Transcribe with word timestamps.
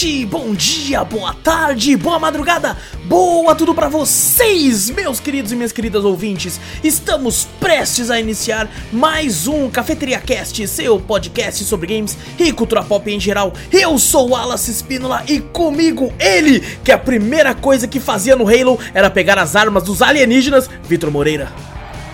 noite, 0.00 0.24
bom 0.24 0.54
dia, 0.54 1.04
boa 1.04 1.34
tarde, 1.34 1.94
boa 1.94 2.18
madrugada, 2.18 2.74
boa 3.04 3.54
tudo 3.54 3.74
pra 3.74 3.86
vocês, 3.86 4.88
meus 4.88 5.20
queridos 5.20 5.52
e 5.52 5.56
minhas 5.56 5.72
queridas 5.72 6.04
ouvintes. 6.04 6.58
Estamos 6.82 7.46
prestes 7.60 8.10
a 8.10 8.18
iniciar 8.18 8.66
mais 8.90 9.46
um 9.46 9.68
Cafeteria 9.68 10.18
Cast, 10.18 10.66
seu 10.68 10.98
podcast 10.98 11.64
sobre 11.64 11.94
games 11.94 12.16
e 12.38 12.50
cultura 12.50 12.82
pop 12.82 13.10
em 13.10 13.20
geral. 13.20 13.52
Eu 13.70 13.98
sou 13.98 14.28
o 14.28 14.30
Wallace 14.30 14.72
Spínola 14.72 15.22
e 15.28 15.40
comigo 15.40 16.10
ele, 16.18 16.60
que 16.82 16.92
a 16.92 16.98
primeira 16.98 17.54
coisa 17.54 17.86
que 17.86 18.00
fazia 18.00 18.34
no 18.34 18.48
Halo 18.48 18.78
era 18.94 19.10
pegar 19.10 19.38
as 19.38 19.54
armas 19.54 19.82
dos 19.82 20.00
alienígenas, 20.00 20.70
Vitor 20.84 21.10
Moreira. 21.10 21.52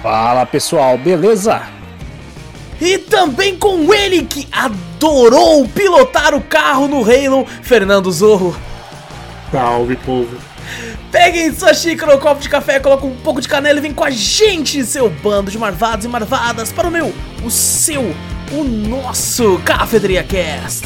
Fala 0.02 0.44
pessoal, 0.44 0.98
beleza? 0.98 1.62
E 2.80 2.98
também 2.98 3.56
com 3.56 3.92
ele 3.92 4.24
que 4.24 4.46
adorou 4.52 5.66
pilotar 5.68 6.34
o 6.34 6.40
carro 6.40 6.86
no 6.88 7.02
Halo, 7.02 7.46
Fernando 7.62 8.10
Zorro. 8.12 8.56
Salve, 9.50 9.96
povo. 9.96 10.36
Peguem 11.10 11.54
sua 11.54 11.72
xícara 11.72 12.12
ou 12.12 12.18
copo 12.18 12.42
de 12.42 12.48
café, 12.48 12.78
coloca 12.80 13.06
um 13.06 13.16
pouco 13.16 13.40
de 13.40 13.48
canela 13.48 13.78
e 13.78 13.82
vem 13.82 13.94
com 13.94 14.04
a 14.04 14.10
gente, 14.10 14.84
seu 14.84 15.08
bando 15.08 15.50
de 15.50 15.58
marvados 15.58 16.04
e 16.04 16.08
marvadas, 16.08 16.72
para 16.72 16.88
o 16.88 16.90
meu, 16.90 17.14
o 17.44 17.50
seu, 17.50 18.14
o 18.52 18.64
nosso 18.64 19.58
Cafeteria 19.64 20.22
Cast. 20.22 20.84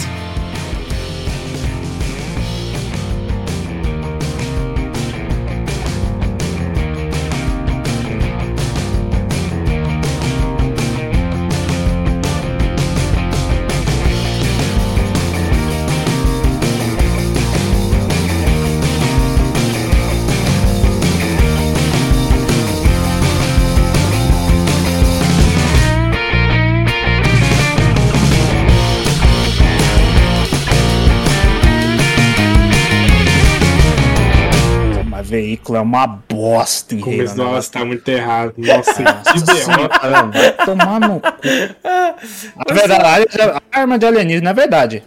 É 35.76 35.80
uma 35.80 36.07
bosta 36.07 36.95
em 36.95 36.99
Halo, 36.99 37.10
Começo 37.10 37.37
né? 37.37 37.45
nossa, 37.45 37.73
tá 37.73 37.85
muito 37.85 38.09
errado. 38.09 38.54
Nossa, 38.57 38.95
que 38.95 39.40
derrota. 39.43 40.65
Tomar 40.65 41.01
no 41.01 41.21
cu. 41.21 41.26
Na 42.68 42.74
verdade, 42.74 43.26
a 43.73 43.80
arma 43.80 43.98
de 43.98 44.07
alienígena 44.07 44.51
é 44.51 44.54
verdade. 44.54 45.02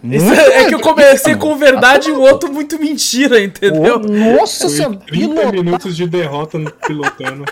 É 0.52 0.64
que 0.64 0.74
eu 0.74 0.80
comecei 0.80 1.34
com 1.36 1.56
verdade 1.56 2.08
e 2.08 2.12
o 2.12 2.20
outro 2.20 2.52
muito 2.52 2.78
mentira, 2.78 3.40
entendeu? 3.42 3.98
Nossa 4.00 4.68
senhora, 4.68 4.96
30 5.06 5.28
pilota- 5.34 5.52
minutos 5.52 5.96
de 5.96 6.06
derrota 6.06 6.58
no 6.58 6.70
pilotando. 6.70 7.44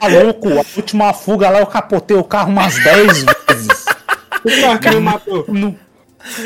maluco, 0.00 0.48
a 0.50 0.64
última 0.76 1.12
fuga 1.12 1.50
lá 1.50 1.60
eu 1.60 1.66
capotei 1.66 2.16
o 2.16 2.24
carro 2.24 2.50
umas 2.50 2.74
10 2.82 3.06
vezes. 3.24 3.84
O 4.44 4.60
carro 4.80 4.94
me 4.96 5.00
matou. 5.00 5.44
No... 5.48 5.76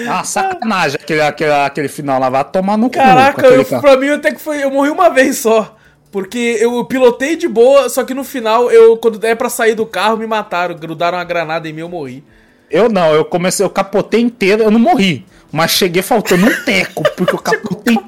Ah, 0.08 0.24
sacanagem 0.24 0.98
aquele, 1.00 1.20
aquele, 1.20 1.52
aquele 1.52 1.88
final 1.88 2.18
lá, 2.18 2.30
vai 2.30 2.42
tomar 2.44 2.78
no 2.78 2.88
cu. 2.88 2.94
Caraca, 2.96 3.46
eu, 3.46 3.62
carro. 3.64 3.82
pra 3.82 3.96
mim 3.98 4.08
até 4.08 4.32
que 4.32 4.40
foi. 4.40 4.64
Eu 4.64 4.70
morri 4.70 4.88
uma 4.88 5.10
vez 5.10 5.36
só. 5.38 5.75
Porque 6.16 6.56
eu 6.58 6.82
pilotei 6.86 7.36
de 7.36 7.46
boa, 7.46 7.90
só 7.90 8.02
que 8.02 8.14
no 8.14 8.24
final, 8.24 8.70
eu, 8.70 8.96
quando 8.96 9.22
é 9.22 9.34
pra 9.34 9.50
sair 9.50 9.74
do 9.74 9.84
carro, 9.84 10.16
me 10.16 10.26
mataram. 10.26 10.74
Grudaram 10.74 11.18
uma 11.18 11.24
granada 11.24 11.68
em 11.68 11.74
mim 11.74 11.82
eu 11.82 11.90
morri. 11.90 12.24
Eu 12.70 12.88
não, 12.88 13.12
eu 13.12 13.22
comecei, 13.22 13.66
eu 13.66 13.68
capotei 13.68 14.22
inteiro, 14.22 14.62
eu 14.62 14.70
não 14.70 14.78
morri. 14.80 15.26
Mas 15.52 15.72
cheguei 15.72 16.00
faltando 16.00 16.46
um 16.46 16.64
teco, 16.64 17.02
porque 17.14 17.34
eu 17.34 17.38
capotei 17.38 17.98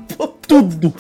tudo. 0.47 0.95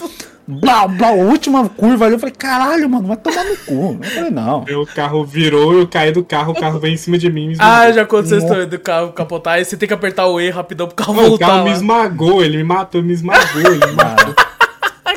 Blá, 0.46 0.86
blá, 0.86 1.08
a 1.08 1.12
última 1.12 1.66
curva 1.70 2.04
ali, 2.04 2.14
eu 2.16 2.19
falei, 2.19 2.34
caralho, 2.36 2.86
mano, 2.91 3.08
vai 3.08 3.16
tomar 3.16 3.42
no 3.44 3.56
cu. 3.56 3.98
Eu 4.02 4.10
falei, 4.10 4.30
não. 4.30 4.64
Meu 4.64 4.86
carro 4.86 5.25
virou, 5.25 5.72
eu 5.78 5.88
caí 5.88 6.12
do 6.12 6.22
carro, 6.22 6.52
o 6.52 6.60
carro 6.60 6.78
veio 6.78 6.92
em 6.92 6.98
cima 6.98 7.16
de 7.16 7.30
mim. 7.32 7.44
e 7.44 7.48
me 7.48 7.56
Ah, 7.58 7.90
já 7.90 8.02
aconteceu 8.02 8.36
a 8.36 8.40
história 8.40 8.66
do 8.66 8.78
carro 8.78 9.12
capotar. 9.12 9.54
Aí 9.54 9.64
você 9.64 9.78
tem 9.78 9.88
que 9.88 9.94
apertar 9.94 10.26
o 10.26 10.38
E 10.38 10.50
rapidão 10.50 10.86
pro 10.86 10.94
carro 10.96 11.14
Não, 11.14 11.25
o 11.25 11.28
voltar. 11.30 11.46
carro 11.46 11.64
me 11.64 11.70
lá. 11.70 11.76
esmagou, 11.76 12.44
ele 12.44 12.58
me 12.58 12.64
matou, 12.64 13.02
me 13.02 13.14
esmagou, 13.14 13.60
ele 13.62 13.86
me 13.86 13.92
matou. 13.96 14.34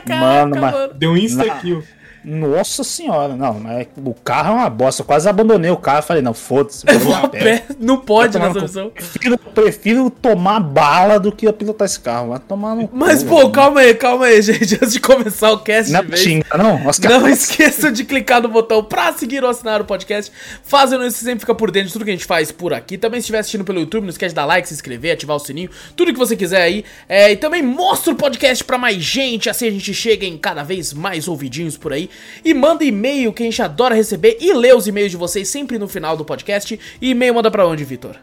Mano, 0.08 0.60
mas. 0.60 0.92
Deu 0.96 1.12
um 1.12 1.18
insta-kill. 1.18 1.84
Nossa 2.24 2.84
senhora, 2.84 3.36
não, 3.36 3.60
mas 3.60 3.88
o 3.98 4.14
carro 4.14 4.52
é 4.52 4.56
uma 4.62 4.70
bosta. 4.70 5.02
Eu 5.02 5.06
quase 5.06 5.28
abandonei 5.28 5.72
o 5.72 5.78
carro. 5.78 6.04
Falei, 6.04 6.22
não, 6.22 6.34
foda-se. 6.34 6.86
vou 6.86 7.00
Vou 7.00 7.16
a 7.16 7.20
a 7.22 7.28
pé. 7.28 7.66
Não 7.80 7.98
pode 7.98 8.38
nessa 8.38 8.60
cu. 8.84 8.92
Prefiro, 8.92 9.38
prefiro 9.38 10.10
tomar 10.10 10.60
bala 10.60 11.20
do 11.20 11.32
que 11.32 11.52
pilotar 11.52 11.86
esse 11.86 12.00
carro. 12.00 12.30
Vai 12.30 12.40
tomar 12.40 12.76
no 12.76 12.90
Mas, 12.94 13.24
pô, 13.24 13.38
velho. 13.38 13.50
calma 13.52 13.80
aí, 13.82 13.94
calma 13.96 14.26
aí, 14.26 14.40
gente. 14.44 14.76
Antes 14.76 14.94
de 14.94 15.00
começar 15.00 15.52
o 15.52 15.60
cast 15.60 15.92
Não 15.92 16.00
é 16.02 16.04
vez. 16.04 16.22
xinga, 16.22 16.46
não? 16.58 16.78
Não 16.80 16.92
caras- 16.94 17.28
esqueça 17.42 17.92
de 17.92 18.04
clicar 18.04 18.42
no 18.42 18.50
botão 18.50 18.84
pra 18.84 19.12
seguir 19.14 19.44
ou 19.44 19.50
assinar 19.50 19.82
o 19.82 19.86
podcast. 19.86 20.32
Fazendo 20.64 21.04
isso, 21.06 21.18
você 21.18 21.26
sempre 21.26 21.40
fica 21.40 21.56
por 21.56 21.72
dentro 21.72 21.88
de 21.88 21.94
tudo 21.94 22.06
que 22.06 22.12
a 22.12 22.14
gente 22.14 22.26
faz 22.26 22.52
por 22.52 22.72
aqui. 22.74 22.98
Também, 22.98 23.20
se 23.20 23.24
estiver 23.24 23.40
assistindo 23.40 23.64
pelo 23.64 23.80
YouTube, 23.80 24.04
não 24.04 24.10
esquece 24.12 24.30
de 24.30 24.36
dar 24.36 24.46
like, 24.46 24.68
se 24.68 24.74
inscrever, 24.76 25.14
ativar 25.14 25.36
o 25.36 25.40
sininho, 25.40 25.70
tudo 25.96 26.14
que 26.14 26.20
você 26.20 26.36
quiser 26.36 26.62
aí. 26.62 26.86
É, 27.10 27.32
e 27.32 27.36
também 27.36 27.64
mostra 27.64 28.14
o 28.14 28.16
podcast 28.16 28.64
pra 28.64 28.78
mais 28.78 28.98
gente, 28.98 29.50
assim 29.50 29.68
a 29.68 29.72
gente 29.72 29.92
chega 29.94 30.24
em 30.26 30.38
cada 30.38 30.62
vez 30.64 30.94
mais 30.94 31.28
ouvidinhos 31.28 31.78
por 31.78 31.92
aí. 31.92 32.11
E 32.44 32.54
manda 32.54 32.84
e-mail 32.84 33.32
que 33.34 33.44
a 33.44 33.46
gente 33.46 33.62
adora 33.62 33.96
receber 33.96 34.38
e 34.40 34.54
lê 34.54 34.74
os 34.74 34.88
e-mails 34.88 35.12
de 35.12 35.18
vocês 35.18 35.48
sempre 35.48 35.78
no 35.78 35.88
final 35.88 36.18
do 36.18 36.26
podcast. 36.26 36.80
E 37.02 37.10
e-mail 37.10 37.36
manda 37.36 37.52
pra 37.52 37.68
onde, 37.68 37.84
Vitor? 37.84 38.16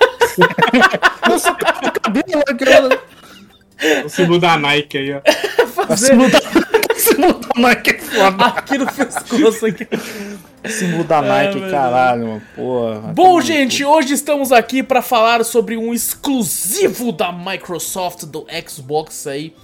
sou 1.39 1.55
calvo 1.55 1.81
de 1.83 2.01
cabelo. 2.01 2.43
aquela- 2.49 2.99
O 4.05 4.09
símbolo 4.09 4.39
da 4.41 4.57
Nike 4.57 4.99
aí, 4.99 5.13
ó. 5.15 5.21
Se 5.31 5.67
Fazer 5.87 6.15
mudar, 6.15 6.41
se 6.97 7.15
mudar 7.17 7.49
Nike 7.57 7.91
é 7.91 7.99
foda. 7.99 8.45
aqui 8.47 8.79
no 8.79 8.87
pescoço 8.93 9.67
aqui. 9.67 9.87
Se 10.69 10.85
mudar 10.87 11.23
Nike, 11.23 11.61
meu 11.61 11.71
caralho, 11.71 12.27
mano. 12.27 12.43
Porra. 12.57 13.13
Bom, 13.15 13.41
gente, 13.41 13.85
hoje 13.85 14.15
estamos 14.15 14.51
aqui 14.51 14.83
para 14.83 15.01
falar 15.01 15.45
sobre 15.45 15.77
um 15.77 15.95
exclusivo 15.95 17.13
da 17.13 17.31
Microsoft 17.33 18.25
do 18.25 18.45
Xbox 18.69 19.27
aí. 19.29 19.55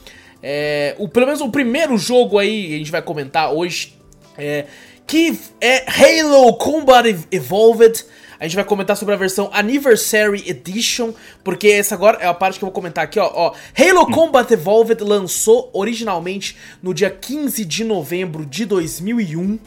É, 0.40 0.94
o, 0.98 1.08
pelo 1.08 1.26
menos 1.26 1.40
o 1.40 1.48
primeiro 1.48 1.98
jogo 1.98 2.38
aí 2.38 2.74
a 2.74 2.78
gente 2.78 2.92
vai 2.92 3.02
comentar 3.02 3.52
hoje. 3.52 3.96
É, 4.38 4.66
que 5.06 5.38
é 5.60 5.84
Halo 5.88 6.54
Combat 6.56 7.04
Evolved. 7.32 8.04
A 8.38 8.44
gente 8.44 8.56
vai 8.56 8.64
comentar 8.64 8.96
sobre 8.96 9.14
a 9.14 9.18
versão 9.18 9.50
Anniversary 9.52 10.48
Edition, 10.48 11.12
porque 11.42 11.68
essa 11.68 11.94
agora 11.94 12.18
é 12.20 12.26
a 12.26 12.34
parte 12.34 12.58
que 12.58 12.64
eu 12.64 12.68
vou 12.68 12.74
comentar 12.74 13.04
aqui, 13.04 13.18
ó. 13.18 13.30
ó. 13.32 13.54
Halo 13.78 14.10
Combat 14.10 14.50
Evolved 14.52 15.02
lançou 15.02 15.70
originalmente 15.72 16.56
no 16.82 16.92
dia 16.92 17.10
15 17.10 17.64
de 17.64 17.84
novembro 17.84 18.44
de 18.44 18.64
2001. 18.64 19.58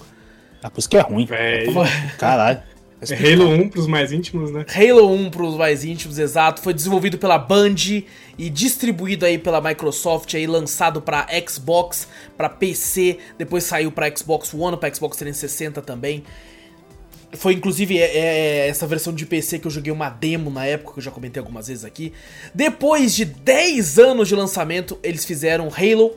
Ah, 0.62 0.70
por 0.70 0.80
isso 0.80 0.90
que 0.90 0.98
é 0.98 1.02
ruim. 1.02 1.26
Véi. 1.26 1.68
Caralho. 2.18 2.62
É 3.00 3.34
Halo 3.34 3.48
1 3.50 3.70
pros 3.70 3.86
mais 3.86 4.12
íntimos, 4.12 4.52
né? 4.52 4.66
Halo 4.74 5.12
1 5.14 5.30
para 5.30 5.44
os 5.44 5.56
mais 5.56 5.86
íntimos, 5.86 6.18
exato, 6.18 6.64
foi 6.64 6.74
desenvolvido 6.74 7.20
pela 7.20 7.38
Band 7.38 7.76
e 8.38 8.50
distribuído 8.50 9.24
aí 9.24 9.38
pela 9.38 9.62
Microsoft, 9.62 10.34
aí 10.34 10.48
lançado 10.48 11.00
para 11.00 11.28
Xbox, 11.48 12.08
para 12.36 12.50
PC, 12.50 13.20
depois 13.38 13.66
saiu 13.66 13.92
para 13.92 14.14
Xbox 14.16 14.52
One, 14.52 14.78
para 14.78 14.92
Xbox 14.94 15.16
360 15.18 15.80
também. 15.84 16.24
Foi 17.34 17.54
inclusive 17.54 17.98
é, 17.98 18.18
é, 18.18 18.68
essa 18.70 18.88
versão 18.88 19.14
de 19.14 19.26
PC 19.26 19.60
que 19.60 19.68
eu 19.68 19.72
joguei 19.72 19.92
uma 19.92 20.10
demo 20.10 20.50
na 20.50 20.66
época, 20.66 20.94
que 20.94 21.00
eu 21.00 21.04
já 21.04 21.12
comentei 21.12 21.40
algumas 21.40 21.68
vezes 21.68 21.84
aqui. 21.84 22.14
Depois 22.54 23.14
de 23.14 23.26
10 23.26 24.00
anos 24.00 24.28
de 24.30 24.36
lançamento, 24.36 24.98
eles 25.04 25.26
fizeram 25.26 25.68
Halo 25.68 26.16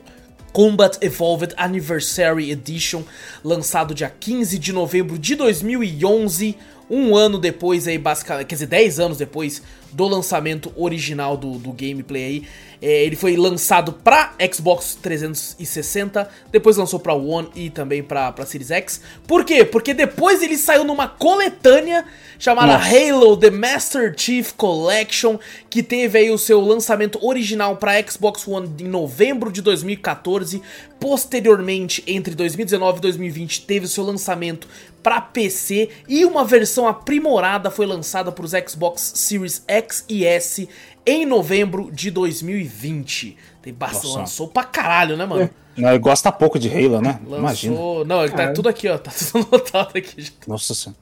Combat 0.53 0.97
Evolved 1.01 1.53
Anniversary 1.57 2.51
Edition, 2.51 3.03
lançado 3.43 3.93
dia 3.93 4.09
15 4.09 4.57
de 4.57 4.73
novembro 4.73 5.17
de 5.17 5.35
2011, 5.35 6.57
um 6.93 7.15
ano 7.15 7.39
depois 7.39 7.87
aí, 7.87 7.97
basicamente, 7.97 8.47
quer 8.47 8.55
dizer, 8.55 8.67
10 8.67 8.99
anos 8.99 9.17
depois 9.17 9.61
do 9.93 10.07
lançamento 10.07 10.71
original 10.75 11.37
do, 11.37 11.57
do 11.57 11.71
gameplay 11.71 12.23
aí. 12.23 12.47
É, 12.81 13.05
ele 13.05 13.15
foi 13.15 13.37
lançado 13.37 13.93
para 13.93 14.33
Xbox 14.51 14.97
360, 15.01 16.27
depois 16.51 16.77
lançou 16.77 16.99
para 16.99 17.13
One 17.13 17.49
e 17.55 17.69
também 17.69 18.01
para 18.01 18.33
Series 18.45 18.71
X. 18.71 19.01
Por 19.27 19.45
quê? 19.45 19.63
Porque 19.63 19.93
depois 19.93 20.41
ele 20.41 20.57
saiu 20.57 20.83
numa 20.83 21.07
coletânea 21.07 22.03
chamada 22.39 22.73
Nossa. 22.73 22.89
Halo 22.89 23.37
The 23.37 23.51
Master 23.51 24.15
Chief 24.17 24.51
Collection, 24.53 25.37
que 25.69 25.83
teve 25.83 26.17
aí 26.17 26.31
o 26.31 26.39
seu 26.39 26.59
lançamento 26.59 27.23
original 27.23 27.77
para 27.77 28.01
Xbox 28.01 28.47
One 28.47 28.67
em 28.79 28.87
novembro 28.87 29.51
de 29.51 29.61
2014. 29.61 30.61
Posteriormente, 30.99 32.03
entre 32.07 32.33
2019 32.33 32.97
e 32.97 33.01
2020, 33.01 33.61
teve 33.61 33.85
o 33.85 33.89
seu 33.89 34.03
lançamento 34.03 34.67
para 35.01 35.21
PC 35.21 35.89
e 36.07 36.25
uma 36.25 36.45
versão 36.45 36.87
aprimorada 36.87 37.71
foi 37.71 37.85
lançada 37.85 38.31
para 38.31 38.45
os 38.45 38.51
Xbox 38.51 39.13
Series 39.15 39.63
X 39.67 40.05
e 40.07 40.25
S 40.25 40.67
em 41.05 41.25
novembro 41.25 41.89
de 41.91 42.11
2020. 42.11 43.37
Tem 43.61 43.73
bastante, 43.73 44.15
lançou 44.15 44.47
pra 44.47 44.63
caralho, 44.63 45.17
né, 45.17 45.25
mano? 45.25 45.49
É. 45.77 45.97
Gosta 45.97 46.31
pouco 46.31 46.59
de 46.59 46.69
Halo, 46.69 47.01
né? 47.01 47.19
Lançou... 47.23 47.39
Imagina. 47.39 48.05
Não, 48.05 48.23
ele 48.23 48.33
tá 48.33 48.51
tudo 48.51 48.69
aqui, 48.69 48.87
ó. 48.87 48.97
Tá 48.97 49.11
tudo 49.11 49.47
anotado 49.53 49.97
aqui. 49.97 50.21
Já. 50.21 50.31
Nossa 50.47 50.73
senhora. 50.73 50.99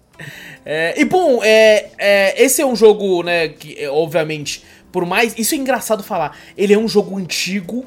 É, 0.66 1.00
e 1.00 1.06
bom, 1.06 1.42
é, 1.44 1.92
é, 1.98 2.44
esse 2.44 2.62
é 2.62 2.66
um 2.66 2.76
jogo, 2.76 3.24
né, 3.24 3.48
que 3.48 3.82
é, 3.82 3.90
obviamente, 3.90 4.64
por 4.92 5.06
mais. 5.06 5.38
Isso 5.38 5.56
é 5.56 5.58
engraçado 5.58 6.04
falar. 6.04 6.38
Ele 6.58 6.74
é 6.74 6.78
um 6.78 6.88
jogo 6.88 7.18
antigo, 7.18 7.86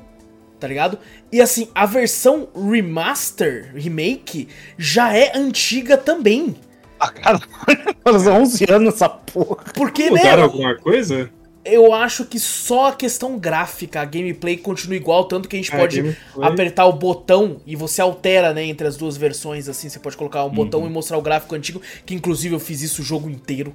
tá 0.63 0.69
ligado? 0.69 0.97
E 1.33 1.41
assim, 1.41 1.69
a 1.75 1.85
versão 1.85 2.49
remaster, 2.55 3.73
remake, 3.75 4.49
já 4.79 5.13
é 5.13 5.37
antiga 5.37 5.97
também. 5.97 6.55
Ah, 7.01 7.11
caralho, 7.11 7.43
faz 8.05 8.27
11 8.29 8.67
anos 8.71 8.95
essa 8.95 9.09
porra. 9.09 9.57
Porque, 9.75 10.09
Mudaram 10.09 10.37
né? 10.37 10.43
alguma 10.45 10.77
coisa? 10.77 11.29
eu 11.65 11.93
acho 11.93 12.25
que 12.25 12.41
só 12.41 12.89
a 12.89 12.93
questão 12.93 13.39
gráfica, 13.39 14.01
a 14.01 14.05
gameplay 14.05 14.57
continua 14.57 14.97
igual, 14.97 15.25
tanto 15.25 15.49
que 15.49 15.55
a 15.55 15.59
gente 15.61 15.73
é, 15.73 15.79
pode 15.79 15.97
gameplay. 15.97 16.49
apertar 16.49 16.87
o 16.87 16.93
botão 16.93 17.61
e 17.65 17.77
você 17.77 18.01
altera, 18.01 18.53
né, 18.53 18.65
entre 18.65 18.87
as 18.87 18.97
duas 18.97 19.17
versões, 19.17 19.69
assim, 19.69 19.89
você 19.89 20.01
pode 20.01 20.17
colocar 20.17 20.43
um 20.43 20.49
uhum. 20.49 20.55
botão 20.55 20.87
e 20.87 20.91
mostrar 20.91 21.19
o 21.19 21.23
gráfico 21.23 21.55
antigo, 21.55 21.81
que 22.05 22.15
inclusive 22.15 22.55
eu 22.55 22.61
fiz 22.61 22.83
isso 22.83 23.03
o 23.03 23.05
jogo 23.05 23.31
inteiro. 23.31 23.73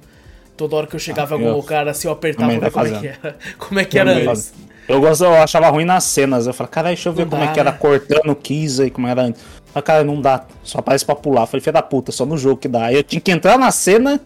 Toda 0.54 0.76
hora 0.76 0.86
que 0.86 0.96
eu 0.96 1.00
chegava 1.00 1.34
ah, 1.34 1.38
em 1.38 1.44
algum 1.44 1.56
lugar, 1.56 1.88
assim, 1.88 2.08
eu 2.08 2.12
apertava 2.12 2.58
pra 2.58 2.68
ver 2.68 2.72
como 2.72 2.86
é 2.86 3.00
que 3.00 3.06
era. 3.06 3.38
Como 3.56 3.80
é 3.80 3.84
que 3.84 3.98
era 3.98 4.10
antes. 4.12 4.52
Eu, 4.88 5.00
gosto, 5.02 5.22
eu 5.22 5.34
achava 5.34 5.68
ruim 5.68 5.84
nas 5.84 6.04
cenas, 6.04 6.46
eu 6.46 6.54
falei, 6.54 6.70
cara, 6.70 6.88
deixa 6.88 7.10
eu 7.10 7.12
ver 7.12 7.24
não 7.24 7.30
como 7.30 7.44
dá, 7.44 7.50
é 7.50 7.52
que 7.52 7.60
era 7.60 7.72
né? 7.72 7.76
cortando 7.78 8.30
o 8.30 8.34
Kiss 8.34 8.82
e 8.82 8.90
como 8.90 9.06
era 9.06 9.22
antes. 9.22 9.44
Mas, 9.74 9.84
cara, 9.84 10.02
não 10.02 10.18
dá, 10.18 10.46
só 10.62 10.78
aparece 10.78 11.04
pra 11.04 11.14
pular. 11.14 11.42
Eu 11.42 11.46
falei, 11.46 11.60
filha 11.60 11.74
da 11.74 11.82
puta, 11.82 12.10
só 12.10 12.24
no 12.24 12.38
jogo 12.38 12.56
que 12.56 12.68
dá. 12.68 12.86
Aí 12.86 12.96
eu 12.96 13.02
tinha 13.02 13.20
que 13.20 13.30
entrar 13.30 13.58
na 13.58 13.70
cena 13.70 14.18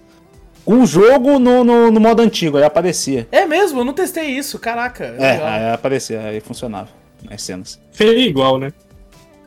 o 0.65 0.87
jogo 0.87 1.41
no, 1.41 1.65
no, 1.65 1.91
no, 1.91 2.01
modo 2.01 2.23
antigo, 2.23 2.57
aí 2.57 2.65
aparecia. 2.65 3.27
É 3.33 3.45
mesmo? 3.45 3.81
Eu 3.81 3.85
não 3.85 3.93
testei 3.93 4.27
isso, 4.27 4.59
caraca. 4.59 5.17
É, 5.19 5.25
é 5.25 5.43
aí 5.43 5.73
aparecia, 5.73 6.21
aí 6.21 6.41
funcionava 6.41 6.89
nas 7.29 7.43
cenas. 7.43 7.81
Feio 7.91 8.21
igual, 8.21 8.59
né? 8.59 8.73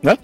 Né? 0.03 0.17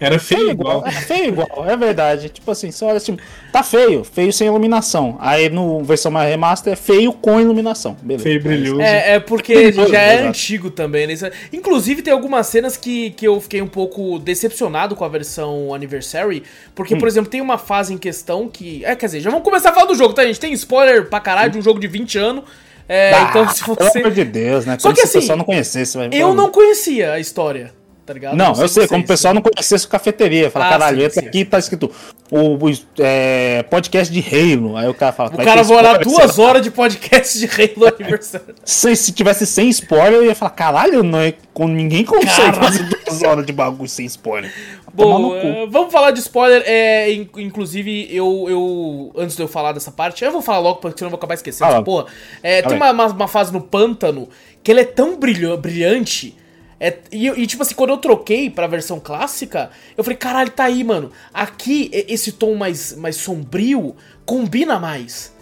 Era 0.00 0.18
feio, 0.18 0.42
feio 0.42 0.52
igual. 0.52 0.78
igual. 0.78 0.92
É 0.92 0.92
feio 0.92 1.28
igual, 1.28 1.66
é 1.68 1.76
verdade. 1.76 2.28
Tipo 2.28 2.50
assim, 2.50 2.70
você 2.70 2.84
olha 2.84 2.96
assim, 2.98 3.16
tá 3.52 3.62
feio, 3.62 4.04
feio 4.04 4.32
sem 4.32 4.46
iluminação. 4.46 5.16
Aí 5.20 5.48
no 5.48 5.82
versão 5.82 6.10
mais 6.10 6.30
remaster 6.30 6.72
é 6.72 6.76
feio 6.76 7.12
com 7.12 7.40
iluminação. 7.40 7.96
Beleza. 8.00 8.22
Feio 8.22 8.42
brilhoso. 8.42 8.80
É, 8.80 9.14
é 9.14 9.20
porque 9.20 9.54
brilhoso, 9.54 9.90
já 9.90 10.00
é 10.00 10.14
exato. 10.14 10.28
antigo 10.28 10.70
também, 10.70 11.06
né? 11.06 11.14
Inclusive 11.52 12.02
tem 12.02 12.12
algumas 12.12 12.46
cenas 12.46 12.76
que, 12.76 13.10
que 13.10 13.26
eu 13.26 13.40
fiquei 13.40 13.60
um 13.60 13.66
pouco 13.66 14.18
decepcionado 14.20 14.94
com 14.94 15.04
a 15.04 15.08
versão 15.08 15.74
Anniversary. 15.74 16.44
Porque, 16.74 16.94
hum. 16.94 16.98
por 16.98 17.08
exemplo, 17.08 17.30
tem 17.30 17.40
uma 17.40 17.58
fase 17.58 17.92
em 17.92 17.98
questão 17.98 18.48
que. 18.48 18.84
É, 18.84 18.94
quer 18.94 19.06
dizer, 19.06 19.20
já 19.20 19.30
vamos 19.30 19.44
começar 19.44 19.70
a 19.70 19.72
falar 19.72 19.86
do 19.86 19.96
jogo, 19.96 20.14
tá, 20.14 20.24
gente? 20.24 20.38
Tem 20.38 20.52
spoiler 20.52 21.08
pra 21.08 21.18
caralho 21.18 21.48
hum. 21.48 21.52
de 21.52 21.58
um 21.58 21.62
jogo 21.62 21.80
de 21.80 21.88
20 21.88 22.18
anos. 22.18 22.44
É, 22.88 23.12
ah, 23.12 23.26
então 23.28 23.48
se 23.48 23.64
você. 23.64 23.90
Pelo 23.90 24.06
amor 24.06 24.14
de 24.14 24.24
Deus, 24.24 24.64
né? 24.64 24.76
Só 24.78 24.88
Como 24.88 24.94
que 24.94 25.02
assim, 25.02 25.18
o 25.18 25.20
pessoal 25.20 25.38
não 25.38 25.44
conhecesse. 25.44 25.98
Eu 26.12 26.34
não 26.34 26.50
conhecia 26.50 27.12
a 27.12 27.20
história 27.20 27.77
tá 28.08 28.14
ligado? 28.14 28.36
Não, 28.36 28.52
não 28.52 28.62
eu 28.62 28.68
sei, 28.68 28.88
como 28.88 29.04
o 29.04 29.06
pessoal 29.06 29.34
não 29.34 29.42
conhecesse 29.42 29.86
cafeteria. 29.86 30.50
Fala, 30.50 30.66
ah, 30.66 30.70
caralho, 30.70 31.02
esse 31.02 31.18
aqui 31.18 31.44
tá 31.44 31.58
escrito 31.58 31.90
o, 32.30 32.54
o 32.54 32.72
é, 32.98 33.62
podcast 33.64 34.12
de 34.12 34.20
Halo. 34.20 34.78
Aí 34.78 34.88
o 34.88 34.94
cara 34.94 35.12
fala. 35.12 35.30
O 35.30 35.36
cara 35.36 35.62
vai 35.62 35.76
orar 35.76 36.00
duas 36.00 36.38
horas 36.38 36.62
de 36.62 36.70
podcast 36.70 37.38
de 37.38 37.46
Halo 37.46 37.86
aniversário. 38.00 38.54
se, 38.64 38.96
se 38.96 39.12
tivesse 39.12 39.46
sem 39.46 39.68
spoiler, 39.68 40.14
eu 40.14 40.24
ia 40.24 40.34
falar, 40.34 40.52
caralho, 40.52 41.02
não 41.02 41.20
é, 41.20 41.34
com, 41.52 41.68
ninguém 41.68 42.02
consegue 42.02 42.34
caralho. 42.34 42.62
fazer 42.62 42.84
duas 42.84 43.22
horas 43.22 43.44
de 43.44 43.52
bagulho 43.52 43.88
sem 43.88 44.06
spoiler. 44.06 44.50
Bom, 44.94 45.34
uh, 45.34 45.70
vamos 45.70 45.92
falar 45.92 46.10
de 46.10 46.20
spoiler. 46.20 46.62
É, 46.64 47.12
inclusive, 47.12 48.08
eu, 48.10 48.46
eu. 48.48 49.12
Antes 49.16 49.36
de 49.36 49.42
eu 49.42 49.48
falar 49.48 49.72
dessa 49.72 49.92
parte, 49.92 50.24
eu 50.24 50.32
vou 50.32 50.40
falar 50.40 50.60
logo, 50.60 50.80
porque 50.80 50.98
senão 50.98 51.08
eu 51.08 51.10
vou 51.10 51.18
acabar 51.18 51.34
esquecendo 51.34 51.74
ah, 51.74 51.82
porra. 51.82 52.06
É, 52.42 52.62
tem 52.62 52.74
uma, 52.74 52.90
uma, 52.90 53.06
uma, 53.06 53.28
fase 53.28 53.52
no 53.52 53.60
pântano 53.60 54.30
que 54.62 54.70
ele 54.70 54.80
é 54.80 54.84
tão 54.84 55.18
brilhante 55.18 56.34
é, 56.80 56.96
e, 57.10 57.26
e, 57.26 57.46
tipo 57.46 57.62
assim, 57.62 57.74
quando 57.74 57.90
eu 57.90 57.98
troquei 57.98 58.48
pra 58.48 58.66
versão 58.66 59.00
clássica, 59.00 59.70
eu 59.96 60.04
falei, 60.04 60.16
caralho, 60.16 60.50
tá 60.50 60.64
aí, 60.64 60.84
mano. 60.84 61.10
Aqui, 61.34 61.90
esse 61.92 62.32
tom 62.32 62.54
mais, 62.54 62.94
mais 62.94 63.16
sombrio 63.16 63.96
combina 64.24 64.78
mais. 64.78 65.36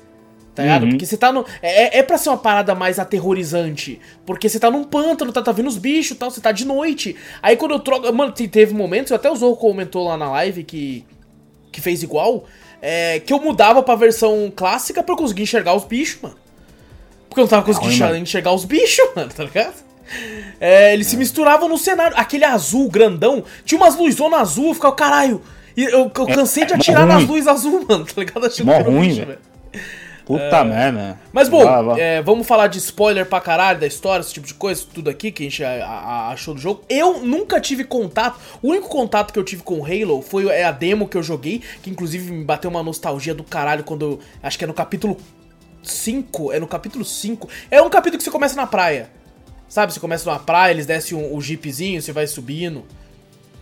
Tá 0.55 0.63
ligado? 0.63 0.85
Uhum. 0.85 0.91
Porque 0.91 1.05
você 1.05 1.19
tá 1.19 1.31
no. 1.31 1.45
É, 1.61 1.99
é, 1.99 1.99
é 1.99 2.03
pra 2.03 2.17
ser 2.17 2.31
uma 2.31 2.39
parada 2.39 2.75
mais 2.75 2.99
aterrorizante. 2.99 4.01
Porque 4.25 4.49
você 4.49 4.59
tá 4.59 4.71
num 4.71 4.85
pântano, 4.85 5.31
tá, 5.31 5.43
tá 5.43 5.53
vindo 5.53 5.69
os 5.69 5.77
bichos 5.77 6.13
e 6.13 6.15
tal, 6.15 6.31
você 6.31 6.41
tá 6.41 6.51
de 6.51 6.65
noite. 6.65 7.15
Aí 7.43 7.59
quando 7.59 7.73
eu 7.73 7.81
troco. 7.81 8.11
Mano, 8.11 8.33
teve 8.33 8.73
momentos, 8.73 9.13
até 9.13 9.31
o 9.31 9.37
Zorro 9.37 9.57
comentou 9.57 10.09
lá 10.09 10.17
na 10.17 10.31
live 10.31 10.65
que. 10.65 11.05
que 11.71 11.83
fez 11.83 12.03
igual. 12.03 12.47
É, 12.81 13.21
que 13.21 13.35
eu 13.35 13.41
mudava 13.41 13.83
pra 13.83 13.95
versão 13.97 14.51
clássica 14.55 15.03
pra 15.03 15.13
eu 15.13 15.19
conseguir 15.19 15.43
enxergar 15.43 15.75
os 15.75 15.85
bichos, 15.85 16.23
mano. 16.23 16.37
Porque 17.29 17.41
eu 17.41 17.45
não 17.45 17.51
tava 17.51 17.67
conseguindo 17.67 18.17
enxergar 18.17 18.53
os 18.53 18.65
bichos, 18.65 19.05
mano, 19.15 19.31
tá 19.31 19.45
ligado? 19.45 19.86
É, 20.61 20.93
eles 20.93 21.07
é. 21.07 21.11
se 21.11 21.17
misturavam 21.17 21.69
no 21.69 21.79
cenário. 21.79 22.17
Aquele 22.17 22.45
azul 22.45 22.89
grandão, 22.91 23.45
tinha 23.65 23.81
umas 23.81 23.97
luzonas 23.97 24.41
azul, 24.41 24.69
eu 24.69 24.75
ficava, 24.75 24.95
caralho. 24.95 25.43
Eu, 25.77 26.11
eu 26.17 26.27
é, 26.29 26.35
cansei 26.35 26.65
de 26.65 26.73
é 26.73 26.77
atirar 26.77 27.07
nas 27.07 27.27
luzes 27.27 27.47
azul, 27.47 27.85
mano, 27.89 28.05
tá 28.05 28.13
ligado? 28.17 28.47
Achando 28.47 28.67
Mó 28.67 28.79
ruim, 28.79 29.13
velho. 29.13 29.39
Puta 30.27 30.43
é... 30.43 30.65
merda. 30.65 31.21
Mas 31.33 31.49
bom, 31.49 31.97
É, 31.97 32.21
vamos 32.21 32.49
falar 32.49 32.67
de 32.67 32.79
spoiler 32.79 33.25
pra 33.27 33.41
caralho 33.41 33.79
da 33.79 33.87
história, 33.87 34.21
esse 34.21 34.35
tipo 34.35 34.47
de 34.47 34.55
coisa, 34.55 34.85
tudo 34.93 35.09
aqui 35.09 35.31
que 35.31 35.45
a 35.45 35.49
gente 35.49 35.63
a, 35.63 35.85
a, 35.85 36.29
achou 36.33 36.53
do 36.53 36.61
jogo. 36.61 36.83
Eu 36.89 37.21
nunca 37.21 37.61
tive 37.61 37.85
contato. 37.85 38.41
O 38.61 38.71
único 38.71 38.89
contato 38.89 39.33
que 39.33 39.39
eu 39.39 39.45
tive 39.45 39.63
com 39.63 39.85
Halo 39.85 40.21
foi 40.23 40.49
é 40.49 40.65
a 40.65 40.73
demo 40.73 41.07
que 41.07 41.17
eu 41.17 41.23
joguei, 41.23 41.63
que 41.81 41.89
inclusive 41.89 42.33
me 42.33 42.45
bateu 42.45 42.69
uma 42.69 42.83
nostalgia 42.83 43.35
do 43.35 43.45
caralho 43.45 43.85
quando. 43.85 44.03
Eu, 44.03 44.21
acho 44.43 44.59
que 44.59 44.65
é 44.65 44.67
no 44.67 44.75
capítulo 44.75 45.17
5. 45.85 46.53
É 46.53 46.59
no 46.59 46.67
capítulo 46.67 47.05
5. 47.05 47.49
É 47.71 47.81
um 47.81 47.89
capítulo 47.89 48.19
que 48.19 48.25
você 48.25 48.31
começa 48.31 48.57
na 48.57 48.67
praia. 48.67 49.09
Sabe, 49.69 49.93
você 49.93 50.01
começa 50.01 50.29
numa 50.31 50.39
praia, 50.39 50.73
eles 50.73 50.87
descem 50.87 51.17
um, 51.17 51.35
o 51.35 51.41
jeepzinho, 51.41 52.01
você 52.01 52.13
vai 52.13 52.27
subindo. 52.27 52.85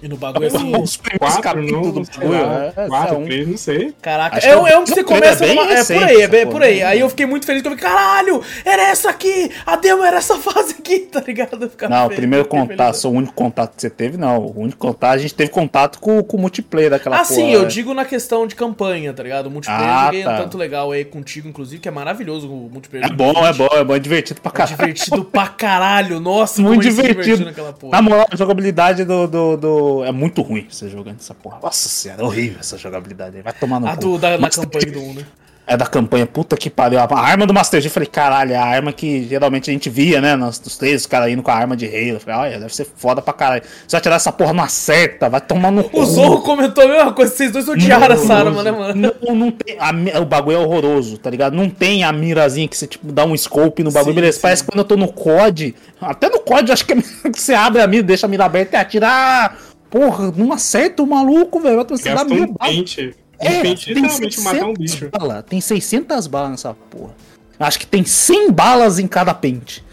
E 0.05 0.09
no 0.09 0.19
bagulho 0.19 0.49
assim. 0.49 0.77
Os 0.77 0.99
quatro, 1.19 1.63
não, 1.63 1.91
do 1.91 2.03
bagulho. 2.03 2.35
É, 2.77 2.89
quatro, 2.89 3.17
um... 3.17 3.25
três, 3.25 3.49
não 3.49 3.57
sei. 3.57 3.95
Caraca, 4.03 4.39
é, 4.39 4.51
é 4.51 4.79
um 4.79 4.85
que 4.85 4.91
você 4.91 5.03
começa 5.03 5.47
é. 5.47 5.49
É 5.49 5.55
por 5.83 6.05
aí, 6.05 6.21
é, 6.21 6.25
é 6.25 6.47
por 6.47 6.63
aí. 6.63 6.83
Aí 6.83 7.01
eu 7.01 7.09
fiquei 7.09 7.25
muito 7.25 7.47
feliz 7.47 7.63
que 7.63 7.69
eu 7.69 7.75
falei, 7.75 7.83
caralho, 7.83 8.43
era 8.67 8.83
essa 8.83 9.09
aqui! 9.09 9.51
A 9.65 9.77
demo 9.77 10.05
era 10.05 10.19
essa 10.19 10.37
fase 10.37 10.75
aqui, 10.79 10.99
tá 11.11 11.23
ligado? 11.27 11.71
Não, 11.89 12.07
o 12.07 12.11
primeiro 12.11 12.45
contato, 12.45 13.03
o 13.03 13.13
único 13.13 13.33
contato 13.33 13.77
que 13.77 13.81
você 13.81 13.89
teve, 13.89 14.19
não. 14.19 14.41
O 14.41 14.61
único 14.61 14.77
contato, 14.77 15.15
a 15.15 15.17
gente 15.17 15.35
teve 15.35 15.51
contato 15.51 15.99
com, 15.99 16.23
com 16.23 16.37
o 16.37 16.41
multiplayer 16.41 16.91
daquela 16.91 17.21
Ah, 17.21 17.25
sim, 17.25 17.51
eu 17.51 17.63
é. 17.63 17.65
digo 17.65 17.95
na 17.95 18.05
questão 18.05 18.47
de 18.47 18.55
campanha, 18.55 19.15
tá 19.15 19.23
ligado? 19.23 19.47
O 19.47 19.51
multiplayer 19.51 19.89
ah, 19.89 20.11
eu 20.15 20.25
tá. 20.25 20.37
tanto 20.37 20.59
legal 20.59 20.93
aí 20.93 21.07
contigo, 21.07 21.49
inclusive, 21.49 21.81
que 21.81 21.89
é 21.89 21.91
maravilhoso 21.91 22.47
o 22.47 22.69
multiplayer. 22.71 23.07
É 23.07 23.11
bom, 23.11 23.31
é 23.31 23.53
bom, 23.55 23.69
é 23.73 23.83
bom, 23.83 23.97
é 23.97 23.99
divertido 23.99 24.43
pra 24.43 24.53
caralho. 24.53 24.75
É 24.75 24.77
divertido 24.77 25.25
pra 25.25 25.47
caralho, 25.47 26.21
nossa, 26.21 26.61
muito 26.61 26.83
divertido. 26.83 27.47
Na 27.91 28.03
moral, 28.03 28.27
a 28.31 28.37
jogabilidade 28.37 29.03
do, 29.05 29.27
do, 29.27 29.57
é 30.03 30.11
muito 30.11 30.41
ruim 30.41 30.67
você 30.71 30.89
jogando 30.89 31.19
essa 31.21 31.35
porra. 31.35 31.59
Nossa 31.63 31.89
senhora, 31.89 32.23
é 32.23 32.25
horrível 32.25 32.59
essa 32.59 32.79
jogabilidade 32.79 33.37
aí. 33.37 33.43
Vai 33.43 33.53
tomar 33.53 33.79
no 33.79 33.87
a 33.87 33.95
cu. 33.95 34.01
Do, 34.01 34.19
da, 34.19 34.39
na 34.39 34.49
campanha 34.49 34.93
do 34.93 35.01
1, 35.01 35.15
né? 35.15 35.27
É 35.67 35.79
da 35.79 35.87
campanha, 35.87 36.27
puta 36.27 36.59
que 36.59 36.69
pariu. 36.69 36.99
A 36.99 37.19
arma 37.19 37.47
do 37.47 37.55
Master 37.55 37.81
Chief, 37.81 37.91
falei, 37.91 38.07
caralho, 38.07 38.53
é 38.53 38.57
a 38.57 38.65
arma 38.65 38.93
que 38.93 39.27
geralmente 39.27 39.71
a 39.71 39.73
gente 39.73 39.89
via, 39.89 40.21
né? 40.21 40.37
Nos, 40.37 40.61
nos 40.61 40.77
três, 40.77 41.03
os 41.03 41.07
caras 41.07 41.33
indo 41.33 41.43
com 41.43 41.51
a 41.51 41.55
arma 41.55 41.75
de 41.75 41.87
rei. 41.87 42.13
Eu 42.13 42.21
falei, 42.21 42.51
olha, 42.51 42.61
deve 42.61 42.77
ser 42.77 42.87
foda 42.97 43.23
pra 43.23 43.33
caralho. 43.33 43.63
Se 43.89 43.99
tirar 43.99 44.17
essa 44.17 44.31
porra 44.31 44.53
não 44.53 44.63
acerta, 44.63 45.27
vai 45.27 45.41
tomar 45.41 45.71
no 45.71 45.83
cu. 45.85 46.01
O 46.01 46.05
Zorro 46.05 46.43
comentou 46.43 46.85
a 46.85 46.89
mesma 46.89 47.13
coisa, 47.15 47.35
vocês 47.35 47.51
dois 47.51 47.67
odiaram 47.67 48.15
essa 48.15 48.35
arma, 48.35 48.63
né, 48.63 48.71
mano? 48.71 48.95
Não, 48.95 49.35
não 49.35 49.51
tem. 49.51 49.79
A, 49.79 50.21
o 50.21 50.27
bagulho 50.27 50.59
é 50.59 50.61
horroroso, 50.61 51.17
tá 51.17 51.31
ligado? 51.31 51.55
Não 51.55 51.71
tem 51.71 52.05
a 52.05 52.13
mirazinha 52.13 52.69
que 52.69 52.77
você, 52.77 52.87
tipo, 52.87 53.11
dá 53.11 53.25
um 53.25 53.35
scope 53.35 53.83
no 53.83 53.91
bagulho, 53.91 54.13
sim, 54.13 54.17
beleza. 54.17 54.37
Sim. 54.37 54.43
Parece 54.43 54.63
que 54.65 54.71
quando 54.71 54.81
eu 54.81 54.85
tô 54.85 54.99
no 54.99 55.11
COD, 55.11 55.75
até 55.99 56.29
no 56.29 56.41
COD, 56.41 56.73
acho 56.73 56.85
que, 56.85 56.93
é 56.93 57.31
que 57.31 57.41
você 57.41 57.55
abre 57.55 57.81
a 57.81 57.87
mira, 57.87 58.03
deixa 58.03 58.27
a 58.27 58.29
mira 58.29 58.45
aberta 58.45 58.77
e 58.77 58.81
atira. 58.81 59.51
Ah, 59.95 59.99
porra, 59.99 60.33
não 60.37 60.53
acerta 60.53 61.03
o 61.03 61.07
maluco, 61.07 61.61
velho. 61.61 61.85
Você 61.89 62.13
dá 62.15 62.25
mil 62.25 62.53
balas. 62.53 62.97
É, 63.39 63.63
tem 63.63 63.77
600 64.09 64.39
um 64.63 64.75
bicho. 64.75 65.09
Bala, 65.11 65.43
tem 65.43 65.61
600 65.61 66.27
balas 66.27 66.51
nessa 66.51 66.75
porra. 66.91 67.15
Acho 67.59 67.79
que 67.79 67.87
tem 67.87 68.05
100 68.05 68.51
balas 68.51 68.99
em 68.99 69.07
cada 69.07 69.33
pente. 69.35 69.85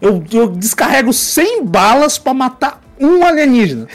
Eu, 0.00 0.22
eu 0.32 0.48
descarrego 0.48 1.12
100 1.12 1.64
balas 1.64 2.16
para 2.18 2.32
matar 2.32 2.82
um 2.98 3.24
alienígena. 3.24 3.86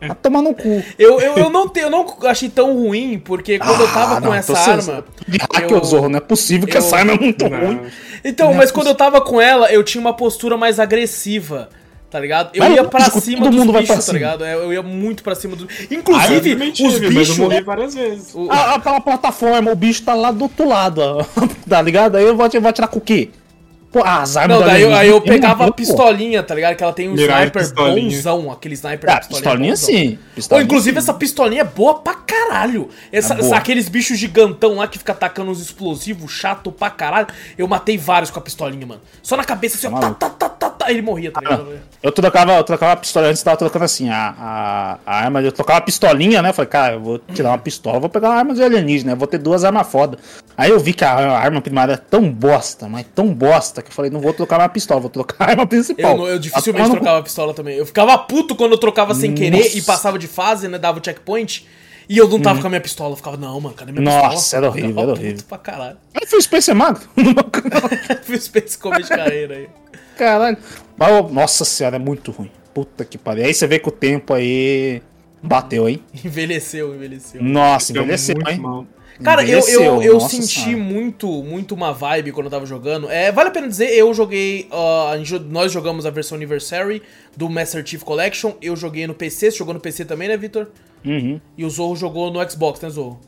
Vai 0.00 0.14
tomar 0.14 0.42
no 0.42 0.54
cu. 0.54 0.82
Eu, 0.98 1.18
eu, 1.20 1.36
eu, 1.36 1.50
não, 1.50 1.68
te, 1.68 1.80
eu 1.80 1.90
não 1.90 2.06
achei 2.24 2.48
tão 2.50 2.74
ruim, 2.76 3.18
porque 3.18 3.58
quando 3.58 3.80
eu 3.80 3.88
tava 3.88 4.18
Ah, 4.18 4.20
com 4.20 4.26
não, 4.26 4.34
essa 4.34 4.52
então 4.52 4.64
você- 4.80 4.90
arma. 4.90 5.04
De 5.26 5.38
hack 5.38 5.70
eu-. 5.70 5.84
Zorro, 5.84 6.08
não 6.10 6.18
é 6.18 6.20
possível 6.20 6.68
que 6.68 6.74
eu- 6.76 6.78
essa 6.78 6.96
arma 6.98 7.12
é 7.12 7.18
muito 7.18 7.48
Não. 7.48 7.58
ruim. 7.58 7.80
Então, 8.22 8.48
Não 8.48 8.54
é 8.54 8.56
mas 8.58 8.70
quando 8.70 8.88
eu 8.88 8.94
tava 8.94 9.20
com 9.22 9.40
ela, 9.40 9.72
eu 9.72 9.82
tinha 9.82 10.00
uma 10.00 10.12
postura 10.14 10.56
mais 10.56 10.78
agressiva. 10.78 11.70
Tá 12.16 12.20
ligado? 12.20 12.48
Eu 12.54 12.60
Mas 12.64 12.74
ia 12.74 12.84
pra 12.84 13.00
cima 13.10 13.38
todo 13.42 13.50
dos 13.50 13.60
mundo 13.60 13.72
vai 13.74 13.82
bichos, 13.82 13.94
pra 13.94 13.96
tá 13.96 14.02
cima. 14.06 14.18
ligado? 14.18 14.42
Eu 14.46 14.62
eu 14.62 14.72
ia 14.72 14.82
muito 14.82 15.22
pra 15.22 15.34
cima 15.34 15.54
dos. 15.54 15.66
Ah, 15.68 15.82
eu 15.90 15.98
Inclusive, 15.98 16.50
também 16.54 16.70
tive, 16.72 16.88
os 16.88 16.94
mas 16.94 17.02
eu 17.02 17.10
bichos. 17.10 17.36
morri 17.38 17.60
várias 17.60 17.94
vezes. 17.94 18.34
o- 18.34 18.48
Ah, 18.50 18.76
aquela 18.76 19.00
plataforma, 19.02 19.70
o 19.70 19.76
bicho 19.76 20.02
tá 20.02 20.14
lá 20.14 20.30
do 20.30 20.44
outro 20.44 20.66
lado, 20.66 20.98
ó. 21.02 21.24
tá 21.68 21.82
ligado? 21.82 22.16
Aí 22.16 22.24
eu 22.24 22.34
vou, 22.34 22.48
vou 22.48 22.68
atirar 22.70 22.88
com 22.88 22.96
o 22.98 23.02
quê? 23.02 23.28
Pô, 23.92 24.02
ah, 24.04 24.20
as 24.20 24.36
armas 24.36 24.58
Não, 24.58 24.66
da 24.66 24.72
daí 24.72 24.82
eu, 24.82 24.94
aí 24.94 25.08
eu 25.08 25.20
pegava 25.22 25.66
a 25.66 25.72
pistolinha, 25.72 26.42
tá 26.42 26.54
ligado? 26.54 26.74
Que 26.76 26.82
ela 26.84 26.92
tem 26.92 27.08
um 27.08 27.12
Mirar 27.12 27.38
sniper 27.42 27.62
pistolinha. 27.62 28.10
bonzão, 28.10 28.50
aquele 28.52 28.74
sniper 28.74 29.10
Ah, 29.10 29.20
pistolinha 29.20 29.70
bonzão. 29.70 29.86
sim. 29.88 30.08
Ou 30.10 30.18
pistolinha 30.34 30.64
inclusive 30.64 30.92
sim. 30.92 30.98
essa 30.98 31.14
pistolinha 31.14 31.60
é 31.62 31.64
boa 31.64 31.94
pra 31.94 32.12
caralho. 32.14 32.90
Essa, 33.10 33.32
É 33.32 33.36
boa. 33.38 33.46
essa- 33.46 33.56
aqueles 33.56 33.88
bichos 33.88 34.18
gigantão 34.18 34.74
lá 34.74 34.86
que 34.88 34.98
fica 34.98 35.12
atacando 35.12 35.50
os 35.50 35.62
explosivos, 35.62 36.30
chato 36.30 36.70
pra 36.70 36.90
caralho. 36.90 37.28
Eu 37.56 37.66
matei 37.68 37.96
vários 37.96 38.30
com 38.30 38.38
a 38.38 38.42
pistolinha, 38.42 38.86
mano. 38.86 39.00
Só 39.22 39.34
na 39.34 39.44
cabeça 39.44 39.76
assim, 39.78 39.86
ó, 39.86 39.90
tá, 39.92 39.96
maluco. 40.00 40.20
tá, 40.20 40.28
tá, 40.28 40.34
tá, 40.40 40.48
tá, 40.50 40.55
ele 40.92 41.02
morria, 41.02 41.30
tá 41.30 41.40
ligado? 41.40 41.78
Eu 42.02 42.12
trocava, 42.12 42.56
eu 42.56 42.64
trocava 42.64 42.92
a 42.92 42.96
pistola, 42.96 43.28
antes 43.28 43.42
tava 43.42 43.56
trocando 43.56 43.84
assim, 43.84 44.08
a, 44.08 44.34
a, 44.38 44.98
a 45.06 45.16
arma, 45.24 45.42
eu 45.42 45.52
trocava 45.52 45.78
a 45.78 45.82
pistolinha, 45.82 46.42
né? 46.42 46.52
Falei, 46.52 46.68
cara, 46.68 46.94
eu 46.94 47.00
vou 47.00 47.18
tirar 47.18 47.50
uma 47.50 47.58
pistola, 47.58 47.98
vou 48.00 48.08
pegar 48.08 48.30
uma 48.30 48.36
arma 48.36 48.54
de 48.54 48.62
alienígena, 48.62 49.12
eu 49.12 49.16
vou 49.16 49.26
ter 49.26 49.38
duas 49.38 49.64
armas 49.64 49.86
foda. 49.86 50.18
Aí 50.56 50.70
eu 50.70 50.78
vi 50.80 50.92
que 50.92 51.04
a, 51.04 51.10
a 51.12 51.38
arma 51.38 51.60
primária 51.60 51.94
é 51.94 51.96
tão 51.96 52.30
bosta, 52.30 52.88
mas 52.88 53.06
tão 53.14 53.32
bosta, 53.32 53.82
que 53.82 53.90
eu 53.90 53.94
falei, 53.94 54.10
não 54.10 54.20
vou 54.20 54.32
trocar 54.32 54.56
minha 54.56 54.68
pistola, 54.68 55.00
vou 55.00 55.10
trocar 55.10 55.44
a 55.44 55.50
arma 55.50 55.66
principal. 55.66 56.18
Eu, 56.18 56.28
eu 56.28 56.38
dificilmente 56.38 56.90
trocava 56.90 57.18
a 57.18 57.22
pistola 57.22 57.52
também. 57.54 57.76
Eu 57.76 57.86
ficava 57.86 58.16
puto 58.18 58.54
quando 58.54 58.72
eu 58.72 58.78
trocava 58.78 59.14
sem 59.14 59.34
querer 59.34 59.58
Nossa. 59.58 59.78
e 59.78 59.82
passava 59.82 60.18
de 60.18 60.26
fase, 60.26 60.68
né? 60.68 60.78
Dava 60.78 60.98
o 60.98 61.04
checkpoint. 61.04 61.66
E 62.08 62.18
eu 62.18 62.28
não 62.28 62.40
tava 62.40 62.60
com 62.60 62.66
a 62.66 62.70
minha 62.70 62.80
pistola. 62.80 63.12
Eu 63.12 63.16
ficava, 63.16 63.36
não, 63.36 63.60
mano, 63.60 63.74
cadê 63.74 63.90
minha. 63.92 64.04
Nossa, 64.04 64.30
pistola? 64.36 64.60
era 64.60 64.70
horrível, 64.70 64.96
Eu 64.96 65.02
era 65.02 65.12
horrível. 65.12 65.44
pra 65.48 65.58
caralho. 65.58 65.96
Aí 66.14 66.26
fui 66.26 66.40
Space 66.40 66.72
Magro. 66.72 67.02
Fiz 68.22 68.44
Space 68.44 68.78
Comedy 68.78 69.08
carreira 69.08 69.56
aí. 69.56 69.68
Caralho. 70.16 70.56
Mas, 70.96 71.30
nossa 71.32 71.64
senhora, 71.64 71.96
é 71.96 71.98
muito 71.98 72.30
ruim. 72.32 72.50
Puta 72.74 73.04
que 73.04 73.16
pariu. 73.18 73.44
Aí 73.44 73.54
você 73.54 73.66
vê 73.66 73.78
que 73.78 73.88
o 73.88 73.92
tempo 73.92 74.34
aí 74.34 75.00
bateu, 75.42 75.88
hein? 75.88 76.02
Envelheceu, 76.24 76.94
envelheceu. 76.94 77.42
Nossa, 77.42 77.92
envelheceu, 77.92 78.36
hein? 78.48 78.58
mal. 78.58 78.86
Cara, 79.22 79.42
eu, 79.42 79.48
eu, 79.48 79.58
Envelheceu, 79.60 80.02
eu 80.02 80.14
nossa 80.14 80.36
senti 80.36 80.60
senhora. 80.60 80.76
muito, 80.84 81.26
muito 81.42 81.74
uma 81.74 81.90
vibe 81.90 82.32
quando 82.32 82.46
eu 82.46 82.50
tava 82.50 82.66
jogando. 82.66 83.08
É, 83.10 83.32
vale 83.32 83.48
a 83.48 83.52
pena 83.52 83.66
dizer, 83.66 83.90
eu 83.94 84.12
joguei. 84.12 84.68
gente- 85.22 85.38
nós 85.44 85.72
jogamos 85.72 86.04
a 86.04 86.10
versão 86.10 86.36
Anniversary 86.36 87.00
do 87.34 87.48
Master 87.48 87.86
Chief 87.86 88.02
Collection. 88.02 88.52
Eu 88.60 88.76
joguei 88.76 89.06
no 89.06 89.14
PC, 89.14 89.50
você 89.50 89.56
jogou 89.56 89.72
no 89.72 89.80
PC 89.80 90.04
também, 90.04 90.28
né, 90.28 90.36
Victor? 90.36 90.68
Uhum. 91.02 91.40
E 91.56 91.64
o 91.64 91.70
Zorro 91.70 91.96
jogou 91.96 92.30
no 92.30 92.50
Xbox, 92.50 92.80
né, 92.82 92.90
Zorro? 92.90 93.18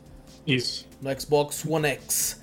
Isso. 0.45 0.87
No 1.01 1.09
Xbox 1.19 1.65
One 1.67 1.87
X. 1.87 2.39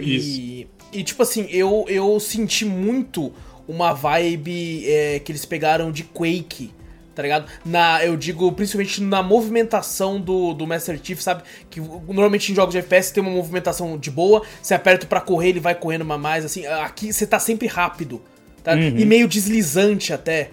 Isso. 0.00 0.28
E, 0.40 0.66
e 0.92 1.04
tipo 1.04 1.22
assim, 1.22 1.46
eu, 1.50 1.84
eu 1.88 2.18
senti 2.18 2.64
muito 2.64 3.32
uma 3.68 3.92
vibe 3.92 4.84
é, 4.90 5.18
que 5.20 5.30
eles 5.30 5.44
pegaram 5.44 5.92
de 5.92 6.02
Quake, 6.02 6.72
tá 7.14 7.22
ligado? 7.22 7.46
Na, 7.64 8.02
eu 8.04 8.16
digo 8.16 8.50
principalmente 8.52 9.02
na 9.02 9.22
movimentação 9.22 10.18
do, 10.20 10.54
do 10.54 10.66
Master 10.66 10.98
Chief, 11.02 11.20
sabe? 11.20 11.42
Que 11.68 11.78
normalmente 11.80 12.50
em 12.50 12.54
jogos 12.54 12.72
de 12.72 12.78
FPS 12.78 13.12
tem 13.12 13.22
uma 13.22 13.30
movimentação 13.32 13.98
de 13.98 14.10
boa, 14.10 14.42
você 14.62 14.72
aperta 14.74 15.06
pra 15.06 15.20
correr, 15.20 15.50
ele 15.50 15.60
vai 15.60 15.74
correndo 15.74 16.04
mais, 16.04 16.44
assim. 16.44 16.66
Aqui 16.66 17.12
você 17.12 17.26
tá 17.26 17.38
sempre 17.38 17.66
rápido, 17.66 18.22
tá? 18.64 18.74
E 18.74 19.04
meio 19.04 19.28
deslizante 19.28 20.12
até, 20.12 20.50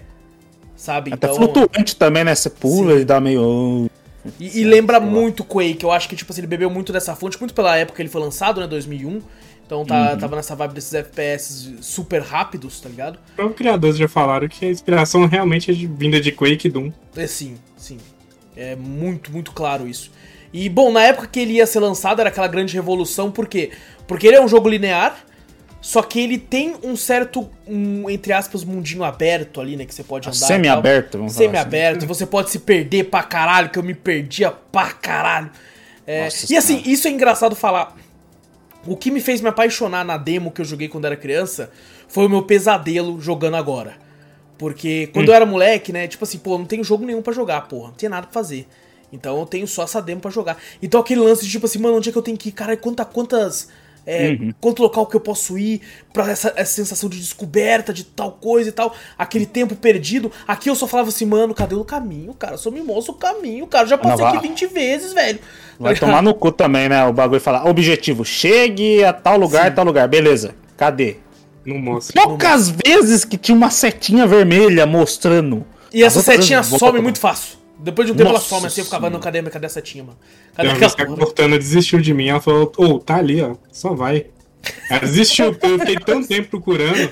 sabe? 0.76 1.10
Uhum. 1.10 1.14
Até 1.14 1.26
Então- 1.28 1.36
flutuante 1.36 1.96
também, 1.96 2.22
né? 2.24 2.34
Você 2.34 2.50
pula, 2.50 2.92
ele 2.92 3.04
dá 3.04 3.18
meio. 3.20 3.88
e, 4.38 4.60
e 4.60 4.64
lembra 4.64 4.98
muito 5.00 5.42
Quake, 5.44 5.84
eu 5.84 5.90
acho 5.92 6.08
que 6.08 6.16
tipo 6.16 6.32
assim, 6.32 6.40
ele 6.40 6.48
bebeu 6.48 6.68
muito 6.68 6.92
dessa 6.92 7.14
fonte, 7.16 7.38
muito 7.38 7.54
pela 7.54 7.76
época 7.78 7.96
que 7.96 8.02
ele 8.02 8.08
foi 8.10 8.20
lançado, 8.20 8.60
né, 8.60 8.66
2001. 8.66 9.22
Então 9.66 9.84
tá, 9.84 10.12
Uhum. 10.12 10.18
tava 10.18 10.36
nessa 10.36 10.54
vibe 10.54 10.74
desses 10.74 10.94
FPS 10.94 11.74
super 11.80 12.22
rápidos, 12.22 12.80
tá 12.80 12.88
ligado? 12.88 13.16
Os 13.30 13.34
próprios 13.34 13.58
criadores 13.58 13.96
já 13.96 14.06
falaram 14.08 14.46
que 14.48 14.64
a 14.64 14.70
inspiração 14.70 15.26
realmente 15.26 15.70
é 15.72 15.74
de, 15.74 15.86
vinda 15.88 16.20
de 16.20 16.30
Quake 16.30 16.68
e 16.68 16.70
Doom. 16.70 16.92
É 17.16 17.26
sim, 17.26 17.56
sim. 17.76 17.98
É 18.56 18.76
muito, 18.76 19.32
muito 19.32 19.50
claro 19.52 19.88
isso. 19.88 20.10
E 20.52 20.68
bom, 20.68 20.92
na 20.92 21.02
época 21.02 21.26
que 21.26 21.40
ele 21.40 21.54
ia 21.54 21.66
ser 21.66 21.80
lançado 21.80 22.20
era 22.20 22.28
aquela 22.28 22.46
grande 22.46 22.74
revolução, 22.74 23.30
por 23.30 23.48
quê? 23.48 23.70
Porque 24.06 24.26
ele 24.28 24.36
é 24.36 24.40
um 24.40 24.46
jogo 24.48 24.68
linear, 24.68 25.18
só 25.80 26.00
que 26.00 26.20
ele 26.20 26.38
tem 26.38 26.76
um 26.84 26.94
certo, 26.96 27.50
um, 27.66 28.08
entre 28.08 28.32
aspas, 28.32 28.62
mundinho 28.64 29.02
aberto 29.02 29.60
ali, 29.60 29.76
né, 29.76 29.84
que 29.84 29.92
você 29.94 30.04
pode 30.04 30.28
andar. 30.28 30.36
e 30.36 30.40
tal. 30.40 30.48
Semi-aberto, 30.48 31.18
vamos 31.18 31.34
falar 31.34 31.44
assim. 31.44 31.52
Semi-aberto, 31.52 32.06
você 32.06 32.24
pode 32.24 32.50
se 32.50 32.60
perder 32.60 33.04
pra 33.10 33.22
caralho, 33.24 33.68
que 33.68 33.78
eu 33.78 33.82
me 33.82 33.94
perdia 33.94 34.50
pra 34.52 34.92
caralho. 34.92 35.50
É, 36.06 36.24
Nossa 36.24 36.52
e 36.52 36.56
assim, 36.56 36.74
Senhora. 36.74 36.88
isso 36.88 37.08
é 37.08 37.10
engraçado 37.10 37.56
falar. 37.56 37.96
O 38.86 38.96
que 38.96 39.10
me 39.10 39.20
fez 39.20 39.40
me 39.40 39.48
apaixonar 39.48 40.04
na 40.04 40.16
demo 40.16 40.50
que 40.50 40.60
eu 40.60 40.64
joguei 40.64 40.88
quando 40.88 41.04
era 41.06 41.16
criança 41.16 41.70
foi 42.08 42.26
o 42.26 42.28
meu 42.28 42.42
pesadelo 42.42 43.20
jogando 43.20 43.56
agora. 43.56 43.94
Porque 44.58 45.06
Hum. 45.08 45.12
quando 45.12 45.28
eu 45.28 45.34
era 45.34 45.44
moleque, 45.46 45.92
né, 45.92 46.06
tipo 46.08 46.24
assim, 46.24 46.38
pô, 46.38 46.56
não 46.56 46.64
tenho 46.64 46.82
jogo 46.84 47.04
nenhum 47.04 47.20
pra 47.22 47.32
jogar, 47.32 47.62
porra, 47.68 47.88
não 47.88 47.94
tem 47.94 48.08
nada 48.08 48.26
pra 48.26 48.32
fazer. 48.34 48.66
Então 49.12 49.38
eu 49.38 49.46
tenho 49.46 49.66
só 49.66 49.84
essa 49.84 50.00
demo 50.02 50.20
pra 50.20 50.30
jogar. 50.30 50.56
Então 50.82 51.00
aquele 51.00 51.20
lance 51.20 51.44
de 51.44 51.50
tipo 51.50 51.66
assim, 51.66 51.78
mano, 51.78 51.96
onde 51.96 52.08
é 52.08 52.12
que 52.12 52.18
eu 52.18 52.22
tenho 52.22 52.36
que 52.36 52.48
ir? 52.48 52.52
Cara, 52.52 52.76
quanta, 52.76 53.04
quantas. 53.04 53.68
É, 54.06 54.28
Uhum. 54.30 54.54
Quanto 54.60 54.82
local 54.82 55.04
que 55.06 55.16
eu 55.16 55.20
posso 55.20 55.58
ir 55.58 55.80
pra 56.12 56.30
essa, 56.30 56.52
essa 56.54 56.72
sensação 56.72 57.08
de 57.08 57.18
descoberta 57.18 57.92
de 57.92 58.04
tal 58.04 58.30
coisa 58.32 58.68
e 58.68 58.72
tal, 58.72 58.94
aquele 59.18 59.44
tempo 59.44 59.74
perdido. 59.74 60.30
Aqui 60.46 60.70
eu 60.70 60.76
só 60.76 60.86
falava 60.86 61.08
assim, 61.08 61.24
mano, 61.24 61.52
cadê 61.52 61.74
o 61.74 61.84
caminho, 61.84 62.32
cara? 62.32 62.56
Só 62.56 62.70
me 62.70 62.80
mostra 62.80 63.12
o 63.12 63.16
caminho, 63.16 63.66
cara. 63.66 63.84
Eu 63.84 63.88
já 63.88 63.98
passei 63.98 64.18
Não, 64.18 64.26
aqui 64.28 64.36
vai- 64.38 64.48
20 64.48 64.66
vezes, 64.66 65.12
velho. 65.12 65.40
Vai 65.78 65.94
Tá 65.94 66.06
tomar 66.06 66.22
no 66.22 66.32
cu 66.34 66.52
também, 66.52 66.88
né? 66.88 67.04
O 67.04 67.12
bagulho 67.12 67.40
falar, 67.40 67.66
objetivo, 67.68 68.24
chegue 68.24 69.02
a 69.04 69.12
tal 69.12 69.36
lugar, 69.36 69.74
tal 69.74 69.84
lugar. 69.84 70.06
Beleza, 70.06 70.54
cadê? 70.76 71.16
Não 71.64 71.78
mostra. 71.78 72.22
Poucas 72.22 72.70
vezes 72.70 73.24
que 73.24 73.36
tinha 73.36 73.56
uma 73.56 73.70
setinha 73.70 74.24
vermelha 74.24 74.86
mostrando. 74.86 75.66
E 75.92 76.04
As 76.04 76.16
essa 76.16 76.22
setinha 76.32 76.62
some 76.62 77.00
muito 77.00 77.18
fácil. 77.18 77.58
Depois 77.78 78.06
de 78.06 78.12
um 78.12 78.16
tempo 78.16 78.30
ela 78.30 78.38
Nossa 78.38 78.48
some 78.48 78.66
assim, 78.66 78.80
eu 78.80 78.84
ficava, 78.86 79.10
não, 79.10 79.20
cadê, 79.20 79.42
cadê 79.42 79.66
a 79.66 79.68
setinha, 79.68 80.04
mano? 80.04 80.18
Cadê 80.54 80.68
uma 80.68 80.76
aquela 80.76 80.92
a 80.92 81.06
porra? 81.06 81.16
Cortana 81.18 81.58
desistiu 81.58 82.00
de 82.00 82.14
mim. 82.14 82.28
Ela 82.28 82.40
falou, 82.40 82.72
ô, 82.76 82.98
tá 82.98 83.16
ali, 83.16 83.42
ó. 83.42 83.54
Só 83.70 83.94
vai. 83.94 84.26
Ela 84.90 85.00
desistiu, 85.00 85.52
porque 85.52 85.66
eu 85.66 85.78
fiquei 85.78 85.96
tanto 85.96 86.26
tempo 86.26 86.48
procurando. 86.48 87.10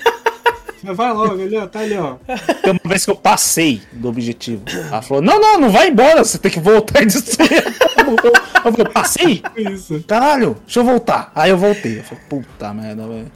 Vai 0.83 1.12
logo, 1.14 1.42
ali, 1.42 1.56
ó, 1.56 1.66
tá 1.66 1.80
ali, 1.80 1.97
ó. 1.97 2.16
Tem 2.62 2.73
uma 2.73 2.80
vez 2.85 3.04
que 3.06 3.11
eu 3.11 3.16
passei 3.16 3.80
do 3.92 4.09
objetivo. 4.09 4.64
Ela 4.68 5.00
falou: 5.00 5.23
Não, 5.23 5.40
não, 5.40 5.59
não 5.59 5.71
vai 5.71 5.88
embora, 5.88 6.23
você 6.23 6.37
tem 6.37 6.50
que 6.50 6.61
voltar 6.61 7.02
e 7.02 7.06
destruir. 7.06 7.64
Eu 8.62 8.73
falei: 8.73 8.92
Passei? 8.92 9.42
Isso. 9.56 10.04
Caralho, 10.06 10.59
deixa 10.66 10.80
eu 10.80 10.85
voltar. 10.85 11.33
Aí 11.35 11.50
eu 11.50 11.56
voltei. 11.56 12.00
Eu 12.00 12.04
falei: 12.04 12.25
Puta 12.28 12.75
merda, 12.75 13.06
velho. 13.06 13.33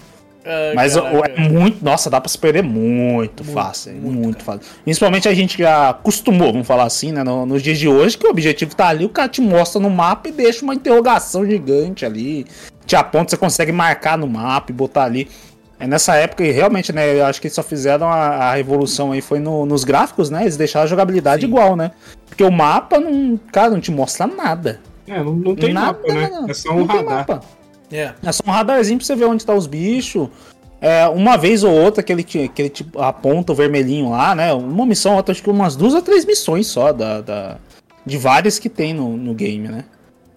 Ai, 0.49 0.75
Mas 0.75 0.95
caraca. 0.95 1.33
é 1.37 1.49
muito. 1.49 1.85
Nossa, 1.85 2.09
dá 2.09 2.21
pra 2.21 2.29
se 2.29 2.39
perder 2.39 2.63
muito, 2.63 3.45
fácil. 3.45 3.93
Muito, 3.95 4.43
fácil. 4.43 4.63
Principalmente 4.83 5.29
a 5.29 5.35
gente 5.35 5.59
já 5.59 5.91
acostumou, 5.91 6.51
vamos 6.53 6.67
falar 6.67 6.85
assim, 6.85 7.13
né? 7.13 7.23
no- 7.23 7.45
nos 7.45 7.63
dias 7.63 7.79
de 7.79 7.87
hoje, 7.89 8.17
que 8.17 8.27
o 8.27 8.31
objetivo 8.31 8.75
tá 8.75 8.89
ali, 8.89 9.05
o 9.05 9.09
cara 9.11 9.29
te 9.29 9.41
mostra 9.43 9.81
no 9.81 9.91
mapa 9.91 10.29
e 10.29 10.33
deixa 10.33 10.65
uma 10.65 10.75
interrogação 10.75 11.45
gigante 11.45 12.07
ali. 12.07 12.47
Te 12.87 12.97
aponta, 12.97 13.31
você 13.31 13.37
consegue 13.37 13.71
marcar 13.73 14.17
no 14.17 14.27
mapa 14.27 14.71
e 14.71 14.75
botar 14.75 15.05
ali. 15.05 15.29
É 15.81 15.87
nessa 15.87 16.17
época, 16.17 16.43
e 16.45 16.51
realmente, 16.51 16.93
né? 16.93 17.21
Eu 17.21 17.27
acho 17.27 17.41
que 17.41 17.47
eles 17.47 17.55
só 17.55 17.63
fizeram 17.63 18.09
a, 18.09 18.17
a 18.51 18.55
revolução 18.55 19.13
aí, 19.13 19.21
foi 19.21 19.39
no- 19.39 19.65
nos 19.67 19.85
gráficos, 19.85 20.29
né? 20.31 20.43
Eles 20.43 20.57
deixaram 20.57 20.85
a 20.85 20.89
jogabilidade 20.89 21.43
Sim. 21.43 21.49
igual, 21.49 21.77
né? 21.77 21.93
Porque 22.27 22.43
o 22.43 22.51
mapa, 22.51 22.99
não, 22.99 23.39
cara, 23.53 23.71
não 23.71 23.81
te 23.81 23.91
mostra 23.93 24.27
nada. 24.27 24.81
É, 25.07 25.23
não, 25.23 25.33
não 25.35 25.55
tem 25.55 25.73
nada, 25.73 25.99
mapa, 25.99 26.13
né? 26.15 26.29
nada. 26.33 26.51
É 26.51 26.55
só 26.55 26.73
um 26.73 26.79
Não 26.81 26.87
tem 26.89 26.97
radar. 26.97 27.15
mapa. 27.19 27.41
É. 27.93 28.13
É 28.25 28.33
só 28.33 28.43
um 28.47 28.51
radarzinho 28.51 28.99
pra 28.99 29.07
você 29.07 29.17
ver 29.17 29.25
onde 29.27 29.45
tá 29.45 29.55
os 29.55 29.67
bichos. 29.67 30.29
É, 30.81 31.09
uma 31.09 31.37
vez 31.37 31.65
ou 31.65 31.73
outra 31.73 32.03
que 32.05 32.13
ele, 32.13 32.23
que 32.23 32.51
ele 32.57 32.69
tipo, 32.69 33.01
aponta 33.01 33.53
o 33.53 33.55
vermelhinho 33.55 34.11
lá, 34.11 34.35
né? 34.35 34.53
Uma 34.53 34.87
missão, 34.87 35.17
outra, 35.17 35.33
acho 35.33 35.43
que 35.43 35.51
umas 35.51 35.75
duas 35.75 35.93
ou 35.95 36.03
três 36.03 36.25
missões 36.25 36.69
só 36.69 36.93
da, 36.93 37.21
da- 37.21 37.57
de 38.07 38.17
várias 38.17 38.59
que 38.61 38.69
tem 38.69 38.95
no, 38.95 39.17
no 39.17 39.35
game, 39.35 39.67
né? 39.69 39.85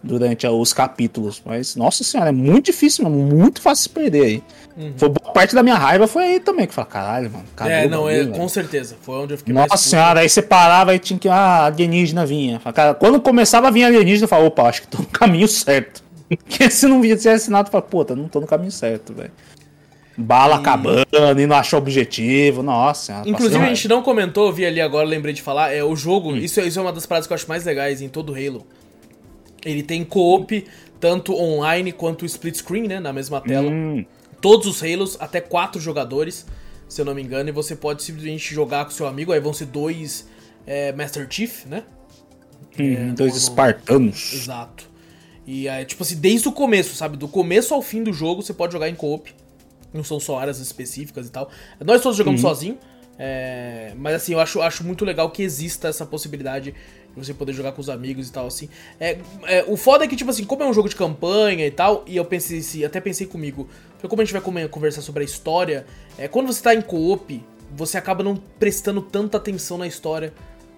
Durante 0.03 0.47
os 0.47 0.73
capítulos. 0.73 1.39
Mas, 1.45 1.75
nossa 1.75 2.03
senhora, 2.03 2.29
é 2.29 2.33
muito 2.33 2.65
difícil, 2.65 3.03
mano. 3.03 3.17
Muito 3.17 3.61
fácil 3.61 3.83
se 3.83 3.89
perder 3.89 4.23
aí. 4.25 4.43
Foi 4.97 5.09
boa 5.09 5.31
parte 5.31 5.53
da 5.53 5.61
minha 5.61 5.75
raiva 5.75 6.07
foi 6.07 6.23
aí 6.23 6.39
também, 6.39 6.65
que 6.65 6.73
fala, 6.73 6.87
caralho, 6.87 7.29
mano. 7.29 7.45
É, 7.59 7.87
não, 7.87 8.09
é, 8.09 8.13
bagulho, 8.13 8.31
velho?" 8.31 8.41
com 8.41 8.49
certeza. 8.49 8.95
Foi 8.99 9.15
onde 9.17 9.33
eu 9.35 9.37
fiquei 9.37 9.53
Nossa 9.53 9.77
senhora, 9.77 10.21
aí 10.21 10.29
você 10.29 10.41
parava 10.41 10.95
e 10.95 10.97
tinha 10.99 11.19
que. 11.19 11.29
Ah, 11.29 11.65
alienígena 11.65 12.25
vinha. 12.25 12.59
Quando 12.97 13.21
começava 13.21 13.67
a 13.67 13.71
vir 13.71 13.83
alienígena, 13.83 14.23
eu 14.23 14.27
falava, 14.27 14.47
opa, 14.47 14.63
acho 14.63 14.81
que 14.81 14.87
tô 14.87 14.97
no 14.97 15.05
caminho 15.05 15.47
certo. 15.47 16.03
Porque 16.37 16.69
se 16.71 16.87
não 16.87 17.01
via 17.01 17.15
tivesse 17.17 17.43
assinado, 17.43 17.67
eu 17.67 17.71
falava, 17.71 17.89
puta, 17.89 18.15
não 18.15 18.27
tô 18.27 18.39
no 18.39 18.47
caminho 18.47 18.71
certo, 18.71 19.13
velho. 19.13 19.31
Bala 20.17 20.57
acabando 20.57 21.39
e 21.39 21.47
não 21.47 21.55
achou 21.55 21.79
objetivo. 21.79 22.61
Nossa. 22.61 23.23
Inclusive, 23.25 23.63
a 23.63 23.67
gente 23.69 23.87
não 23.87 24.01
comentou, 24.03 24.47
eu 24.47 24.53
vi 24.53 24.65
ali 24.65 24.81
agora, 24.81 25.07
lembrei 25.07 25.33
de 25.33 25.41
falar, 25.41 25.71
é 25.73 25.83
o 25.83 25.95
jogo, 25.95 26.33
Hum. 26.33 26.37
isso, 26.37 26.59
é- 26.59 26.65
isso 26.67 26.77
é 26.79 26.81
uma 26.81 26.91
das 26.93 27.05
paradas 27.05 27.27
que 27.27 27.33
eu 27.33 27.35
acho 27.35 27.47
mais 27.47 27.65
legais 27.65 28.01
em 28.01 28.09
todo 28.09 28.33
Halo. 28.33 28.65
Ele 29.65 29.81
tem 29.83 30.03
co-op, 30.03 30.65
tanto 30.99 31.33
online 31.33 31.91
quanto 31.91 32.25
split 32.25 32.55
screen, 32.55 32.87
né, 32.87 32.99
na 32.99 33.13
mesma 33.13 33.39
tela. 33.41 33.69
Hum, 33.69 34.05
Todos 34.41 34.65
os 34.67 34.81
Halos, 34.83 35.17
até 35.19 35.39
quatro 35.39 35.79
jogadores, 35.79 36.47
se 36.87 36.99
eu 36.99 37.05
não 37.05 37.13
me 37.13 37.21
engano, 37.21 37.49
e 37.49 37.51
você 37.51 37.75
pode 37.75 38.01
simplesmente 38.01 38.53
jogar 38.53 38.85
com 38.85 38.91
seu 38.91 39.05
amigo, 39.05 39.31
aí 39.31 39.39
vão 39.39 39.53
ser 39.53 39.65
dois 39.65 40.27
é, 40.65 40.91
Master 40.93 41.27
Chief, 41.29 41.65
né? 41.67 41.83
Hum, 42.79 43.13
dois 43.15 43.31
no- 43.33 43.37
espartanos. 43.37 44.33
Exato. 44.33 44.89
E 45.45 45.67
aí, 45.67 45.85
tipo 45.85 46.03
assim, 46.03 46.15
desde 46.15 46.47
o 46.47 46.51
começo, 46.51 46.95
sabe? 46.95 47.17
Do 47.17 47.27
começo 47.27 47.73
ao 47.73 47.81
fim 47.81 48.03
do 48.03 48.13
jogo 48.13 48.41
você 48.41 48.53
pode 48.53 48.73
jogar 48.73 48.89
em 48.89 48.95
co-op. 48.95 49.33
Não 49.93 50.03
são 50.03 50.19
só 50.19 50.39
áreas 50.39 50.59
específicas 50.59 51.27
e 51.27 51.31
tal. 51.31 51.49
Nós 51.79 52.01
todos 52.01 52.17
jogamos 52.17 52.41
sozinho. 52.41 52.77
é, 53.17 53.93
mas 53.97 54.15
assim, 54.15 54.33
eu 54.33 54.39
acho, 54.39 54.61
acho 54.61 54.83
muito 54.83 55.03
legal 55.03 55.29
que 55.29 55.43
exista 55.43 55.87
essa 55.87 56.05
possibilidade 56.05 56.71
de 56.71 57.25
você 57.25 57.33
poder 57.33 57.53
jogar 57.53 57.73
com 57.73 57.81
os 57.81 57.89
amigos 57.89 58.29
e 58.29 58.31
tal, 58.31 58.47
assim. 58.47 58.69
É, 58.99 59.17
é, 59.43 59.65
o 59.67 59.75
foda 59.75 60.05
é 60.05 60.07
que, 60.07 60.15
tipo 60.15 60.29
assim, 60.29 60.45
como 60.45 60.63
é 60.63 60.65
um 60.65 60.73
jogo 60.73 60.87
de 60.87 60.95
campanha 60.95 61.65
e 61.67 61.71
tal, 61.71 62.05
e 62.07 62.15
eu 62.15 62.23
pensei 62.23 62.59
assim, 62.59 62.85
até 62.85 63.01
pensei 63.01 63.27
comigo, 63.27 63.67
porque 63.93 64.07
como 64.07 64.21
a 64.21 64.25
gente 64.25 64.33
vai 64.33 64.67
conversar 64.69 65.01
sobre 65.01 65.23
a 65.23 65.25
história, 65.25 65.85
é, 66.17 66.27
quando 66.27 66.47
você 66.47 66.61
tá 66.61 66.73
em 66.73 66.81
co-op, 66.81 67.43
você 67.75 67.97
acaba 67.97 68.23
não 68.23 68.35
prestando 68.35 69.01
tanta 69.01 69.37
atenção 69.37 69.77
na 69.77 69.87
história 69.87 70.33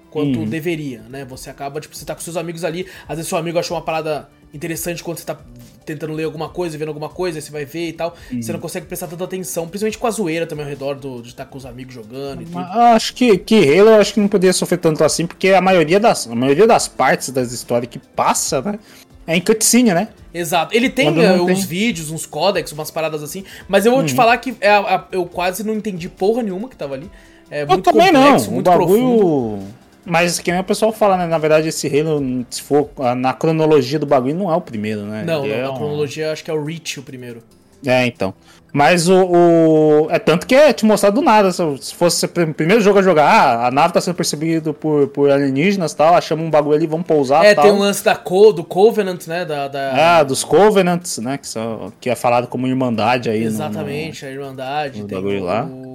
quanto 0.09 0.45
deveria, 0.45 1.01
né? 1.09 1.25
Você 1.25 1.49
acaba, 1.49 1.81
tipo, 1.81 1.95
você 1.95 2.05
tá 2.05 2.13
com 2.13 2.21
seus 2.21 2.37
amigos 2.37 2.63
ali, 2.63 2.87
às 3.07 3.17
vezes 3.17 3.27
seu 3.27 3.37
amigo 3.37 3.57
achou 3.57 3.75
uma 3.75 3.83
parada 3.83 4.29
interessante 4.53 5.03
quando 5.03 5.17
você 5.17 5.25
tá 5.25 5.37
tentando 5.85 6.13
ler 6.13 6.23
alguma 6.23 6.47
coisa, 6.47 6.77
vendo 6.77 6.87
alguma 6.89 7.09
coisa, 7.09 7.41
você 7.41 7.51
vai 7.51 7.65
ver 7.65 7.89
e 7.89 7.93
tal, 7.93 8.15
você 8.31 8.53
não 8.53 8.59
consegue 8.59 8.85
prestar 8.85 9.07
tanta 9.07 9.23
atenção, 9.23 9.67
principalmente 9.67 9.97
com 9.97 10.07
a 10.07 10.11
zoeira 10.11 10.45
também 10.47 10.63
ao 10.63 10.69
redor 10.69 10.95
do, 10.95 11.21
de 11.21 11.29
estar 11.29 11.45
com 11.45 11.57
os 11.57 11.65
amigos 11.65 11.93
jogando 11.93 12.41
e 12.41 12.45
tudo. 12.45 12.59
Acho 12.59 13.13
que, 13.13 13.37
que 13.37 13.55
Halo 13.55 13.89
eu 13.89 13.95
acho 13.99 14.13
que 14.13 14.19
não 14.21 14.27
poderia 14.29 14.53
sofrer 14.53 14.77
tanto 14.77 15.03
assim, 15.03 15.25
porque 15.27 15.49
a 15.49 15.59
maioria 15.59 15.99
das, 15.99 16.25
a 16.27 16.35
maioria 16.35 16.65
das 16.67 16.87
partes 16.87 17.29
das 17.29 17.51
histórias 17.51 17.89
que 17.91 17.99
passa, 17.99 18.61
né? 18.61 18.79
É 19.25 19.35
em 19.37 19.41
cutscene, 19.41 19.93
né? 19.93 20.09
Exato. 20.33 20.75
Ele 20.75 20.89
tem 20.89 21.09
não 21.11 21.45
uns. 21.45 21.61
Uhum. 21.61 21.67
vídeos, 21.67 22.09
uns 22.11 22.25
códex, 22.25 22.71
umas 22.71 22.91
paradas 22.91 23.23
assim, 23.23 23.43
mas 23.67 23.85
eu 23.85 23.91
vou 23.93 24.03
te 24.05 24.13
falar 24.13 24.37
que 24.37 24.55
é 24.61 24.69
a- 24.69 24.79
a- 24.95 25.07
eu 25.11 25.25
quase 25.25 25.65
não 25.65 25.73
entendi 25.73 26.09
porra 26.09 26.43
nenhuma 26.43 26.67
que 26.69 26.75
tava 26.75 26.93
ali. 26.95 27.09
É 27.49 27.63
Eu 27.63 27.67
muito 27.67 27.83
também 27.91 28.07
complexo, 28.11 28.45
não. 28.45 28.51
O 28.51 28.53
muito 28.55 28.71
profundo. 28.71 29.63
Mas 30.05 30.39
que 30.39 30.51
nem 30.51 30.59
o 30.59 30.63
pessoal 30.63 30.91
fala, 30.91 31.15
né? 31.17 31.25
Na 31.27 31.37
verdade, 31.37 31.69
esse 31.69 31.87
Halo, 31.87 32.21
se 32.49 32.61
for 32.61 32.89
na 33.17 33.33
cronologia 33.33 33.97
do 33.99 34.05
bagulho, 34.05 34.35
não 34.35 34.51
é 34.51 34.55
o 34.55 34.61
primeiro, 34.61 35.01
né? 35.03 35.23
Não, 35.25 35.39
não, 35.45 35.53
é 35.53 35.61
na 35.63 35.71
um- 35.71 35.75
cronologia 35.77 36.31
acho 36.31 36.43
que 36.43 36.51
é 36.51 36.53
o 36.53 36.63
Reach 36.63 36.99
o 36.99 37.03
primeiro. 37.03 37.41
É, 37.85 38.05
então. 38.05 38.33
Mas 38.71 39.07
o, 39.09 39.13
o- 39.25 40.07
É 40.09 40.17
tanto 40.17 40.47
que 40.47 40.55
é 40.55 40.71
te 40.73 40.83
mostrar 40.85 41.09
do 41.11 41.21
nada. 41.21 41.51
Se 41.51 41.61
se 41.79 41.93
fosse 41.93 42.25
o 42.25 42.29
primeiro 42.29 42.81
jogo 42.81 42.97
a 42.99 43.01
jogar, 43.03 43.25
ah, 43.29 43.67
a 43.67 43.71
nave 43.71 43.93
tá 43.93 44.01
sendo 44.01 44.15
percebida 44.15 44.73
por, 44.73 45.07
por 45.09 45.29
alienígenas 45.29 45.91
e 45.91 45.95
tal, 45.97 46.15
achamos 46.15 46.45
um 46.45 46.49
bagulho 46.49 46.75
ali, 46.77 46.87
vamos 46.87 47.05
pousar 47.05 47.45
é, 47.45 47.53
tal. 47.53 47.65
tem 47.65 47.73
um 47.73 47.79
lance 47.79 48.03
da 48.03 48.15
Co, 48.15 48.51
do 48.53 48.63
Covenant, 48.63 49.27
né? 49.27 49.45
Da, 49.45 49.67
da- 49.67 50.19
Ah, 50.19 50.23
dos 50.23 50.43
Covenants, 50.43 51.17
né? 51.19 51.37
Que, 51.37 51.47
são, 51.47 51.93
que 52.01 52.09
é 52.09 52.15
falado 52.15 52.47
como 52.47 52.65
Irmandade 52.65 53.29
aí. 53.29 53.41
no- 53.41 53.47
Exatamente, 53.47 54.25
a 54.25 54.31
Irmandade. 54.31 55.01
no 55.01 55.07
tem 55.07 55.17
bagulho 55.17 55.41
o, 55.41 55.45
lá. 55.45 55.65
o- 55.65 55.92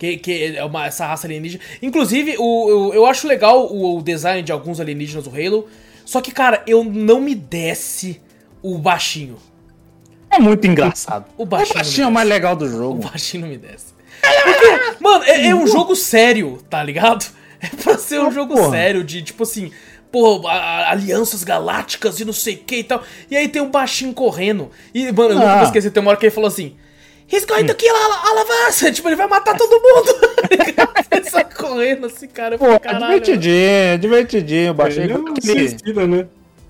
que, 0.00 0.16
que 0.16 0.56
é 0.56 0.64
uma, 0.64 0.86
essa 0.86 1.06
raça 1.06 1.26
alienígena. 1.28 1.62
Inclusive, 1.80 2.34
o, 2.38 2.88
o- 2.88 2.94
eu 2.94 3.06
acho 3.06 3.28
legal 3.28 3.66
o, 3.72 3.98
o 3.98 4.02
design 4.02 4.42
de 4.42 4.50
alguns 4.50 4.80
alienígenas 4.80 5.22
do 5.24 5.30
Halo. 5.30 5.68
Só 6.04 6.20
que, 6.20 6.32
cara, 6.32 6.64
eu 6.66 6.82
não 6.82 7.20
me 7.20 7.34
desce 7.36 8.20
o 8.62 8.76
baixinho. 8.78 9.36
É 10.30 10.38
muito 10.40 10.66
engraçado. 10.66 11.26
O 11.36 11.44
baixinho 11.44 11.74
o 11.74 11.78
baixinho 11.78 12.04
é 12.04 12.08
o 12.08 12.12
mais 12.12 12.28
legal 12.28 12.56
do 12.56 12.64
O 12.64 12.68
jogo. 12.68 13.02
baixinho 13.08 13.42
não 13.42 13.48
me 13.48 13.58
desce. 13.58 13.92
Porque, 14.44 15.02
mano, 15.02 15.24
é, 15.24 15.48
é 15.48 15.54
um 15.54 15.66
jogo 15.66 15.94
sério, 15.94 16.58
tá 16.68 16.82
ligado? 16.82 17.24
É 17.62 17.66
pra 17.76 17.98
ser 17.98 18.18
um 18.20 18.28
Ah, 18.28 18.30
jogo 18.30 18.54
porra. 18.54 18.70
sério, 18.70 19.04
de 19.04 19.20
tipo 19.22 19.42
assim, 19.42 19.70
pô, 20.10 20.48
alianças 20.48 21.44
galácticas 21.44 22.18
e 22.18 22.24
não 22.24 22.32
sei 22.32 22.54
o 22.54 22.58
que 22.58 22.76
e 22.76 22.84
tal. 22.84 23.02
E 23.30 23.36
aí 23.36 23.48
tem 23.48 23.60
um 23.60 23.70
baixinho 23.70 24.14
correndo. 24.14 24.70
E, 24.94 25.12
mano, 25.12 25.32
eu 25.32 25.34
nunca 25.34 25.52
Ah. 25.52 25.56
vou 25.56 25.64
esquecer, 25.66 25.90
tem 25.90 26.00
uma 26.00 26.08
hora 26.10 26.18
que 26.18 26.24
ele 26.24 26.34
falou 26.34 26.48
assim. 26.48 26.74
He's 27.32 27.44
going 27.44 27.66
to 27.66 27.74
kill 27.74 27.94
all, 27.94 28.12
all 28.12 28.38
of 28.42 28.50
us! 28.68 28.80
Tipo, 28.92 29.08
ele 29.08 29.16
vai 29.16 29.28
matar 29.28 29.56
todo 29.56 29.70
mundo! 29.70 30.14
ele 31.12 31.30
sai 31.30 31.44
correndo 31.44 32.06
assim, 32.06 32.26
cara. 32.26 32.58
Pô, 32.58 32.66
é 32.72 32.78
caralho. 32.78 33.06
divertidinho, 33.20 33.54
é 33.54 33.96
divertidinho. 33.96 34.76
Ele 34.86 35.62
é 35.98 36.02
é 36.02 36.06
né? 36.06 36.26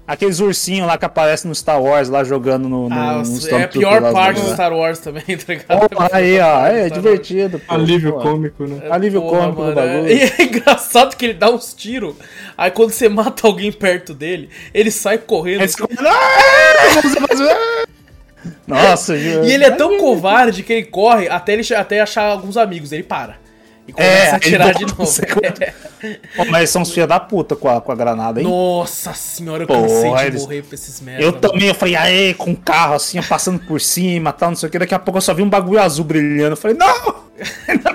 aqueles 0.07 0.41
ursinhos 0.41 0.87
lá 0.89 0.99
que 0.99 1.05
aparecem 1.05 1.49
no 1.49 1.55
Star 1.55 1.81
Wars, 1.81 2.09
lá 2.09 2.25
jogando 2.25 2.69
no, 2.69 2.89
no, 2.89 2.95
Ah, 2.95 3.23
no 3.25 3.59
é 3.59 3.63
a 3.63 3.69
pior 3.69 4.03
lá, 4.03 4.13
parte 4.13 4.41
né? 4.41 4.47
do 4.47 4.53
Star 4.53 4.73
Wars 4.73 4.99
também, 4.99 5.23
tá 5.39 5.53
ligado? 5.53 5.89
Aí, 6.13 6.39
ó, 6.41 6.67
é 6.67 6.81
Wars. 6.81 6.93
divertido. 6.93 7.61
pô, 7.61 7.75
Alívio 7.75 8.13
pô. 8.15 8.21
cômico, 8.21 8.67
né? 8.67 8.89
Alívio 8.91 9.23
Porra, 9.23 9.39
cômico 9.53 9.63
do 9.63 9.67
mano, 9.69 9.81
é- 9.81 9.87
bagulho. 9.87 10.13
E 10.13 10.21
é 10.43 10.43
engraçado 10.43 11.17
que 11.17 11.27
ele 11.27 11.35
dá 11.35 11.49
uns 11.51 11.73
tiros. 11.75 12.17
Aí 12.59 12.71
quando 12.73 12.91
você 12.91 13.09
mata 13.09 13.47
alguém 13.47 13.71
perto 13.71 14.13
dele, 14.13 14.51
ele 14.75 14.91
sai 14.91 15.17
correndo. 15.17 15.63
Aí 15.63 15.69
você 15.69 15.81
Nossa, 18.67 19.17
E 19.17 19.53
ele 19.53 19.65
é 19.65 19.71
tão 19.71 19.99
covarde 19.99 20.63
que 20.63 20.73
ele 20.73 20.87
corre 20.87 21.29
até 21.29 21.53
ele 21.53 21.75
até 21.75 22.01
achar 22.01 22.25
alguns 22.25 22.57
amigos. 22.57 22.93
Ele 22.93 23.03
para. 23.03 23.37
E 23.89 23.93
começa 23.93 24.13
É, 24.13 24.31
a 24.31 24.37
atirar 24.37 24.69
ele 24.69 24.75
de 24.79 24.83
novo. 24.85 24.97
consegue- 24.97 25.35
Pô, 26.37 26.45
mas 26.47 26.71
são 26.71 26.83
os 26.83 26.93
filha 26.93 27.07
da 27.07 27.19
puta 27.19 27.57
com 27.57 27.69
a, 27.69 27.81
com 27.81 27.91
a 27.91 27.95
granada, 27.95 28.41
hein? 28.41 28.47
Nossa 28.47 29.13
senhora, 29.15 29.65
eu 29.65 29.67
Porra, 29.67 29.81
cansei 29.83 30.15
de 30.15 30.27
eles- 30.27 30.43
morrer 30.43 30.63
pra 30.63 30.75
esses 30.75 31.01
merda. 31.01 31.23
Eu 31.23 31.29
mano. 31.33 31.41
também, 31.41 31.69
eu 31.69 31.75
falei, 31.75 31.97
aê, 31.97 32.35
com 32.35 32.53
o 32.53 32.57
carro 32.57 32.95
assim, 32.95 33.21
passando 33.23 33.59
por 33.61 33.81
cima, 33.81 34.33
tal, 34.33 34.51
não 34.51 34.57
sei 34.57 34.69
o 34.69 34.73
que. 34.73 34.79
Daqui 34.79 34.95
a 34.95 34.99
pouco 34.99 35.19
eu 35.19 35.23
só 35.23 35.35
vi 35.35 35.43
um 35.43 35.49
bagulho 35.51 35.81
azul 35.81 36.05
brilhando. 36.05 36.53
Eu 36.53 36.57
falei, 36.57 36.77
não! 36.77 37.25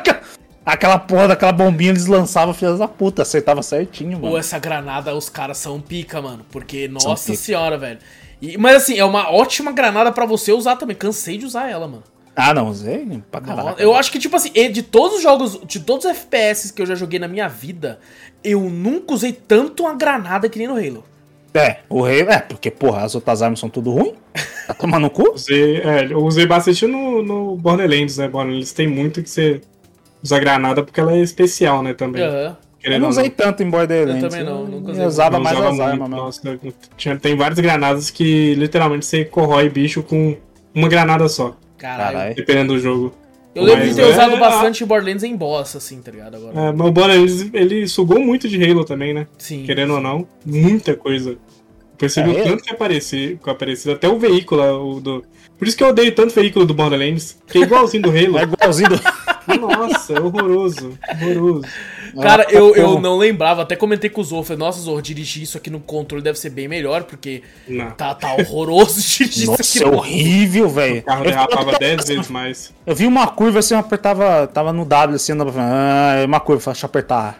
Aquela 0.65 0.97
porra 0.97 1.27
daquela 1.27 1.51
bombinha 1.51 1.91
eles 1.91 2.07
lançavam, 2.07 2.51
filha 2.53 2.73
da 2.73 2.87
puta, 2.87 3.21
acertava 3.21 3.61
certinho, 3.61 4.17
Pô, 4.17 4.25
mano. 4.25 4.37
essa 4.37 4.57
granada, 4.57 5.13
os 5.13 5.29
caras 5.29 5.59
são 5.59 5.79
pica, 5.79 6.19
mano. 6.21 6.43
Porque, 6.51 6.87
nossa 6.87 7.31
pica. 7.31 7.37
senhora, 7.37 7.77
velho. 7.77 7.99
E- 8.41 8.57
mas 8.57 8.75
assim, 8.77 8.97
é 8.97 9.05
uma 9.05 9.31
ótima 9.31 9.71
granada 9.71 10.11
pra 10.11 10.25
você 10.25 10.51
usar 10.51 10.75
também. 10.75 10.95
Cansei 10.95 11.37
de 11.37 11.45
usar 11.45 11.69
ela, 11.69 11.87
mano. 11.87 12.03
Ah, 12.35 12.53
não, 12.53 12.67
usei 12.67 13.21
pra 13.31 13.39
caralho. 13.39 13.75
eu 13.79 13.95
acho 13.95 14.11
que, 14.11 14.19
tipo 14.19 14.35
assim, 14.35 14.51
de 14.51 14.83
todos 14.83 15.17
os 15.17 15.23
jogos, 15.23 15.57
de 15.65 15.79
todos 15.79 16.03
os 16.05 16.11
FPS 16.11 16.73
que 16.73 16.81
eu 16.81 16.85
já 16.85 16.93
joguei 16.93 17.17
na 17.17 17.29
minha 17.29 17.47
vida, 17.47 17.99
eu 18.43 18.59
nunca 18.61 19.13
usei 19.13 19.31
tanto 19.31 19.83
uma 19.83 19.93
granada 19.93 20.49
que 20.49 20.57
nem 20.59 20.67
no 20.67 20.75
Halo. 20.75 21.03
É, 21.53 21.77
o 21.87 22.01
rei. 22.01 22.21
É, 22.23 22.39
porque, 22.39 22.69
porra, 22.69 23.03
as 23.03 23.15
outras 23.15 23.41
armas 23.41 23.59
são 23.59 23.69
tudo 23.69 23.89
ruim. 23.91 24.13
Tá 24.67 24.73
tomando 24.73 25.09
cu? 25.09 25.31
Usei, 25.35 25.77
é, 25.77 26.11
eu 26.11 26.17
usei 26.25 26.45
bastante 26.45 26.85
no, 26.85 27.23
no 27.23 27.55
Borderlands, 27.55 28.17
né? 28.17 28.27
Borderlands 28.27 28.73
tem 28.73 28.85
muito 28.87 29.23
que 29.23 29.29
você 29.29 29.61
usa 30.21 30.37
granada 30.37 30.83
porque 30.83 30.99
ela 30.99 31.13
é 31.13 31.19
especial, 31.21 31.81
né? 31.81 31.93
Também. 31.93 32.21
Aham. 32.21 32.57
Eu 32.85 32.99
não 32.99 33.09
usei 33.09 33.29
tanto 33.29 33.63
em 33.63 33.69
Borderlands. 33.69 34.23
Eu 34.23 34.29
também 34.29 34.45
não, 34.45 34.65
nunca 34.65 34.91
usei 34.91 35.03
Eu 35.03 35.07
usava 35.07 35.39
mais 35.39 35.57
usava 35.57 35.73
as 35.73 35.79
armas 35.79 36.09
mesmo. 36.09 36.23
nossa, 36.23 36.59
tinha, 36.95 37.15
tem 37.17 37.35
várias 37.35 37.59
granadas 37.59 38.09
que 38.09 38.53
literalmente 38.55 39.05
você 39.05 39.25
corrói 39.25 39.69
bicho 39.69 40.03
com 40.03 40.37
uma 40.73 40.87
granada 40.87 41.27
só, 41.27 41.55
Caralho. 41.77 42.35
Dependendo 42.35 42.73
do 42.73 42.79
jogo. 42.79 43.13
Eu 43.55 43.63
lembro 43.63 43.81
de 43.83 43.87
Mas 43.87 43.95
ter 43.95 44.01
é- 44.01 44.09
usado 44.09 44.37
bastante 44.37 44.83
Borderlands 44.85 45.23
em 45.23 45.33
boss, 45.35 45.77
assim, 45.77 46.01
tá 46.01 46.11
ligado? 46.11 46.35
Agora. 46.35 46.59
É, 46.59 46.71
mas 46.73 46.87
o 46.87 46.91
Borderlands, 46.91 47.49
ele 47.53 47.87
sugou 47.87 48.19
muito 48.19 48.49
de 48.49 48.61
Halo 48.61 48.83
também, 48.83 49.13
né? 49.13 49.27
Sim. 49.37 49.63
Querendo 49.63 49.93
ou 49.93 50.01
não, 50.01 50.27
muita 50.45 50.93
coisa. 50.93 51.37
Percebi 51.97 52.35
É, 52.35 52.41
o 52.41 52.43
tanto 52.43 52.63
que 52.63 52.71
aparecia, 52.71 53.37
que 53.37 53.89
até 53.89 54.09
o 54.09 54.19
veículo, 54.19 54.97
o 54.97 54.99
do... 54.99 55.23
Por 55.57 55.65
isso 55.65 55.77
que 55.77 55.83
eu 55.83 55.87
odeio 55.87 56.13
tanto 56.13 56.31
o 56.31 56.33
veículo 56.35 56.65
do 56.65 56.73
Borderlands, 56.73 57.37
que 57.47 57.59
é 57.59 57.61
igualzinho 57.61 58.03
do 58.03 58.09
Halo. 58.09 58.37
É 58.37 58.43
igualzinho 58.43 58.89
do. 58.89 58.99
Nossa, 59.59 60.13
é 60.13 60.19
horroroso, 60.19 60.97
horroroso. 61.21 61.61
Cara, 62.21 62.47
eu, 62.49 62.73
eu 62.75 62.89
porra. 62.89 63.01
não 63.01 63.17
lembrava, 63.17 63.61
até 63.63 63.75
comentei 63.75 64.09
com 64.09 64.21
o 64.21 64.23
Zorro, 64.23 64.43
falei, 64.43 64.59
nossa, 64.59 64.79
Zorro, 64.79 65.01
dirigir 65.01 65.43
isso 65.43 65.57
aqui 65.57 65.69
no 65.69 65.81
controle 65.81 66.23
deve 66.23 66.39
ser 66.39 66.49
bem 66.49 66.65
melhor, 66.67 67.03
porque 67.03 67.43
Não. 67.67 67.91
tá, 67.91 68.15
tá 68.15 68.33
horroroso 68.35 69.01
dirigir 69.05 69.47
Nossa, 69.47 69.61
isso 69.61 69.77
aqui 69.77 69.87
é 69.87 69.91
no 69.91 69.97
horrível, 69.97 70.69
velho. 70.69 70.99
O 70.99 71.03
carro 71.03 71.25
Eu, 71.25 71.29
derrapava 71.29 71.77
10 71.77 72.05
vezes 72.07 72.29
mais. 72.29 72.73
eu 72.85 72.95
vi 72.95 73.05
uma 73.05 73.27
curva 73.27 73.59
assim, 73.59 73.73
eu 73.73 73.81
apertava. 73.81 74.47
Tava 74.47 74.71
no 74.71 74.85
W 74.85 75.15
assim, 75.15 75.33
andava. 75.33 75.59
Ah, 75.61 76.15
é 76.21 76.25
uma 76.25 76.39
curva, 76.39 76.71
deixa 76.71 76.85
eu 76.85 76.87
apertar. 76.87 77.37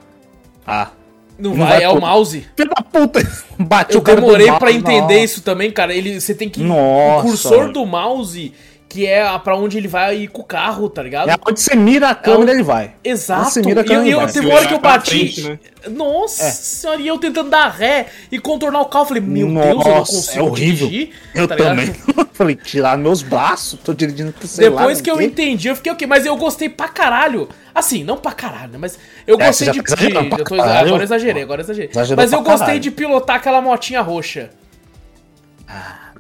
Ah. 0.68 0.90
Não 1.38 1.52
Não 1.52 1.58
vai, 1.66 1.68
vai 1.76 1.84
é 1.84 1.90
o 1.90 2.00
mouse. 2.00 2.46
Filho 2.56 2.70
da 2.70 2.82
puta! 2.82 3.20
Bati 3.60 3.94
Eu 3.94 4.00
o 4.00 4.04
cara 4.04 4.20
do 4.22 4.26
demorei 4.26 4.52
pra 4.54 4.72
entender 4.72 5.02
nossa. 5.02 5.26
isso 5.26 5.42
também, 5.42 5.70
cara. 5.72 5.94
Ele, 5.94 6.20
você 6.20 6.34
tem 6.34 6.50
que. 6.50 6.62
Nossa, 6.62 7.20
o 7.20 7.30
cursor 7.30 7.72
do 7.72 7.86
mouse, 7.86 8.54
que 8.96 9.06
é 9.06 9.28
a- 9.28 9.38
pra 9.38 9.58
onde 9.58 9.78
ele 9.78 9.88
vai 9.90 10.16
ir 10.20 10.28
com 10.30 10.42
o 10.42 10.46
carro, 10.46 10.90
tá 10.90 11.04
ligado? 11.04 11.30
É 11.30 11.36
onde 11.46 11.60
você 11.60 11.76
mira 11.76 12.10
a 12.10 12.16
câmera, 12.16 12.52
É 12.52 12.54
um- 12.54 12.56
ele 12.56 12.64
vai. 12.64 12.94
Exato. 13.04 13.50
Você 13.50 13.62
mira 13.62 13.82
a 13.82 13.84
E 13.84 13.86
eu, 13.86 13.90
câmera, 13.90 14.08
e 14.08 14.12
eu 14.12 14.20
vai. 14.22 14.32
teve 14.32 14.48
hora 14.52 14.66
que 14.68 14.74
eu 14.74 14.80
bati. 14.80 15.10
frente, 15.12 15.42
né? 15.50 15.60
Nossa 15.90 16.46
É. 16.46 16.52
senhora, 16.52 17.02
e 17.02 17.08
eu 17.08 17.18
tentando 17.20 17.50
dar 17.50 17.68
ré 17.70 18.08
e 18.32 18.40
contornar 18.40 18.80
o 18.82 18.86
carro. 18.86 19.06
Falei, 19.06 19.22
meu 19.22 19.48
Deus, 19.48 19.66
eu 19.66 19.76
não 19.76 19.98
Nossa, 19.98 20.12
consigo 20.14 20.40
é 20.40 20.42
horrível. 20.50 20.88
dirigir. 20.88 21.14
Eu 21.36 21.48
tá 21.48 21.56
também. 21.56 21.94
Falei, 22.34 22.56
tirar 22.56 22.98
meus 22.98 23.22
braços, 23.22 23.78
tô 23.84 23.94
dirigindo 23.94 24.32
pro 24.34 24.48
celular. 24.48 24.80
Depois 24.82 25.00
que 25.02 25.12
eu 25.12 25.16
não 25.16 25.22
entendi, 25.22 25.68
eu 25.68 25.76
fiquei 25.76 25.92
ok, 25.92 26.08
mas 26.08 26.26
eu 26.26 26.36
gostei 26.38 26.70
pra 26.70 26.88
caralho. 26.88 27.48
Assim, 27.74 28.04
não 28.04 28.18
pra 28.18 28.32
caralho, 28.32 28.72
né? 28.72 28.78
Mas 28.80 28.98
eu 29.28 29.40
É, 29.40 29.46
gostei 29.48 29.70
de. 29.72 29.84
tá 29.84 29.96
de- 29.96 30.06
eu 30.06 30.44
tô- 30.44 30.56
agora 30.56 30.88
eu 30.90 31.02
exagerei, 31.02 31.44
agora 31.44 31.62
eu 31.62 31.66
exagerei. 31.66 31.90
Exagerou 31.92 32.24
Mas 32.24 32.32
eu 32.34 32.40
gostei 32.42 32.60
caralho. 32.60 32.80
de 32.80 32.92
pilotar 32.92 33.36
aquela 33.36 33.62
motinha 33.62 34.02
roxa. 34.02 34.50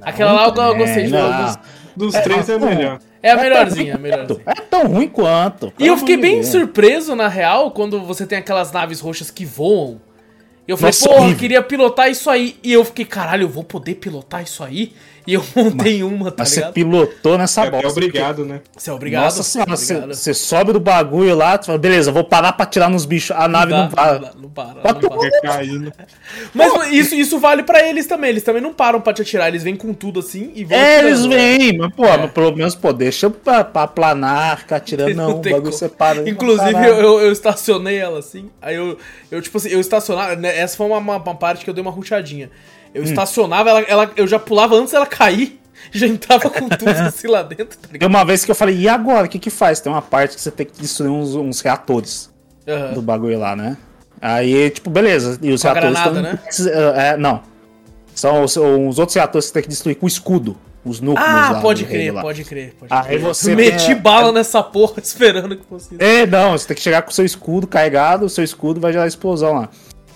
Aquela 0.01 0.31
lá 0.33 0.43
eu, 0.55 0.63
eu 0.63 0.75
gostei 0.77 1.03
de 1.05 1.11
Não. 1.11 1.55
Dos 1.95 2.13
É, 2.15 2.21
três 2.21 2.49
é 2.49 2.55
a 2.55 2.59
melhor. 2.59 2.99
É 3.23 3.31
a 3.31 3.33
É 3.33 3.41
melhorzinha, 3.41 3.93
é 3.93 3.95
a 3.95 3.97
tão 3.97 4.01
ruim 4.01 4.11
melhorzinha. 4.11 4.27
quanto. 4.43 4.59
É 4.59 4.61
tão 4.61 4.87
ruim 4.87 5.07
quanto. 5.07 5.73
E 5.79 5.87
eu 5.87 5.97
fiquei 5.97 6.17
bem 6.17 6.43
surpreso, 6.43 7.15
na 7.15 7.27
real, 7.27 7.71
quando 7.71 8.01
você 8.01 8.25
tem 8.25 8.37
aquelas 8.37 8.71
naves 8.71 8.99
roxas 8.99 9.31
que 9.31 9.45
voam. 9.45 9.99
Eu 10.67 10.77
falei, 10.77 10.89
Nossa, 10.89 11.07
porra, 11.07 11.19
horrível. 11.21 11.37
queria 11.39 11.61
pilotar 11.61 12.09
isso 12.09 12.29
aí. 12.29 12.57
E 12.63 12.73
eu 12.73 12.83
fiquei, 12.83 13.05
caralho, 13.05 13.43
eu 13.43 13.49
vou 13.49 13.63
poder 13.63 13.95
pilotar 13.95 14.41
isso 14.41 14.63
aí? 14.63 14.93
E 15.27 15.33
eu 15.33 15.43
montei 15.55 16.03
uma, 16.03 16.29
tá 16.29 16.43
Mas 16.43 16.49
você 16.49 16.55
ligado? 16.57 16.73
pilotou 16.73 17.35
nessa 17.35 17.65
É, 17.65 17.71
bosta. 17.71 17.87
é 17.87 17.89
obrigado, 17.89 18.45
né? 18.45 18.61
Você 18.77 18.91
é 18.91 18.93
obrigado. 18.93 19.23
Nossa 19.23 19.41
senhora, 19.41 19.71
é 19.73 19.75
você, 19.75 19.99
você 20.01 20.33
sobe 20.35 20.71
do 20.71 20.79
bagulho 20.79 21.35
lá, 21.35 21.57
tu 21.57 21.65
fala, 21.65 21.79
beleza, 21.79 22.11
vou 22.11 22.23
parar 22.23 22.53
pra 22.53 22.63
tirar 22.67 22.91
nos 22.91 23.05
bichos. 23.07 23.31
A 23.35 23.47
nave 23.47 23.71
dá, 23.71 23.77
não 23.83 23.89
para. 23.89 24.17
dá, 24.19 24.31
Não 24.39 24.49
para, 24.49 24.73
não 24.75 24.81
para. 25.09 25.19
Fica 25.21 25.41
caindo. 25.41 25.91
Mas 26.53 26.91
isso, 26.91 27.15
isso 27.15 27.39
vale 27.39 27.63
pra 27.63 27.87
eles 27.89 28.05
também. 28.05 28.29
Eles 28.29 28.43
também 28.43 28.61
não 28.61 28.71
param 28.71 29.01
pra 29.01 29.13
te 29.13 29.23
atirar. 29.23 29.47
Eles 29.47 29.63
vêm 29.63 29.75
com 29.75 29.95
tudo 29.95 30.19
assim 30.19 30.51
e 30.53 30.63
vão 30.63 30.77
É, 30.77 30.97
atirando. 30.99 31.07
eles 31.07 31.25
vêm, 31.25 31.77
mas 31.79 31.93
pô, 31.95 32.05
É. 32.05 32.17
mas 32.17 32.31
pelo 32.31 32.55
menos, 32.55 32.75
pô, 32.75 32.93
deixa 32.93 33.27
pra, 33.27 33.63
pra 33.63 33.87
planar, 33.87 34.59
ficar 34.59 34.79
tirando, 34.79 35.15
não, 35.15 35.31
o 35.37 35.41
tem 35.41 35.53
bagulho 35.53 35.71
como. 35.71 35.73
separa. 35.73 36.29
Inclusive, 36.29 36.71
eu, 36.87 36.95
eu, 37.01 37.19
eu 37.21 37.31
estacionei 37.31 37.97
ela 37.97 38.19
assim. 38.19 38.51
Aí 38.61 38.75
eu, 38.75 38.95
eu 39.31 39.41
tipo 39.41 39.57
assim, 39.57 39.69
eu 39.69 39.79
estacionava. 39.79 40.35
né, 40.35 40.54
Essa 40.55 40.77
foi 40.77 40.85
uma, 40.87 40.97
uma, 40.97 41.17
uma 41.17 41.35
parte 41.35 41.63
que 41.63 41.69
eu 41.69 41.73
dei 41.73 41.81
uma 41.81 41.91
ruchadinha. 41.91 42.49
Eu 42.93 43.01
Hum. 43.01 43.05
estacionava, 43.05 43.69
ela, 43.69 43.81
ela, 43.81 44.11
eu 44.15 44.25
já 44.27 44.39
pulava 44.39 44.75
antes 44.75 44.93
dela 44.93 45.05
cair. 45.05 45.59
Já 45.91 46.07
entrava 46.07 46.49
com 46.49 46.67
tudo 46.69 46.89
assim 46.89 47.27
lá 47.27 47.43
dentro, 47.43 47.77
tá 47.77 47.89
ligado? 47.91 48.09
uma 48.09 48.23
vez 48.25 48.43
que 48.43 48.49
eu 48.49 48.55
falei, 48.55 48.75
e 48.77 48.87
agora? 48.89 49.27
O 49.27 49.29
que 49.29 49.37
que 49.37 49.49
faz? 49.51 49.79
Tem 49.81 49.91
uma 49.91 50.01
parte 50.01 50.33
que 50.35 50.41
você 50.41 50.49
tem 50.49 50.65
que 50.65 50.81
destruir 50.81 51.11
uns, 51.11 51.35
uns 51.35 51.59
reatores 51.61 52.33
Aham. 52.67 52.93
do 52.93 53.01
bagulho 53.01 53.37
lá, 53.37 53.55
né? 53.55 53.77
Aí, 54.19 54.69
tipo, 54.71 54.89
beleza. 54.89 55.37
E 55.41 55.51
os 55.51 55.61
Com 55.61 55.67
reatores 55.67 55.99
granada, 55.99 56.39
estão. 56.49 56.65
né? 56.65 57.09
É, 57.11 57.17
não. 57.17 57.43
São 58.15 58.43
os, 58.43 58.55
os 58.55 58.97
outros 58.97 59.13
reatores 59.15 59.45
que 59.45 59.49
você 59.49 59.53
tem 59.53 59.63
que 59.63 59.69
destruir 59.69 59.95
com 59.95 60.07
escudo. 60.07 60.57
Os 60.83 61.01
núcleos 61.01 61.27
Ah, 61.29 61.51
lá 61.51 61.61
pode 61.61 61.83
do 61.83 61.89
reino 61.89 62.13
crer, 62.13 62.21
pode 62.23 62.43
crer, 62.45 62.73
pode 62.79 62.93
Aí 62.93 63.03
crer. 63.07 63.19
você 63.19 63.55
Meti 63.55 63.87
tem- 63.87 63.95
bala 63.97 64.31
nessa 64.31 64.63
porra 64.63 64.93
esperando 65.03 65.55
que 65.57 65.65
fosse. 65.65 65.95
É, 65.99 66.25
não, 66.25 66.53
você 66.53 66.67
tem 66.67 66.75
que 66.77 66.81
chegar 66.81 67.01
com 67.01 67.11
o 67.11 67.13
seu 67.13 67.25
escudo 67.25 67.67
carregado, 67.67 68.25
o 68.25 68.29
seu 68.29 68.43
escudo 68.43 68.79
vai 68.79 68.93
gerar 68.93 69.05
explosão 69.07 69.53
lá. 69.53 69.69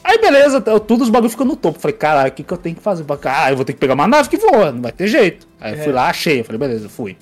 Aí 0.09 0.17
beleza, 0.17 0.59
tudo 0.59 1.03
os 1.03 1.09
bagulho 1.09 1.29
ficou 1.29 1.45
no 1.45 1.55
topo. 1.55 1.79
Falei, 1.79 1.95
caralho, 1.95 2.29
o 2.29 2.31
que, 2.31 2.41
que 2.41 2.51
eu 2.51 2.57
tenho 2.57 2.75
que 2.75 2.81
fazer? 2.81 3.05
Ah, 3.25 3.51
eu 3.51 3.55
vou 3.55 3.63
ter 3.63 3.73
que 3.73 3.79
pegar 3.79 3.93
uma 3.93 4.07
nave 4.07 4.27
que 4.27 4.37
voa, 4.37 4.71
não 4.71 4.81
vai 4.81 4.91
ter 4.91 5.07
jeito. 5.07 5.47
Aí 5.61 5.73
eu 5.73 5.79
É. 5.79 5.83
fui 5.83 5.93
lá, 5.93 6.09
achei. 6.09 6.39
Eu 6.39 6.43
falei, 6.45 6.57
beleza, 6.57 6.89
fui. 6.89 7.15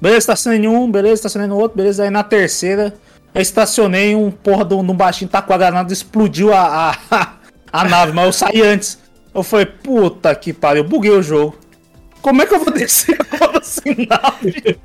Beleza, 0.00 0.18
estacionei 0.18 0.60
em 0.60 0.66
um, 0.68 0.90
beleza, 0.90 1.14
estacionei 1.16 1.46
no 1.48 1.58
outro, 1.58 1.76
beleza. 1.76 2.04
Aí 2.04 2.08
na 2.10 2.22
terceira, 2.22 2.94
eu 3.34 3.42
estacionei 3.42 4.14
um 4.14 4.30
porra 4.30 4.64
de 4.64 4.74
um 4.74 4.82
de 4.84 4.90
um 4.90 4.94
baixinho, 4.94 5.30
tacou 5.30 5.54
a 5.54 5.58
granada, 5.58 5.92
explodiu 5.92 6.50
a, 6.54 6.96
a, 7.10 7.32
a 7.70 7.84
nave, 7.84 8.12
mas 8.12 8.24
eu 8.26 8.32
saí 8.32 8.62
antes. 8.62 8.98
Eu 9.34 9.42
falei, 9.42 9.66
puta 9.66 10.34
que 10.34 10.54
pariu, 10.54 10.82
eu 10.82 10.88
buguei 10.88 11.10
o 11.10 11.22
jogo. 11.22 11.58
Como 12.22 12.40
é 12.40 12.46
que 12.46 12.54
eu 12.54 12.58
vou 12.64 12.72
descer 12.72 13.18
agora 13.30 13.60
sem 13.64 14.06
nave? 14.08 14.78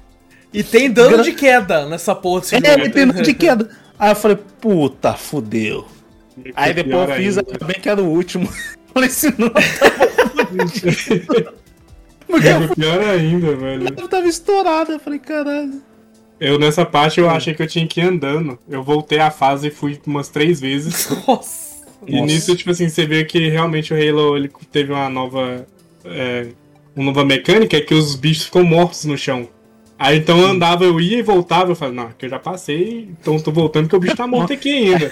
E 0.54 0.62
tem 0.62 0.92
dano 0.92 1.12
Gra- 1.12 1.24
de 1.24 1.32
queda 1.32 1.86
nessa 1.86 2.14
porra 2.14 2.42
desse 2.42 2.56
É, 2.56 2.60
jogo. 2.60 2.70
ele 2.82 2.90
tem 2.90 3.08
dano 3.08 3.22
de 3.22 3.34
queda. 3.34 3.70
Aí 3.98 4.12
eu 4.12 4.16
falei, 4.16 4.38
puta, 4.60 5.14
fudeu. 5.14 5.86
Aí 6.56 6.74
depois 6.74 7.10
eu 7.10 7.16
fiz, 7.16 7.38
ainda. 7.38 7.66
bem 7.66 7.80
que 7.82 7.90
era 7.90 8.02
o 8.02 8.10
último. 8.10 8.48
Falei, 8.94 9.10
senão 9.10 9.48
eu 9.48 9.52
tava 9.52 11.52
Porque 12.28 12.48
É 12.48 12.68
pior 12.76 13.02
ainda, 13.10 13.56
velho. 13.56 13.88
eu 13.98 14.08
tava 14.08 14.28
estourado. 14.28 14.92
Eu 14.94 15.00
falei, 15.00 15.20
caralho. 15.20 15.82
Eu 16.40 16.58
nessa 16.58 16.86
parte 16.86 17.20
eu 17.20 17.30
achei 17.30 17.54
que 17.54 17.62
eu 17.62 17.68
tinha 17.68 17.88
que 17.88 18.02
ir 18.02 18.04
andando. 18.04 18.58
Eu 18.68 18.84
voltei 18.84 19.20
a 19.20 19.30
fase 19.32 19.68
e 19.68 19.72
fui 19.72 20.00
umas 20.08 20.30
três 20.30 20.60
vezes. 20.60 21.08
Nossa. 21.28 21.72
E 22.08 22.14
Nossa. 22.14 22.26
nisso, 22.26 22.56
tipo 22.56 22.72
assim, 22.72 22.90
você 22.90 23.06
vê 23.06 23.24
que 23.24 23.48
realmente 23.48 23.94
o 23.94 23.98
Halo 23.98 24.36
ele 24.36 24.50
teve 24.72 24.92
uma 24.92 25.08
nova. 25.10 25.68
É, 26.04 26.48
uma 26.96 27.06
nova 27.06 27.24
mecânica 27.24 27.80
que 27.80 27.94
os 27.94 28.16
bichos 28.16 28.46
ficam 28.46 28.64
mortos 28.64 29.06
no 29.06 29.18
chão. 29.18 29.48
Aí 30.04 30.18
então 30.18 30.40
eu 30.40 30.48
andava, 30.48 30.84
eu 30.84 31.00
ia 31.00 31.20
e 31.20 31.22
voltava, 31.22 31.72
eu 31.72 31.76
falei, 31.76 31.94
não, 31.94 32.10
que 32.18 32.26
eu 32.26 32.30
já 32.30 32.40
passei, 32.40 33.08
então 33.22 33.40
tô 33.40 33.52
voltando 33.52 33.84
porque 33.84 33.96
o 33.96 34.00
bicho 34.00 34.16
tá 34.16 34.26
morto 34.26 34.52
aqui 34.54 34.70
ainda. 34.94 35.08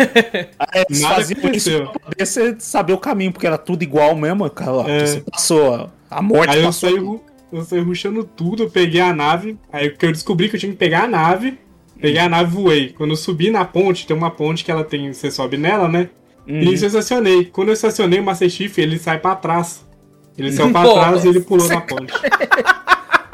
Aí 0.58 0.84
eles 0.90 1.02
Nada 1.02 1.22
isso 1.22 1.34
aconteceu. 1.34 1.88
poder 1.88 2.26
você 2.26 2.56
saber 2.60 2.94
o 2.94 2.98
caminho, 2.98 3.32
porque 3.32 3.46
era 3.46 3.58
tudo 3.58 3.84
igual 3.84 4.16
mesmo, 4.16 4.50
cara. 4.50 4.74
ó, 4.74 4.88
É. 4.88 5.06
Você 5.06 5.22
passou, 5.22 5.90
a 6.10 6.22
morte 6.22 6.52
Aí 6.54 6.60
eu 6.62 6.66
passou. 6.66 6.90
saí, 6.90 6.98
ru- 7.00 7.24
eu 7.54 7.64
saí 7.64 7.80
rushando 7.82 8.24
tudo, 8.24 8.64
eu 8.64 8.70
peguei 8.70 9.02
a 9.02 9.14
nave, 9.14 9.58
aí 9.72 9.92
que 9.92 10.06
eu 10.06 10.12
descobri 10.12 10.50
que 10.50 10.56
eu 10.56 10.60
tinha 10.60 10.72
que 10.72 10.78
pegar 10.78 11.04
a 11.04 11.08
nave, 11.08 11.60
peguei 12.02 12.20
a 12.20 12.28
nave 12.30 12.50
e 12.52 12.54
voei. 12.56 12.90
Quando 12.90 13.12
eu 13.12 13.16
subi 13.16 13.52
na 13.52 13.66
ponte, 13.66 14.08
tem 14.08 14.18
uma 14.18 14.32
ponte 14.32 14.66
que 14.66 14.72
ela 14.72 14.84
tem, 14.84 15.14
você 15.14 15.30
sobe 15.30 15.56
nela, 15.58 15.88
né? 15.88 16.10
Uhum. 16.48 16.62
E 16.62 16.66
nisso 16.66 16.86
eu 16.86 16.88
estacionei. 16.88 17.46
Quando 17.46 17.68
eu 17.68 17.74
estacionei 17.76 18.20
o 18.20 18.24
Master 18.24 18.50
Chief, 18.50 18.76
ele 18.80 18.98
sai 18.98 19.20
pra 19.20 19.36
trás. 19.36 19.86
Ele 20.36 20.52
saiu 20.52 20.72
pra 20.72 20.82
Nossa. 20.84 21.00
trás 21.00 21.24
e 21.26 21.28
ele 21.28 21.42
pulou 21.42 21.68
na 21.68 21.82
ponte. 21.86 22.14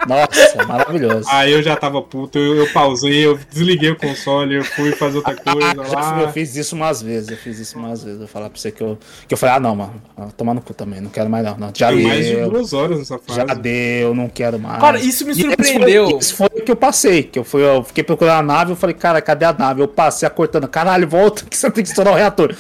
Nossa, 0.08 0.64
maravilhoso. 0.68 1.28
Aí 1.32 1.52
eu 1.52 1.62
já 1.64 1.76
tava 1.76 2.02
puto, 2.02 2.38
eu, 2.38 2.56
eu 2.58 2.72
pausei, 2.74 3.26
eu 3.26 3.38
desliguei 3.52 3.92
o 3.92 3.96
console, 3.96 4.56
eu 4.56 4.64
fui 4.64 4.92
fazer 4.92 5.18
outra 5.18 5.36
coisa 5.36 5.72
Ah, 5.72 5.84
fui- 5.86 5.96
lá. 5.96 6.22
eu 6.22 6.30
fiz 6.32 6.56
isso 6.56 6.76
umas 6.76 7.02
vezes, 7.02 7.30
eu 7.30 7.38
fiz 7.38 7.60
isso 7.60 7.78
umas 7.78 8.04
vezes. 8.04 8.22
Eu 8.22 8.28
falar 8.28 8.50
pra 8.50 8.60
você 8.60 8.72
que 8.72 8.82
eu. 8.82 8.98
Que 9.28 9.34
eu 9.34 9.38
falei, 9.38 9.56
ah 9.56 9.60
não, 9.60 9.76
mano, 9.76 9.94
tomar 10.38 10.54
no 10.54 10.62
cu 10.62 10.74
também, 10.74 11.02
não 11.02 11.10
quero 11.10 11.30
mais 11.30 11.44
não. 11.46 11.58
não 11.58 11.72
já 11.76 11.90
Foi 11.92 12.04
mais 12.04 12.26
de 12.26 12.36
deu, 12.36 12.50
duas 12.50 12.74
horas 12.74 13.00
nessa 13.00 13.18
fase. 13.20 13.40
já 13.40 13.46
deu, 13.54 14.14
não 14.14 14.28
quero 14.30 14.60
mais. 14.60 14.80
Cara, 14.80 15.00
isso 15.00 15.26
me 15.26 15.34
surpreendeu. 15.34 16.10
Foi, 16.10 16.20
isso 16.20 16.36
foi 16.36 16.48
o 16.48 16.62
que 16.64 16.72
eu 16.72 16.76
passei, 16.76 17.24
que 17.24 17.40
eu, 17.40 17.44
fui, 17.44 17.62
eu 17.64 17.84
fiquei 17.84 18.04
procurando 18.04 18.40
a 18.40 18.44
nave, 18.44 18.72
eu 18.72 18.76
falei, 18.76 18.96
cara, 18.96 19.22
cadê 19.22 19.46
a 19.46 19.54
nave? 19.54 19.82
Eu 19.82 19.88
passei 19.88 20.28
acortando, 20.28 20.68
caralho, 20.68 21.08
volta 21.08 21.44
que 21.50 21.58
você 21.58 21.70
tem 21.72 21.84
que 21.84 21.90
estourar 21.90 22.14
o 22.14 22.18
reator. 22.18 22.56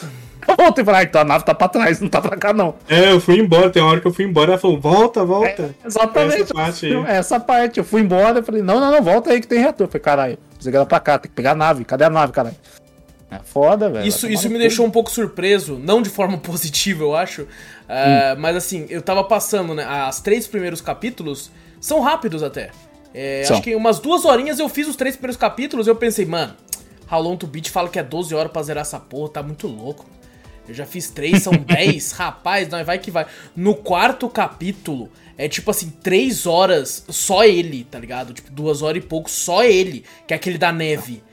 Eu 0.48 0.56
voltei 0.56 0.82
e 0.82 0.86
falei, 0.86 1.02
ah, 1.02 1.04
então 1.04 1.22
a 1.22 1.24
nave 1.24 1.44
tá 1.46 1.54
pra 1.56 1.68
trás, 1.68 2.00
não 2.00 2.08
tá 2.08 2.22
pra 2.22 2.38
cá 2.38 2.54
não. 2.54 2.76
É, 2.88 3.12
eu 3.12 3.20
fui 3.20 3.40
embora, 3.40 3.70
tem 3.70 3.82
uma 3.82 3.92
hora 3.92 4.02
que 4.02 4.08
eu 4.08 4.14
fui 4.14 4.26
embora, 4.26 4.52
ela 4.52 4.60
falou, 4.60 4.80
volta, 4.80 5.26
volta. 5.26 5.76
Exatamente. 5.84 6.42
Essa 6.44 6.54
parte 6.54 6.86
aí. 6.86 7.06
Essa 7.08 7.40
parte. 7.40 7.78
Eu 7.80 7.84
fui 7.84 8.02
embora, 8.02 8.40
eu 8.40 8.44
falei, 8.44 8.62
não, 8.62 8.80
não, 8.80 8.92
não, 8.92 9.02
volta 9.02 9.32
aí 9.32 9.42
que 9.42 9.48
tem 9.48 9.60
reator. 9.60 9.88
Eu 9.88 9.92
falei, 9.92 10.02
caralho, 10.04 10.38
precisa 10.54 10.76
ela 10.76 10.86
pra 10.86 11.00
cá, 11.00 11.18
tem 11.18 11.30
que 11.30 11.36
pegar 11.36 11.52
a 11.52 11.56
nave. 11.56 11.84
Cadê 11.84 12.04
a 12.04 12.10
nave, 12.10 12.32
caralho? 12.32 12.56
É 13.32 13.40
foda, 13.44 13.90
velho. 13.90 14.08
Isso, 14.08 14.28
Vai 14.28 14.36
isso 14.36 14.50
me 14.50 14.60
deixou 14.60 14.86
um 14.86 14.92
pouco 14.92 15.10
surpreso, 15.10 15.80
não 15.82 16.02
de 16.02 16.10
forma 16.10 16.38
positiva, 16.40 17.04
eu 17.04 17.16
acho. 17.16 17.48
é, 17.90 18.34
Hum. 18.34 18.40
Mas 18.40 18.56
assim, 18.56 18.86
eu 18.90 19.02
tava 19.02 19.24
passando, 19.24 19.74
né? 19.74 19.84
As 19.84 20.20
três 20.22 20.48
primeiros 20.48 20.80
capítulos 20.82 21.52
são 21.82 22.02
rápidos 22.02 22.44
até. 22.44 22.70
É, 23.14 23.44
São. 23.46 23.56
acho 23.56 23.64
que 23.64 23.72
em 23.72 23.76
umas 23.76 24.00
duas 24.00 24.26
horinhas 24.26 24.60
eu 24.60 24.68
fiz 24.68 24.88
os 24.88 24.96
três 24.96 25.16
primeiros 25.16 25.38
capítulos 25.38 25.88
e 25.88 25.90
eu 25.90 25.96
pensei, 25.96 26.26
mano, 26.26 26.54
How 27.10 27.22
Long 27.22 27.38
to 27.38 27.48
Beat 27.48 27.70
fala 27.70 27.88
que 27.90 27.98
é 27.98 28.04
12 28.04 28.36
horas 28.36 28.52
pra 28.52 28.62
zerar 28.62 28.82
essa 28.82 29.00
porra, 29.00 29.30
tá 29.30 29.44
muito 29.44 29.68
louco. 29.68 30.06
Eu 30.67 30.73
já 30.73 30.86
fiz 30.86 31.10
três, 31.10 31.43
são 31.43 31.54
10, 31.58 32.12
rapaz, 32.13 32.67
não, 32.69 32.84
vai 32.84 32.99
que 32.99 33.12
vai. 33.12 33.25
No 33.56 33.75
quarto 33.75 34.28
capítulo, 34.30 35.10
é 35.38 35.47
tipo 35.47 35.71
assim, 35.71 35.89
três 36.01 36.45
horas, 36.45 37.06
só 37.10 37.43
ele, 37.43 37.84
tá 37.84 37.99
ligado? 37.99 38.34
Tipo, 38.34 38.51
duas 38.51 38.82
horas 38.82 39.04
e 39.04 39.06
pouco, 39.06 39.30
só 39.30 39.63
ele, 39.63 40.04
que 40.28 40.34
é 40.34 40.38
aquele 40.38 40.58
da 40.58 40.71
neve, 40.71 41.23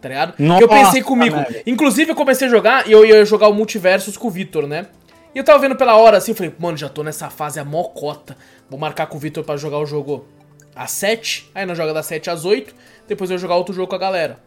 tá 0.00 0.08
ligado? 0.08 0.32
que 0.34 0.42
eu 0.42 0.46
Nossa, 0.46 0.68
pensei 0.68 1.02
comigo. 1.02 1.36
Inclusive, 1.66 2.10
eu 2.10 2.16
comecei 2.16 2.46
a 2.46 2.50
jogar 2.50 2.88
e 2.88 2.92
eu 2.92 3.04
ia 3.04 3.24
jogar 3.24 3.48
o 3.48 3.54
Multiversus 3.54 4.16
com 4.16 4.28
o 4.28 4.30
Vitor, 4.30 4.66
né? 4.66 4.86
E 5.34 5.38
eu 5.38 5.44
tava 5.44 5.58
vendo 5.58 5.76
pela 5.76 5.96
hora 5.96 6.16
assim, 6.16 6.32
eu 6.32 6.36
falei, 6.36 6.54
mano, 6.58 6.76
já 6.76 6.88
tô 6.88 7.02
nessa 7.02 7.28
fase 7.30 7.60
a 7.60 7.64
mocota. 7.64 8.36
Vou 8.70 8.78
marcar 8.78 9.06
com 9.06 9.16
o 9.16 9.20
Vitor 9.20 9.44
pra 9.44 9.56
jogar 9.56 9.78
o 9.78 9.86
jogo 9.86 10.26
às 10.74 10.90
7. 10.92 11.50
Aí 11.54 11.66
nós 11.66 11.76
joga 11.76 11.92
das 11.92 12.06
7 12.06 12.30
às 12.30 12.44
8. 12.44 12.74
Depois 13.06 13.30
eu 13.30 13.36
vou 13.36 13.42
jogar 13.42 13.56
outro 13.56 13.74
jogo 13.74 13.88
com 13.88 13.96
a 13.96 13.98
galera. 13.98 14.38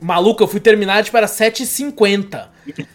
Maluco, 0.00 0.42
eu 0.42 0.48
fui 0.48 0.60
terminar, 0.60 1.02
tipo, 1.02 1.16
era 1.16 1.26
7h50. 1.26 2.46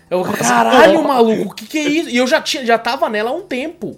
Eu, 0.10 0.24
caralho, 0.24 1.04
maluco, 1.04 1.52
o 1.52 1.54
que 1.56 1.66
que 1.66 1.78
é 1.78 1.84
isso? 1.84 2.10
E 2.10 2.18
eu 2.18 2.28
já, 2.28 2.42
tinha, 2.42 2.66
já 2.66 2.78
tava 2.78 3.10
nela 3.10 3.32
há 3.32 3.34
um 3.34 3.42
tempo. 3.42 3.98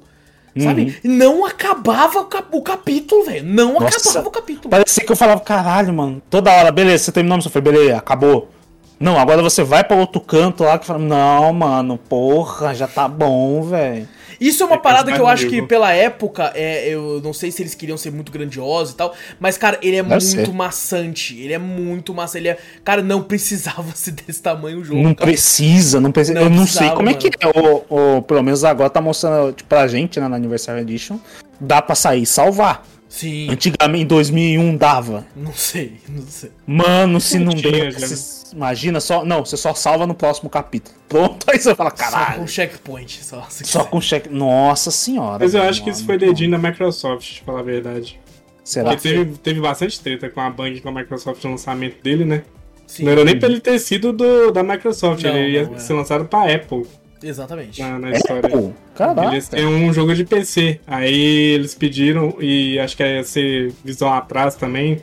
Sabe? 0.58 0.98
E 1.04 1.08
Não 1.08 1.46
acabava 1.46 2.20
o, 2.20 2.26
cap- 2.26 2.48
o 2.56 2.62
capítulo, 2.62 3.26
velho. 3.26 3.44
Não 3.46 3.74
Nossa. 3.74 3.98
acabava 3.98 4.28
o 4.30 4.32
capítulo. 4.32 4.70
Parecia 4.70 5.04
que 5.06 5.12
eu 5.12 5.16
falava, 5.16 5.42
caralho, 5.42 5.94
mano. 5.94 6.22
Toda 6.30 6.50
hora, 6.52 6.72
beleza, 6.72 7.04
você 7.06 7.12
terminou, 7.12 7.38
eu 7.38 7.50
falei, 7.52 7.72
beleza, 7.74 7.98
acabou. 7.98 8.50
Não, 8.98 9.20
agora 9.20 9.42
você 9.44 9.62
vai 9.64 9.84
pra 9.84 9.98
outro 9.98 10.22
canto 10.22 10.64
lá 10.64 10.80
que 10.80 10.86
fala, 10.86 11.00
não, 11.00 11.52
mano, 11.52 11.98
porra, 11.98 12.74
já 12.74 12.88
tá 12.88 13.06
bom, 13.06 13.64
velho. 13.64 14.08
Isso 14.40 14.64
é 14.64 14.66
uma 14.66 14.76
É 14.76 14.80
parada 14.80 15.12
que 15.12 15.20
eu 15.20 15.28
acho 15.28 15.48
que 15.48 15.62
pela 15.62 15.92
época, 15.94 16.52
é, 16.56 16.90
eu 16.90 17.22
não 17.24 17.34
sei 17.34 17.52
se 17.52 17.62
eles 17.62 17.76
queriam 17.76 17.98
ser 17.98 18.12
muito 18.12 18.32
grandiosos 18.32 18.94
e 18.94 18.98
tal, 18.98 19.14
mas 19.40 19.58
cara, 19.58 19.78
ele 19.82 19.98
é 19.98 20.04
Deve 20.04 20.26
muito 20.26 20.46
ser. 20.46 20.54
maçante, 20.54 21.40
ele 21.40 21.54
é 21.54 21.58
muito 21.58 22.14
maçante, 22.14 22.38
ele 22.40 22.50
é, 22.50 22.58
cara, 22.84 23.02
não 23.02 23.22
precisava 23.24 23.92
ser 23.96 24.12
desse 24.12 24.42
tamanho 24.42 24.80
o 24.80 24.84
jogo. 24.84 25.02
Não 25.02 25.14
cara. 25.14 25.32
precisa, 25.32 26.00
não 26.00 26.12
precisa. 26.12 26.36
Não 26.36 26.44
eu 26.44 26.50
não 26.50 26.64
precisava, 26.64 26.88
sei 26.88 26.96
como 26.96 27.10
é 27.10 27.14
que 27.14 27.28
é. 27.28 27.48
O, 27.48 28.18
o, 28.18 28.22
pelo 28.22 28.44
menos 28.44 28.64
agora 28.64 28.90
tá 28.90 29.02
mostrando 29.02 29.54
tipo, 29.54 29.70
pra 29.70 29.88
gente, 29.88 30.20
né, 30.20 30.28
na 30.28 30.36
Anniversary 30.36 30.82
Edition. 30.82 31.18
Dá 31.60 31.82
pra 31.82 31.96
sair 31.96 32.24
e 32.24 32.26
salvar. 32.26 32.86
Sim, 33.08 33.50
Antigamente, 33.50 34.04
em 34.04 34.08
2001, 34.08 34.76
dava. 34.78 35.26
não 35.36 35.54
sei, 35.54 35.94
não 36.10 36.24
sei. 36.24 36.52
Mano, 36.68 37.22
se 37.22 37.40
não 37.40 37.56
já. 37.56 37.70
você- 37.92 38.56
imagina 38.56 39.00
só. 39.00 39.24
Não, 39.24 39.46
você 39.46 39.56
só 39.56 39.74
salva 39.74 40.06
no 40.08 40.14
próximo 40.14 40.50
capítulo. 40.50 40.96
Pronto, 41.08 41.46
aí 41.50 41.60
você 41.60 41.74
fala, 41.76 41.92
Só 41.92 41.96
caralho. 41.96 42.40
com 42.42 42.48
checkpoint, 42.48 43.24
só. 43.24 43.46
se 43.50 43.64
Só 43.66 43.84
com 43.86 44.02
cheque. 44.02 44.28
Nossa 44.30 44.92
senhora. 44.92 45.44
Mas 45.44 45.54
eu 45.54 45.60
mano, 45.60 45.70
acho 45.70 45.84
que 45.84 45.90
isso 45.90 46.00
muito 46.06 46.20
foi 46.20 46.28
dedinho 46.28 46.52
da 46.52 46.58
Microsoft, 46.58 47.38
pra 47.38 47.46
falar 47.46 47.60
a 47.60 47.64
verdade. 47.64 48.20
Será? 48.64 48.90
Porque 48.90 49.08
teve, 49.10 49.38
teve 49.38 49.62
bastante 49.62 50.00
treta 50.00 50.28
com 50.30 50.42
a 50.42 50.50
Bang 50.50 50.76
e 50.76 50.82
com 50.82 50.90
a 50.90 50.92
Microsoft 50.92 51.44
no 51.44 51.52
lançamento 51.52 52.02
dele, 52.02 52.26
né? 52.26 52.44
Sim, 52.88 53.04
Não 53.04 53.12
era 53.14 53.24
nem 53.24 53.40
pra 53.40 53.48
ele 53.48 53.60
ter 53.62 53.78
sido 53.80 54.12
do, 54.12 54.52
da 54.52 54.62
Microsoft, 54.64 55.24
Não, 55.24 55.30
ele 55.38 55.52
ia 55.54 55.64
não, 55.68 55.76
é. 55.76 55.80
ser 55.80 55.94
lançado 55.94 56.26
pra 56.26 56.52
Apple 56.54 56.86
exatamente. 57.24 57.82
na, 57.82 57.98
na 58.00 58.10
É, 58.12 58.18
história. 58.18 58.74
caraca. 58.96 59.32
Eles 59.34 59.48
têm 59.48 59.66
um 59.66 59.92
jogo 59.94 60.14
de 60.16 60.24
PC. 60.26 60.80
Aí 60.88 61.54
eles 61.54 61.74
pediram, 61.76 62.36
e 62.40 62.78
acho 62.80 62.96
que 62.98 63.04
ia 63.04 63.24
ser 63.24 63.74
visão 63.84 64.14
atrás 64.14 64.56
também. 64.56 65.02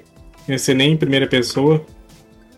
Ia 0.48 0.58
ser 0.58 0.74
nem 0.74 0.92
em 0.92 0.96
primeira 0.96 1.26
pessoa. 1.26 1.84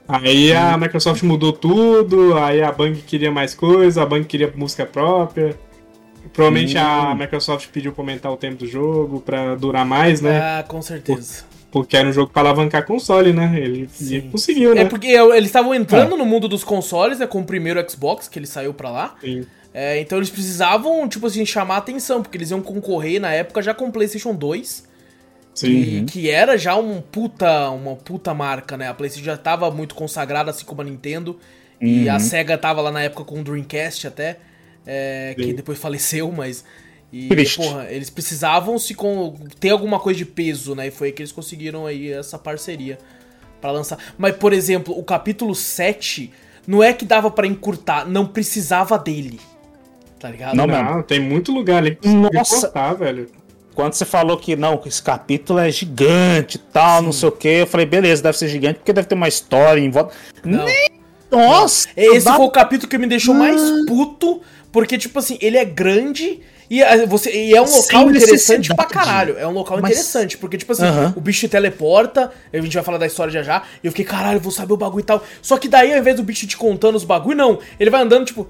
Aí 0.07 0.53
a 0.53 0.77
Microsoft 0.77 1.23
mudou 1.23 1.53
tudo, 1.53 2.37
aí 2.37 2.62
a 2.62 2.71
Bang 2.71 3.01
queria 3.01 3.31
mais 3.31 3.55
coisa, 3.55 4.03
a 4.03 4.07
Bang 4.07 4.25
queria 4.25 4.53
música 4.55 4.85
própria. 4.85 5.55
Provavelmente 6.33 6.77
Hum. 6.77 6.81
a 6.81 7.14
Microsoft 7.14 7.69
pediu 7.69 7.93
pra 7.93 8.03
aumentar 8.03 8.31
o 8.31 8.37
tempo 8.37 8.57
do 8.57 8.67
jogo, 8.67 9.21
pra 9.21 9.55
durar 9.55 9.85
mais, 9.87 10.21
né? 10.21 10.38
Ah, 10.40 10.64
com 10.67 10.81
certeza. 10.83 11.45
Porque 11.74 11.96
era 11.96 12.08
um 12.08 12.12
jogo 12.12 12.30
pra 12.30 12.42
alavancar 12.42 12.87
console, 12.87 13.32
né? 13.32 13.52
Ele 13.58 13.88
Sim. 13.92 14.18
e 14.18 14.22
conseguiu, 14.22 14.76
né? 14.76 14.82
É 14.82 14.84
porque 14.84 15.08
eles 15.08 15.46
estavam 15.46 15.74
entrando 15.74 16.16
no 16.16 16.24
mundo 16.24 16.46
dos 16.46 16.62
consoles, 16.62 17.18
né? 17.18 17.26
Com 17.26 17.40
o 17.40 17.44
primeiro 17.44 17.84
Xbox, 17.90 18.28
que 18.28 18.38
ele 18.38 18.46
saiu 18.46 18.72
pra 18.72 18.92
lá. 18.92 19.16
Sim. 19.20 19.44
É, 19.74 19.98
então 19.98 20.18
eles 20.18 20.30
precisavam, 20.30 21.08
tipo 21.08 21.26
assim, 21.26 21.44
chamar 21.44 21.74
a 21.74 21.78
atenção, 21.78 22.22
porque 22.22 22.38
eles 22.38 22.52
iam 22.52 22.62
concorrer 22.62 23.20
na 23.20 23.32
época 23.32 23.60
já 23.60 23.74
com 23.74 23.87
o 23.87 23.90
PlayStation 23.90 24.32
2, 24.32 24.88
Sim. 25.52 25.68
e 25.68 26.04
que 26.04 26.30
era 26.30 26.56
já 26.56 26.76
um 26.76 27.00
puta, 27.00 27.70
uma 27.70 27.96
puta 27.96 28.32
marca, 28.32 28.76
né? 28.76 28.88
A 28.88 28.94
PlayStation 28.94 29.26
já 29.26 29.37
tava 29.37 29.68
muito 29.72 29.96
consagrada, 29.96 30.52
assim 30.52 30.64
como 30.64 30.80
a 30.80 30.84
Nintendo, 30.84 31.40
e 31.80 32.08
a 32.08 32.20
Sega 32.20 32.56
tava 32.56 32.80
lá 32.82 32.92
na 32.92 33.02
época 33.02 33.24
com 33.24 33.40
o 33.40 33.42
Dreamcast 33.42 34.06
até, 34.06 34.38
é, 34.87 35.34
que 35.37 35.52
depois 35.52 35.76
faleceu, 35.76 36.30
mas. 36.30 36.64
E, 37.16 37.29
Triste. 37.29 37.59
porra, 37.59 37.87
eles 37.90 38.11
precisavam 38.11 38.77
se 38.77 38.92
com, 38.92 39.35
ter 39.61 39.70
alguma 39.70 40.00
coisa 40.00 40.18
de 40.18 40.24
peso, 40.27 40.74
né? 40.74 40.88
E 40.88 40.90
foi 40.90 41.07
aí 41.09 41.12
que 41.12 41.22
eles 41.22 41.31
conseguiram 41.31 41.87
aí 41.87 42.11
essa 42.11 42.37
parceria 42.37 42.98
pra 43.61 43.70
lançar. 43.70 43.98
Mas, 44.18 44.35
por 44.35 44.53
exemplo, 44.53 44.98
o 44.98 45.05
capítulo 45.05 45.55
7 45.55 46.33
não 46.66 46.83
é 46.83 46.92
que 46.92 47.05
dava 47.05 47.31
pra 47.31 47.46
encurtar, 47.46 48.05
não 48.05 48.27
precisava 48.27 48.98
dele. 48.98 49.38
Tá 50.18 50.29
ligado? 50.29 50.57
Não, 50.57 50.66
Não, 50.66 51.03
tem 51.05 51.20
muito 51.20 51.53
lugar 51.53 51.77
ali 51.79 51.94
que 51.94 52.09
Nossa. 52.09 52.62
Cortar, 52.62 52.94
velho. 52.94 53.29
Quando 53.77 53.92
você 53.92 54.05
falou 54.05 54.37
que 54.37 54.57
não, 54.57 54.77
que 54.77 54.88
esse 54.88 55.03
capítulo 55.03 55.61
é 55.61 55.70
gigante 55.70 56.57
e 56.57 56.61
tal, 56.61 57.00
não 57.00 57.12
sei 57.12 57.29
o 57.29 57.33
que, 57.33 57.48
eu 57.48 57.66
falei, 57.66 57.87
beleza, 57.87 58.22
deve 58.24 58.37
ser 58.38 58.48
gigante 58.48 58.79
porque 58.81 58.92
deve 58.92 59.07
ter 59.07 59.14
uma 59.14 59.29
história 59.29 59.81
em 59.81 59.90
volta. 59.90 60.14
Não. 60.44 60.64
Nossa! 61.31 61.88
Esse 61.96 62.24
dá- 62.24 62.35
foi 62.37 62.46
o 62.46 62.50
capítulo 62.50 62.88
que 62.88 62.98
me 62.98 63.07
deixou 63.07 63.35
mais 63.35 63.61
puto, 63.87 64.40
porque, 64.72 64.96
tipo 64.98 65.18
assim, 65.18 65.37
ele 65.40 65.57
é 65.59 65.64
grande 65.64 66.40
e, 66.70 66.83
ah, 66.83 67.05
você, 67.07 67.31
e 67.31 67.55
é 67.55 67.61
um 67.61 67.64
local 67.70 68.11
interessante 68.11 68.74
pra 68.74 68.85
caralho. 68.87 69.38
É 69.38 69.46
um 69.46 69.50
local 69.53 69.79
Mas- 69.81 69.92
interessante, 69.92 70.38
porque, 70.38 70.57
tipo 70.57 70.72
assim, 70.72 70.85
o 71.14 71.20
bicho 71.20 71.40
te 71.40 71.48
teleporta, 71.48 72.33
a 72.53 72.57
gente 72.61 72.74
vai 72.74 72.83
falar 72.83 72.98
da 72.98 73.07
história 73.07 73.33
já 73.33 73.42
já, 73.42 73.62
e 73.83 73.87
eu 73.87 73.92
fiquei, 73.92 74.05
caralho, 74.05 74.37
eu 74.37 74.40
vou 74.40 74.53
saber 74.53 74.72
o 74.72 74.77
bagulho 74.77 75.03
e 75.03 75.05
tal. 75.07 75.22
Só 75.42 75.57
que 75.59 75.68
daí, 75.68 75.92
ao 75.92 75.98
invés 75.98 76.16
do 76.16 76.22
bicho 76.22 76.46
te 76.46 76.57
contando 76.57 76.94
os 76.96 77.05
bagulho, 77.05 77.37
não. 77.37 77.59
Ele 77.79 77.90
vai 77.90 78.03
andando, 78.03 78.24
tipo. 78.27 78.48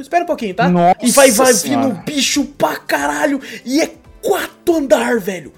Espera 0.00 0.24
um 0.24 0.26
pouquinho, 0.26 0.54
tá? 0.54 0.68
Nossa 0.68 0.96
e 1.02 1.10
vai, 1.10 1.30
vai 1.30 1.54
Senhora. 1.54 1.88
vindo 1.88 2.02
bicho 2.04 2.44
pra 2.44 2.76
caralho. 2.76 3.40
E 3.64 3.80
é 3.80 3.90
quatro 4.20 4.76
andar, 4.76 5.18
velho. 5.20 5.52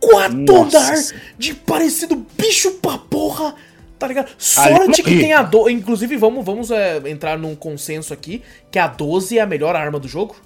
Quatro 0.00 0.36
Nossa 0.36 0.78
andar 0.78 0.94
de 1.36 1.54
parecido 1.54 2.24
bicho 2.36 2.72
pra 2.82 2.98
porra. 2.98 3.54
Tá 3.98 4.06
ligado? 4.06 4.28
Sorte 4.38 5.02
que 5.02 5.18
tem 5.18 5.32
a 5.32 5.42
12. 5.42 5.72
Inclusive, 5.72 6.16
vamos, 6.16 6.44
vamos 6.44 6.70
é, 6.70 6.98
entrar 7.06 7.36
num 7.36 7.54
consenso 7.56 8.12
aqui 8.14 8.42
que 8.70 8.78
a 8.78 8.86
12 8.86 9.38
é 9.38 9.40
a 9.40 9.46
melhor 9.46 9.74
arma 9.74 9.98
do 9.98 10.06
jogo. 10.06 10.36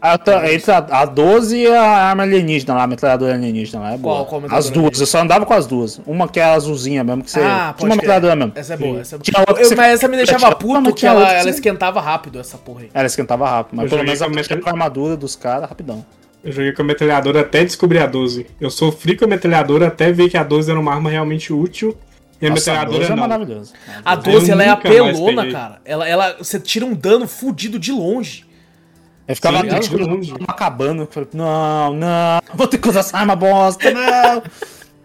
A, 0.00 0.16
tá- 0.16 0.52
entre 0.52 0.70
a, 0.70 0.76
a 0.78 1.04
12 1.04 1.56
e 1.56 1.66
a 1.66 1.82
arma 1.82 2.22
alienígena 2.22 2.72
lá, 2.74 2.82
a 2.84 2.86
metralhadora 2.86 3.34
alienígena 3.34 3.80
lá. 3.82 3.92
É 3.94 3.96
boa. 3.96 4.24
Qual- 4.24 4.40
qual 4.42 4.56
as 4.56 4.70
duas, 4.70 5.00
eu 5.00 5.06
só 5.06 5.18
andava 5.18 5.44
com 5.44 5.52
as 5.54 5.66
duas. 5.66 6.00
Uma 6.06 6.28
que 6.28 6.38
é 6.38 6.44
a 6.44 6.52
azulzinha 6.52 7.02
mesmo, 7.02 7.24
que 7.24 7.30
você. 7.32 7.40
ah, 7.40 7.74
tinha 7.76 7.88
uma 7.90 7.96
metralhadora 7.96 8.36
mesmo. 8.36 8.52
Essa 8.54 8.74
é 8.74 8.76
boa, 8.76 9.00
essa 9.00 9.16
é 9.16 9.18
boa. 9.18 9.44
Eu- 9.58 9.64
você- 9.64 9.74
mas 9.74 9.94
essa 9.94 10.06
me 10.06 10.16
deixava 10.16 10.54
puto 10.54 10.94
que 10.94 11.04
ela, 11.04 11.32
ela 11.32 11.50
esquentava 11.50 12.00
rápido, 12.00 12.38
essa 12.38 12.56
porra 12.56 12.82
aí. 12.82 12.90
Ela 12.94 13.06
esquentava 13.06 13.48
rápido, 13.48 13.74
mas 13.76 13.84
Eu 13.86 13.90
pelo 13.90 14.04
menos 14.04 14.22
a 14.22 14.26
com 14.60 14.68
a 14.68 14.72
armadura 14.72 15.16
dos 15.16 15.34
caras 15.34 15.68
rapidão. 15.68 16.04
Eu 16.48 16.52
joguei 16.52 16.72
com 16.72 16.80
a 16.80 16.84
metralhadora 16.84 17.40
até 17.42 17.62
descobrir 17.62 17.98
a 17.98 18.06
12. 18.06 18.46
Eu 18.58 18.70
sofri 18.70 19.14
com 19.14 19.26
a 19.26 19.28
metralhadora 19.28 19.88
até 19.88 20.10
ver 20.10 20.30
que 20.30 20.36
a 20.36 20.42
12 20.42 20.70
era 20.70 20.80
uma 20.80 20.94
arma 20.94 21.10
realmente 21.10 21.52
útil. 21.52 21.94
E 22.40 22.46
a 22.46 22.50
Nossa, 22.50 22.70
a 22.70 22.74
metralhadora 22.74 22.98
12 23.00 23.12
é 23.12 23.14
não. 23.14 23.22
maravilhosa. 23.22 23.72
A 24.02 24.14
12 24.14 24.50
ela 24.50 24.64
é 24.64 24.68
apelona, 24.70 25.52
cara. 25.52 25.80
Ela, 25.84 26.08
ela, 26.08 26.36
você 26.38 26.58
tira 26.58 26.86
um 26.86 26.94
dano 26.94 27.28
fudido 27.28 27.78
de 27.78 27.92
longe. 27.92 28.46
Eu 29.26 29.34
ficava 29.34 29.60
Sim, 29.60 29.90
de 29.90 29.96
longe. 29.96 30.34
acabando. 30.48 31.02
Eu 31.02 31.06
falei, 31.06 31.28
não, 31.34 31.92
não, 31.92 32.40
vou 32.54 32.66
ter 32.66 32.78
que 32.78 32.88
usar 32.88 33.00
essa 33.00 33.18
arma 33.18 33.36
bosta, 33.36 33.90
não. 33.90 34.42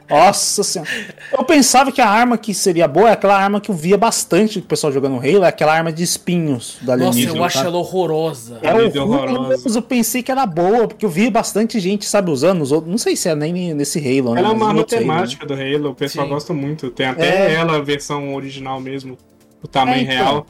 Nossa 0.09 0.63
senhora. 0.63 0.89
Eu 1.31 1.43
pensava 1.43 1.91
que 1.91 2.01
a 2.01 2.07
arma 2.09 2.37
que 2.37 2.53
seria 2.53 2.87
boa 2.87 3.09
é 3.09 3.13
aquela 3.13 3.37
arma 3.37 3.59
que 3.61 3.71
eu 3.71 3.75
via 3.75 3.97
bastante 3.97 4.59
o 4.59 4.61
pessoal 4.61 4.91
jogando 4.93 5.17
Halo, 5.17 5.43
é 5.43 5.47
aquela 5.47 5.73
arma 5.73 5.91
de 5.91 6.03
espinhos 6.03 6.77
da 6.81 6.95
Nossa, 6.97 7.09
alienígena. 7.11 7.37
eu 7.39 7.43
acho 7.43 7.57
ela 7.59 7.77
horrorosa. 7.77 8.59
É 8.61 8.73
horrorosa. 8.99 9.77
eu 9.77 9.81
pensei 9.81 10.21
que 10.21 10.31
era 10.31 10.45
boa, 10.45 10.87
porque 10.87 11.05
eu 11.05 11.09
vi 11.09 11.29
bastante 11.29 11.79
gente, 11.79 12.05
sabe, 12.05 12.29
usando 12.31 12.61
os 12.61 12.71
outros. 12.71 12.91
Não 12.91 12.97
sei 12.97 13.15
se 13.15 13.29
é 13.29 13.35
nem 13.35 13.73
nesse 13.73 13.99
Halo, 13.99 14.33
né? 14.33 14.41
Ela 14.41 14.49
é 14.49 14.51
mas 14.53 14.61
uma 14.61 14.67
arma 14.67 14.79
outros 14.81 14.97
Halo, 14.99 15.07
né? 15.07 15.13
temática 15.15 15.45
do 15.45 15.53
Halo, 15.53 15.89
o 15.91 15.95
pessoal 15.95 16.25
Sim. 16.27 16.33
gosta 16.33 16.53
muito. 16.53 16.89
Tem 16.91 17.05
até 17.07 17.51
É. 17.51 17.53
ela, 17.53 17.77
a 17.77 17.81
versão 17.81 18.33
original 18.35 18.79
mesmo, 18.79 19.17
o 19.63 19.67
tamanho 19.67 19.99
É, 20.09 20.13
então. 20.13 20.15
real. 20.15 20.47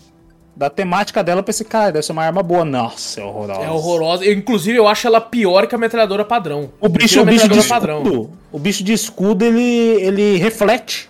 Da 0.55 0.69
temática 0.69 1.23
dela, 1.23 1.39
eu 1.39 1.43
pensei, 1.43 1.65
cara, 1.65 1.91
deve 1.91 2.05
ser 2.05 2.11
uma 2.11 2.23
arma 2.23 2.43
boa. 2.43 2.63
Nossa, 2.63 3.19
é 3.19 3.23
horrorosa. 3.23 3.61
É 3.61 3.71
horrorosa. 3.71 4.25
Eu, 4.25 4.33
inclusive, 4.33 4.77
eu 4.77 4.87
acho 4.87 5.07
ela 5.07 5.19
pior 5.19 5.65
que 5.65 5.73
a 5.73 5.77
metralhadora 5.79 6.23
padrão. 6.23 6.71
O 6.79 6.85
Eu 6.85 6.89
bicho, 6.89 7.21
o 7.21 7.25
bicho 7.25 7.47
de 7.47 7.55
metralhadora 7.55 7.93
escudo, 7.93 8.31
o 8.51 8.59
bicho 8.59 8.83
de 8.83 8.93
escudo, 8.93 9.43
ele, 9.43 9.61
ele 9.61 10.37
reflete. 10.37 11.09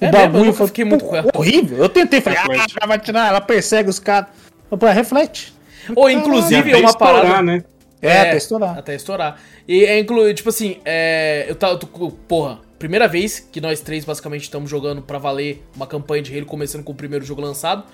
É 0.00 0.08
o 0.08 0.12
mesmo? 0.12 0.18
Eu 0.18 0.26
bagulho 0.26 0.44
nunca 0.44 0.58
foi 0.58 0.66
fiquei 0.68 0.84
muito 0.84 1.04
com 1.04 1.16
ela. 1.16 1.30
horrível. 1.34 1.78
Eu 1.78 1.88
tentei, 1.88 2.20
falei, 2.20 2.38
Reflete. 2.38 2.76
ah, 2.80 2.86
vai 2.86 2.98
tirar, 2.98 3.28
ela 3.28 3.40
persegue 3.40 3.90
os 3.90 3.98
caras. 3.98 4.28
Eu 4.70 4.78
falei, 4.78 4.94
reflete. 4.94 5.52
Ou, 5.94 6.08
inclusive, 6.08 6.70
é 6.70 6.76
uma 6.76 6.90
estourar, 6.90 7.22
parada... 7.22 7.42
né? 7.42 7.64
É, 8.00 8.20
até 8.20 8.36
estourar. 8.36 8.78
Até 8.78 8.94
estourar. 8.94 9.40
E 9.66 9.84
é 9.84 9.98
inclu... 9.98 10.32
tipo 10.32 10.50
assim, 10.50 10.78
é... 10.84 11.46
eu 11.48 11.56
tava. 11.56 11.78
Porra, 12.28 12.60
primeira 12.78 13.08
vez 13.08 13.40
que 13.40 13.60
nós 13.60 13.80
três 13.80 14.04
basicamente 14.04 14.42
estamos 14.42 14.70
jogando 14.70 15.02
pra 15.02 15.18
valer 15.18 15.64
uma 15.74 15.86
campanha 15.86 16.22
de 16.22 16.36
Halo, 16.36 16.46
começando 16.46 16.84
com 16.84 16.92
o 16.92 16.94
primeiro 16.94 17.24
jogo 17.24 17.40
lançado. 17.40 17.84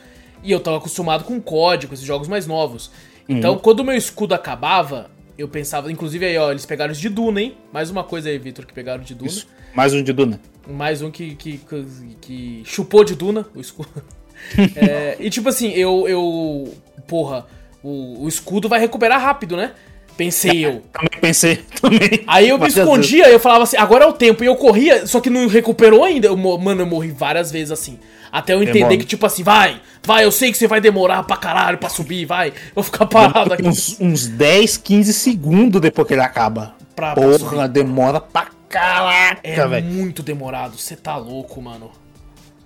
E 0.43 0.51
eu 0.51 0.61
tava 0.61 0.79
acostumado 0.79 1.25
com 1.25 1.41
COD, 1.41 1.87
com 1.87 1.95
esses 1.95 2.07
jogos 2.07 2.29
mais 2.29 2.47
novos. 2.47 2.91
Então, 3.29 3.57
quando 3.57 3.81
o 3.81 3.85
meu 3.85 3.97
escudo 3.97 4.35
acabava, 4.35 5.11
eu 5.39 5.49
pensava. 5.49 5.91
Inclusive 5.91 6.27
aí, 6.27 6.37
ó, 6.37 6.51
eles 6.51 6.67
pegaram 6.67 6.93
os 6.93 6.99
de 6.99 7.09
Duna, 7.09 7.41
hein? 7.41 7.57
Mais 7.73 7.91
uma 7.91 8.05
coisa 8.05 8.29
aí, 8.29 8.39
Victor, 8.39 8.67
que 8.67 8.73
pegaram 8.73 9.03
de 9.03 9.15
Duna. 9.15 9.31
Isso. 9.31 9.47
Mais 9.75 9.95
um 9.95 10.03
de 10.03 10.13
Duna. 10.13 10.41
Mais 10.69 11.03
um 11.03 11.11
que, 11.11 11.35
que, 11.35 11.59
que, 11.59 11.87
que 12.21 12.63
chupou 12.65 13.05
de 13.05 13.15
Duna, 13.15 13.47
o 13.55 13.61
escudo. 13.61 13.91
É, 14.75 15.17
e 15.21 15.31
tipo 15.31 15.49
assim, 15.49 15.71
eu. 15.71 16.09
eu 16.09 16.75
porra, 17.07 17.47
o, 17.81 18.25
o 18.25 18.29
escudo 18.29 18.69
vai 18.69 18.81
recuperar 18.81 19.21
rápido, 19.21 19.57
né? 19.57 19.73
Pensei 20.17 20.65
eu. 20.67 20.83
Também 20.93 21.21
pensei, 21.21 21.57
também. 21.81 22.25
Aí 22.27 22.49
eu 22.49 22.57
me 22.57 22.65
Mas, 22.65 22.73
às 22.77 22.79
escondia, 22.81 23.29
eu 23.31 23.41
falava 23.41 23.65
assim, 23.65 23.77
agora 23.77 24.05
é 24.05 24.07
o 24.07 24.13
tempo. 24.13 24.43
E 24.45 24.47
eu 24.47 24.57
corria, 24.57 25.07
só 25.07 25.21
que 25.21 25.31
não 25.31 25.47
recuperou 25.47 26.05
ainda. 26.05 26.27
Eu, 26.29 26.37
mano, 26.37 26.83
eu 26.83 26.87
morri 26.87 27.11
várias 27.11 27.51
vezes 27.51 27.71
assim. 27.71 27.99
Até 28.31 28.55
eu 28.55 28.63
entender 28.63 28.79
Demora. 28.79 28.97
que, 28.97 29.05
tipo 29.05 29.27
assim, 29.27 29.43
vai, 29.43 29.81
vai, 30.03 30.25
eu 30.25 30.33
sei 30.33 30.51
que 30.51 30.57
você 30.57 30.67
vai 30.67 30.81
demorar 30.81 31.23
pra 31.25 31.37
caralho 31.37 31.77
pra 31.77 31.89
subir, 31.91 32.25
vai. 32.25 32.53
Vou 32.75 32.83
ficar 32.83 33.05
parado 33.07 33.53
aqui. 33.53 33.67
Uns, 33.67 34.01
uns 34.01 34.27
10, 34.27 34.79
15 34.79 35.13
segundos 35.13 35.81
depois 35.81 36.09
que 36.09 36.15
ele 36.15 36.23
acaba. 36.23 36.75
Pra- 36.97 37.13
pra 37.15 37.23
Porra, 37.23 37.39
subir. 37.39 37.69
demora 37.69 38.21
pra 38.21 38.47
caraca, 38.69 39.41
É 39.43 39.67
velho. 39.69 39.87
muito 39.87 40.23
demorado, 40.23 40.79
você 40.79 40.97
tá 40.97 41.15
louco, 41.17 41.61
mano. 41.61 41.91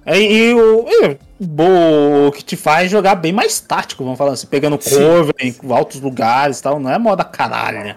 E, 0.06 0.18
e 0.18 0.54
o, 0.54 0.86
e 0.88 1.18
o- 1.40 2.26
o 2.28 2.32
que 2.32 2.44
te 2.44 2.56
faz 2.56 2.90
jogar 2.90 3.14
bem 3.16 3.32
mais 3.32 3.60
tático, 3.60 4.04
vamos 4.04 4.16
falar 4.18 4.32
assim, 4.32 4.46
pegando 4.46 4.78
curva 4.78 5.32
em 5.40 5.54
altos 5.70 6.00
lugares 6.00 6.58
e 6.58 6.62
tal. 6.62 6.78
Não 6.78 6.90
é 6.90 6.98
moda 6.98 7.24
caralho, 7.24 7.78
né? 7.80 7.96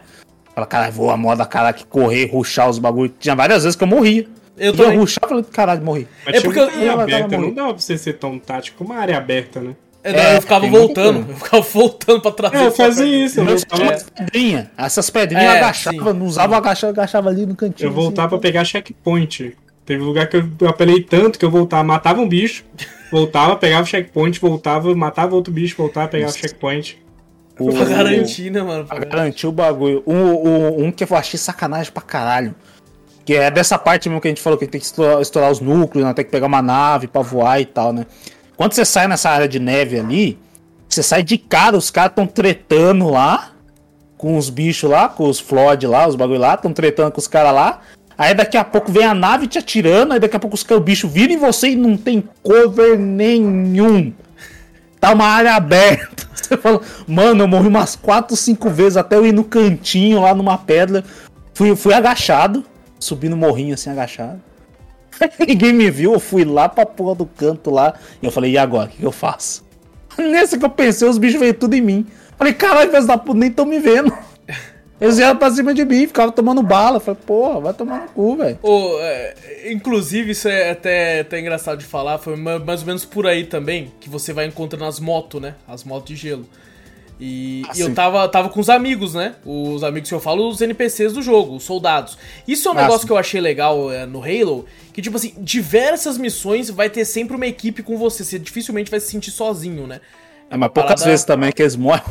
Fala, 0.56 0.65
caralho, 0.67 0.91
vou 0.93 1.12
a 1.12 1.17
moda 1.17 1.45
caralho 1.45 1.76
que 1.76 1.86
correr, 1.86 2.26
ruxar 2.32 2.69
os 2.69 2.80
bagulho. 2.80 3.13
Tinha 3.19 3.36
várias 3.36 3.63
vezes 3.63 3.76
que 3.76 3.84
eu 3.84 3.88
morria. 3.88 4.26
Eu 4.58 4.76
também. 4.76 4.98
ruxar 4.98 5.22
e 5.24 5.30
falei, 5.30 5.43
caralho, 5.45 5.82
morri. 5.84 6.08
Mas 6.26 6.36
É 6.36 6.39
tinha 6.41 6.52
porque 6.54 6.60
eu- 6.60 6.82
eu 6.82 6.89
tava 6.89 7.04
aberta, 7.04 7.28
não 7.30 7.38
morrendo. 7.39 7.56
dava 7.56 7.69
pra 7.76 7.78
você 7.82 7.98
ser 7.98 8.13
tão 8.13 8.38
tático 8.38 8.78
como 8.80 8.91
uma 8.91 9.00
área 9.00 9.17
aberta, 9.17 9.62
né? 9.62 9.76
Eu, 10.04 10.13
eu 10.13 10.19
É, 10.19 10.41
ficava 10.41 10.65
voltando, 10.67 11.26
eu 11.30 11.36
ficava 11.36 11.62
voltando 11.63 12.22
pra 12.22 12.32
trazer. 12.32 12.58
É, 12.58 12.65
eu 12.67 12.72
fazia 12.72 13.26
isso, 13.26 13.39
eu 13.39 13.43
Eu 13.45 13.50
voltava, 13.56 13.76
tinha 13.82 13.91
umas 13.91 14.04
pedrinhas. 14.04 14.65
Essas 14.78 15.10
pedrinhas 15.10 15.45
eu 15.45 15.52
É, 15.52 15.58
agachava, 15.60 16.12
sim. 16.13 16.19
não 16.19 16.26
usava 16.26 16.54
o 16.54 16.58
agachava, 16.58 16.91
agachava 16.93 17.30
ali 17.30 17.45
no 17.45 17.56
cantinho. 17.56 17.88
eu 17.88 17.93
voltava 17.93 18.28
assim, 18.28 18.30
pra 18.30 18.39
pegar 18.39 18.65
checkpoint. 18.65 19.56
Teve 19.89 20.04
lugar 20.04 20.28
que 20.30 20.38
eu 20.38 20.69
apelei 20.69 21.02
tanto 21.02 21.39
que 21.39 21.43
eu 21.43 21.49
voltava, 21.49 21.84
matava 21.84 22.21
um 22.21 22.30
bicho, 22.30 22.63
voltava, 23.12 23.56
pegava 23.56 23.82
o 23.82 23.86
checkpoint, 23.88 24.39
voltava, 24.39 24.93
matava 24.93 25.34
outro 25.36 25.52
bicho, 25.52 25.75
voltava, 25.75 26.08
pegava 26.08 26.32
o 26.32 26.36
checkpoint. 26.36 27.02
o- 27.60 27.71
Pra 27.73 27.86
garantir, 27.86 28.52
né, 28.52 28.62
mano? 28.62 28.86
Pra 28.86 28.99
garantir 28.99 29.47
o 29.47 29.52
bagulho. 29.52 30.04
Um, 30.06 30.13
um, 30.15 30.86
um 30.86 30.91
que 30.91 31.04
eu 31.04 31.17
achei 31.17 31.39
sacanagem 31.39 31.91
pra 31.91 32.04
caralho. 32.04 32.54
Que 33.25 33.34
é 33.34 33.49
dessa 33.49 33.80
parte 33.80 34.08
mesmo 34.08 34.21
que 34.21 34.28
a 34.28 34.32
gente 34.32 34.41
falou 34.43 34.60
que 34.60 34.67
tem 34.67 34.80
que 34.80 34.86
estourar, 34.86 35.19
estourar 35.23 35.49
os 35.52 35.60
núcleos, 35.60 36.06
né? 36.08 36.13
Tem 36.13 36.23
que 36.23 36.30
pegar 36.30 36.45
uma 36.45 36.62
nave 36.62 37.08
pra 37.08 37.23
voar 37.23 37.60
e 37.60 37.65
tal, 37.65 37.91
né? 37.91 38.06
Quando 38.56 38.73
você 38.73 38.86
sai 38.86 39.08
nessa 39.08 39.32
área 39.32 39.47
de 39.47 39.58
neve 39.60 39.99
ali, 39.99 40.38
você 40.88 41.02
sai 41.02 41.23
de 41.23 41.36
cara, 41.39 41.75
os 41.75 41.89
caras 41.89 42.13
tão 42.15 42.28
tretando 42.28 43.10
lá 43.10 43.54
com 44.19 44.38
os 44.38 44.52
bichos 44.52 44.88
lá, 44.88 45.10
com 45.10 45.28
os 45.28 45.39
Flood 45.39 45.88
lá, 45.88 46.08
os 46.08 46.15
bagulho 46.15 46.39
lá, 46.39 46.56
tão 46.58 46.71
tretando 46.71 47.12
com 47.12 47.19
os 47.19 47.28
caras 47.28 47.54
lá. 47.56 47.82
Aí 48.19 48.34
daqui 48.34 48.58
a 48.58 48.65
pouco 48.65 48.91
vem 48.91 49.05
a 49.05 49.13
nave 49.13 49.47
te 49.47 49.58
atirando, 49.58 50.12
aí 50.12 50.19
daqui 50.19 50.36
a 50.36 50.39
pouco 50.41 50.53
os 50.53 50.69
o 50.69 50.79
bicho 50.82 51.08
vira 51.08 51.32
em 51.32 51.38
você 51.38 51.69
e 51.69 51.75
não 51.77 51.95
tem 51.95 52.21
cover 52.43 52.99
nenhum. 52.99 54.12
Tá 54.99 55.13
uma 55.13 55.25
área 55.25 55.55
aberta. 55.55 56.27
Você 56.36 56.58
fala, 56.58 56.82
mano, 57.08 57.43
eu 57.43 57.47
morri 57.47 57.67
umas 57.67 57.95
4, 57.95 58.36
5 58.36 58.69
vezes 58.71 58.97
até 58.97 59.15
eu 59.15 59.25
ir 59.25 59.32
no 59.32 59.45
cantinho 59.45 60.19
lá 60.21 60.34
numa 60.34 60.58
pedra. 60.58 61.05
Fui, 61.53 61.73
fui 61.77 61.93
agachado, 61.93 62.65
subi 62.99 63.29
no 63.29 63.38
morrinho 63.38 63.75
assim, 63.75 63.89
agachado. 63.89 64.41
Ninguém 65.39 65.71
me 65.71 65.89
viu, 65.89 66.12
eu 66.12 66.19
fui 66.19 66.43
lá 66.43 66.67
pra 66.67 66.86
porra 66.86 67.15
do 67.15 67.25
canto 67.25 67.69
lá. 67.69 67.93
E 68.21 68.25
eu 68.25 68.32
falei, 68.32 68.51
e 68.51 68.58
agora? 68.58 68.88
O 68.88 68.89
que, 68.89 69.03
eu 69.03 69.13
faço? 69.13 69.63
Nessa 70.17 70.58
que 70.58 70.65
eu 70.65 70.69
pensei, 70.69 71.08
os 71.08 71.17
bichos 71.17 71.39
veio 71.39 71.53
tudo 71.53 71.73
em 71.73 71.82
mim. 71.82 72.05
Falei, 72.38 72.53
caralho, 72.53 72.89
filhos 72.89 73.05
da 73.05 73.17
puta, 73.17 73.39
nem 73.39 73.51
tão 73.51 73.65
me 73.65 73.79
vendo. 73.79 74.12
Eles 75.01 75.17
vieram 75.17 75.38
pra 75.38 75.49
cima 75.51 75.73
de 75.73 75.85
mim, 75.85 76.07
ficavam 76.07 76.31
tomando 76.31 76.62
bala. 76.62 76.99
Falei, 76.99 77.19
porra, 77.25 77.59
vai 77.62 77.73
tomar 77.73 78.01
no 78.01 78.07
cu, 78.09 78.35
velho. 78.35 78.59
Ô, 78.62 78.97
é, 78.99 79.33
inclusive, 79.71 80.31
isso 80.31 80.47
é 80.47 80.71
até, 80.71 81.21
até 81.21 81.39
engraçado 81.39 81.77
de 81.79 81.85
falar, 81.85 82.17
foi 82.17 82.35
ma- 82.35 82.59
mais 82.59 82.81
ou 82.81 82.88
menos 82.88 83.05
por 83.05 83.25
aí 83.25 83.45
também, 83.45 83.91
que 83.99 84.09
você 84.09 84.33
vai 84.33 84.45
encontrando 84.45 84.85
as 84.85 84.99
motos, 84.99 85.41
né? 85.41 85.55
As 85.67 85.83
motos 85.83 86.09
de 86.09 86.15
gelo. 86.15 86.45
E, 87.21 87.63
Ah, 87.67 87.73
e 87.75 87.81
eu 87.81 87.93
tava, 87.93 88.25
tava 88.29 88.47
com 88.49 88.59
os 88.62 88.69
amigos, 88.69 89.13
né? 89.13 89.35
Os 89.45 89.83
amigos 89.83 90.07
que 90.07 90.15
eu 90.15 90.21
falo, 90.21 90.47
os 90.47 90.62
NPCs 90.62 91.12
do 91.13 91.21
jogo, 91.21 91.55
os 91.57 91.63
soldados. 91.63 92.17
Isso 92.47 92.67
é 92.69 92.71
um 92.71 92.77
Ah, 92.77 92.81
negócio 92.83 93.01
sim. 93.01 93.07
que 93.07 93.12
eu 93.13 93.17
achei 93.17 93.41
legal 93.41 93.91
é, 93.91 94.05
no 94.05 94.23
Halo, 94.23 94.65
que 94.93 95.01
tipo 95.01 95.17
assim, 95.17 95.33
diversas 95.38 96.17
missões 96.17 96.69
vai 96.69 96.89
ter 96.89 97.03
sempre 97.03 97.35
uma 97.35 97.45
equipe 97.45 97.83
com 97.83 97.97
você, 97.97 98.23
você 98.23 98.39
dificilmente 98.39 98.89
vai 98.89 99.01
se 99.01 99.07
sentir 99.07 99.31
sozinho, 99.31 99.85
né? 99.85 99.99
É, 100.49 100.57
mas 100.57 100.69
poucas 100.71 100.93
parada- 100.95 101.05
vezes 101.09 101.25
também 101.25 101.51
que 101.51 101.62
eles 101.62 101.75
morrem. 101.75 102.03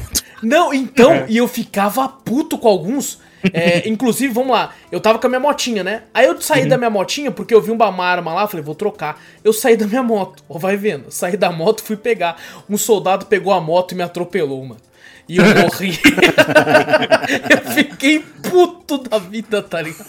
Não, 0.42 0.72
então, 0.72 1.12
É. 1.12 1.26
e 1.28 1.36
eu 1.36 1.48
ficava 1.48 2.08
puto 2.08 2.56
com 2.58 2.68
alguns. 2.68 3.18
É, 3.52 3.86
inclusive, 3.90 4.32
vamos 4.32 4.50
lá, 4.52 4.72
eu 4.90 5.00
tava 5.00 5.18
com 5.18 5.26
a 5.26 5.30
minha 5.30 5.40
motinha, 5.40 5.82
né? 5.84 6.02
Aí 6.14 6.26
eu 6.26 6.40
saí 6.40 6.66
da 6.66 6.76
minha 6.76 6.90
motinha 6.90 7.30
porque 7.30 7.54
eu 7.54 7.60
vi 7.60 7.70
uma 7.70 7.88
uma 7.88 8.04
arma 8.04 8.32
lá, 8.34 8.46
falei, 8.46 8.64
vou 8.64 8.74
trocar. 8.74 9.20
Eu 9.42 9.52
saí 9.52 9.76
da 9.76 9.86
minha 9.86 10.02
moto, 10.02 10.42
ó, 10.48 10.58
vai 10.58 10.76
vendo. 10.76 11.10
Saí 11.10 11.36
da 11.36 11.50
moto, 11.50 11.82
fui 11.82 11.96
pegar. 11.96 12.36
Um 12.68 12.76
soldado 12.76 13.26
pegou 13.26 13.52
a 13.52 13.60
moto 13.60 13.92
e 13.92 13.94
me 13.96 14.02
atropelou, 14.02 14.62
mano. 14.64 14.80
E 15.28 15.36
eu 15.36 15.44
morri. 15.44 15.98
eu 17.50 17.72
fiquei 17.74 18.20
puto 18.20 18.98
da 18.98 19.18
vida, 19.18 19.62
tá 19.62 19.82
ligado? 19.82 20.06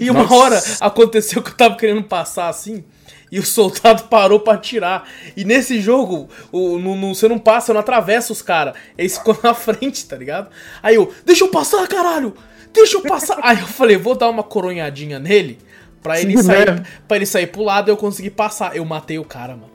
E 0.00 0.10
uma 0.10 0.22
Nossa. 0.22 0.34
hora 0.34 0.62
aconteceu 0.80 1.42
que 1.42 1.50
eu 1.50 1.56
tava 1.56 1.76
querendo 1.76 2.02
passar 2.02 2.48
assim. 2.48 2.84
E 3.30 3.38
o 3.38 3.44
soldado 3.46 4.04
parou 4.10 4.40
pra 4.40 4.54
atirar. 4.54 5.08
E 5.36 5.44
nesse 5.44 5.80
jogo, 5.80 6.28
o, 6.50 6.78
no, 6.78 6.96
no- 6.96 7.14
você 7.14 7.28
não 7.28 7.38
passa, 7.38 7.72
não 7.72 7.80
atravessa 7.80 8.32
os 8.32 8.42
caras. 8.42 8.74
Eles 8.98 9.16
ficam 9.18 9.36
na 9.42 9.54
frente, 9.54 10.04
tá 10.06 10.16
ligado? 10.16 10.48
Aí 10.82 10.94
eu, 10.96 11.12
deixa 11.24 11.44
eu 11.44 11.48
passar, 11.48 11.86
caralho! 11.86 12.34
Deixa 12.72 12.96
eu 12.96 13.02
passar! 13.02 13.38
Aí 13.42 13.58
eu 13.60 13.66
falei, 13.66 13.96
vou 13.96 14.14
dar 14.16 14.28
uma 14.28 14.42
coronhadinha 14.42 15.18
nele 15.18 15.58
pra 16.02 16.20
ele, 16.20 16.36
Sim, 16.36 16.42
sair, 16.42 16.70
né? 16.74 16.82
pra 17.06 17.16
ele 17.16 17.26
sair 17.26 17.46
pro 17.46 17.62
lado 17.62 17.88
e 17.88 17.92
eu 17.92 17.96
conseguir 17.96 18.30
passar. 18.30 18.74
Eu 18.76 18.84
matei 18.84 19.18
o 19.18 19.24
cara, 19.24 19.54
mano. 19.54 19.69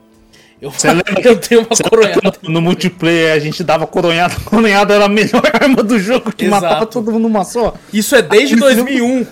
Eu, 0.60 0.70
Você 0.70 0.88
lembra- 0.88 1.20
eu 1.22 1.34
dei 1.36 1.58
uma 1.58 1.66
coronhada. 1.66 2.32
No 2.42 2.62
multiplayer 2.62 3.32
a 3.34 3.38
gente 3.38 3.62
dava 3.62 3.86
coronhada. 3.86 4.34
Coronhada 4.44 4.94
era 4.94 5.04
a 5.04 5.08
melhor 5.08 5.42
arma 5.52 5.82
do 5.82 5.98
jogo 5.98 6.32
que 6.32 6.46
Exato. 6.46 6.62
matava 6.62 6.86
todo 6.86 7.12
mundo 7.12 7.24
numa 7.24 7.44
só. 7.44 7.74
Isso 7.92 8.16
é 8.16 8.22
desde 8.22 8.56
2001. 8.56 9.26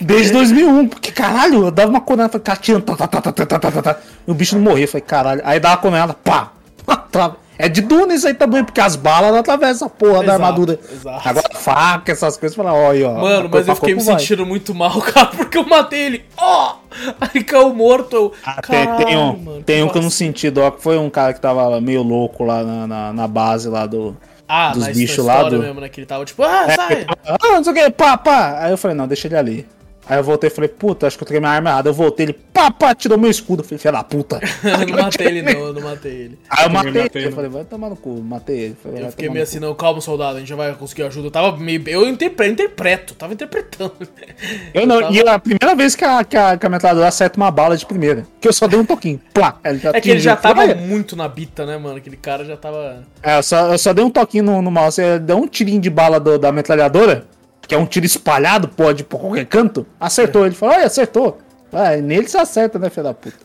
Desde 0.00 0.32
2001, 0.32 0.88
porque 0.88 1.12
caralho, 1.12 1.66
eu 1.66 1.70
dava 1.70 1.90
uma 1.90 2.00
coronhada, 2.00 2.40
catinha, 2.40 2.80
tá, 2.80 2.96
tá, 2.96 3.06
tá, 3.06 3.20
tá, 3.20 3.32
tá, 3.32 3.44
tá, 3.46 3.58
tá, 3.58 3.70
tá, 3.70 3.82
tá, 3.82 3.98
e 4.26 4.30
o 4.30 4.34
bicho 4.34 4.56
não 4.56 4.62
morria, 4.62 4.88
falei, 4.88 5.02
caralho. 5.06 5.42
Aí 5.44 5.60
dava 5.60 5.74
uma 5.76 5.82
coronhada, 5.82 6.14
pá, 6.14 6.52
trava. 7.12 7.36
É 7.60 7.68
de 7.68 7.80
Duna 7.82 8.14
isso 8.14 8.26
aí 8.26 8.34
também, 8.34 8.64
porque 8.64 8.80
as 8.80 8.96
balas 8.96 9.30
não 9.32 9.38
atravessam 9.40 9.86
a 9.86 9.90
porra 9.90 10.18
da 10.18 10.22
Exato, 10.24 10.32
armadura. 10.42 10.80
exato. 10.92 11.28
Agora 11.28 11.48
faca, 11.54 12.12
essas 12.12 12.36
coisas, 12.36 12.56
fala, 12.56 12.72
ó, 12.72 12.90
aí, 12.90 13.02
ó. 13.04 13.12
Mano, 13.20 13.48
mas 13.52 13.68
eu 13.68 13.74
fiquei 13.76 13.94
me 13.94 14.00
sentindo 14.00 14.44
muito 14.46 14.74
mal, 14.74 15.00
cara, 15.02 15.26
porque 15.26 15.58
eu 15.58 15.66
matei 15.66 16.00
ele. 16.00 16.24
Ó! 16.36 16.76
Aí 17.20 17.44
caiu 17.44 17.72
morto. 17.74 18.14
Eu, 18.16 18.32
Ah, 18.44 18.60
tem, 18.62 18.78
tem 18.78 18.86
Caralho, 18.86 19.18
um, 19.20 19.36
mano, 19.36 19.62
tem 19.62 19.82
um 19.82 19.88
que 19.88 19.98
eu 19.98 20.02
não 20.02 20.10
senti, 20.10 20.52
ó, 20.58 20.70
que 20.70 20.82
foi 20.82 20.98
um 20.98 21.08
cara 21.10 21.32
que 21.32 21.40
tava 21.40 21.80
meio 21.80 22.02
louco 22.02 22.44
lá 22.44 22.62
na, 22.64 22.86
na, 22.86 23.12
na 23.12 23.28
base 23.28 23.68
lá 23.68 23.86
do. 23.86 24.16
Ah, 24.48 24.72
dos 24.72 24.88
bichos 24.88 25.24
lá 25.24 25.44
do- 25.48 25.60
mesmo, 25.60 25.80
né? 25.80 25.88
Que 25.88 26.00
ele 26.00 26.06
tava 26.06 26.24
tipo, 26.24 26.42
ah, 26.42 26.66
sai! 26.74 27.06
Ah, 27.24 27.36
não 27.52 27.62
sei 27.62 27.72
o 27.72 27.76
que, 27.76 27.90
pá, 27.90 28.16
pá. 28.16 28.58
Aí 28.60 28.72
eu 28.72 28.76
falei, 28.76 28.96
não, 28.96 29.06
deixa 29.06 29.28
ele 29.28 29.36
ali. 29.36 29.66
Aí 30.10 30.18
eu 30.18 30.24
voltei 30.24 30.48
e 30.48 30.50
falei, 30.52 30.68
puta, 30.68 31.06
acho 31.06 31.16
que 31.16 31.22
eu 31.22 31.26
troquei 31.26 31.38
minha 31.38 31.52
arma 31.52 31.70
errada. 31.70 31.88
Eu 31.88 31.94
voltei, 31.94 32.26
ele, 32.26 32.32
pá, 32.32 32.68
pá, 32.68 32.92
tirou 32.96 33.16
meu 33.16 33.30
escudo. 33.30 33.60
Eu 33.62 33.64
falei, 33.64 33.78
filha 33.78 33.92
da 33.92 34.02
puta. 34.02 34.40
eu 34.64 34.86
não 34.96 35.02
matei 35.04 35.26
ele, 35.28 35.42
não, 35.42 35.52
eu 35.68 35.72
não 35.72 35.82
matei 35.82 36.12
ele. 36.12 36.38
Aí 36.50 36.64
eu 36.64 36.68
também 36.68 36.84
matei, 36.84 37.02
matei, 37.04 37.22
ele. 37.22 37.30
Eu 37.30 37.34
falei, 37.36 37.50
vai 37.50 37.64
tomar 37.64 37.90
no 37.90 37.96
cu, 37.96 38.20
matei 38.20 38.58
ele. 38.58 38.76
Falei, 38.82 39.04
Eu 39.04 39.10
fiquei 39.12 39.28
meio 39.28 39.44
cu. 39.44 39.48
assim, 39.48 39.60
não, 39.60 39.72
calma, 39.72 40.00
soldado, 40.00 40.36
a 40.36 40.40
gente 40.40 40.48
já 40.48 40.56
vai 40.56 40.74
conseguir 40.74 41.04
ajuda. 41.04 41.28
Eu 41.28 41.30
tava 41.30 41.56
meio. 41.56 41.80
Eu 41.86 42.08
interpreto, 42.08 42.50
interpreto 42.52 43.14
tava 43.14 43.32
interpretando. 43.34 43.92
Eu 44.74 44.84
não, 44.86 45.00
tava- 45.00 45.14
e 45.14 45.20
é 45.20 45.28
a 45.30 45.38
primeira 45.38 45.74
vez 45.76 45.94
que 45.94 46.04
a, 46.04 46.24
que 46.24 46.36
a, 46.36 46.56
que 46.56 46.66
a 46.66 46.68
metralhadora 46.68 47.06
acerta 47.06 47.36
uma 47.36 47.50
bala 47.52 47.76
de 47.76 47.86
primeira. 47.86 48.26
Que 48.40 48.48
eu 48.48 48.52
só 48.52 48.66
dei 48.66 48.78
um 48.80 48.84
toquinho. 48.84 49.20
Plá, 49.32 49.58
ele 49.64 49.78
já 49.78 49.90
É 49.90 50.00
que 50.00 50.10
ele 50.10 50.18
já 50.20 50.34
tava 50.34 50.62
Falei, 50.66 50.74
muito 50.74 51.14
na 51.14 51.28
bita, 51.28 51.64
né, 51.64 51.76
mano? 51.78 51.96
Aquele 51.98 52.16
cara 52.16 52.44
já 52.44 52.56
tava. 52.56 53.04
É, 53.22 53.38
eu 53.38 53.42
só, 53.44 53.70
eu 53.72 53.78
só 53.78 53.92
dei 53.92 54.04
um 54.04 54.10
toquinho 54.10 54.42
no, 54.42 54.60
no 54.62 54.70
mouse. 54.72 55.00
Deu 55.20 55.36
um 55.36 55.46
tirinho 55.46 55.80
de 55.80 55.88
bala 55.90 56.18
do- 56.18 56.38
da 56.38 56.50
metralhadora, 56.50 57.26
que 57.70 57.74
é 57.76 57.78
um 57.78 57.86
tiro 57.86 58.04
espalhado, 58.04 58.66
pode 58.66 59.02
ir 59.02 59.04
pra 59.04 59.16
qualquer 59.16 59.46
canto. 59.46 59.86
Acertou. 60.00 60.44
Ele 60.44 60.56
falou, 60.56 60.74
olha, 60.74 60.86
acertou. 60.86 61.38
É, 61.72 62.00
nele 62.00 62.26
você 62.26 62.36
acerta, 62.36 62.80
né, 62.80 62.90
filho 62.90 63.04
da 63.04 63.14
puta? 63.14 63.36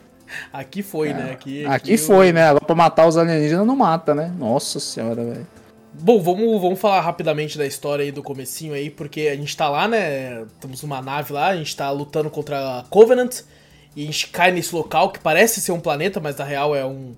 Aqui 0.52 0.82
foi, 0.82 1.12
né? 1.14 1.30
Aqui, 1.30 1.64
Aqui 1.64 1.92
eu- 1.92 1.98
foi, 1.98 2.32
né? 2.32 2.48
Agora 2.48 2.64
pra 2.64 2.74
matar 2.74 3.06
os 3.06 3.16
alienígenas 3.16 3.64
não 3.64 3.76
mata, 3.76 4.16
né? 4.16 4.32
Nossa 4.36 4.80
senhora, 4.80 5.24
velho. 5.24 5.46
Bom, 5.92 6.20
vamos, 6.20 6.60
vamos 6.60 6.80
falar 6.80 7.00
rapidamente 7.02 7.56
da 7.56 7.64
história 7.64 8.04
aí 8.04 8.10
do 8.10 8.20
comecinho 8.20 8.74
aí, 8.74 8.90
porque 8.90 9.28
a 9.32 9.36
gente 9.36 9.56
tá 9.56 9.68
lá, 9.68 9.86
né? 9.86 10.42
Estamos 10.42 10.82
numa 10.82 11.00
nave 11.00 11.32
lá, 11.32 11.46
a 11.50 11.56
gente 11.56 11.76
tá 11.76 11.88
lutando 11.92 12.28
contra 12.28 12.80
a 12.80 12.82
Covenant, 12.90 13.42
e 13.94 14.02
a 14.02 14.06
gente 14.06 14.26
cai 14.26 14.50
nesse 14.50 14.74
local 14.74 15.10
que 15.12 15.20
parece 15.20 15.60
ser 15.60 15.70
um 15.70 15.78
planeta, 15.78 16.18
mas 16.18 16.34
na 16.36 16.44
real 16.44 16.74
é 16.74 16.84
um, 16.84 17.14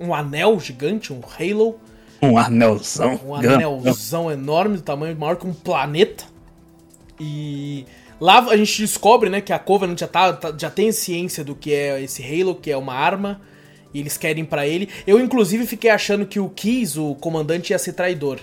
um 0.00 0.12
anel 0.12 0.58
gigante, 0.58 1.12
um 1.12 1.20
Halo. 1.38 1.78
Um 2.20 2.36
anelzão. 2.36 3.20
Um 3.24 3.34
anelzão 3.36 4.28
enorme, 4.28 4.78
do 4.78 4.82
tamanho 4.82 5.16
maior 5.16 5.36
que 5.36 5.46
um 5.46 5.54
planeta. 5.54 6.31
E 7.24 7.86
lá 8.20 8.40
a 8.50 8.56
gente 8.56 8.80
descobre, 8.82 9.30
né, 9.30 9.40
que 9.40 9.52
a 9.52 9.58
Covenant 9.60 9.98
já, 10.00 10.08
tá, 10.08 10.32
tá- 10.32 10.54
já 10.58 10.68
tem 10.70 10.90
ciência 10.90 11.44
do 11.44 11.54
que 11.54 11.72
é 11.72 12.02
esse 12.02 12.20
Halo, 12.22 12.56
que 12.56 12.70
é 12.70 12.76
uma 12.76 12.94
arma. 12.94 13.40
E 13.94 14.00
eles 14.00 14.16
querem 14.16 14.44
pra 14.44 14.66
ele. 14.66 14.88
Eu, 15.06 15.20
inclusive, 15.20 15.66
fiquei 15.66 15.90
achando 15.90 16.26
que 16.26 16.40
o 16.40 16.48
Keys, 16.48 16.96
o 16.96 17.14
comandante, 17.14 17.70
ia 17.72 17.78
ser 17.78 17.92
traidor. 17.92 18.38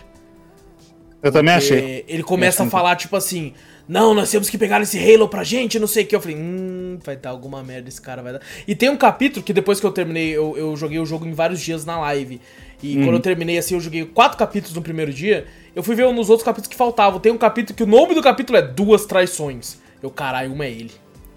Eu 1.22 1.32
também 1.32 1.54
achei. 1.56 2.06
Ele 2.08 2.24
começa 2.24 2.63
a 2.63 2.70
falar, 2.70 2.96
tipo 2.96 3.15
assim, 3.15 3.54
não, 3.89 4.13
nós 4.13 4.30
temos 4.30 4.49
que 4.52 4.58
pegar 4.58 4.80
esse 4.82 4.99
Halo 4.99 5.28
pra 5.28 5.43
gente, 5.43 5.80
não 5.80 5.88
sei 5.88 6.04
o 6.04 6.08
que. 6.08 6.15
Eu 6.15 6.21
falei, 6.21 6.38
hum, 6.38 6.99
vai 7.04 7.17
dar 7.17 7.32
alguma 7.32 7.63
merda, 7.63 7.89
esse 7.89 7.99
cara 7.99 8.21
vai 8.21 8.34
dar. 8.34 8.41
E 8.67 8.75
tem 8.75 8.88
um 8.88 8.95
capítulo 8.95 9.43
que 9.43 9.52
depois 9.52 9.80
que 9.80 9.86
eu 9.86 9.91
terminei, 9.91 10.30
eu, 10.30 10.56
eu 10.56 10.78
joguei 10.78 10.99
o 10.99 11.06
jogo 11.08 11.25
em 11.25 11.34
vários 11.34 11.60
dias 11.60 11.84
na 11.86 11.99
live. 11.99 12.39
E 12.84 12.95
Uhum. 12.97 13.04
quando 13.04 13.15
eu 13.15 13.19
terminei 13.19 13.58
assim, 13.58 13.73
eu 13.73 13.82
joguei 13.82 14.06
quatro 14.06 14.38
capítulos 14.38 14.75
no 14.75 14.82
primeiro 14.84 15.12
dia. 15.12 15.47
Eu 15.75 15.82
fui 15.82 15.95
ver 15.95 16.10
nos 16.13 16.30
outros 16.30 16.45
capítulos 16.45 16.69
que 16.69 16.75
faltavam. 16.78 17.19
Tem 17.19 17.32
um 17.32 17.38
capítulo 17.38 17.75
que 17.75 17.84
o 17.84 17.88
nome 17.88 18.13
do 18.13 18.21
capítulo 18.21 18.58
é 18.58 18.62
Duas 18.62 19.06
Traições. 19.06 19.80
Eu, 20.04 20.12
caralho, 20.12 20.54
uma 20.54 20.65
é 20.65 20.69
ele. 20.69 20.91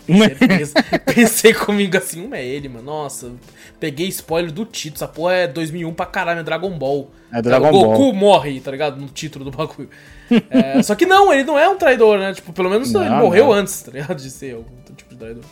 Certeza. 0.07 0.75
Pensei 1.15 1.55
comigo 1.55 1.97
assim, 1.97 2.25
uma 2.27 2.37
é 2.37 2.45
ele, 2.45 2.69
mano. 2.69 2.85
Nossa, 2.85 3.33
peguei 3.79 4.09
spoiler 4.09 4.51
do 4.51 4.65
título. 4.65 4.97
Essa 4.97 5.09
porra 5.09 5.35
é 5.35 5.47
2001 5.47 5.93
pra 5.95 6.07
caralho, 6.07 6.41
é 6.41 6.43
Dragon 6.43 6.71
Ball. 6.71 7.11
É 7.33 7.41
Dragon 7.41 7.69
o 7.69 7.73
Goku 7.73 7.99
Ball. 7.99 8.13
morre, 8.15 8.61
tá 8.61 8.71
ligado? 8.71 9.01
No 9.01 9.09
título 9.09 9.45
do 9.45 9.51
bagulho. 9.57 9.89
É, 10.51 10.81
só 10.85 10.95
que 10.95 11.07
não, 11.07 11.33
ele 11.33 11.45
não 11.45 11.59
é 11.59 11.69
um 11.69 11.77
traidor, 11.77 12.19
né? 12.19 12.33
Tipo, 12.35 12.53
pelo 12.53 12.69
menos 12.71 12.93
ele 12.95 13.09
Não, 13.09 13.19
morreu 13.19 13.47
não. 13.47 13.53
antes, 13.53 13.81
tá 13.83 13.93
ligado? 13.93 14.17
De 14.21 14.31
ser 14.31 14.55
algum 14.55 14.77
tipo 14.97 15.11
de 15.15 15.17
traidor. 15.21 15.45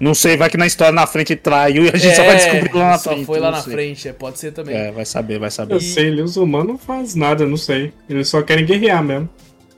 Não 0.00 0.14
sei, 0.14 0.34
vai 0.34 0.48
que 0.48 0.56
na 0.56 0.66
história 0.66 0.92
na 0.92 1.06
frente 1.06 1.34
ele 1.34 1.40
traiu 1.40 1.84
e 1.84 1.90
a 1.90 1.96
gente 1.96 2.16
só 2.16 2.24
vai 2.24 2.34
descobrir 2.36 2.72
lá 2.74 2.88
na 2.88 2.94
É, 2.94 2.98
só 2.98 3.10
frente. 3.10 3.26
foi 3.26 3.38
lá 3.38 3.50
na 3.50 3.60
sei. 3.60 3.72
frente, 3.74 4.08
é, 4.08 4.12
pode 4.14 4.38
ser 4.38 4.50
também. 4.50 4.74
É, 4.74 4.90
vai 4.90 5.04
saber, 5.04 5.38
vai 5.38 5.50
saber. 5.50 5.74
Eu 5.74 5.80
sei, 5.80 6.06
ele, 6.06 6.22
os 6.22 6.38
humanos 6.38 6.68
não 6.68 6.78
faz 6.78 7.14
nada, 7.14 7.44
não 7.44 7.58
sei. 7.58 7.92
Eles 8.08 8.26
só 8.26 8.40
querem 8.40 8.64
guerrear 8.64 9.04
mesmo. 9.04 9.28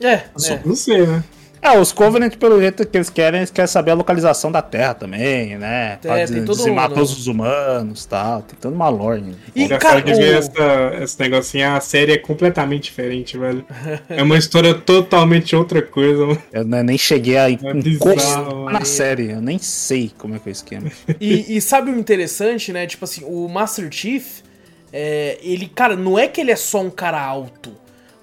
É, 0.00 0.12
é. 0.12 0.61
Não 0.64 0.76
sei, 0.76 1.05
né? 1.07 1.24
É, 1.64 1.79
os 1.79 1.92
Covenant, 1.92 2.35
pelo 2.38 2.61
jeito 2.61 2.85
que 2.85 2.96
eles 2.96 3.09
querem, 3.09 3.38
eles 3.38 3.51
querem 3.53 3.68
saber 3.68 3.92
a 3.92 3.94
localização 3.94 4.51
da 4.51 4.61
Terra 4.61 4.94
também, 4.94 5.57
né? 5.57 5.96
Pra 6.03 6.18
É, 6.18 6.22
des- 6.27 6.35
tem 6.35 6.44
todo 6.44 6.57
dizimar 6.57 6.90
um- 6.90 6.94
todos 6.94 7.16
os 7.16 7.29
humanos 7.29 8.03
e 8.03 8.09
tal. 8.09 8.42
Tem 8.42 8.59
toda 8.61 8.75
uma 8.75 8.88
lore. 8.88 9.20
né? 9.20 9.35
E, 9.55 9.68
cara, 9.68 10.03
de 10.03 10.12
ver 10.12 10.35
o... 10.35 10.38
essa, 10.38 11.05
esse 11.05 11.20
negocinho, 11.20 11.70
a 11.70 11.81
série 11.81 12.14
é 12.14 12.18
completamente 12.18 12.83
diferente, 12.85 13.38
velho. 13.38 13.64
É 14.09 14.20
uma 14.25 14.37
história 14.37 14.75
totalmente 14.75 15.55
outra 15.55 15.81
coisa, 15.81 16.27
mano. 16.27 16.42
Eu 16.53 16.64
né, 16.64 16.83
nem 16.83 16.98
cheguei 16.98 17.38
a 17.38 17.46
bizarro, 17.48 18.64
mano. 18.64 18.70
na 18.79 18.85
série. 18.85 19.31
Eu 19.31 19.40
nem 19.40 19.59
sei 19.59 20.11
como 20.18 20.35
é 20.35 20.40
que 20.40 20.48
é 20.48 20.51
o 20.51 20.53
esquema. 20.53 20.90
E, 21.20 21.57
e 21.57 21.61
sabe 21.61 21.92
o 21.92 21.96
interessante, 21.98 22.72
né? 22.72 22.88
Tipo 22.88 23.05
assim, 23.05 23.22
o 23.25 23.46
Master 23.48 23.87
Chief, 23.88 24.40
é, 24.92 25.38
ele, 25.40 25.68
cara, 25.68 25.94
não 25.94 26.18
é 26.18 26.27
que 26.27 26.40
ele 26.40 26.51
é 26.51 26.57
só 26.57 26.81
um 26.81 26.90
cara 26.90 27.20
alto. 27.22 27.81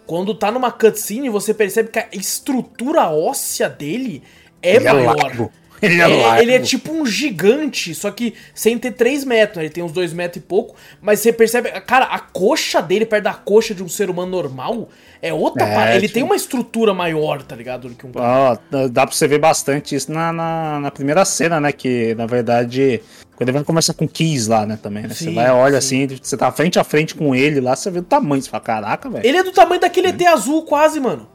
Quando 0.10 0.34
tá 0.34 0.52
numa 0.52 0.72
cutscene, 0.72 1.30
você 1.30 1.54
percebe 1.54 1.90
que 1.90 2.00
a 2.00 2.08
estrutura 2.14 3.12
óssea 3.12 3.70
dele 3.70 4.24
é 4.60 4.78
ele 4.78 4.86
maior. 4.86 5.16
é 5.16 5.22
largo. 5.22 5.52
Ele 5.82 6.02
é, 6.02 6.04
É, 6.04 6.08
largo. 6.08 6.42
ele 6.42 6.54
é 6.54 6.60
tipo 6.60 6.92
um 6.92 7.06
gigante, 7.06 7.94
só 7.96 8.12
que 8.12 8.34
sem 8.54 8.78
ter 8.78 8.92
3 8.92 9.24
metros, 9.24 9.58
né? 9.58 9.64
ele 9.64 9.70
tem 9.70 9.84
uns 9.84 9.92
2 9.92 10.12
metros 10.14 10.44
e 10.44 10.46
pouco, 10.46 10.76
mas 11.02 11.20
você 11.20 11.32
percebe, 11.32 11.70
cara, 11.82 12.06
a 12.06 12.20
coxa 12.20 12.82
dele 12.82 13.06
perto 13.06 13.24
da 13.24 13.34
coxa 13.34 13.74
de 13.74 13.84
um 13.84 13.88
ser 13.90 14.10
humano 14.10 14.32
normal 14.32 14.90
é 15.22 15.34
outra 15.34 15.64
É, 15.66 15.74
parada. 15.74 15.92
Ele 15.96 16.02
tipo- 16.08 16.14
tem 16.16 16.24
uma 16.24 16.36
estrutura 16.36 16.94
maior, 16.94 17.42
tá 17.42 17.56
ligado? 17.56 17.90
Do 17.90 17.96
que 17.96 18.06
um 18.06 18.12
dá 18.12 19.06
pra 19.08 19.16
você 19.16 19.28
ver 19.28 19.40
bastante 19.40 19.96
isso 19.96 20.12
na, 20.12 20.32
na, 20.34 20.80
na 20.80 20.92
primeira 20.92 21.24
cena, 21.26 21.60
né? 21.60 21.72
Que 21.72 22.14
na 22.16 22.26
verdade, 22.26 23.02
quando 23.36 23.50
ele 23.50 23.58
vai 23.58 23.64
conversar 23.64 23.94
com 23.94 24.06
o 24.06 24.08
Keys 24.10 24.48
lá, 24.48 24.66
né? 24.66 24.78
Também, 24.82 25.04
né? 25.04 25.10
Sim, 25.14 25.26
você 25.26 25.32
vai, 25.32 25.50
olha 25.52 25.80
sim. 25.82 26.06
assim, 26.06 26.20
você 26.22 26.36
tá 26.38 26.52
frente 26.52 26.80
a 26.80 26.84
frente 26.84 27.16
com 27.16 27.34
ele 27.36 27.60
lá, 27.60 27.76
você 27.76 27.90
vê 27.92 28.00
o 28.00 28.04
tamanho. 28.04 28.42
Você 28.42 28.50
fala, 28.50 28.64
caraca, 28.64 29.10
velho. 29.10 29.26
Ele 29.26 29.38
é 29.38 29.44
do 29.44 29.52
tamanho 29.52 29.80
daquele 29.82 30.08
ET 30.08 30.22
azul, 30.28 30.64
quase, 30.64 31.00
mano. 31.00 31.28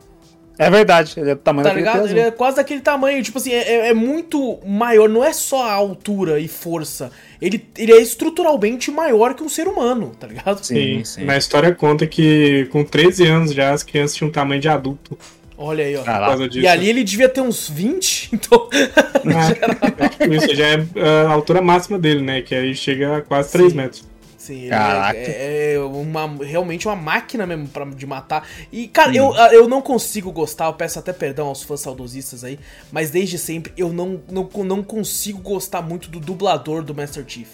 É 0.56 0.70
verdade, 0.70 1.14
ele 1.16 1.30
é 1.30 1.34
do 1.34 1.40
tamanho 1.40 1.64
Tá 1.66 1.74
daquele 1.74 1.86
ligado? 1.90 2.08
Ele 2.10 2.20
é 2.20 2.30
quase 2.30 2.56
daquele 2.58 2.80
tamanho, 2.80 3.20
tipo 3.24 3.38
assim, 3.38 3.50
é, 3.52 3.56
é- 3.58 3.88
é 3.88 3.94
muito 3.94 4.58
maior, 4.64 5.08
não 5.08 5.24
é 5.24 5.32
só 5.32 5.64
a 5.68 5.72
altura 5.72 6.38
e 6.38 6.46
força. 6.46 7.10
Ele, 7.42 7.66
ele 7.76 7.92
é 7.92 8.00
estruturalmente 8.00 8.90
maior 8.90 9.34
que 9.34 9.42
um 9.42 9.48
ser 9.48 9.66
humano, 9.66 10.12
tá 10.18 10.26
ligado? 10.28 10.62
Sim, 10.64 10.74
Sim, 10.98 11.04
sim. 11.04 11.24
Na 11.24 11.36
história 11.36 11.74
conta 11.74 12.06
que 12.06 12.66
com 12.70 12.84
13 12.84 13.26
anos 13.26 13.52
já 13.52 13.72
as 13.72 13.82
crianças 13.82 14.16
tinham 14.16 14.30
tamanho 14.30 14.60
de 14.60 14.68
adulto 14.68 15.18
Olha 15.58 15.84
aí, 15.84 15.94
ó. 15.96 15.98
por 16.00 16.04
Caraca. 16.06 16.26
causa 16.26 16.48
disso. 16.48 16.64
E 16.64 16.68
ali 16.68 16.88
ele 16.88 17.02
devia 17.04 17.28
ter 17.28 17.40
uns 17.40 17.68
20, 17.68 18.30
então. 18.34 18.68
Tipo, 20.18 20.34
isso 20.34 20.54
já 20.54 20.66
é 20.66 20.84
a 21.26 21.30
altura 21.30 21.60
máxima 21.62 21.98
dele, 21.98 22.22
né? 22.22 22.42
Que 22.42 22.54
aí 22.54 22.74
chega 22.74 23.18
a 23.18 23.22
quase 23.22 23.52
3 23.52 23.70
Sim. 23.72 23.76
metros. 23.76 24.04
Sim, 24.44 24.60
ele 24.60 24.68
Caraca. 24.68 25.18
é, 25.18 25.74
é 25.74 25.80
uma, 25.80 26.26
realmente 26.44 26.86
uma 26.86 26.94
máquina 26.96 27.46
mesmo 27.46 27.66
pra, 27.68 27.86
de 27.86 28.06
matar. 28.06 28.46
E, 28.70 28.86
cara, 28.88 29.14
eu, 29.16 29.34
eu 29.52 29.66
não 29.66 29.80
consigo 29.80 30.30
gostar, 30.30 30.66
eu 30.66 30.74
peço 30.74 30.98
até 30.98 31.14
perdão 31.14 31.46
aos 31.46 31.62
fãs 31.62 31.80
saudosistas 31.80 32.44
aí, 32.44 32.58
mas 32.92 33.10
desde 33.10 33.38
sempre 33.38 33.72
eu 33.74 33.90
não, 33.90 34.20
não, 34.30 34.46
não 34.64 34.82
consigo 34.82 35.40
gostar 35.40 35.80
muito 35.80 36.10
do 36.10 36.20
dublador 36.20 36.82
do 36.82 36.94
Master 36.94 37.24
Chief. 37.26 37.48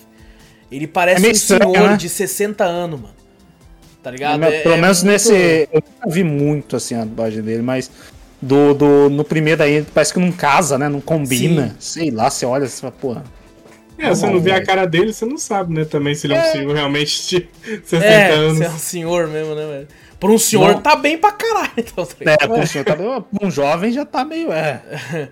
Ele 0.70 0.88
parece 0.88 1.24
É 1.24 1.28
um 1.28 1.30
estranho, 1.32 1.72
senhor 1.74 1.91
né? 1.91 1.97
de 1.97 2.09
60 2.09 2.64
anos, 2.64 3.01
mano. 3.01 3.14
Tá 4.03 4.11
ligado? 4.11 4.41
Mas, 4.41 4.53
É- 4.55 4.62
Pelo 4.62 4.74
é 4.74 4.80
menos 4.80 5.03
muito- 5.05 5.12
nesse. 5.12 5.68
Eu 5.72 5.82
vi 6.11 6.24
muito 6.24 6.74
assim 6.74 6.95
a 6.97 7.05
dublagem 7.05 7.41
dele, 7.43 7.62
mas 7.62 7.88
do, 8.43 8.74
do, 8.74 9.11
no 9.11 9.22
primeiro 9.22 9.62
aí 9.62 9.84
parece 9.95 10.12
que 10.12 10.18
não 10.18 10.32
casa, 10.32 10.76
né? 10.76 10.88
Não 10.88 11.01
combina. 11.01 11.76
Sei 11.78 12.11
lá, 12.11 12.28
você 12.30 12.45
olha 12.47 12.64
e 12.64 12.68
fala, 12.68 12.93
porra. 12.93 13.24
É, 14.01 14.09
você 14.11 14.26
não 14.26 14.40
vê 14.40 14.53
a 14.53 14.64
cara 14.64 14.86
dele, 14.86 15.12
você 15.12 15.24
não 15.24 15.36
sabe, 15.38 15.74
né? 15.74 15.84
Também 15.84 16.14
se 16.14 16.26
ele 16.26 16.34
é 16.34 16.40
um 16.40 16.53
senhor 16.53 16.74
realmente 16.74 17.28
de 17.28 17.48
60 17.84 18.05
É, 18.05 18.30
anos. 18.32 18.59
você 18.59 18.64
é 18.64 18.68
um 18.70 18.78
senhor 18.78 19.28
mesmo, 19.28 19.55
né, 19.55 19.66
velho? 19.66 19.88
Por 20.18 20.30
um 20.30 20.38
senhor 20.38 20.74
Não. 20.74 20.80
tá 20.82 20.96
bem 20.96 21.16
pra 21.16 21.32
caralho, 21.32 21.70
então, 21.78 22.05
tá 22.05 22.14
É, 22.20 22.24
ligado? 22.32 22.55
pro 22.55 22.66
senhor 22.66 22.84
tá 22.84 22.96
meio- 22.96 23.24
um 23.42 23.51
jovem 23.51 23.92
já 23.92 24.05
tá 24.05 24.24
meio. 24.24 24.53
É. 24.53 24.82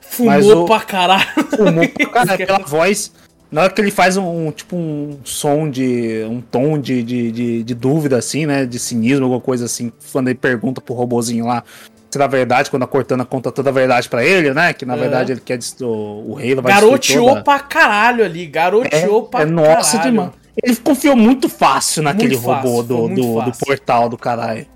Fumou 0.00 0.32
mas 0.32 0.46
o- 0.48 0.64
pra 0.64 0.80
caralho. 0.80 1.26
Fumou 1.56 1.88
pra 1.88 2.06
caralho, 2.10 2.46
pela 2.46 2.58
voz. 2.60 3.12
Na 3.50 3.62
hora 3.62 3.72
que 3.72 3.80
ele 3.80 3.90
faz 3.90 4.16
um, 4.18 4.48
um, 4.48 4.50
tipo 4.52 4.76
um 4.76 5.18
som 5.24 5.70
de. 5.70 6.22
um 6.28 6.40
tom 6.40 6.78
de, 6.78 7.02
de, 7.02 7.32
de, 7.32 7.62
de 7.62 7.74
dúvida, 7.74 8.16
assim, 8.18 8.44
né? 8.46 8.66
De 8.66 8.78
cinismo, 8.78 9.24
alguma 9.24 9.40
coisa 9.40 9.64
assim. 9.64 9.90
Quando 10.12 10.28
ele 10.28 10.38
pergunta 10.38 10.80
pro 10.80 10.94
robozinho 10.94 11.46
lá 11.46 11.62
se 11.96 11.97
na 12.16 12.26
verdade, 12.26 12.70
quando 12.70 12.84
a 12.84 12.86
Cortana 12.86 13.24
conta 13.24 13.52
toda 13.52 13.68
a 13.68 13.72
verdade 13.72 14.08
pra 14.08 14.24
ele, 14.24 14.54
né? 14.54 14.72
Que 14.72 14.86
na 14.86 14.94
Aham. 14.94 15.02
verdade 15.02 15.32
ele 15.32 15.40
quer 15.40 15.58
o, 15.84 16.30
o 16.30 16.34
rei 16.34 16.54
vai 16.54 16.72
Garoteou 16.72 17.28
toda- 17.28 17.42
pra 17.42 17.58
caralho 17.58 18.24
ali, 18.24 18.46
garoteou 18.46 19.24
pra 19.24 19.40
é, 19.40 19.42
é 19.42 19.46
nossa 19.46 19.98
caralho. 19.98 20.10
demais. 20.12 20.30
Ele 20.62 20.76
confiou 20.76 21.14
muito 21.14 21.48
fácil 21.48 22.02
naquele 22.02 22.34
Muito 22.36 22.42
fácil, 22.46 22.70
robô 22.70 22.82
do, 22.82 23.08
do, 23.08 23.14
do 23.14 23.34
fácil. 23.44 23.66
portal 23.66 24.08
do 24.08 24.16
caralho. 24.16 24.66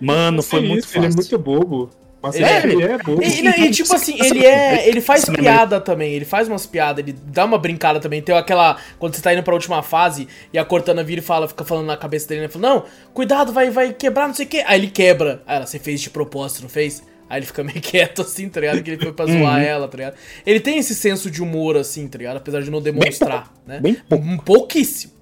Mano, 0.00 0.42
foi 0.42 0.60
É 0.64 0.68
muito 0.68 0.84
isso, 0.84 0.96
Ele 0.96 1.06
é 1.06 1.10
fácil. 1.10 1.38
muito 1.38 1.38
bobo. 1.38 1.90
Mas 2.22 2.34
Ele 2.34 2.44
ele, 2.44 2.52
é- 2.52 2.66
ele 2.72 2.82
é 2.92 2.98
bobo. 2.98 3.22
E, 3.22 3.26
e- 3.26 3.66
e, 3.66 3.70
tipo 3.72 3.94
assim, 3.94 4.14
ele 4.22 4.44
é. 4.44 4.86
Ele 4.86 5.00
faz 5.00 5.24
piada 5.24 5.80
também, 5.80 6.12
ele 6.12 6.24
faz 6.26 6.48
umas 6.48 6.66
piadas, 6.66 7.02
ele 7.02 7.14
dá 7.26 7.44
uma 7.46 7.56
brincada 7.56 7.98
também. 7.98 8.20
Tem 8.20 8.36
aquela. 8.36 8.76
Quando 8.98 9.14
você 9.14 9.22
tá 9.22 9.32
indo 9.32 9.42
pra 9.42 9.54
última 9.54 9.82
fase 9.82 10.28
e 10.52 10.58
a 10.58 10.64
Cortana 10.64 11.02
vira 11.02 11.20
e 11.20 11.24
fala, 11.24 11.48
fica 11.48 11.64
falando 11.64 11.86
na 11.86 11.96
cabeça 11.96 12.28
dele, 12.28 12.42
né? 12.42 12.48
Fala, 12.48 12.68
não, 12.68 12.84
cuidado, 13.14 13.52
vai, 13.54 13.70
vai 13.70 13.94
quebrar, 13.94 14.26
não 14.28 14.34
sei 14.34 14.44
o 14.44 14.48
quê. 14.50 14.62
Aí 14.66 14.78
ele 14.80 14.88
quebra. 14.90 15.42
Aí 15.46 15.56
ela, 15.56 15.66
você 15.66 15.78
fez 15.78 16.00
de 16.02 16.10
propósito, 16.10 16.60
não 16.62 16.68
fez? 16.68 17.02
Aí 17.28 17.38
ele 17.38 17.46
fica 17.46 17.62
meio 17.64 17.80
quieto 17.80 18.20
assim, 18.20 18.50
tá 18.50 18.60
ligado? 18.60 18.82
Que 18.82 18.90
ele 18.90 19.02
foi 19.02 19.12
pra 19.14 19.24
zoar 19.24 19.56
Uhum. 19.58 19.64
ela, 19.64 19.88
tá 19.88 19.96
ligado? 19.96 20.14
Ele 20.44 20.60
tem 20.60 20.76
esse 20.78 20.94
senso 20.94 21.30
de 21.30 21.42
humor, 21.42 21.76
assim, 21.78 22.06
tá 22.06 22.18
ligado? 22.18 22.36
Apesar 22.36 22.60
de 22.60 22.70
não 22.70 22.82
demonstrar, 22.82 23.50
né? 23.66 23.80
bem 23.80 23.94
pouco. 23.94 24.26
Um 24.26 24.36
pouquíssimo. 24.36 25.12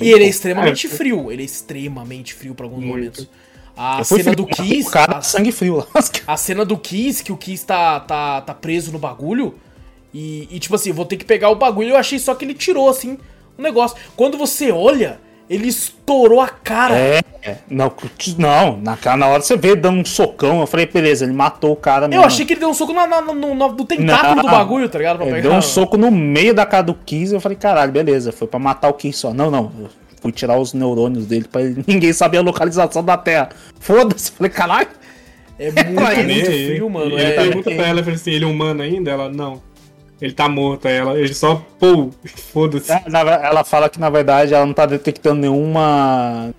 e 0.00 0.10
ele 0.12 0.22
é 0.24 0.28
extremamente 0.28 0.86
frio, 0.86 1.32
ele 1.32 1.42
é 1.42 1.44
extremamente 1.44 2.34
frio 2.34 2.54
pra 2.54 2.66
alguns 2.66 2.84
Muito. 2.84 2.94
momentos. 2.96 3.28
A 3.82 4.00
Eu 4.00 4.04
cena 4.04 4.32
do 4.34 4.44
Kiss. 4.46 4.88
O 4.88 4.90
cara 4.90 5.16
a- 5.16 5.22
sangue 5.22 5.50
frio 5.50 5.76
lá. 5.76 5.86
a 6.26 6.36
cena 6.36 6.64
do 6.66 6.76
Kiss, 6.76 7.24
que 7.24 7.32
o 7.32 7.36
Kiss 7.36 7.64
tá, 7.64 7.98
tá, 8.00 8.42
tá 8.42 8.52
preso 8.52 8.92
no 8.92 8.98
bagulho. 8.98 9.54
E, 10.12 10.46
e, 10.50 10.58
tipo 10.58 10.74
assim, 10.74 10.92
vou 10.92 11.06
ter 11.06 11.16
que 11.16 11.24
pegar 11.24 11.48
o 11.48 11.54
bagulho. 11.54 11.88
Eu 11.90 11.96
achei 11.96 12.18
só 12.18 12.34
que 12.34 12.44
ele 12.44 12.52
tirou, 12.52 12.90
assim, 12.90 13.16
o 13.56 13.62
negócio. 13.62 13.96
Quando 14.16 14.36
você 14.36 14.70
olha, 14.70 15.18
ele 15.48 15.68
estourou 15.68 16.40
a 16.42 16.48
cara. 16.48 16.94
É, 16.98 17.20
é. 17.42 17.56
não, 17.70 17.90
não 18.36 18.76
na, 18.82 19.16
na 19.16 19.26
hora 19.28 19.40
você 19.42 19.56
vê 19.56 19.74
dando 19.74 20.00
um 20.00 20.04
socão, 20.04 20.60
eu 20.60 20.66
falei, 20.66 20.84
beleza, 20.86 21.24
ele 21.24 21.32
matou 21.32 21.72
o 21.72 21.76
cara 21.76 22.04
eu 22.04 22.10
mesmo. 22.10 22.24
achei 22.24 22.44
que 22.44 22.52
ele 22.52 22.60
deu 22.60 22.68
um 22.68 22.74
soco 22.74 22.92
na, 22.92 23.06
na- 23.06 23.22
no, 23.22 23.34
no- 23.34 23.54
no 23.54 23.84
tentáculo 23.86 24.34
Não. 24.36 24.42
do 24.42 24.48
bagulho, 24.50 24.88
tá 24.88 24.98
ligado? 24.98 25.16
Pra 25.16 25.26
Ele 25.26 25.36
pegar. 25.36 25.48
deu 25.48 25.58
um 25.58 25.62
soco 25.62 25.96
no 25.96 26.10
meio 26.10 26.52
da 26.52 26.66
cara 26.66 26.82
do 26.82 26.94
Kiss, 26.94 27.32
eu 27.32 27.40
falei, 27.40 27.56
caralho, 27.56 27.90
beleza, 27.92 28.30
foi 28.30 28.46
pra 28.46 28.58
matar 28.60 28.88
o 28.88 28.94
Kiss 28.94 29.18
só. 29.20 29.32
Não, 29.32 29.50
não, 29.50 29.72
eu 29.78 29.88
fui 30.20 30.32
tirar 30.32 30.58
os 30.58 30.72
neurônios 30.74 31.26
dele 31.26 31.46
pra 31.50 31.62
ele- 31.62 31.82
ninguém 31.88 32.12
saber 32.12 32.38
a 32.38 32.42
localização 32.42 33.02
da 33.04 33.16
Terra. 33.16 33.50
Foda-se, 33.78 34.30
falei, 34.32 34.50
caralho. 34.50 34.88
É 35.58 35.70
muito, 35.70 36.00
Aí, 36.06 36.24
muito 36.26 36.46
frio, 36.46 36.90
mano. 36.90 37.12
Ele 37.18 37.22
É, 37.22 37.30
pergunta 37.32 37.70
pra 37.70 37.86
ela, 37.86 38.00
assim, 38.00 38.30
ele 38.32 38.44
é 38.44 38.48
humano 38.48 38.82
ainda? 38.82 39.10
Ela, 39.10 39.28
não. 39.28 39.60
Ele 40.20 40.32
tá 40.32 40.48
morto. 40.48 40.86
Aí 40.86 40.94
ela, 40.96 41.18
ele 41.18 41.32
só, 41.34 41.64
pô, 41.78 42.10
foda-se. 42.52 42.92
É, 42.92 43.02
ela 43.06 43.64
fala 43.64 43.88
que 43.88 43.98
na 43.98 44.10
verdade 44.10 44.52
ela 44.54 44.66
não 44.66 44.74
tá 44.74 44.84
detectando 44.86 45.40
nenhuma 45.40 46.52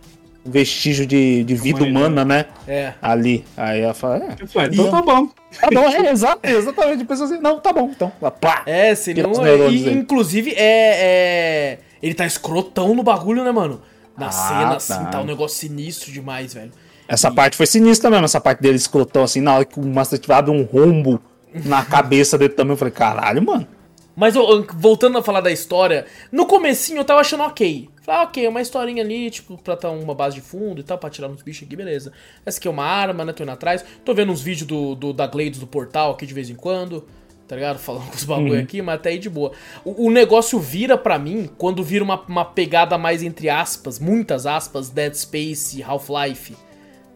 vestígio 0.43 1.05
de, 1.05 1.43
de 1.43 1.53
vida 1.53 1.83
humana, 1.83 2.25
né? 2.25 2.45
é. 2.67 2.93
Ali. 2.99 3.45
Aí 3.55 3.81
ela 3.81 3.93
fala, 3.93 4.17
é, 4.17 4.47
falei, 4.47 4.69
então 4.73 4.87
E- 4.87 4.91
tá 4.91 5.01
bom. 5.03 5.27
tá 5.27 5.67
bom, 5.71 5.87
é, 5.87 6.11
exa- 6.11 6.39
exatamente. 6.43 6.97
Depois 6.97 7.21
assim, 7.21 7.37
não, 7.39 7.59
tá 7.59 7.71
bom, 7.71 7.91
então. 7.93 8.11
Ela, 8.19 8.31
Pá. 8.31 8.63
É, 8.65 8.95
seria 8.95 9.27
os 9.29 9.37
um. 9.37 9.45
E, 9.45 9.91
inclusive, 9.93 10.51
é, 10.57 10.57
é. 10.57 11.79
Ele 12.01 12.13
tá 12.13 12.25
escrotão 12.25 12.93
no 12.95 13.03
bagulho, 13.03 13.43
né, 13.43 13.51
mano? 13.51 13.81
Na 14.17 14.27
Ah, 14.27 14.31
cena, 14.31 14.75
assim, 14.75 14.93
tá. 14.93 15.05
tá 15.11 15.21
um 15.21 15.25
negócio 15.25 15.57
sinistro 15.57 16.11
demais, 16.11 16.53
velho. 16.53 16.71
Essa 17.07 17.29
parte 17.31 17.57
foi 17.57 17.65
sinistra 17.65 18.09
mesmo, 18.09 18.25
essa 18.25 18.39
parte 18.39 18.61
dele 18.61 18.75
escrotão 18.77 19.23
assim, 19.23 19.41
na 19.41 19.55
hora 19.55 19.65
que 19.65 19.79
o 19.79 19.85
Master 19.85 20.17
Chief 20.19 20.29
abre 20.31 20.51
um 20.51 20.63
rombo 20.63 21.19
na 21.65 21.83
cabeça 21.85 22.37
dele 22.37 22.53
também, 22.53 22.71
eu 22.73 22.77
falei, 22.77 22.93
caralho, 22.93 23.41
mano. 23.43 23.67
Mas 24.15 24.33
voltando 24.75 25.17
a 25.17 25.23
falar 25.23 25.39
da 25.41 25.51
história, 25.51 26.05
no 26.31 26.45
comecinho 26.45 26.99
eu 26.99 27.05
tava 27.05 27.21
achando 27.21 27.43
ok. 27.43 27.89
Falei, 28.03 28.21
ah, 28.21 28.23
ok, 28.23 28.45
é 28.45 28.49
uma 28.49 28.61
historinha 28.61 29.01
ali, 29.03 29.29
tipo, 29.31 29.57
pra 29.57 29.75
tá 29.77 29.89
uma 29.89 30.13
base 30.13 30.35
de 30.35 30.41
fundo 30.41 30.81
e 30.81 30.83
tal, 30.83 30.97
pra 30.97 31.09
tirar 31.09 31.27
uns 31.29 31.41
bichos 31.41 31.65
aqui, 31.65 31.75
beleza. 31.75 32.11
Essa 32.45 32.59
aqui 32.59 32.67
é 32.67 32.71
uma 32.71 32.83
arma, 32.85 33.23
né, 33.23 33.31
tô 33.31 33.43
indo 33.43 33.51
atrás. 33.51 33.83
Tô 34.03 34.13
vendo 34.13 34.31
uns 34.31 34.41
vídeos 34.41 34.67
do, 34.67 34.95
do- 34.95 35.13
da 35.13 35.27
Glades 35.27 35.59
do 35.59 35.67
portal 35.67 36.11
aqui 36.11 36.25
de 36.25 36.33
vez 36.33 36.49
em 36.49 36.55
quando, 36.55 37.07
tá 37.51 37.55
ligado? 37.57 37.79
Falando 37.79 38.07
com 38.07 38.15
os 38.15 38.23
bagulho 38.23 38.57
aqui, 38.57 38.81
mas 38.81 38.95
até 38.95 39.09
aí 39.09 39.19
de 39.19 39.29
boa. 39.29 39.51
O, 39.83 40.05
o 40.07 40.09
negócio 40.09 40.57
vira 40.57 40.97
pra 40.97 41.19
mim 41.19 41.49
quando 41.57 41.83
vira 41.83 42.01
uma, 42.01 42.17
uma 42.21 42.45
pegada 42.45 42.97
mais, 42.97 43.21
entre 43.21 43.49
aspas, 43.49 43.99
muitas 43.99 44.45
aspas, 44.45 44.89
Dead 44.89 45.13
Space, 45.13 45.83
Half-Life, 45.83 46.55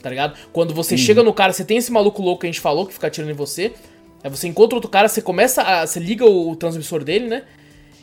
tá 0.04 0.10
ligado? 0.10 0.38
Quando 0.52 0.74
você 0.74 0.98
chega 0.98 1.24
no 1.24 1.34
cara, 1.34 1.54
você 1.54 1.64
tem 1.64 1.78
esse 1.78 1.90
maluco 1.90 2.22
louco 2.22 2.42
que 2.42 2.48
a 2.48 2.52
gente 2.52 2.60
falou, 2.60 2.86
que 2.86 2.94
fica 2.94 3.08
atirando 3.08 3.32
em 3.32 3.34
você, 3.34 3.72
aí 4.22 4.30
você 4.30 4.46
encontra 4.50 4.76
outro 4.76 4.90
cara, 4.90 5.08
você 5.08 5.22
começa 5.22 5.62
a. 5.62 5.88
Você 5.88 6.02
liga 6.02 6.26
o, 6.26 6.52
o 6.52 6.56
transmissor 6.58 7.02
dele, 7.02 7.30
né? 7.30 7.44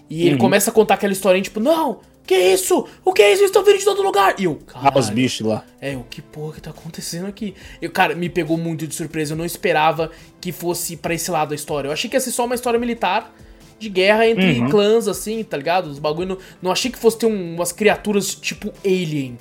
E 0.08 0.26
ele 0.26 0.38
começa 0.38 0.70
a 0.70 0.72
contar 0.72 0.94
aquela 0.94 1.12
historinha, 1.12 1.42
tipo, 1.42 1.60
não, 1.60 2.00
que 2.26 2.34
isso? 2.34 2.86
O 3.04 3.12
que 3.12 3.20
é 3.22 3.32
isso? 3.32 3.40
Eles 3.42 3.50
estão 3.50 3.64
vindo 3.64 3.78
de 3.78 3.84
todo 3.84 4.02
lugar! 4.02 4.34
E 4.38 4.44
eu, 4.44 4.58
Ah, 4.74 4.92
os 4.96 5.10
bichos 5.10 5.46
lá. 5.46 5.64
É, 5.80 5.96
o 5.96 6.04
que 6.04 6.22
porra 6.22 6.54
que 6.54 6.60
tá 6.60 6.70
acontecendo 6.70 7.26
aqui? 7.26 7.54
Eu, 7.80 7.90
cara, 7.90 8.14
me 8.14 8.28
pegou 8.28 8.56
muito 8.56 8.86
de 8.86 8.94
surpresa. 8.94 9.34
Eu 9.34 9.38
não 9.38 9.44
esperava 9.44 10.10
que 10.40 10.52
fosse 10.52 10.96
pra 10.96 11.12
esse 11.14 11.30
lado 11.30 11.48
da 11.50 11.54
história. 11.54 11.88
Eu 11.88 11.92
achei 11.92 12.08
que 12.08 12.16
ia 12.16 12.20
ser 12.20 12.30
só 12.30 12.44
uma 12.44 12.54
história 12.54 12.78
militar 12.78 13.34
de 13.78 13.88
guerra 13.88 14.26
entre 14.28 14.60
Uhum. 14.60 14.70
clãs, 14.70 15.08
assim, 15.08 15.42
tá 15.42 15.56
ligado? 15.56 15.86
Os 15.86 15.98
bagulho. 15.98 16.28
Não, 16.28 16.38
não 16.62 16.70
achei 16.70 16.90
que 16.90 16.98
fosse 16.98 17.18
ter 17.18 17.26
um- 17.26 17.54
umas 17.56 17.72
criaturas 17.72 18.32
tipo 18.34 18.72
Alien, 18.84 19.36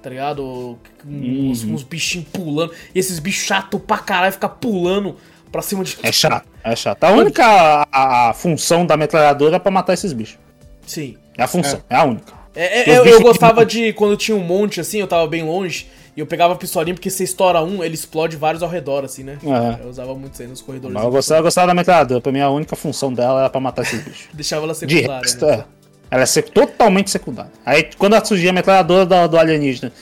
tá 0.00 0.08
ligado? 0.08 0.78
Uns, 1.04 1.64
Uhum. 1.64 1.74
uns 1.74 1.82
bichinhos 1.82 2.28
pulando. 2.28 2.72
E 2.94 2.98
esses 3.00 3.18
bichos 3.18 3.44
chato 3.44 3.80
pra 3.80 3.98
caralho 3.98 4.32
ficar 4.32 4.50
pulando 4.50 5.16
pra 5.50 5.60
cima 5.62 5.82
de. 5.82 5.98
É 6.04 6.12
chato, 6.12 6.46
é 6.62 6.76
chato. 6.76 7.02
A 7.02 7.10
única 7.10 7.44
a, 7.90 8.28
a 8.30 8.34
função 8.34 8.86
da 8.86 8.96
metralhadora 8.96 9.56
é 9.56 9.58
pra 9.58 9.72
matar 9.72 9.94
esses 9.94 10.12
bichos. 10.12 10.38
Sim. 10.86 11.16
É 11.36 11.42
a 11.42 11.46
função, 11.46 11.80
é, 11.88 11.96
a 11.96 12.04
única. 12.04 12.32
É, 12.54 12.90
é, 12.90 12.98
eu, 12.98 13.04
eu 13.06 13.22
gostava 13.22 13.64
de 13.64 13.92
quando 13.92 14.16
tinha 14.16 14.36
um 14.36 14.42
monte 14.42 14.80
assim, 14.80 14.98
eu 14.98 15.06
tava 15.06 15.26
bem 15.26 15.42
longe, 15.42 15.86
e 16.16 16.20
eu 16.20 16.26
pegava 16.26 16.54
a 16.54 16.56
pistolinha, 16.56 16.94
porque 16.94 17.08
você 17.08 17.24
estoura 17.24 17.62
um, 17.62 17.84
ele 17.84 17.94
explode 17.94 18.36
vários 18.36 18.62
ao 18.62 18.68
redor, 18.68 19.04
assim, 19.04 19.22
né? 19.22 19.38
É. 19.42 19.84
Eu 19.84 19.88
usava 19.88 20.14
muito 20.14 20.34
isso 20.34 20.42
aí 20.42 20.48
nos 20.48 20.60
corredores. 20.60 20.94
Mas 20.94 21.04
eu 21.04 21.10
gostava, 21.10 21.38
eu 21.38 21.44
gostava 21.44 21.66
da 21.68 21.74
metralhadora. 21.74 22.20
Pra 22.20 22.32
mim, 22.32 22.40
a 22.40 22.50
única 22.50 22.74
função 22.74 23.12
dela 23.12 23.40
era 23.40 23.50
pra 23.50 23.60
matar 23.60 23.82
esses 23.82 24.02
bichos. 24.02 24.28
Deixava 24.34 24.64
ela 24.64 24.72
De 24.72 24.78
secundária. 24.80 25.22
resto, 25.22 25.46
né? 25.46 25.52
é. 25.54 25.64
Ela 26.10 26.24
é 26.24 26.42
totalmente 26.42 27.10
secundária. 27.10 27.52
Aí, 27.64 27.88
quando 27.96 28.26
surgia 28.26 28.50
a 28.50 28.52
metralhadora 28.52 29.06
do, 29.06 29.28
do 29.28 29.38
alienígena 29.38 29.92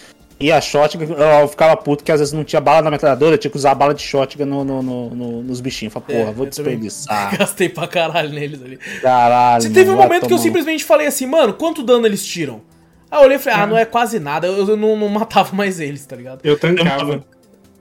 e 0.40 0.52
a 0.52 0.60
shotgun, 0.60 1.04
eu 1.14 1.48
ficava 1.48 1.76
puto 1.76 2.04
que 2.04 2.12
às 2.12 2.20
vezes 2.20 2.32
não 2.32 2.44
tinha 2.44 2.60
bala 2.60 2.82
na 2.82 2.90
metralhadora, 2.90 3.34
eu 3.34 3.38
tinha 3.38 3.50
que 3.50 3.56
usar 3.56 3.72
a 3.72 3.74
bala 3.74 3.92
de 3.92 4.02
shotgun 4.02 4.44
no, 4.46 4.64
no- 4.64 4.82
no- 4.82 5.10
no- 5.10 5.42
nos 5.42 5.60
bichinhos. 5.60 5.94
Eu 5.94 6.00
Falei, 6.00 6.18
porra, 6.18 6.30
É, 6.30 6.34
vou 6.34 6.46
desperdiçar. 6.46 7.34
Gastei 7.38 7.68
pra 7.68 7.86
caralho 7.88 8.30
neles 8.30 8.62
ali. 8.62 8.76
Caralho. 9.02 9.62
Você 9.62 9.70
teve 9.70 9.90
um 9.90 9.96
momento 9.96 10.26
que 10.26 10.32
eu 10.32 10.38
simplesmente 10.38 10.84
falei 10.84 11.06
assim, 11.06 11.26
mano, 11.26 11.52
quanto 11.54 11.82
dano 11.82 12.06
eles 12.06 12.24
tiram? 12.24 12.60
Aí 13.10 13.18
eu 13.20 13.24
olhei 13.24 13.36
e 13.36 13.40
falei, 13.40 13.58
ah, 13.60 13.66
não 13.66 13.76
é 13.76 13.84
quase 13.84 14.20
nada, 14.20 14.46
eu, 14.46 14.68
eu 14.68 14.76
não, 14.76 14.94
não 14.96 15.08
matava 15.08 15.56
mais 15.56 15.80
eles, 15.80 16.04
tá 16.06 16.14
ligado? 16.14 16.40
Eu 16.44 16.58
tancava. 16.58 17.24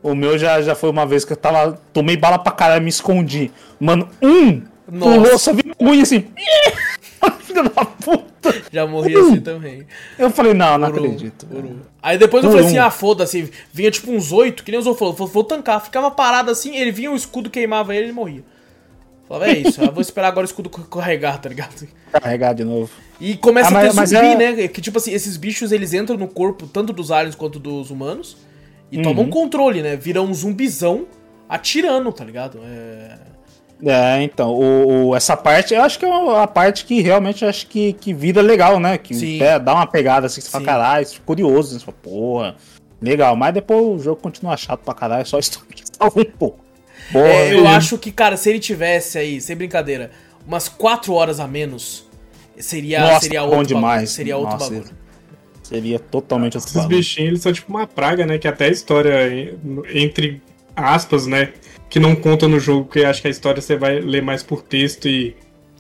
O 0.02 0.16
meu 0.16 0.38
já, 0.38 0.62
já 0.62 0.74
foi 0.74 0.90
uma 0.90 1.06
vez 1.06 1.26
que 1.26 1.34
eu 1.34 1.38
tava. 1.38 1.80
Tomei 1.92 2.16
bala 2.16 2.40
pra 2.40 2.52
caralho, 2.52 2.82
me 2.84 2.90
escondi. 2.90 3.52
Mano, 3.80 4.08
um 4.22 4.62
Nossa. 4.90 5.20
pulou, 5.20 5.38
só 5.38 5.54
vi 5.54 5.64
o 5.72 5.76
cunho 5.76 6.02
assim. 6.02 6.26
Filho 7.40 7.64
da 7.64 7.86
puta. 7.86 8.28
Já 8.72 8.86
morri 8.88 9.16
assim 9.16 9.40
também. 9.40 9.86
Eu 10.18 10.30
falei, 10.30 10.54
não, 10.54 10.78
não 10.78 10.90
Uru, 10.90 10.98
acredito. 11.06 11.48
Uru. 11.52 11.82
Aí 12.02 12.18
depois 12.18 12.44
eu 12.44 12.52
falei 12.52 12.66
assim, 12.66 12.78
um. 12.80 12.84
ah, 12.84 12.92
foda-se. 12.92 13.52
Vinha 13.74 13.92
tipo 13.92 14.12
uns 14.12 14.32
oito, 14.32 14.64
que 14.64 14.72
nem 14.72 14.80
os 14.80 14.86
outros 14.86 15.00
falou, 15.00 15.14
vou, 15.14 15.28
vou 15.28 15.44
tancar. 15.44 15.84
Ficava 15.84 16.10
parado 16.12 16.52
assim, 16.52 16.76
ele 16.76 16.92
vinha 16.92 17.12
o 17.12 17.16
escudo, 17.16 17.50
queimava 17.50 17.94
ele 17.96 18.06
e 18.06 18.08
ele 18.08 18.14
morria. 18.14 18.44
Falava, 19.28 19.50
é 19.52 19.58
isso, 19.58 19.82
eu 19.82 19.92
vou 19.92 20.02
esperar 20.02 20.30
agora 20.30 20.46
o 20.46 20.50
escudo 20.50 20.70
carregar, 20.70 21.38
tá 21.42 21.50
ligado? 21.50 21.86
Carregar 22.14 22.54
de 22.54 22.64
novo. 22.64 22.90
E 23.20 23.36
começa 23.36 23.76
Ah, 23.76 23.80
a 23.80 23.82
ter 23.82 23.88
mas- 23.88 23.96
mas 23.96 24.10
zumbi, 24.12 24.26
é- 24.44 24.54
né? 24.54 24.68
Que 24.70 24.80
tipo 24.80 24.98
assim, 24.98 25.12
esses 25.12 25.36
bichos 25.36 25.72
eles 25.74 25.94
entram 25.94 26.16
no 26.18 26.28
corpo 26.30 26.66
tanto 26.66 26.94
dos 26.94 27.12
aliens 27.12 27.36
quanto 27.36 27.60
dos 27.60 27.92
humanos 27.92 28.38
e 28.90 28.96
Uhum. 28.98 29.04
tomam 29.04 29.30
controle, 29.30 29.82
né? 29.82 29.98
Viram 29.98 30.26
um 30.26 30.34
zumbizão 30.34 31.08
atirando, 31.50 32.10
tá 32.14 32.24
ligado? 32.24 32.60
É. 32.64 33.18
É, 33.86 34.24
então, 34.24 34.50
o, 34.56 35.10
o- 35.10 35.16
essa 35.16 35.38
parte, 35.38 35.74
eu 35.74 35.84
acho 35.84 36.00
que 36.00 36.06
é 36.06 36.08
uma- 36.08 36.42
a 36.44 36.48
parte 36.48 36.84
que 36.84 37.00
realmente 37.02 37.46
acho 37.46 37.68
que, 37.68 37.94
que 37.94 38.12
vira 38.14 38.42
legal, 38.42 38.80
né? 38.80 38.98
Que 38.98 39.42
é, 39.42 39.60
dá 39.60 39.74
uma 39.76 39.86
pegada 39.86 40.26
assim, 40.26 40.42
que 40.42 40.46
você 40.48 40.52
fala, 40.52 40.62
Sim. 40.64 40.66
caralho, 40.66 41.06
você 41.06 41.14
fica 41.14 41.26
curioso, 41.26 41.74
né? 41.74 41.80
você 41.80 41.86
fala, 41.86 41.98
porra, 42.02 42.56
legal. 43.00 43.36
Mas 43.36 43.54
depois 43.54 43.82
o 43.86 44.00
jogo 44.04 44.20
continua 44.22 44.58
chato 44.58 44.80
pra 44.82 44.96
caralho, 44.96 45.26
só 45.28 45.38
história 45.40 45.68
que 45.70 45.84
salva 45.96 46.20
um 46.22 46.26
pouco. 46.26 46.60
Porra, 47.12 47.28
É, 47.28 47.54
eu 47.54 47.68
acho 47.68 47.98
que, 48.00 48.12
cara, 48.12 48.36
se 48.36 48.50
ele 48.50 48.60
tivesse 48.60 49.18
aí, 49.20 49.40
sem 49.40 49.56
brincadeira, 49.56 50.10
umas 50.46 50.68
4 50.68 51.14
horas 51.14 51.40
a 51.40 51.48
menos, 51.48 52.06
seria, 52.58 53.00
Nossa, 53.00 53.20
seria 53.22 53.42
bom 53.42 53.46
outro 53.46 53.58
bagulho. 53.60 53.68
demais. 53.76 54.10
Seria 54.10 54.38
outro 54.38 54.54
Nossa, 54.58 54.72
bagulho. 54.74 54.90
Seria 55.62 56.00
totalmente 56.00 56.56
outro 56.58 56.68
Esses 56.70 56.82
bagulho. 56.82 56.98
bichinhos, 56.98 57.28
eles 57.30 57.42
são 57.42 57.54
tipo 57.54 57.70
uma 57.72 57.86
praga, 57.86 58.26
né? 58.26 58.38
Que 58.40 58.48
até 58.48 58.66
a 58.66 58.70
história, 58.70 59.56
entre 59.94 60.42
aspas, 60.76 61.28
né? 61.28 61.54
Que 61.90 62.00
não 62.00 62.16
conta 62.16 62.48
no 62.48 62.60
jogo, 62.60 62.86
porque 62.86 63.06
acho 63.06 63.22
que 63.22 63.28
a 63.28 63.32
história 63.32 63.62
você 63.62 63.76
vai 63.78 64.00
ler 64.00 64.22
mais 64.22 64.44
por 64.44 64.62
texto 64.62 65.08
e, 65.08 65.36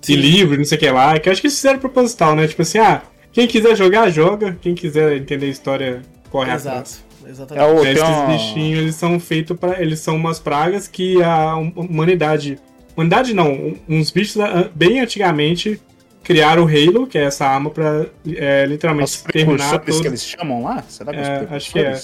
e 0.08 0.16
livro, 0.16 0.58
não 0.58 0.66
sei 0.66 0.78
o 0.78 0.80
que 0.80 0.90
lá. 0.90 1.20
Que 1.20 1.28
eu 1.28 1.34
acho 1.34 1.42
que 1.42 1.48
isso 1.48 1.58
fizeram 1.58 1.80
proposital, 1.80 2.36
né? 2.36 2.48
Tipo 2.48 2.62
assim, 2.62 2.80
ah, 2.80 3.02
quem 3.32 3.46
quiser 3.48 3.76
jogar, 3.76 4.10
joga. 4.10 4.58
Quem 4.62 4.74
quiser 4.74 5.18
entender 5.18 5.48
a 5.48 5.50
história, 5.50 6.02
corre 6.30 6.52
atrás. 6.52 6.62
Exato. 6.66 7.08
É 7.26 7.30
Exatamente. 7.30 7.66
o, 7.66 7.86
É, 7.86 7.92
esses 7.92 8.28
bichinhos, 8.28 8.80
eles 8.80 8.96
são 8.96 9.20
feitos 9.20 9.58
para 9.58 9.82
Eles 9.82 10.00
são 10.00 10.16
umas 10.16 10.40
pragas 10.40 10.88
que 10.88 11.22
a 11.22 11.58
hum- 11.58 11.74
humanidade. 11.76 12.58
Humanidade 12.96 13.34
não, 13.34 13.76
uns 13.88 14.10
bichos 14.12 14.40
ah, 14.40 14.70
bem 14.74 15.02
antigamente 15.02 15.80
criaram 16.24 16.64
o 16.64 16.68
Halo, 16.68 17.06
que 17.08 17.18
é 17.18 17.24
essa 17.24 17.46
arma 17.46 17.70
pra 17.70 18.06
é, 18.28 18.66
literalmente 18.66 19.06
Os 19.06 19.16
exterminar 19.16 19.80
precursores 19.80 19.86
todo, 19.96 20.02
que 20.02 20.08
eles 20.08 20.26
chamam 20.26 20.64
lá? 20.64 20.84
Será 20.88 21.14
que 21.14 21.20
É, 21.20 21.44
os 21.44 21.52
acho 21.54 21.72
que 21.72 21.80
é. 21.80 22.00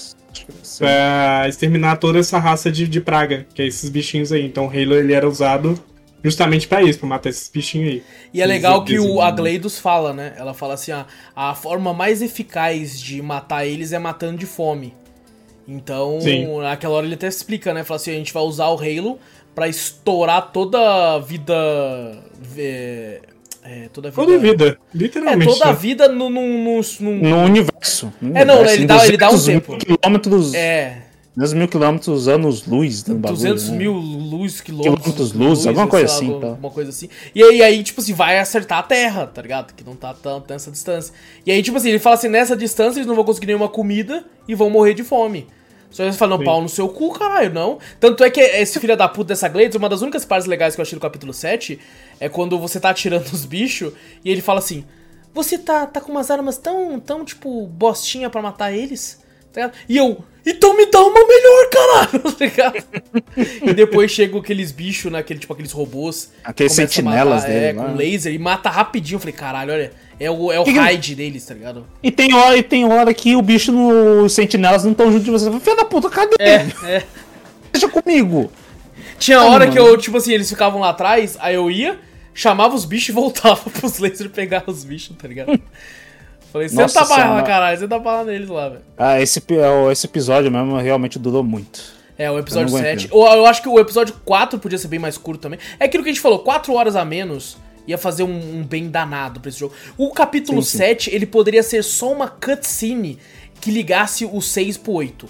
Pra 0.78 1.46
exterminar 1.48 1.96
toda 1.96 2.18
essa 2.18 2.38
raça 2.38 2.70
de, 2.70 2.88
de 2.88 3.00
praga, 3.00 3.46
que 3.54 3.62
é 3.62 3.66
esses 3.66 3.88
bichinhos 3.88 4.32
aí. 4.32 4.44
Então 4.44 4.66
o 4.66 4.68
Halo 4.68 4.94
ele 4.94 5.12
era 5.12 5.28
usado 5.28 5.78
justamente 6.22 6.66
pra 6.66 6.82
isso, 6.82 6.98
pra 6.98 7.08
matar 7.08 7.28
esses 7.28 7.48
bichinhos 7.48 7.88
aí. 7.90 8.02
E 8.32 8.40
é 8.40 8.46
legal 8.46 8.84
que 8.84 8.98
o, 8.98 9.02
zumbis. 9.02 9.20
a 9.20 9.30
Gleidos 9.30 9.78
fala, 9.78 10.12
né? 10.12 10.34
Ela 10.38 10.54
fala 10.54 10.74
assim, 10.74 10.90
ah, 10.92 11.06
a 11.36 11.54
forma 11.54 11.92
mais 11.92 12.22
eficaz 12.22 12.98
de 12.98 13.20
matar 13.20 13.66
eles 13.66 13.92
é 13.92 13.98
matando 13.98 14.38
de 14.38 14.46
fome. 14.46 14.94
Então, 15.68 16.20
Sim. 16.20 16.60
naquela 16.60 16.94
hora 16.94 17.06
ele 17.06 17.14
até 17.14 17.28
explica, 17.28 17.72
né? 17.74 17.84
Fala 17.84 17.96
assim, 17.96 18.10
a 18.10 18.14
gente 18.14 18.32
vai 18.32 18.42
usar 18.42 18.68
o 18.68 18.78
Halo 18.78 19.18
pra 19.54 19.68
estourar 19.68 20.50
toda 20.50 21.14
a 21.14 21.18
vida... 21.18 21.54
É, 22.56 23.20
é, 23.64 23.88
toda 23.92 24.08
a 24.08 24.10
vida... 24.10 24.22
Toda 24.24 24.36
a 24.36 24.38
vida, 24.38 24.66
É, 24.68 24.96
literalmente. 24.98 25.52
toda 25.52 25.64
a 25.64 25.72
né? 25.72 25.78
vida 25.80 26.08
no, 26.08 26.28
no, 26.30 26.40
no, 26.40 26.80
no- 27.00 27.12
No 27.30 27.36
universo. 27.44 28.12
no 28.20 28.36
É, 28.36 28.44
não, 28.44 28.54
universo, 28.56 28.76
ele 28.78 28.86
dá- 28.86 29.06
ele 29.06 29.16
dá 29.16 29.28
um 29.28 29.32
200 29.32 29.66
tempo. 29.66 29.78
Quilômetros, 29.78 30.54
É, 30.54 30.98
200 31.36 31.54
mil 31.54 31.68
quilômetros 31.68 32.28
anos-luz 32.28 33.02
do 33.02 33.14
bagulho. 33.14 33.34
200 33.36 33.68
né? 33.70 33.76
mil 33.78 33.92
luz, 33.94 34.60
quilômetros. 34.60 34.94
Quilômetros 35.02 35.32
luz, 35.32 35.66
alguma 35.66 35.86
coisa 35.88 36.06
lá, 36.06 36.12
assim, 36.14 36.26
alguma- 36.26 36.40
tá. 36.40 36.46
Alguma 36.48 36.70
coisa 36.70 36.90
assim. 36.90 37.08
E 37.34 37.42
aí, 37.42 37.62
aí, 37.62 37.82
tipo 37.82 38.00
assim, 38.00 38.12
vai 38.12 38.38
acertar 38.38 38.78
a 38.78 38.82
Terra, 38.82 39.26
tá 39.26 39.42
ligado? 39.42 39.72
Que 39.74 39.82
não 39.82 39.96
tá 39.96 40.14
tanto 40.14 40.52
nessa 40.52 40.70
distância. 40.70 41.12
E 41.44 41.50
aí, 41.50 41.62
tipo 41.62 41.76
assim, 41.76 41.88
ele 41.88 41.98
fala 41.98 42.14
assim, 42.16 42.28
nessa 42.28 42.56
distância 42.56 42.98
eles 42.98 43.06
não 43.06 43.16
vão 43.16 43.24
conseguir 43.24 43.46
nenhuma 43.46 43.68
comida 43.68 44.24
e 44.46 44.54
vão 44.54 44.70
morrer 44.70 44.94
de 44.94 45.02
fome. 45.02 45.46
Só 45.94 46.02
eles 46.02 46.16
falam, 46.16 46.38
Sim. 46.38 46.44
pau 46.44 46.60
no 46.60 46.68
seu 46.68 46.88
cu, 46.88 47.12
caralho, 47.12 47.54
não. 47.54 47.78
Tanto 48.00 48.24
é 48.24 48.28
que 48.28 48.40
esse 48.40 48.80
filho 48.80 48.96
da 48.96 49.06
puta 49.06 49.28
dessa 49.28 49.46
Glades, 49.48 49.76
uma 49.76 49.88
das 49.88 50.02
únicas 50.02 50.24
partes 50.24 50.48
legais 50.48 50.74
que 50.74 50.80
eu 50.80 50.82
achei 50.82 50.98
do 50.98 51.00
capítulo 51.00 51.32
7 51.32 51.78
é 52.18 52.28
quando 52.28 52.58
você 52.58 52.80
tá 52.80 52.90
atirando 52.90 53.26
os 53.32 53.44
bichos 53.44 53.92
e 54.24 54.28
ele 54.28 54.40
fala 54.40 54.58
assim: 54.58 54.84
Você 55.32 55.56
tá, 55.56 55.86
tá 55.86 56.00
com 56.00 56.10
umas 56.10 56.32
armas 56.32 56.58
tão, 56.58 56.98
tão, 56.98 57.24
tipo, 57.24 57.64
bostinha 57.68 58.28
pra 58.28 58.42
matar 58.42 58.72
eles? 58.72 59.22
Tá 59.52 59.60
ligado? 59.60 59.76
E 59.88 59.96
eu, 59.96 60.18
então 60.44 60.76
me 60.76 60.84
dá 60.86 61.00
uma 61.00 61.24
melhor, 61.24 61.70
caralho, 61.70 62.20
tá 62.32 62.44
ligado? 62.44 62.84
e 63.62 63.72
depois 63.72 64.10
chegam 64.10 64.40
aqueles 64.40 64.72
bichos, 64.72 65.12
né? 65.12 65.20
Aquele, 65.20 65.38
tipo, 65.38 65.52
aqueles 65.52 65.70
robôs. 65.70 66.32
Aqueles 66.42 66.72
sentinelas 66.72 67.42
matar, 67.42 67.48
dele 67.52 67.66
É, 67.66 67.72
lá. 67.72 67.84
com 67.84 67.94
laser 67.94 68.32
e 68.34 68.38
mata 68.38 68.68
rapidinho. 68.68 69.14
Eu 69.14 69.20
falei, 69.20 69.32
caralho, 69.32 69.72
olha, 69.72 69.92
é 70.20 70.30
o, 70.30 70.52
é 70.52 70.60
o 70.60 70.64
Que 70.64 70.72
que- 70.72 70.78
raid 70.78 71.14
deles, 71.14 71.44
tá 71.44 71.54
ligado? 71.54 71.86
E 72.02 72.10
tem 72.10 72.32
hora, 72.34 72.56
e 72.56 72.62
tem 72.62 72.84
hora 72.84 73.12
que 73.14 73.34
o 73.36 73.42
bicho 73.42 73.70
no 73.72 74.24
os 74.24 74.32
sentinelas 74.32 74.84
não 74.84 74.92
estão 74.92 75.10
junto 75.10 75.24
de 75.24 75.30
você. 75.30 75.50
Filha 75.60 75.76
da 75.76 75.84
puta, 75.84 76.08
cadê? 76.10 76.34
É, 76.38 76.66
é. 76.84 77.02
Deixa 77.72 77.88
comigo. 77.88 78.50
Tinha 79.18 79.38
Ah, 79.38 79.46
hora 79.46 79.66
que 79.68 79.78
mano. 79.78 79.92
eu, 79.92 79.98
tipo 79.98 80.16
assim, 80.16 80.32
eles 80.32 80.48
ficavam 80.48 80.80
lá 80.80 80.90
atrás, 80.90 81.36
aí 81.40 81.54
eu 81.54 81.70
ia, 81.70 81.98
chamava 82.32 82.74
os 82.74 82.84
bichos 82.84 83.08
e 83.10 83.12
voltava 83.12 83.60
pros 83.70 83.98
lasers 83.98 84.30
pegar 84.32 84.64
os 84.66 84.84
bichos, 84.84 85.16
tá 85.16 85.26
ligado? 85.28 85.58
Falei, 86.52 86.68
Nossa 86.72 86.88
senta 87.00 87.00
a 87.00 87.08
bala, 87.08 87.22
Senhora. 87.28 87.42
caralho, 87.42 87.78
senta 87.80 87.96
a 87.96 87.98
bala 87.98 88.24
neles 88.24 88.48
lá, 88.48 88.68
velho. 88.68 88.82
Ah, 88.96 89.20
esse, 89.20 89.40
é, 89.40 89.92
esse 89.92 90.06
episódio 90.06 90.50
mesmo 90.52 90.76
realmente 90.78 91.18
durou 91.18 91.42
muito. 91.42 91.80
É, 92.16 92.30
o 92.30 92.38
episódio 92.38 92.68
Eu 92.68 92.72
não 92.72 92.78
aguento. 92.78 93.00
7. 93.00 93.12
Eu, 93.12 93.20
eu 93.38 93.46
acho 93.46 93.60
que 93.60 93.68
o 93.68 93.76
episódio 93.80 94.14
4 94.24 94.60
podia 94.60 94.78
ser 94.78 94.86
bem 94.86 95.00
mais 95.00 95.18
curto 95.18 95.40
também. 95.40 95.58
É 95.80 95.86
aquilo 95.86 96.04
que 96.04 96.10
a 96.10 96.12
gente 96.12 96.22
falou, 96.22 96.38
4 96.40 96.72
horas 96.72 96.94
a 96.94 97.04
menos 97.04 97.56
ia 97.86 97.98
fazer 97.98 98.22
um, 98.22 98.58
um 98.58 98.62
bem 98.64 98.88
danado 98.88 99.40
pra 99.40 99.48
esse 99.48 99.58
jogo. 99.60 99.74
O 99.98 100.10
capítulo 100.12 100.62
Sim, 100.62 100.70
sim. 100.70 100.78
7, 100.78 101.10
ele 101.14 101.26
poderia 101.26 101.62
ser 101.62 101.82
só 101.84 102.12
uma 102.12 102.28
cutscene 102.28 103.18
que 103.60 103.70
ligasse 103.70 104.24
o 104.24 104.40
6 104.40 104.76
pro 104.76 104.92
8, 104.92 105.26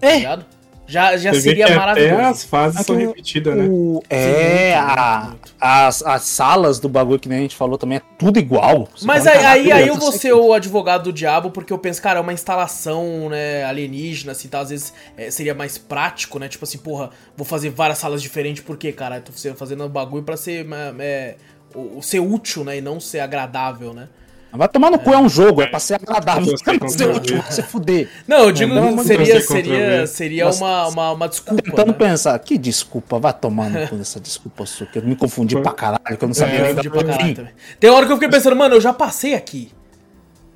tá 0.00 0.08
É. 0.08 0.16
ligado? 0.16 0.46
Já, 0.86 1.16
já 1.16 1.32
Você 1.32 1.42
seria 1.42 1.66
que 1.66 1.74
maravilhoso. 1.76 2.14
Até 2.14 2.24
as 2.24 2.42
fases 2.44 2.84
são 2.84 2.96
Aquilo- 2.96 3.10
repetidas, 3.10 3.56
né? 3.56 3.68
O- 3.70 4.02
é, 4.10 4.74
muito, 4.74 4.90
a- 4.90 5.24
muito. 5.28 5.54
As, 5.60 6.02
as 6.02 6.22
salas 6.22 6.80
do 6.80 6.88
bagulho 6.88 7.16
que 7.20 7.28
nem 7.28 7.38
a 7.38 7.42
gente 7.42 7.54
falou 7.54 7.78
também 7.78 7.98
é 7.98 8.02
tudo 8.18 8.40
igual. 8.40 8.88
Você 8.96 9.06
Mas 9.06 9.24
aí, 9.24 9.36
aí, 9.38 9.42
"Caralho, 9.68 9.74
aí 9.74 9.86
eu 9.86 9.94
vou 9.94 10.10
ser 10.10 10.32
o 10.32 10.52
advogado 10.52 11.04
do 11.04 11.12
diabo, 11.12 11.52
porque 11.52 11.72
eu 11.72 11.78
penso, 11.78 12.02
cara, 12.02 12.18
é 12.18 12.22
uma 12.22 12.32
instalação, 12.32 13.28
né, 13.28 13.62
alienígena, 13.66 14.32
assim, 14.32 14.48
tá? 14.48 14.58
Às 14.58 14.70
vezes 14.70 14.92
é, 15.16 15.30
seria 15.30 15.54
mais 15.54 15.78
prático, 15.78 16.40
né? 16.40 16.48
Tipo 16.48 16.64
assim, 16.64 16.78
porra, 16.78 17.10
vou 17.36 17.46
fazer 17.46 17.70
várias 17.70 17.98
salas 17.98 18.20
diferentes, 18.20 18.64
por 18.64 18.76
quê, 18.76 18.90
cara? 18.90 19.18
Eu 19.18 19.22
tô 19.22 19.54
fazendo 19.54 19.84
um 19.84 19.88
bagulho 19.88 20.24
pra 20.24 20.36
ser, 20.36 20.66
é, 20.98 21.36
o, 21.74 21.98
o 21.98 22.02
ser 22.02 22.20
útil, 22.20 22.64
né? 22.64 22.78
E 22.78 22.80
não 22.80 23.00
ser 23.00 23.20
agradável, 23.20 23.92
né? 23.92 24.08
Vai 24.52 24.68
tomar 24.68 24.90
no 24.90 24.98
cu, 24.98 25.12
é 25.12 25.18
um 25.18 25.28
jogo, 25.28 25.62
é 25.62 25.66
pra 25.66 25.78
ser 25.78 25.94
agradável. 25.94 26.52
Eu 26.52 26.72
É 26.74 26.78
pra 26.78 26.88
ser 26.88 27.08
útil, 27.08 27.36
é. 27.36 27.40
pra 27.40 27.50
você 27.52 27.62
fuder. 27.62 28.08
Não, 28.26 28.38
eu 28.38 28.52
digo 28.52 28.74
não, 28.74 28.88
que 28.88 28.94
não 28.96 29.04
seria, 29.04 29.40
seria, 29.40 30.06
seria 30.08 30.50
uma, 30.50 30.88
uma, 30.88 31.12
uma 31.12 31.28
desculpa, 31.28 31.62
Tentando 31.62 31.92
né? 31.92 31.98
pensar, 31.98 32.36
que 32.40 32.58
desculpa, 32.58 33.20
vai 33.20 33.32
tomar 33.32 33.70
no 33.70 33.86
cu 33.86 33.94
dessa 33.94 34.18
desculpa 34.18 34.66
sua, 34.66 34.88
que 34.88 34.98
eu 34.98 35.04
me 35.04 35.14
confundi 35.14 35.56
pra 35.60 35.70
caralho, 35.72 36.18
que 36.18 36.24
eu 36.24 36.26
não 36.26 36.34
sabia 36.34 36.58
Eu 36.58 36.74
nem 36.74 36.74
confundi 36.74 36.88
da 36.88 36.94
pra 36.94 37.04
caralho 37.04 37.28
fim. 37.28 37.34
também. 37.34 37.52
Tem 37.78 37.90
hora 37.90 38.06
que 38.06 38.12
eu 38.12 38.16
fiquei 38.16 38.28
pensando, 38.28 38.56
mano, 38.56 38.74
eu 38.74 38.80
já 38.80 38.92
passei 38.92 39.34
aqui. 39.34 39.70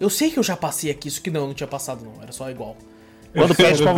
Eu 0.00 0.10
sei 0.10 0.28
que 0.28 0.40
eu 0.40 0.42
já 0.42 0.56
passei 0.56 0.90
aqui, 0.90 1.06
isso 1.06 1.22
que 1.22 1.30
não, 1.30 1.46
não 1.46 1.54
tinha 1.54 1.68
passado 1.68 2.04
não, 2.04 2.20
era 2.20 2.32
só 2.32 2.50
igual. 2.50 2.76
Quando 3.32 3.54
pede 3.54 3.78
pra. 3.82 3.94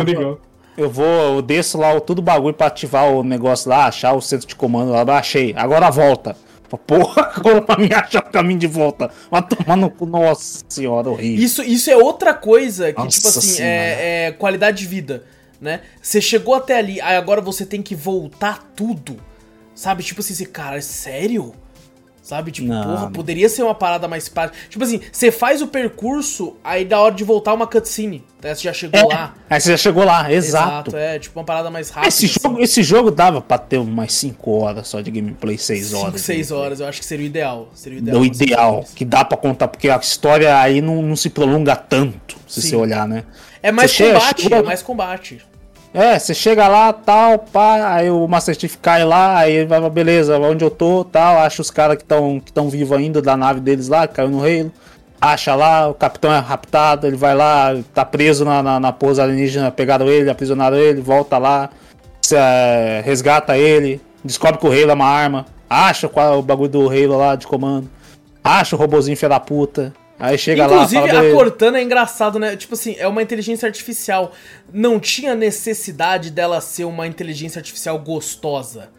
Eu 0.77 0.91
vou, 0.91 1.05
eu 1.37 1.41
desço 1.41 1.75
lá 1.75 1.91
o 1.95 1.99
tudo 1.99 2.21
bagulho 2.21 2.53
pra 2.53 2.67
ativar 2.67 3.09
o 3.11 3.23
negócio 3.23 3.67
lá, 3.67 3.87
achar 3.87 4.13
o 4.13 4.21
centro 4.21 4.47
de 4.47 4.55
comando 4.55 4.91
lá, 4.91 5.01
achei. 5.17 5.55
Agora 5.57 5.89
volta. 5.89 6.37
Porra, 6.75 7.31
agora 7.35 7.61
pra 7.61 7.77
mim 7.77 7.89
achar 7.93 8.19
o 8.19 8.31
caminho 8.31 8.59
de 8.59 8.67
volta. 8.67 9.11
Vai 9.29 9.41
tomar 9.47 9.77
no 9.77 9.89
cu, 9.89 10.05
nossa 10.05 10.65
senhora, 10.67 11.09
horrível. 11.09 11.45
Isso, 11.45 11.61
isso 11.63 11.89
é 11.89 11.95
outra 11.95 12.33
coisa 12.33 12.91
que, 12.91 12.99
Nossa 12.99 13.17
tipo 13.17 13.27
assim, 13.27 13.61
é, 13.61 14.27
é 14.27 14.31
qualidade 14.31 14.79
de 14.79 14.87
vida, 14.87 15.23
né? 15.61 15.81
Você 16.01 16.19
chegou 16.19 16.55
até 16.55 16.77
ali, 16.77 16.99
aí 16.99 17.15
agora 17.15 17.39
você 17.39 17.65
tem 17.65 17.81
que 17.81 17.95
voltar 17.95 18.71
tudo. 18.75 19.17
Sabe? 19.75 20.01
Tipo 20.01 20.21
assim, 20.21 20.43
cara, 20.45 20.77
é 20.77 20.81
sério? 20.81 21.53
Sabe? 22.27 22.51
Tipo, 22.51 22.67
Não, 22.67 22.83
porra, 22.83 23.01
não. 23.03 23.11
poderia 23.13 23.47
ser 23.47 23.63
uma 23.63 23.73
parada 23.73 24.05
mais 24.05 24.27
prática. 24.27 24.57
Tipo 24.69 24.83
assim, 24.83 24.99
você 25.09 25.31
faz 25.31 25.61
o 25.61 25.67
percurso, 25.67 26.57
aí 26.61 26.83
da 26.83 26.99
hora 26.99 27.15
de 27.15 27.23
voltar 27.23 27.53
uma 27.53 27.65
cutscene. 27.65 28.21
Tá? 28.41 28.53
Você 28.53 28.63
já 28.63 28.73
chegou 28.73 28.99
É, 28.99 29.03
lá. 29.05 29.33
Aí 29.49 29.61
você 29.61 29.71
já 29.71 29.77
chegou 29.77 30.03
lá, 30.03 30.29
exato. 30.29 30.93
É, 30.97 31.17
tipo 31.19 31.39
uma 31.39 31.45
parada 31.45 31.69
mais 31.71 31.89
rápida. 31.89 32.09
Esse 32.09 32.25
assim. 32.25 32.35
jogo, 32.43 32.59
esse 32.61 32.83
jogo 32.83 33.11
dava 33.11 33.39
pra 33.39 33.57
ter 33.57 33.77
umas 33.77 34.11
5 34.11 34.51
horas 34.51 34.89
só 34.89 34.99
de 34.99 35.09
gameplay, 35.09 35.57
6 35.57 35.93
horas. 35.93 36.15
5, 36.15 36.19
6 36.19 36.47
de 36.47 36.53
horas, 36.53 36.79
eu 36.81 36.87
acho 36.87 36.99
que 36.99 37.05
seria 37.05 37.23
o 37.23 37.27
ideal. 37.27 37.69
Seria 37.73 37.97
o 37.97 38.01
ideal. 38.01 38.19
O 38.21 38.25
ideal, 38.25 38.85
que 38.93 39.05
dá 39.05 39.23
pra 39.23 39.37
contar, 39.37 39.69
porque 39.69 39.89
a 39.89 39.95
história 39.95 40.59
aí 40.59 40.81
não, 40.81 41.01
não 41.01 41.15
se 41.15 41.29
prolonga 41.29 41.77
tanto, 41.77 42.35
se 42.45 42.61
Sim. 42.61 42.69
você 42.71 42.75
olhar, 42.75 43.07
né? 43.07 43.23
É 43.63 43.71
mais 43.71 43.91
Você 43.91 44.11
combate, 44.11 44.41
chega- 44.43 44.55
é 44.57 44.61
mais 44.63 44.81
combate. 44.83 45.41
É, 45.93 46.19
você 46.19 46.33
chega 46.33 46.67
lá, 46.67 46.93
tal, 46.93 47.39
pá, 47.39 47.95
aí 47.95 48.09
o 48.09 48.27
Master 48.27 48.59
Chief 48.59 48.75
cai 48.77 49.03
lá, 49.03 49.37
aí 49.37 49.65
vai, 49.65 49.89
beleza, 49.89 50.37
onde 50.37 50.63
eu 50.63 50.69
tô, 50.69 51.03
tal, 51.03 51.39
acha 51.39 51.61
os 51.61 51.71
caras 51.71 51.97
que 51.97 52.03
estão 52.03 52.39
que 52.39 52.61
vivos 52.69 52.97
ainda 52.97 53.21
da 53.21 53.35
nave 53.35 53.59
deles 53.59 53.87
lá, 53.87 54.07
que 54.07 54.13
caiu 54.13 54.29
no 54.29 54.39
reino, 54.39 54.71
acha 55.19 55.55
lá, 55.55 55.87
o 55.87 55.93
capitão 55.93 56.31
é 56.31 56.39
raptado, 56.39 57.07
ele 57.07 57.15
vai 57.15 57.33
lá, 57.33 57.75
tá 57.93 58.05
preso 58.05 58.45
na, 58.45 58.61
na, 58.61 58.79
na 58.79 58.95
alienígena, 59.21 59.71
pegaram 59.71 60.07
ele, 60.07 60.29
aprisionaram 60.29 60.77
ele, 60.77 61.01
volta 61.01 61.37
lá, 61.37 61.69
cê, 62.21 62.35
é, 62.37 63.01
resgata 63.03 63.57
ele, 63.57 63.99
descobre 64.23 64.59
que 64.59 64.67
o 64.67 64.71
Halo 64.71 64.91
é 64.91 64.93
uma 64.93 65.07
arma, 65.07 65.45
acha 65.69 66.07
qual 66.07 66.33
é 66.33 66.37
o 66.37 66.41
bagulho 66.41 66.69
do 66.69 66.89
Halo 66.89 67.17
lá 67.17 67.35
de 67.35 67.47
comando, 67.47 67.89
Acha 68.49 68.77
o 68.77 68.79
robozinho 68.79 69.17
filho 69.17 69.29
da 69.29 69.41
puta. 69.41 69.93
Aí 70.19 70.37
chega 70.37 70.65
Inclusive, 70.65 71.01
lá. 71.01 71.07
fala, 71.07 71.29
a. 71.29 71.31
Cortana 71.31 71.77
é 71.79 71.83
engraçado, 71.83 72.39
né? 72.39 72.55
Tipo 72.55 72.73
assim, 72.73 72.95
é 72.97 73.07
uma 73.07 73.21
inteligência 73.21 73.67
artificial. 73.67 74.31
Não 74.73 74.99
tinha 74.99 75.35
necessidade 75.35 76.31
dela 76.31 76.59
ser 76.59 76.85
uma 76.85 77.05
inteligência 77.05 77.59
artificial 77.59 77.99
gostosa. 77.99 78.89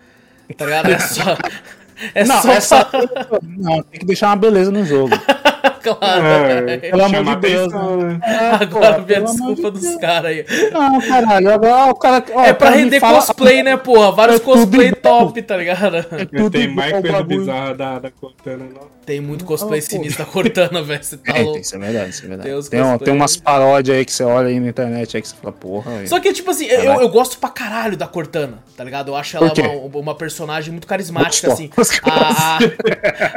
Tá 0.57 0.65
ligado? 0.65 0.91
É 0.91 0.99
só. 0.99 1.23
É 2.15 2.23
Não, 2.25 2.41
só 2.41 2.53
essa. 2.53 2.85
pra... 2.85 3.09
Não, 3.43 3.83
tem 3.83 3.99
que 3.99 4.07
deixar 4.07 4.29
uma 4.29 4.37
beleza 4.37 4.71
no 4.71 4.85
jogo. 4.85 5.11
claro. 5.97 6.27
É, 6.71 6.77
Pelo 6.79 7.05
amor 7.05 7.25
de 7.25 7.37
Deus, 7.37 7.73
né? 7.73 8.21
Agora 8.61 9.01
vem 9.01 9.17
a 9.17 9.21
desculpa 9.21 9.71
de 9.71 9.79
dos 9.81 9.97
caras 9.97 10.31
aí. 10.31 10.45
Não, 10.73 11.01
caralho. 11.01 11.51
Agora 11.53 11.91
o 11.91 11.95
cara. 11.95 12.25
ó, 12.35 12.43
É 12.45 12.53
pra 12.53 12.71
render 12.71 13.01
fala- 13.01 13.19
cosplay, 13.19 13.63
né, 13.63 13.77
porra? 13.77 14.11
Vários 14.13 14.41
É 14.41 14.45
cosplay 14.45 14.93
top, 14.93 15.41
tá 15.43 15.57
ligado? 15.57 15.97
É 15.97 16.05
Tem 16.51 16.69
mais 16.69 16.93
coisa 17.01 17.23
bizarra 17.23 17.75
da, 17.75 17.99
da 17.99 18.11
Cortana, 18.11 18.65
não. 18.73 18.99
Tem 19.09 19.23
muito 19.23 19.47
cosplay 19.47 19.79
Ah, 19.79 19.83
sinistro 19.83 20.25
da 20.27 20.31
Cortana, 20.31 20.83
velho. 20.85 21.03
Você 21.03 21.17
tá 21.17 21.33
É, 21.39 21.43
louco. 21.43 21.61
isso 21.61 21.75
é 21.75 21.79
verdade, 21.79 22.11
isso 22.11 22.25
é 22.25 22.29
verdade. 22.29 22.51
Tem 22.51 22.71
Tem, 22.71 22.83
um- 22.83 22.99
tem 22.99 23.15
umas 23.15 23.37
paródias 23.39 23.97
aí 23.97 24.05
que 24.05 24.13
você 24.13 24.23
olha 24.23 24.49
aí 24.49 24.61
na 24.61 24.69
internet 24.69 25.17
aí 25.17 25.23
que 25.23 25.29
você 25.29 25.35
fala, 25.41 25.53
porra. 25.53 25.91
velho. 25.93 26.09
Só 26.09 26.21
que, 26.21 26.31
tipo 26.33 26.51
assim, 26.51 26.67
eu, 26.67 27.01
eu 27.01 27.09
gosto 27.09 27.39
pra 27.39 27.49
caralho 27.49 27.97
da 27.97 28.07
Cortana, 28.07 28.59
tá 28.77 28.85
ligado? 28.85 29.09
Eu 29.13 29.17
acho 29.17 29.37
ela 29.39 29.51
uma, 29.87 29.99
uma 30.01 30.15
personagem 30.15 30.73
muito 30.73 30.87
carismática, 30.87 31.49
Gostou. 31.49 31.71
assim. 31.83 31.99
A, 32.05 32.59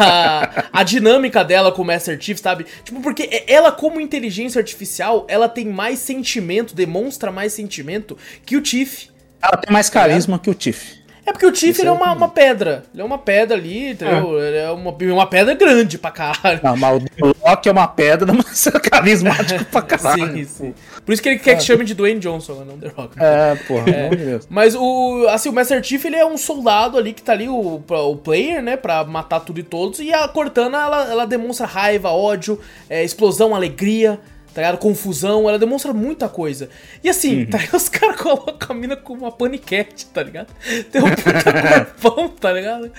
a, 0.44 0.64
a 0.72 0.82
dinâmica 0.82 1.44
dela 1.44 1.70
com 1.70 1.82
o 1.82 1.84
Master 1.84 2.15
Chief, 2.20 2.38
sabe? 2.38 2.66
Tipo, 2.84 3.00
porque 3.00 3.44
ela, 3.46 3.72
como 3.72 4.00
inteligência 4.00 4.58
artificial, 4.58 5.26
ela 5.28 5.48
tem 5.48 5.66
mais 5.66 5.98
sentimento, 5.98 6.74
demonstra 6.74 7.30
mais 7.30 7.52
sentimento 7.52 8.16
que 8.44 8.56
o 8.56 8.60
Tiff. 8.60 9.08
Ela 9.42 9.56
tem 9.56 9.72
mais 9.72 9.90
carisma 9.90 10.38
que 10.38 10.50
o 10.50 10.54
Tiff. 10.54 11.05
É 11.26 11.32
porque 11.32 11.44
o 11.44 11.50
Tiff 11.50 11.72
Isso 11.72 11.82
ele 11.82 11.88
é 11.88 11.92
aí 11.92 11.96
uma, 11.96 12.12
uma 12.12 12.28
pedra. 12.28 12.84
Ele 12.94 13.02
é 13.02 13.04
uma 13.04 13.18
pedra 13.18 13.56
ali, 13.56 13.90
entendeu? 13.90 14.40
Ele 14.40 14.56
é 14.58 14.70
uma, 14.70 14.92
uma 14.92 15.26
pedra 15.26 15.54
grande 15.54 15.98
pra 15.98 16.12
caralho. 16.12 16.60
Não, 16.62 16.76
mas 16.76 17.02
o 17.20 17.32
Rock 17.40 17.68
é 17.68 17.72
uma 17.72 17.88
pedra, 17.88 18.30
mas 18.32 18.66
é 18.68 18.70
carismático 18.70 19.64
pra 19.64 19.82
caralho. 19.82 20.36
sim, 20.36 20.44
sim. 20.44 20.74
Por 21.04 21.12
isso 21.12 21.20
que 21.20 21.28
ele 21.28 21.38
quer 21.40 21.56
que 21.56 21.64
chame 21.64 21.84
de 21.84 21.94
Dwayne 21.94 22.20
Johnson, 22.20 22.64
não 22.64 22.78
The 22.78 22.92
Rock. 22.96 23.16
É, 23.18 23.56
porra, 23.66 24.10
de 24.10 24.16
Deus. 24.16 24.46
Mas 24.48 24.76
o, 24.76 25.26
assim, 25.28 25.48
o 25.48 25.52
Master 25.52 25.82
Chief, 25.82 26.04
ele 26.04 26.16
é 26.16 26.24
um 26.24 26.38
soldado 26.38 26.96
ali 26.96 27.12
que 27.12 27.22
tá 27.22 27.32
ali, 27.32 27.48
o, 27.48 27.82
o 27.88 28.16
player, 28.16 28.62
né, 28.62 28.76
pra 28.76 29.02
matar 29.02 29.40
tudo 29.40 29.58
e 29.58 29.64
todos. 29.64 29.98
E 29.98 30.12
a 30.12 30.28
Cortana, 30.28 30.78
ela, 30.78 31.10
ela 31.10 31.26
demonstra 31.26 31.66
raiva, 31.66 32.10
ódio, 32.10 32.60
é, 32.88 33.02
explosão, 33.02 33.52
alegria, 33.52 34.20
tá 34.56 34.62
ligado? 34.62 34.78
Confusão, 34.78 35.46
ela 35.46 35.58
demonstra 35.58 35.92
muita 35.92 36.30
coisa. 36.30 36.70
E 37.04 37.10
assim, 37.10 37.40
Uhum. 37.40 37.46
tá 37.50 37.58
ligado? 37.58 37.74
Os 37.76 37.88
caras 37.90 38.16
colocam 38.18 38.74
a 38.74 38.74
mina 38.74 38.96
com 38.96 39.12
uma 39.12 39.30
paniquete, 39.30 40.06
tá 40.06 40.22
ligado? 40.22 40.48
Tem 40.90 41.02
um 41.02 41.10
puta 41.10 41.52
corpão, 42.00 42.28
tá 42.30 42.52
ligado? 42.54 42.90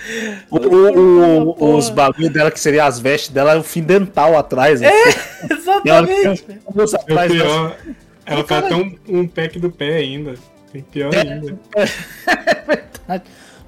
O- 0.48 0.56
o- 0.58 1.56
o- 1.58 1.76
os 1.76 1.90
bagulho 1.90 2.30
dela, 2.32 2.52
que 2.52 2.60
seria 2.60 2.84
as 2.84 3.00
vestes 3.00 3.30
dela, 3.30 3.54
é 3.54 3.56
o 3.56 3.64
fim 3.64 3.82
dental 3.82 4.38
atrás. 4.38 4.80
É, 4.80 4.88
Exatamente. 5.50 6.44
Usa 6.72 6.96
É 7.08 7.28
pior. 7.28 7.76
Ela 8.24 8.44
faz 8.44 8.64
até 8.66 8.76
um, 8.76 8.94
um 9.08 9.26
pack 9.26 9.58
do 9.58 9.68
pé 9.70 9.96
ainda. 9.96 10.34
Tem 10.72 10.80
pior 10.82 11.12
É. 11.12 11.20
ainda. 11.22 11.58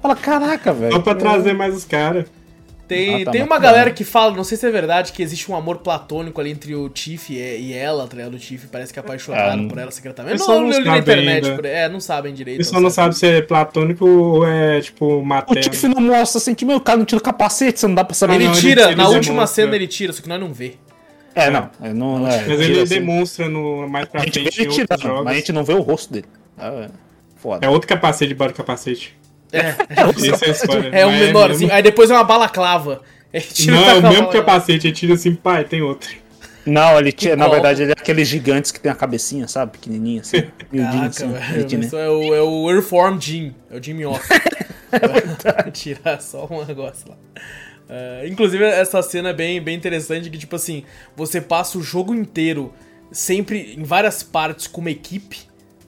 Fala, 0.01 0.15
caraca, 0.15 0.71
velho. 0.73 0.93
Só 0.93 0.99
pra 0.99 1.15
trazer 1.15 1.53
mais 1.53 1.75
os 1.75 1.83
caras. 1.85 2.25
Tem, 2.95 3.21
Ah, 3.21 3.25
tá 3.25 3.31
tem 3.31 3.43
uma 3.43 3.57
galera 3.59 3.91
que 3.91 4.03
fala, 4.03 4.35
não 4.35 4.43
sei 4.43 4.57
se 4.57 4.65
é 4.67 4.69
verdade, 4.71 5.11
que 5.13 5.23
existe 5.23 5.49
um 5.51 5.55
amor 5.55 5.77
platônico 5.77 6.41
ali 6.41 6.51
entre 6.51 6.75
o 6.75 6.89
Tiff 6.89 7.33
e, 7.33 7.37
e 7.39 7.73
ela, 7.73 8.05
tá 8.07 8.17
ligado? 8.17 8.33
O 8.33 8.39
Tiff 8.39 8.67
parece 8.67 8.91
que 8.91 8.99
é 8.99 9.01
apaixonado 9.01 9.63
É, 9.63 9.67
por 9.67 9.77
ela 9.77 9.91
secretamente. 9.91 10.39
Não, 10.39 10.47
não 10.47 10.71
eu 10.71 10.79
li 10.79 10.85
na 10.85 10.91
sabe 10.91 10.99
internet, 10.99 11.45
ainda. 11.45 11.55
por- 11.55 11.65
é, 11.65 11.87
não 11.89 11.99
sabem 11.99 12.33
direito. 12.33 12.57
O 12.57 12.59
pessoal 12.59 12.81
não 12.81 12.89
sabe 12.89 13.15
se 13.15 13.25
é 13.25 13.41
platônico 13.41 14.05
ou 14.05 14.45
é, 14.47 14.81
tipo, 14.81 15.05
O 15.19 15.25
materno. 15.25 15.61
Tiff 15.61 15.87
não 15.87 16.01
mostra 16.01 16.39
sentimento, 16.41 16.77
o 16.77 16.81
cara 16.81 16.97
não 16.97 17.05
tira 17.05 17.19
o 17.19 17.23
capacete, 17.23 17.79
você 17.79 17.87
não 17.87 17.95
dá 17.95 18.03
pra 18.03 18.13
saber. 18.13 18.33
Ele 18.35 18.45
não, 18.45 18.51
ele 18.51 18.61
tira, 18.61 18.83
tira, 18.83 18.95
na 18.95 19.07
última 19.07 19.33
demonstra. 19.35 19.63
cena 19.63 19.75
ele 19.75 19.87
tira, 19.87 20.11
só 20.13 20.21
que 20.21 20.27
nós 20.29 20.39
não 20.39 20.53
vê. 20.53 20.73
É, 21.33 21.49
não. 21.49 21.69
É, 21.81 21.93
não 21.93 22.27
é, 22.27 22.31
Mas 22.31 22.43
tira 22.43 22.63
ele 22.65 22.81
assim. 22.81 22.93
demonstra 22.95 23.47
no, 23.47 23.87
mais 23.87 24.05
pra 24.09 24.21
A 24.21 24.25
gente 24.25 24.39
vê 24.39 24.51
frente 24.51 24.77
em 24.77 24.81
ele 24.81 25.01
jogos. 25.01 25.23
mas 25.23 25.33
a 25.33 25.37
gente 25.37 25.53
não 25.53 25.63
vê 25.63 25.73
o 25.73 25.81
rosto 25.81 26.11
dele. 26.11 26.25
É, 26.59 26.89
foda. 27.37 27.65
É 27.65 27.69
outro 27.69 27.87
capacete 27.87 28.27
debaixo 28.27 28.53
do 28.53 28.57
capacete. 28.57 29.15
É, 29.51 29.75
Esse 30.33 30.45
é 30.45 30.49
spoiler. 30.51 30.93
é 30.93 31.05
um 31.05 31.11
mas 31.11 31.19
menorzinho. 31.21 31.59
mesmo- 31.61 31.73
Aí 31.73 31.83
depois 31.83 32.09
é 32.09 32.13
uma 32.13 32.23
balaclava. 32.23 33.01
Tira 33.53 33.75
Não, 33.75 33.83
e 33.83 33.89
é 33.89 33.93
o 33.95 34.09
mesmo 34.09 34.27
capacete. 34.29 34.87
Ele 34.87 34.93
tira 34.95 35.13
assim, 35.13 35.33
pai, 35.35 35.63
tem 35.63 35.81
outro. 35.81 36.09
Não, 36.65 36.99
ele 36.99 37.11
tinha, 37.11 37.35
na 37.35 37.47
verdade, 37.47 37.81
ele 37.81 37.91
é 37.91 37.95
aqueles 37.97 38.27
gigantes 38.27 38.71
que 38.71 38.79
tem 38.79 38.91
a 38.91 38.95
cabecinha, 38.95 39.47
sabe? 39.47 39.71
Pequenininha, 39.71 40.21
assim. 40.21 40.37
Miudinho, 40.71 40.91
Caraca, 40.93 41.07
assim. 41.07 41.31
velho, 41.31 41.79
né? 41.79 41.85
isso 41.85 41.97
é 41.97 42.09
o, 42.09 42.35
é 42.35 42.41
o 42.41 42.69
Earthworm 42.71 43.19
Jim. 43.19 43.55
É 43.71 43.77
o 43.77 43.83
Jim 43.83 43.93
Minhoca. 43.93 44.21
Tirar 45.73 46.21
só 46.21 46.47
um 46.49 46.63
negócio 46.65 47.09
lá. 47.09 47.15
É, 47.89 48.27
inclusive, 48.27 48.63
essa 48.63 49.01
cena 49.01 49.29
é 49.29 49.33
bem, 49.33 49.61
bem 49.61 49.75
interessante, 49.75 50.29
que, 50.29 50.37
tipo 50.37 50.55
assim, 50.55 50.83
você 51.15 51.41
passa 51.41 51.77
o 51.77 51.81
jogo 51.83 52.13
inteiro, 52.13 52.73
sempre 53.11 53.73
em 53.77 53.83
várias 53.83 54.23
partes, 54.23 54.67
com 54.67 54.81
uma 54.81 54.91
equipe, 54.91 55.39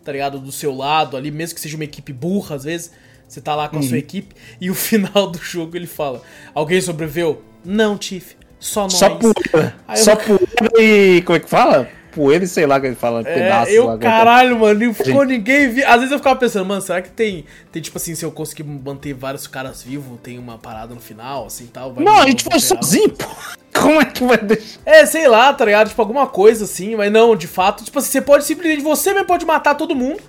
tá 0.04 0.12
ligado? 0.12 0.40
Do 0.40 0.52
seu 0.52 0.76
lado 0.76 1.16
ali, 1.16 1.32
mesmo 1.32 1.56
que 1.56 1.62
seja 1.62 1.76
uma 1.76 1.86
equipe 1.86 2.12
burra, 2.12 2.56
às 2.56 2.64
vezes, 2.64 2.92
você 3.34 3.42
tá 3.42 3.56
lá 3.56 3.68
com 3.68 3.78
a 3.78 3.80
Uhum. 3.80 3.88
sua 3.88 3.98
equipe, 3.98 4.36
e 4.62 4.70
o 4.70 4.76
final 4.76 5.28
do 5.30 5.38
jogo 5.40 5.76
ele 5.76 5.88
fala, 5.88 6.22
alguém 6.54 6.80
sobreviveu? 6.82 7.42
Não, 7.66 7.98
Tiff, 7.98 8.36
só 8.60 8.84
nós. 8.84 8.94
Só 8.94 9.10
poeira. 9.10 9.76
Aí 9.88 10.00
eu- 10.00 10.04
Só 10.04 10.16
poeira 10.18 10.46
e. 10.80 11.22
Como 11.26 11.36
é 11.38 11.40
que 11.40 11.50
fala? 11.50 11.88
Poeira 12.14 12.44
e 12.44 12.48
sei 12.48 12.68
lá 12.68 12.80
que 12.80 12.86
ele 12.86 12.96
fala. 12.96 13.22
É, 13.22 13.24
pedaços 13.24 13.74
eu, 13.74 13.86
lá. 13.88 13.98
caralho, 13.98 14.60
mano, 14.60 14.86
não 14.86 14.94
ficou 14.94 15.24
ninguém. 15.26 15.66
Às 15.84 15.96
vezes 15.96 16.12
eu 16.12 16.20
ficava 16.20 16.36
pensando, 16.36 16.64
mano, 16.64 16.80
será 16.80 17.02
que 17.02 17.10
tem, 17.10 17.44
tem 17.72 17.82
tipo 17.82 17.98
assim, 17.98 18.14
se 18.14 18.24
eu 18.24 18.32
conseguir 18.32 18.62
manter 18.64 19.14
vários 19.14 19.48
caras 19.48 19.82
vivos, 19.82 20.20
tem 20.22 20.38
uma 20.38 20.60
parada 20.60 20.94
no 20.94 21.02
final, 21.02 21.48
assim 21.48 21.66
tal? 21.66 21.92
Não, 21.98 22.20
a 22.22 22.28
gente 22.28 22.44
foi 22.44 22.60
sozinho, 22.60 23.10
pô. 23.10 23.26
Como 23.74 24.00
é 24.00 24.06
que 24.06 24.24
vai 24.24 24.38
deixar? 24.38 24.80
É, 24.86 25.04
sei 25.08 25.28
lá, 25.28 25.52
tá 25.54 25.66
ligado? 25.66 25.90
Tipo, 25.90 26.02
alguma 26.04 26.28
coisa 26.28 26.66
assim, 26.66 26.96
mas 26.96 27.12
não, 27.12 27.36
de 27.36 27.48
fato, 27.48 27.84
tipo 27.84 27.98
assim, 27.98 28.12
você 28.12 28.22
pode 28.22 28.46
simplesmente, 28.46 28.84
você 28.84 29.12
mesmo 29.12 29.26
pode 29.26 29.44
matar 29.48 29.74
todo 29.74 29.96
mundo, 29.96 30.22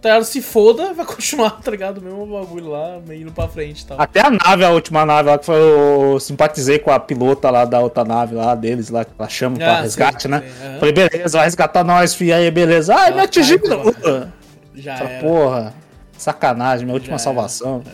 tá 0.00 0.08
ligado? 0.10 0.24
Se 0.24 0.40
foda, 0.42 0.92
vai 0.94 1.04
continuar, 1.06 1.50
tá 1.62 1.70
ligado? 1.70 1.98
O 1.98 2.02
mesmo 2.02 2.26
bagulho 2.26 2.68
lá, 2.70 2.98
meio 3.06 3.22
indo 3.22 3.32
pra 3.32 3.48
frente 3.48 3.82
e 3.82 3.86
tal. 3.86 4.00
Até 4.00 4.20
a 4.20 4.30
nave, 4.30 4.64
a 4.64 4.70
última 4.70 5.04
nave 5.06 5.28
lá, 5.30 5.38
que 5.38 5.46
foi. 5.46 5.56
Eu 5.56 6.18
simpatizei 6.20 6.78
com 6.78 6.90
a 6.90 6.98
pilota 7.00 7.50
lá 7.50 7.64
da 7.64 7.80
outra 7.80 8.04
nave 8.04 8.34
lá 8.34 8.54
deles, 8.54 8.90
lá, 8.90 9.04
que 9.04 9.10
ela 9.18 9.28
chama 9.28 9.56
pra 9.56 9.78
Ah, 9.78 9.80
resgate, 9.82 10.22
sim, 10.22 10.28
né? 10.28 10.42
sim, 10.42 10.64
aham. 10.66 10.78
Falei, 10.78 10.92
beleza, 10.94 11.38
vai 11.38 11.44
resgatar 11.46 11.84
nós, 11.84 12.14
filha 12.14 12.36
aí, 12.36 12.50
beleza. 12.50 12.94
Ai, 12.94 13.12
me 13.12 13.20
Ah, 13.20 13.24
atingiu. 13.24 13.60
cai, 13.60 13.68
não. 13.70 13.82
porra. 13.92 14.34
Já 14.74 14.94
Essa 14.94 15.04
era. 15.04 15.20
porra. 15.26 15.74
Sacanagem, 16.16 16.84
minha 16.84 16.94
última 16.94 17.14
era. 17.14 17.18
salvação. 17.22 17.82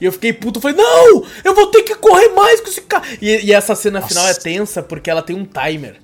E 0.00 0.06
eu 0.06 0.12
fiquei 0.12 0.32
puto, 0.32 0.60
falei, 0.60 0.76
não! 0.76 1.24
Eu 1.44 1.54
vou 1.54 1.68
ter 1.68 1.82
que 1.84 1.94
correr 1.94 2.28
mais 2.30 2.60
com 2.60 2.66
esse 2.66 2.80
cara! 2.80 3.04
E, 3.22 3.46
e 3.46 3.52
essa 3.52 3.76
cena 3.76 4.02
final 4.02 4.24
é 4.24 4.28
Nossa. 4.28 4.40
tensa 4.40 4.82
porque 4.82 5.08
ela 5.08 5.22
tem 5.22 5.36
um 5.36 5.44
timer. 5.44 5.96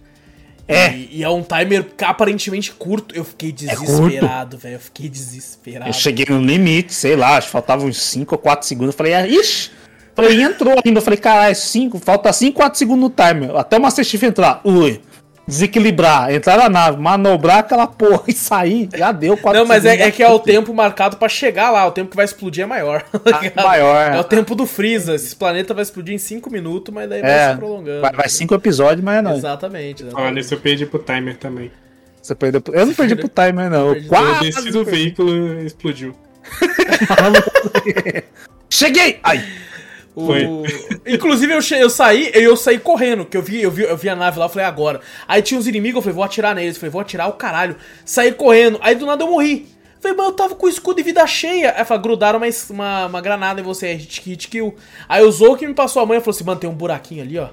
É. 0.71 0.93
E, 0.95 1.19
e 1.19 1.25
é 1.25 1.29
um 1.29 1.43
timer 1.43 1.87
aparentemente 2.03 2.73
curto. 2.73 3.15
Eu 3.15 3.25
fiquei 3.25 3.53
desesperado, 3.53 4.57
velho. 4.57 4.75
Eu 4.75 4.81
fiquei 4.81 5.09
desesperado. 5.09 5.89
Eu 5.91 5.93
cheguei 5.93 6.27
no 6.29 6.41
limite, 6.41 6.95
sei 6.95 7.17
lá, 7.17 7.37
acho 7.37 7.49
que 7.49 7.53
faltava 7.53 7.85
uns 7.85 8.01
5 8.01 8.35
ou 8.35 8.39
4 8.39 8.67
segundos. 8.67 8.95
Eu 8.95 8.97
falei, 8.97 9.15
ah, 9.15 9.27
ixi! 9.27 9.71
Falei, 10.15 10.43
entrou 10.43 10.75
ainda. 10.85 10.99
Eu 10.99 11.03
falei, 11.03 11.19
caralho, 11.19 11.55
5, 11.55 11.99
falta 11.99 12.33
5, 12.33 12.57
4 12.57 12.79
segundos 12.79 13.03
no 13.03 13.11
timer. 13.11 13.57
Até 13.57 13.79
o 13.79 13.81
Master 13.81 14.05
Chief 14.05 14.23
entrar. 14.23 14.61
Ui. 14.65 15.01
Desequilibrar, 15.51 16.33
entrar 16.33 16.57
na 16.57 16.69
nave, 16.69 16.99
manobrar 17.01 17.59
aquela 17.59 17.87
porra 17.87 18.23
e 18.29 18.33
sair. 18.33 18.89
Já 18.97 19.13
deu 19.13 19.37
4 19.37 19.61
Não, 19.61 19.67
mas 19.67 19.85
é, 19.85 20.01
é 20.03 20.11
que 20.11 20.23
é 20.23 20.29
o 20.29 20.39
tempo 20.39 20.73
marcado 20.73 21.17
pra 21.17 21.29
chegar 21.29 21.71
lá. 21.71 21.87
O 21.87 21.91
tempo 21.91 22.11
que 22.11 22.17
vai 22.17 22.25
explodir 22.25 22.65
é 22.65 22.67
maior. 22.67 23.03
tá 23.03 23.41
ligado? 23.41 23.65
maior. 23.67 24.13
É 24.15 24.19
o 24.21 24.25
tempo 24.25 24.55
do 24.55 24.65
Freeza. 24.67 25.15
Esse 25.15 25.35
planeta 25.37 25.75
vai 25.75 25.83
explodir 25.83 26.15
em 26.15 26.19
5 26.19 26.51
minutos, 26.51 26.95
mas 26.95 27.09
daí 27.09 27.21
vai 27.21 27.31
É, 27.31 27.51
se 27.53 27.57
prolongando. 27.59 28.01
vai, 28.01 28.13
vai 28.13 28.29
cinco 28.29 28.55
episódios, 28.55 29.05
mas 29.05 29.23
não. 29.23 29.37
Exatamente. 29.37 30.03
Exatamente. 30.05 30.35
nisso, 30.35 30.55
eu 30.55 30.59
perdi 30.61 30.87
pro 30.87 30.99
timer 31.01 31.37
também. 31.37 31.71
Você 32.23 32.35
perdeu. 32.35 32.61
pro- 32.61 32.75
Eu 32.75 32.87
não 32.87 32.95
perdi 32.95 33.17
pro 33.17 33.29
timer, 33.29 33.71
não. 33.71 33.89
Eu 33.89 33.93
Perdi- 33.95 34.07
Eu 34.07 34.09
quase. 34.09 34.41
desci 34.51 34.71
do 34.71 34.85
veículo 34.85 35.61
e 35.61 35.67
explodiu. 35.67 36.15
Cheguei! 38.69 39.19
Ai! 39.23 39.43
O- 40.15 40.27
Foi. 40.27 40.47
Inclusive, 41.07 41.53
eu, 41.53 41.61
eu 41.79 41.91
saí 41.91 42.31
eu, 42.35 42.43
eu 42.43 42.57
saí 42.57 42.79
correndo, 42.79 43.25
que 43.25 43.37
eu 43.37 43.43
vi, 43.43 43.63
eu, 43.63 43.71
vi, 43.71 43.83
eu 43.85 43.97
vi 43.97 44.09
a 44.09 44.17
nave 44.17 44.39
lá, 44.39 44.47
eu 44.47 44.49
falei, 44.49 44.67
agora. 44.67 45.01
Aí 45.29 45.41
tinha 45.41 45.59
uns 45.59 45.67
inimigos, 45.67 45.97
eu 45.97 46.03
falei, 46.03 46.15
vou 46.15 46.25
atirar 46.25 46.55
neles. 46.55 46.75
Eu 46.77 46.81
falei, 46.81 46.91
vou 46.91 47.01
atirar 47.01 47.29
o 47.29 47.35
caralho. 47.35 47.77
Saí 48.05 48.33
correndo, 48.33 48.79
aí 48.83 48.95
do 48.95 49.07
nada 49.07 49.23
eu 49.25 49.31
morri. 49.31 49.67
Eu 49.97 50.03
Falei, 50.03 50.17
mas 50.17 50.27
eu 50.27 50.33
tava 50.33 50.55
com 50.55 50.67
o 50.67 50.69
escudo 50.69 50.97
de 50.97 51.03
vida 51.03 51.27
cheia. 51.27 51.75
Aí 51.77 51.85
falei, 51.85 52.03
grudaram 52.03 52.39
uma, 52.41 52.47
uma, 52.71 53.07
uma 53.07 53.21
granada 53.21 53.61
em 53.61 53.65
você, 53.65 53.89
é 53.89 53.93
hit, 53.95 54.23
hit 54.29 54.49
kill. 54.49 54.75
Aí 55.09 55.23
o 55.23 55.31
Zou 55.31 55.57
que 55.57 55.67
me 55.67 55.75
passou 55.75 56.03
a 56.03 56.07
mãe 56.07 56.19
e 56.19 56.21
falou 56.21 56.35
assim, 56.35 56.45
mano, 56.45 56.59
tem 56.61 56.69
um 56.71 56.75
buraquinho 56.75 57.23
ali, 57.23 57.39
ó. 57.39 57.49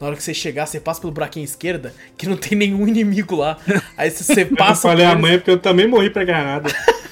Na 0.00 0.08
hora 0.08 0.16
que 0.16 0.22
você 0.24 0.34
chegar, 0.34 0.66
você 0.66 0.80
passa 0.80 1.00
pelo 1.00 1.12
buraquinho 1.12 1.44
esquerda, 1.44 1.94
que 2.18 2.28
não 2.28 2.36
tem 2.36 2.58
nenhum 2.58 2.86
inimigo 2.88 3.36
lá. 3.36 3.56
Aí 3.96 4.10
você, 4.10 4.24
você 4.24 4.42
Eu 4.42 4.56
passa. 4.56 4.88
falei 4.88 5.04
por 5.06 5.08
a 5.08 5.12
eles- 5.12 5.22
mãe 5.22 5.38
porque 5.38 5.50
eu 5.52 5.58
também 5.58 5.86
morri 5.86 6.10
pra 6.10 6.24
granada. 6.24 6.68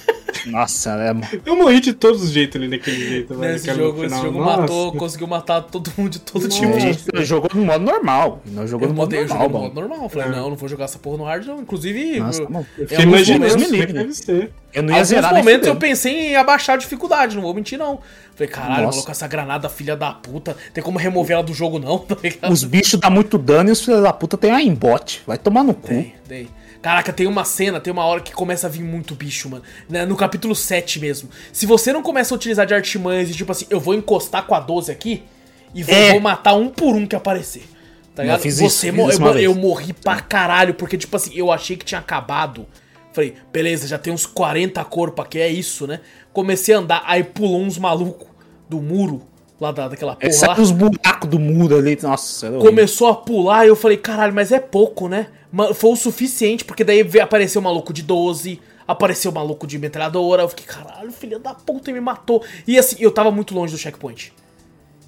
Nossa, 0.45 0.91
é. 0.91 1.39
Eu 1.45 1.55
morri 1.55 1.79
de 1.79 1.93
todos 1.93 2.21
os 2.23 2.29
jeitos 2.31 2.59
ali 2.61 2.69
daquele 2.69 3.07
jeito, 3.09 3.33
velho. 3.35 3.53
No 3.59 3.75
jogo, 3.75 4.05
esse 4.05 4.15
jogo 4.21 4.39
Nossa. 4.39 4.61
matou, 4.61 4.91
conseguiu 4.93 5.27
matar 5.27 5.61
todo 5.61 5.91
mundo 5.97 6.09
de 6.11 6.19
todo 6.19 6.43
Nossa. 6.43 6.59
tipo. 6.59 6.75
A 6.75 6.79
gente 6.79 7.25
jogou 7.25 7.49
no 7.53 7.65
modo 7.65 7.83
normal. 7.85 8.41
Nós 8.45 8.69
jogou 8.69 8.87
Eu 8.87 8.93
no 8.93 8.95
modo 8.97 9.15
normal, 9.15 9.49
no 9.49 9.59
modo 9.59 9.75
normal. 9.75 10.09
Falei, 10.09 10.27
É. 10.27 10.31
não, 10.31 10.49
não 10.49 10.55
vou 10.55 10.67
jogar 10.69 10.85
essa 10.85 10.99
porra 10.99 11.17
no 11.17 11.23
hard, 11.23 11.45
não. 11.45 11.59
Inclusive, 11.61 12.19
Nossa, 12.19 12.41
eu, 12.41 12.49
não. 12.49 12.65
alguns 12.79 12.91
imagina 13.03 13.39
momentos, 13.47 13.53
como 13.53 13.63
é 13.63 13.67
que 13.67 13.71
livre. 13.75 13.93
deve 13.93 14.13
ser. 14.13 14.51
Eu 14.73 14.81
não 14.81 14.89
Em 14.89 14.93
ia 14.93 14.95
alguns 14.97 15.07
zerar 15.09 15.33
momentos 15.35 15.67
eu 15.67 15.75
pensei 15.75 16.31
em 16.31 16.35
abaixar 16.35 16.73
a 16.75 16.77
dificuldade, 16.79 17.35
não 17.35 17.43
vou 17.43 17.53
mentir, 17.53 17.77
não. 17.77 17.99
Falei, 18.35 18.51
caralho, 18.51 18.83
Nossa. 18.85 18.95
maluco, 18.97 19.11
essa 19.11 19.27
granada 19.27 19.69
filha 19.69 19.95
da 19.95 20.11
puta, 20.11 20.57
tem 20.73 20.83
como 20.83 20.97
remover 20.97 21.35
ela 21.35 21.43
do 21.43 21.53
jogo, 21.53 21.77
não, 21.77 21.99
tá? 22.01 22.17
Os 22.49 22.63
bichos 22.63 22.99
dão 22.99 23.11
muito 23.11 23.37
dano 23.37 23.69
e 23.69 23.71
os 23.71 23.81
filhos 23.85 24.01
da 24.01 24.11
puta 24.11 24.35
tem 24.35 24.49
aimbot. 24.51 25.21
Vai 25.27 25.37
tomar 25.37 25.63
no 25.63 25.75
cu. 25.75 25.89
Tem, 25.89 26.15
tem. 26.27 26.47
Caraca, 26.83 27.13
tem 27.13 27.25
uma 27.25 27.45
cena, 27.45 27.79
tem 27.79 27.91
uma 27.93 28.03
hora 28.03 28.19
que 28.19 28.33
começa 28.33 28.67
a 28.67 28.69
vir 28.69 28.83
muito 28.83 29.15
bicho, 29.15 29.49
mano. 29.49 29.63
Né, 29.89 30.05
No 30.05 30.17
capítulo 30.17 30.53
7 30.53 30.99
mesmo. 30.99 31.29
Se 31.53 31.65
você 31.65 31.93
não 31.93 32.03
começa 32.03 32.33
a 32.33 32.35
utilizar 32.35 32.65
de 32.67 32.73
artimanhas 32.73 33.29
e 33.29 33.33
tipo 33.33 33.51
assim, 33.53 33.65
eu 33.69 33.79
vou 33.79 33.93
encostar 33.95 34.45
com 34.45 34.53
a 34.53 34.59
12 34.59 34.91
aqui 34.91 35.23
e 35.73 35.81
vou, 35.81 35.95
É. 35.95 36.11
vou 36.11 36.19
matar 36.19 36.53
um 36.55 36.67
por 36.69 36.93
um 36.93 37.07
que 37.07 37.15
aparecer. 37.15 37.63
Tá 38.13 38.21
Eu 38.21 38.25
ligado? 38.25 38.41
fiz 38.41 38.55
você 38.59 38.89
isso, 38.89 38.97
fiz 38.97 39.13
isso 39.15 39.23
eu, 39.23 39.37
eu 39.39 39.55
morri 39.55 39.93
pra 39.93 40.19
caralho, 40.19 40.73
porque 40.75 40.97
tipo 40.97 41.15
assim, 41.15 41.31
eu 41.33 41.51
achei 41.51 41.77
que 41.77 41.85
tinha 41.85 41.99
acabado. 41.99 42.67
Falei, 43.13 43.33
beleza, 43.51 43.87
já 43.87 43.97
tem 43.97 44.11
uns 44.13 44.25
40 44.25 44.83
corpos 44.85 45.23
aqui, 45.25 45.39
é 45.39 45.47
isso, 45.47 45.87
né? 45.87 46.01
Comecei 46.33 46.75
a 46.75 46.79
andar, 46.79 47.01
aí 47.05 47.23
pulou 47.23 47.61
uns 47.61 47.77
malucos 47.77 48.27
do 48.69 48.81
muro, 48.81 49.25
lá 49.63 49.71
da, 49.71 49.87
daquela 49.87 50.15
porra 50.15 50.27
é 50.57 50.61
os 50.61 50.71
buracos 50.71 51.29
do 51.29 51.39
muro 51.39 51.77
ali. 51.77 51.97
Nossa. 52.01 52.51
Começou 52.51 53.07
a 53.07 53.15
pular 53.15 53.65
e 53.65 53.69
eu 53.69 53.75
falei, 53.75 53.97
caralho, 53.97 54.33
mas 54.33 54.51
é 54.51 54.59
pouco, 54.59 55.07
né? 55.07 55.27
Foi 55.75 55.91
o 55.91 55.95
suficiente, 55.95 56.65
porque 56.65 56.83
daí 56.83 57.03
veio- 57.03 57.23
apareceu 57.23 57.61
o 57.61 57.63
maluco 57.63 57.93
de 57.93 58.01
12, 58.01 58.59
apareceu 58.87 59.31
o 59.31 59.33
maluco 59.33 59.65
de 59.67 59.77
metralhadora. 59.79 60.41
Eu 60.43 60.49
fiquei, 60.49 60.65
caralho, 60.65 61.11
filha 61.11 61.39
da 61.39 61.53
puta, 61.53 61.89
ele 61.91 61.99
me 61.99 62.05
matou. 62.05 62.43
E 62.67 62.77
assim, 62.77 62.95
eu 62.99 63.11
tava 63.11 63.29
muito 63.31 63.53
longe 63.55 63.71
do 63.71 63.77
checkpoint. 63.77 64.33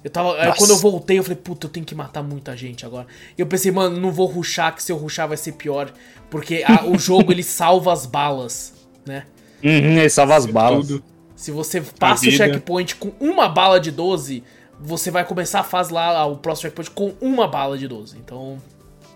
Eu 0.04 0.10
tava. 0.10 0.36
Aí 0.40 0.52
quando 0.56 0.70
eu 0.70 0.76
voltei, 0.76 1.18
eu 1.18 1.24
falei, 1.24 1.36
puta, 1.36 1.66
eu 1.66 1.70
tenho 1.70 1.84
que 1.84 1.94
matar 1.94 2.22
muita 2.22 2.56
gente 2.56 2.86
agora. 2.86 3.06
E 3.36 3.40
eu 3.40 3.46
pensei, 3.46 3.72
mano, 3.72 3.98
não 4.00 4.12
vou 4.12 4.26
rushar, 4.26 4.72
que 4.74 4.80
se 4.82 4.92
eu 4.92 4.96
rushar 4.96 5.26
vai 5.26 5.36
ser 5.36 5.52
pior. 5.52 5.90
Porque 6.30 6.62
a- 6.64 6.84
o 6.86 6.96
jogo 6.96 7.32
ele 7.32 7.42
salva 7.44 7.92
as 7.92 8.06
balas, 8.06 8.72
né? 9.04 9.24
Uhum, 9.64 9.98
ele 9.98 10.08
salva 10.10 10.36
as 10.36 10.46
balas. 10.46 10.86
Tudo. 10.86 11.02
Se 11.36 11.50
você 11.50 11.80
passa 11.80 12.26
o 12.26 12.30
checkpoint 12.32 12.96
com 12.96 13.12
uma 13.20 13.48
bala 13.48 13.78
de 13.78 13.90
12, 13.92 14.42
você 14.80 15.10
vai 15.10 15.24
começar 15.24 15.60
a 15.60 15.64
fase 15.64 15.92
lá, 15.92 16.24
o 16.26 16.36
próximo 16.38 16.62
checkpoint, 16.62 16.90
com 16.90 17.14
uma 17.20 17.46
bala 17.46 17.76
de 17.78 17.86
12. 17.86 18.16
Então, 18.16 18.56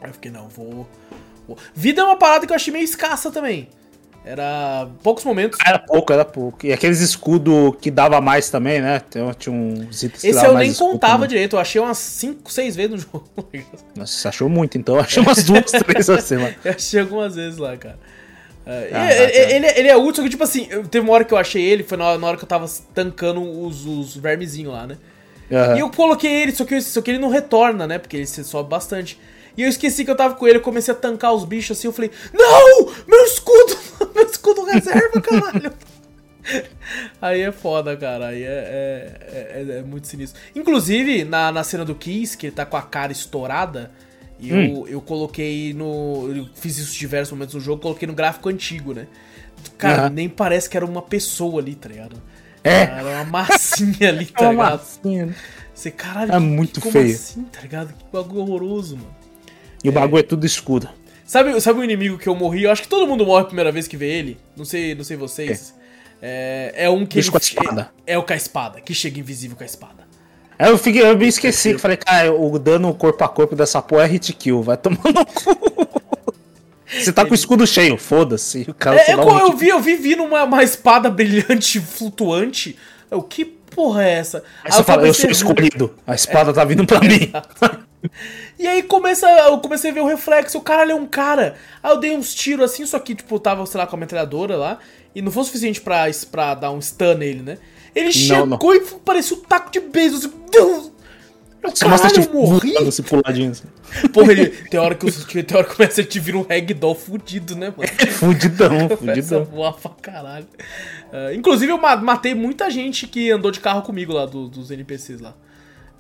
eu 0.03 0.13
fiquei, 0.13 0.31
não, 0.31 0.47
vou, 0.49 0.87
vou. 1.49 1.57
Vida 1.75 2.03
é 2.03 2.05
uma 2.05 2.17
parada 2.17 2.47
que 2.47 2.53
eu 2.53 2.57
achei 2.57 2.73
meio 2.73 2.85
escassa 2.85 3.31
também. 3.31 3.69
Era 4.23 4.87
poucos 5.03 5.25
momentos. 5.25 5.59
Era 5.67 5.79
pouco, 5.79 6.13
era 6.13 6.27
pouco. 6.27 6.67
E 6.67 6.73
aqueles 6.75 7.01
escudos 7.01 7.75
que 7.81 7.91
dava 7.91 8.21
mais 8.21 8.51
também, 8.51 8.79
né? 8.83 9.01
Tem- 9.01 9.23
Tinha 9.39 9.55
uns 9.57 10.03
itens 10.03 10.23
Esse 10.25 10.45
eu 10.45 10.53
mais 10.53 10.69
nem 10.69 10.77
contava 10.77 11.15
também. 11.15 11.29
direito, 11.31 11.57
eu 11.57 11.61
achei 11.61 11.81
umas 11.81 11.97
5, 11.97 12.53
6 12.53 12.77
vezes 12.77 12.91
no 12.91 12.99
jogo. 12.99 13.25
Nossa, 13.97 14.13
você 14.13 14.29
achou 14.29 14.47
muito, 14.51 14.77
então. 14.77 14.97
Eu 14.97 15.01
achei 15.01 15.23
umas 15.23 15.43
duas, 15.43 15.71
três 15.73 16.11
assim, 16.11 16.37
mano. 16.37 16.55
Eu 16.63 16.73
achei 16.73 17.01
algumas 17.01 17.35
vezes 17.35 17.59
lá, 17.59 17.75
cara. 17.79 17.99
É, 18.67 19.43
ele, 19.55 19.67
ele- 19.67 19.79
ele 19.81 19.89
é 19.89 19.97
útil, 19.97 20.17
só 20.17 20.23
que 20.23 20.29
tipo 20.29 20.45
assim, 20.45 20.69
teve 20.91 21.05
uma 21.05 21.13
hora 21.13 21.25
que 21.25 21.33
eu 21.35 21.39
achei 21.39 21.63
ele, 21.63 21.83
foi 21.83 21.97
na, 21.99 22.17
na 22.19 22.27
hora 22.27 22.37
que 22.37 22.45
eu 22.45 22.49
tava 22.49 22.67
tancando 22.95 23.41
os, 23.43 23.85
os 23.87 24.17
vermezinhos 24.17 24.73
lá, 24.73 24.87
né? 24.87 24.97
Aham. 25.51 25.77
E 25.77 25.81
eu 25.81 25.91
coloquei 25.91 26.31
ele, 26.31 26.53
só 26.53 26.65
que, 26.65 26.81
só 26.81 27.01
que 27.03 27.11
ele 27.11 27.19
não 27.19 27.29
retorna, 27.31 27.87
né? 27.87 27.99
Porque 27.99 28.17
ele 28.19 28.27
se 28.27 28.45
sobe 28.45 28.69
bastante. 28.71 29.19
E 29.57 29.63
eu 29.63 29.69
esqueci 29.69 30.05
que 30.05 30.11
eu 30.11 30.15
tava 30.17 30.35
com 30.35 30.47
ele, 30.47 30.59
eu 30.59 30.63
comecei 30.63 30.95
a 30.95 30.97
tancar 30.97 31.35
os 31.35 31.45
bichos 31.45 31.77
assim, 31.77 31.89
eu 31.89 31.93
falei, 31.93 32.11
não! 32.33 32.87
Meu 33.09 33.25
escudo! 33.25 33.77
Meu 34.15 34.25
escudo 34.25 34.65
reserva, 34.65 35.21
caralho! 35.21 35.73
Aí 37.21 37.41
é 37.43 37.53
foda, 37.53 37.97
cara. 37.97 38.29
Aí 38.29 38.43
é, 38.43 38.47
é, 38.47 39.65
é- 39.69 39.79
é 39.79 39.83
muito 39.83 40.07
sinistro. 40.07 40.41
Inclusive, 40.55 41.25
na, 41.25 41.53
na 41.53 41.63
cena 41.65 41.85
do 41.85 41.95
Kiss, 41.95 42.37
que 42.37 42.47
ele 42.47 42.55
tá 42.55 42.65
com 42.65 42.77
a 42.77 42.83
cara 42.83 43.13
estourada, 43.13 43.91
eu, 44.49 44.57
Hum. 44.57 44.87
eu 44.87 45.01
coloquei 45.01 45.75
no. 45.75 46.33
Eu 46.35 46.49
fiz 46.55 46.79
isso 46.79 46.95
em 46.95 46.99
diversos 46.99 47.33
momentos 47.33 47.55
no 47.55 47.61
jogo, 47.61 47.83
coloquei 47.83 48.07
no 48.09 48.15
gráfico 48.15 48.49
antigo, 48.49 48.95
né? 48.95 49.07
Cara, 49.77 50.03
Aham. 50.03 50.11
nem 50.11 50.29
parece 50.29 50.71
que 50.71 50.77
era 50.77 50.87
uma 50.87 51.03
pessoa 51.03 51.61
ali, 51.61 51.75
tá 51.75 51.89
ligado? 51.89 52.17
É. 52.65 52.83
Era 52.83 53.23
uma 53.23 53.25
massinha 53.25 54.09
ali, 54.09 54.27
tá 54.33 54.45
É 54.45 54.49
uma 54.49 54.53
ligado? 54.65 54.79
massinha. 54.81 55.37
Você, 55.75 55.91
caralho, 55.91 56.33
É 56.33 56.39
muito 56.39 56.81
como 56.81 56.93
feio. 56.93 57.15
assim, 57.15 57.43
tá 57.45 57.61
ligado? 57.61 57.93
Que 57.95 58.05
bagulho 58.13 58.41
horroroso, 58.41 58.97
mano. 58.97 59.15
E 59.83 59.89
o 59.89 59.93
bagulho 59.93 60.21
é 60.21 60.23
tudo 60.23 60.45
escuro. 60.47 60.89
Sabe, 61.25 61.59
sabe 61.61 61.81
o 61.81 61.85
inimigo 61.85 62.19
que 62.19 62.29
eu 62.29 62.35
morri? 62.35 62.65
Eu 62.65 62.71
acho 62.71 62.83
que 62.83 62.89
todo 62.89 63.07
mundo 63.07 63.25
morre 63.25 63.43
a 63.43 63.47
primeira 63.47 63.71
vez 63.73 63.87
que 63.87 63.97
vê 63.97 64.07
ele. 64.11 64.37
Não 64.57 64.65
sei, 64.65 64.95
não 64.95 65.05
sei 65.05 65.17
vocês. 65.17 65.75
É, 66.21 66.73
é 66.77 66.91
um 66.91 67.07
que 67.07 67.19
ele. 67.19 67.31
com 67.31 67.37
a 67.37 67.41
espada. 67.41 67.91
É, 68.07 68.13
é 68.15 68.19
o 68.19 68.23
com 68.23 68.33
a 68.33 68.37
espada, 68.37 68.81
que 68.81 68.93
chega 68.93 69.19
invisível 69.21 69.57
com 69.57 69.63
a 69.63 69.67
espada. 69.67 70.07
Aí 70.61 70.69
eu, 70.69 70.77
fiquei, 70.77 71.03
eu 71.03 71.17
me 71.17 71.27
esqueci, 71.27 71.73
que 71.73 71.79
falei, 71.79 71.97
cara, 71.97 72.31
o 72.35 72.59
dano 72.59 72.93
corpo 72.93 73.25
a 73.25 73.29
corpo 73.29 73.57
dessa 73.57 73.81
porra 73.81 74.05
é 74.05 74.07
hit 74.09 74.31
kill, 74.35 74.63
vai 74.63 74.77
tomar 74.77 74.99
no 75.05 75.25
cu. 75.25 75.57
Você 76.87 77.11
tá 77.13 77.25
com 77.25 77.31
o 77.31 77.35
escudo 77.35 77.67
cheio, 77.67 77.97
foda-se. 77.97 78.67
O 78.69 78.75
cara 78.75 79.01
É, 79.01 79.13
é 79.13 79.17
um 79.17 79.39
eu 79.39 79.57
vi, 79.57 79.69
eu 79.69 79.81
vi 79.81 79.95
vindo 79.97 80.23
uma, 80.23 80.45
uma 80.45 80.63
espada 80.63 81.09
brilhante, 81.09 81.81
flutuante. 81.81 82.77
Eu, 83.11 83.23
que 83.23 83.47
porra 83.47 84.05
é 84.05 84.13
essa? 84.15 84.45
Aí 84.63 84.71
você 84.71 84.85
fala, 84.85 85.07
eu 85.07 85.15
sou 85.15 85.31
escolhido, 85.31 85.95
a 86.07 86.15
espada 86.15 86.53
tá 86.53 86.63
vindo 86.63 86.85
pra 86.85 87.01
mim. 87.01 87.33
E 88.59 88.67
aí 88.67 88.83
começa, 88.83 89.29
eu 89.29 89.59
comecei 89.59 89.91
a 89.91 89.95
ver 89.95 90.01
o 90.01 90.07
reflexo, 90.07 90.57
o 90.57 90.63
cara 90.63 90.91
é 90.91 90.95
um 90.95 91.07
cara. 91.07 91.57
Aí 91.83 91.91
eu 91.91 91.99
dei 91.99 92.17
uns 92.17 92.35
tiros 92.35 92.65
assim, 92.65 92.87
só 92.87 92.99
que, 92.99 93.15
tipo, 93.15 93.39
tava, 93.39 93.65
sei 93.67 93.79
lá, 93.79 93.87
com 93.87 93.95
a 93.95 93.99
metralhadora 93.99 94.57
lá. 94.57 94.79
E 95.15 95.21
não 95.21 95.31
foi 95.31 95.43
o 95.43 95.45
suficiente 95.45 95.83
pra, 95.83 96.07
pra 96.31 96.55
dar 96.55 96.71
um 96.71 96.81
stun 96.81 97.15
nele, 97.15 97.43
né? 97.43 97.59
Ele 97.95 98.13
chegou 98.13 98.47
não. 98.47 98.75
e 98.75 98.81
parecia 99.05 99.37
um 99.37 99.41
taco 99.41 99.71
de 99.71 99.81
beijo. 99.81 100.17
Assim, 100.17 100.33
Deus! 100.51 100.91
Eu, 101.63 101.71
Você 101.71 101.85
caralho, 101.85 102.09
tipo 102.23 102.37
eu 102.39 102.41
morri? 102.43 102.73
voando, 102.73 102.89
assim, 102.89 103.03
puladinho. 103.03 103.51
Assim. 103.51 103.65
Porra, 104.15 104.33
ele, 104.33 104.47
tem 104.71 104.81
hora 104.81 104.95
que, 104.95 105.05
os- 105.05 105.25
tem 105.27 105.45
hora 105.55 105.65
que 105.67 105.75
começa 105.77 106.01
a 106.01 106.05
te 106.05 106.19
vir 106.19 106.35
um 106.35 106.41
ragdoll 106.43 106.95
fudido, 106.95 107.55
né, 107.55 107.73
mano? 107.77 107.91
Fudidão, 108.13 108.87
a 108.87 108.97
fudidão. 108.97 109.45
voar 109.45 109.73
pra 109.75 109.91
caralho. 110.01 110.47
Ah, 111.13 111.35
inclusive, 111.35 111.71
eu 111.71 111.77
ma- 111.77 111.97
matei 111.97 112.35
muita 112.35 112.71
gente 112.71 113.07
que 113.07 113.31
andou 113.31 113.51
de 113.51 113.61
carro 113.61 113.83
comigo 113.83 114.11
lá, 114.13 114.25
do- 114.25 114.49
dos 114.49 114.71
NPCs 114.71 115.21
lá. 115.21 115.35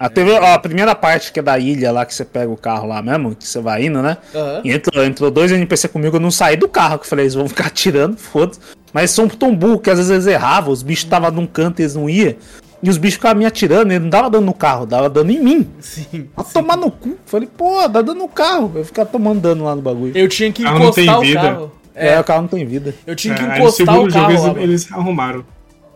A, 0.01 0.09
teve, 0.09 0.30
ó, 0.32 0.55
a 0.55 0.59
primeira 0.59 0.94
parte 0.94 1.30
que 1.30 1.38
é 1.40 1.42
da 1.42 1.59
ilha 1.59 1.92
lá, 1.92 2.07
que 2.07 2.14
você 2.14 2.24
pega 2.24 2.51
o 2.51 2.57
carro 2.57 2.88
lá 2.88 3.03
mesmo, 3.03 3.36
que 3.36 3.46
você 3.46 3.61
vai 3.61 3.84
indo, 3.84 4.01
né? 4.01 4.16
Aham. 4.34 4.62
E 4.64 4.72
entrou, 4.72 5.05
entrou 5.05 5.30
dois 5.30 5.53
NPC 5.53 5.88
comigo, 5.88 6.16
eu 6.16 6.20
não 6.20 6.30
saí 6.30 6.57
do 6.57 6.66
carro, 6.66 6.98
que 6.98 7.05
eu 7.05 7.09
falei, 7.11 7.24
eles 7.26 7.34
vão 7.34 7.46
ficar 7.46 7.66
atirando, 7.68 8.16
foda-se. 8.16 8.59
Mas 8.94 9.11
são 9.11 9.28
tão 9.28 9.55
burro 9.55 9.78
que 9.78 9.90
às 9.90 9.98
vezes 9.98 10.11
eles 10.11 10.26
erravam, 10.26 10.72
os 10.72 10.82
bichos 10.82 11.05
estavam 11.05 11.30
num 11.30 11.46
canto 11.46 11.80
e 11.80 11.82
eles 11.82 11.94
não 11.94 12.09
iam. 12.09 12.34
E 12.82 12.88
os 12.88 12.96
bichos 12.96 13.16
ficavam 13.16 13.36
me 13.40 13.44
atirando, 13.44 13.92
ele 13.92 13.98
não 13.98 14.09
dava 14.09 14.30
dano 14.30 14.46
no 14.46 14.55
carro, 14.55 14.86
dava 14.86 15.11
dano 15.11 15.30
em 15.30 15.38
mim. 15.38 15.68
Sim. 15.80 16.28
Pra 16.34 16.42
tomar 16.44 16.78
no 16.78 16.90
cu. 16.90 17.18
Falei, 17.26 17.46
pô, 17.55 17.86
dá 17.86 18.01
dano 18.01 18.20
no 18.20 18.28
carro. 18.28 18.72
Eu 18.74 18.84
ficava 18.86 19.07
tomando 19.07 19.38
dano 19.38 19.64
lá 19.66 19.76
no 19.76 19.82
bagulho. 19.82 20.12
Eu 20.16 20.26
tinha 20.30 20.51
que 20.51 20.62
encostar 20.62 21.18
o 21.18 21.20
vida. 21.20 21.40
carro. 21.42 21.72
É, 21.94 22.14
É, 22.14 22.20
o 22.20 22.24
carro 22.24 22.40
não 22.40 22.48
tem 22.48 22.64
vida. 22.64 22.94
eu 23.07 23.14
tinha 23.14 23.34
que 23.34 23.42
É, 23.42 23.59
encostar 23.59 23.94
o 23.98 24.09
jogo 24.09 24.12
carro 24.14 24.30
eles, 24.30 24.40
lá, 24.40 24.48
mano. 24.48 24.61
eles 24.62 24.90
arrumaram. 24.92 25.44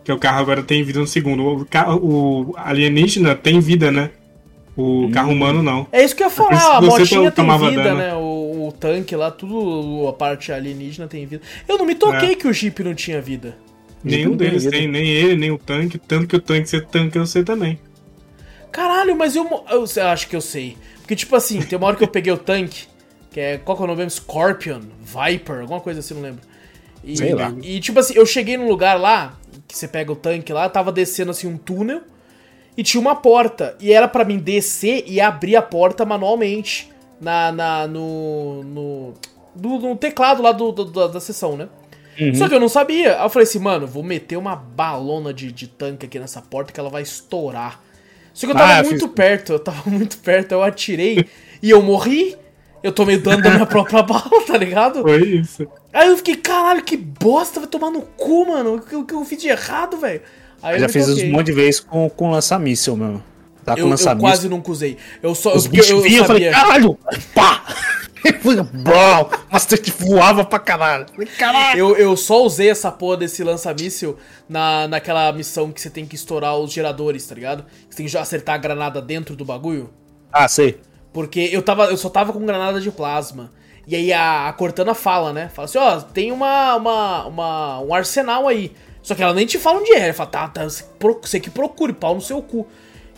Que 0.05 0.11
o 0.11 0.17
carro 0.19 0.39
agora 0.39 0.63
tem 0.63 0.83
vida 0.83 0.99
no 0.99 1.07
segundo. 1.07 1.43
O, 1.43 1.65
carro, 1.65 1.99
o 2.01 2.53
alienígena 2.55 3.35
tem 3.35 3.59
vida, 3.59 3.91
né? 3.91 4.11
O 4.77 5.09
carro 5.11 5.31
humano 5.31 5.63
não. 5.63 5.87
É 5.91 6.03
isso 6.03 6.15
que 6.15 6.21
eu 6.21 6.27
ia 6.27 6.31
falar, 6.31 6.77
a 6.77 6.81
motinha 6.81 7.31
tem 7.31 7.57
vida, 7.59 7.83
dano. 7.83 7.97
né? 7.97 8.13
O, 8.13 8.67
o 8.67 8.71
tanque 8.71 9.15
lá, 9.15 9.31
tudo, 9.31 10.07
a 10.07 10.13
parte 10.13 10.51
alienígena 10.51 11.07
tem 11.07 11.25
vida. 11.25 11.41
Eu 11.67 11.77
não 11.77 11.85
me 11.85 11.95
toquei 11.95 12.31
É. 12.33 12.35
que 12.35 12.47
o 12.47 12.53
Jeep 12.53 12.83
não 12.83 12.93
tinha 12.93 13.21
vida. 13.21 13.57
Nenhum 14.03 14.37
tem 14.37 14.49
deles 14.49 14.63
vida. 14.65 14.77
tem, 14.77 14.87
nem 14.87 15.07
ele, 15.07 15.35
nem 15.35 15.51
o 15.51 15.57
tanque. 15.57 15.97
Tanto 15.97 16.27
que 16.27 16.35
o 16.35 16.39
tanque 16.39 16.69
você 16.69 16.79
tanque 16.81 17.17
você 17.17 17.43
também. 17.43 17.79
Caralho, 18.71 19.15
mas 19.17 19.35
eu, 19.35 19.45
eu, 19.71 19.85
eu 19.95 20.07
acho 20.07 20.27
que 20.27 20.35
eu 20.35 20.41
sei. 20.41 20.77
Porque, 20.99 21.15
tipo 21.15 21.35
assim, 21.35 21.61
tem 21.61 21.77
uma 21.77 21.87
hora 21.87 21.95
que 21.95 22.03
eu 22.03 22.07
peguei 22.07 22.31
o 22.33 22.37
tanque, 22.37 22.83
que 23.31 23.39
é. 23.39 23.57
Qual 23.57 23.75
que 23.77 23.81
é 23.81 23.85
o 23.85 23.87
nome 23.87 24.03
mesmo? 24.03 24.11
Scorpion, 24.19 24.81
Viper, 25.01 25.61
alguma 25.61 25.79
coisa 25.79 26.01
assim, 26.01 26.13
não 26.13 26.21
lembro. 26.21 26.41
E, 27.03 27.15
Sei 27.15 27.33
lá. 27.33 27.53
E, 27.63 27.79
tipo 27.79 27.99
assim, 27.99 28.13
eu 28.15 28.25
cheguei 28.25 28.57
num 28.57 28.67
lugar 28.67 28.99
lá, 28.99 29.37
que 29.75 29.79
você 29.79 29.87
pega 29.87 30.11
o 30.11 30.15
tanque 30.15 30.51
lá, 30.53 30.67
tava 30.69 30.91
descendo 30.91 31.31
assim 31.31 31.47
um 31.47 31.57
túnel, 31.57 32.01
e 32.77 32.83
tinha 32.83 32.99
uma 32.99 33.15
porta. 33.15 33.75
E 33.79 33.91
era 33.93 34.07
pra 34.07 34.23
mim 34.25 34.37
descer 34.37 35.03
e 35.05 35.19
abrir 35.21 35.55
a 35.55 35.61
porta 35.61 36.03
manualmente. 36.05 36.89
Na. 37.21 37.51
na 37.51 37.87
no. 37.87 38.63
no, 38.63 39.13
do- 39.55 39.79
no 39.79 39.95
teclado 39.95 40.41
lá 40.41 40.51
do, 40.51 40.71
do- 40.71 40.85
da, 40.85 41.07
da 41.07 41.19
sessão, 41.19 41.55
né? 41.55 41.69
Uhum. 42.19 42.35
Só 42.35 42.47
que 42.49 42.55
eu 42.55 42.59
não 42.59 42.67
sabia. 42.69 43.17
Aí 43.17 43.25
eu 43.25 43.29
falei 43.29 43.47
assim, 43.47 43.59
mano, 43.59 43.85
vou 43.87 44.03
meter 44.03 44.37
uma 44.37 44.55
balona 44.55 45.33
de, 45.33 45.51
de 45.51 45.67
tanque 45.67 46.05
aqui 46.05 46.19
nessa 46.19 46.41
porta 46.41 46.73
que 46.73 46.79
ela 46.79 46.89
vai 46.89 47.01
estourar. 47.01 47.81
Só 48.33 48.45
que 48.47 48.51
eu 48.51 48.57
tava 48.57 48.79
Ah, 48.79 48.83
muito 48.83 49.05
fiz- 49.05 49.15
perto, 49.15 49.53
eu 49.53 49.59
tava 49.59 49.81
muito 49.89 50.17
perto, 50.17 50.51
eu 50.53 50.61
atirei 50.63 51.25
e 51.61 51.69
eu 51.69 51.81
morri. 51.81 52.35
Eu 52.83 52.91
tomei 52.91 53.17
dano 53.17 53.41
da 53.41 53.49
minha 53.51 53.65
própria 53.67 54.03
bala, 54.03 54.29
tá 54.45 54.57
ligado? 54.57 55.01
Foi 55.01 55.21
isso. 55.23 55.65
Aí 55.95 56.09
eu 56.09 56.17
fiquei, 56.17 56.35
caralho, 56.35 56.83
que 56.83 56.97
bosta, 56.97 57.61
vai 57.61 57.69
tomar 57.69 57.89
no 57.89 58.01
cu, 58.01 58.45
mano. 58.45 58.75
O 58.75 58.81
que, 58.81 59.01
que 59.05 59.13
eu 59.13 59.23
fiz 59.23 59.41
de 59.41 59.47
errado, 59.47 59.95
velho? 59.95 60.21
Aí 60.61 60.73
Eu 60.73 60.75
eu 60.75 60.79
já 60.81 60.89
fiz 60.89 61.07
um 61.07 61.31
monte 61.31 61.45
de 61.45 61.53
vezes 61.53 61.79
com, 61.79 62.09
com 62.09 62.31
lança-míssel 62.31 62.97
mesmo. 62.97 63.23
Tá 63.63 63.75
com 63.75 63.79
Eu, 63.79 63.85
eu 63.85 63.89
lança-míssel. 63.91 64.29
quase 64.29 64.49
nunca 64.49 64.71
usei. 64.71 64.97
Eu 65.23 65.33
só. 65.33 65.55
Os 65.55 65.63
eu, 65.63 65.71
bichos 65.71 65.89
eu 65.91 66.01
vinham, 66.01 66.23
eu 66.23 66.25
falei, 66.25 66.51
caralho! 66.51 66.99
Pá! 67.33 67.63
Foi 68.41 68.55
bom, 68.55 69.29
mas 69.49 69.65
que 69.65 69.91
voava 69.91 70.43
pra 70.43 70.59
caralho. 70.59 71.05
Caralho. 71.37 71.79
Eu, 71.79 71.95
eu 71.95 72.17
só 72.17 72.43
usei 72.43 72.69
essa 72.69 72.91
porra 72.91 73.17
desse 73.17 73.41
lança-míssil 73.43 74.17
na, 74.49 74.87
naquela 74.89 75.31
missão 75.31 75.71
que 75.71 75.79
você 75.79 75.89
tem 75.89 76.05
que 76.05 76.15
estourar 76.15 76.57
os 76.57 76.73
geradores, 76.73 77.25
tá 77.25 77.35
ligado? 77.35 77.63
Você 77.89 77.97
tem 77.97 78.05
que 78.05 78.17
acertar 78.17 78.55
a 78.55 78.57
granada 78.57 79.01
dentro 79.01 79.35
do 79.35 79.45
bagulho. 79.45 79.91
Ah, 80.31 80.47
sei. 80.47 80.79
Porque 81.13 81.39
eu, 81.51 81.61
tava, 81.61 81.85
eu 81.85 81.95
só 81.97 82.09
tava 82.09 82.33
com 82.33 82.45
granada 82.45 82.81
de 82.81 82.91
plasma. 82.91 83.51
E 83.87 83.95
aí 83.95 84.11
a, 84.11 84.47
a 84.49 84.53
Cortana 84.53 84.93
fala, 84.93 85.31
né? 85.31 85.49
Fala 85.53 85.65
assim, 85.65 85.77
ó, 85.77 85.99
tem 86.01 86.31
uma, 86.31 86.75
uma, 86.75 87.25
uma, 87.25 87.79
um 87.81 87.93
arsenal 87.93 88.47
aí. 88.47 88.71
Só 89.01 89.13
que 89.13 89.21
ela 89.21 89.33
nem 89.33 89.45
te 89.45 89.59
fala 89.59 89.79
onde 89.79 89.93
é. 89.93 90.05
Ela 90.05 90.13
fala, 90.13 90.29
tá, 90.29 90.47
tá, 90.47 90.67
você, 90.67 91.39
que 91.39 91.49
procure, 91.49 91.93
pau 91.93 92.15
no 92.15 92.21
seu 92.21 92.41
cu. 92.41 92.67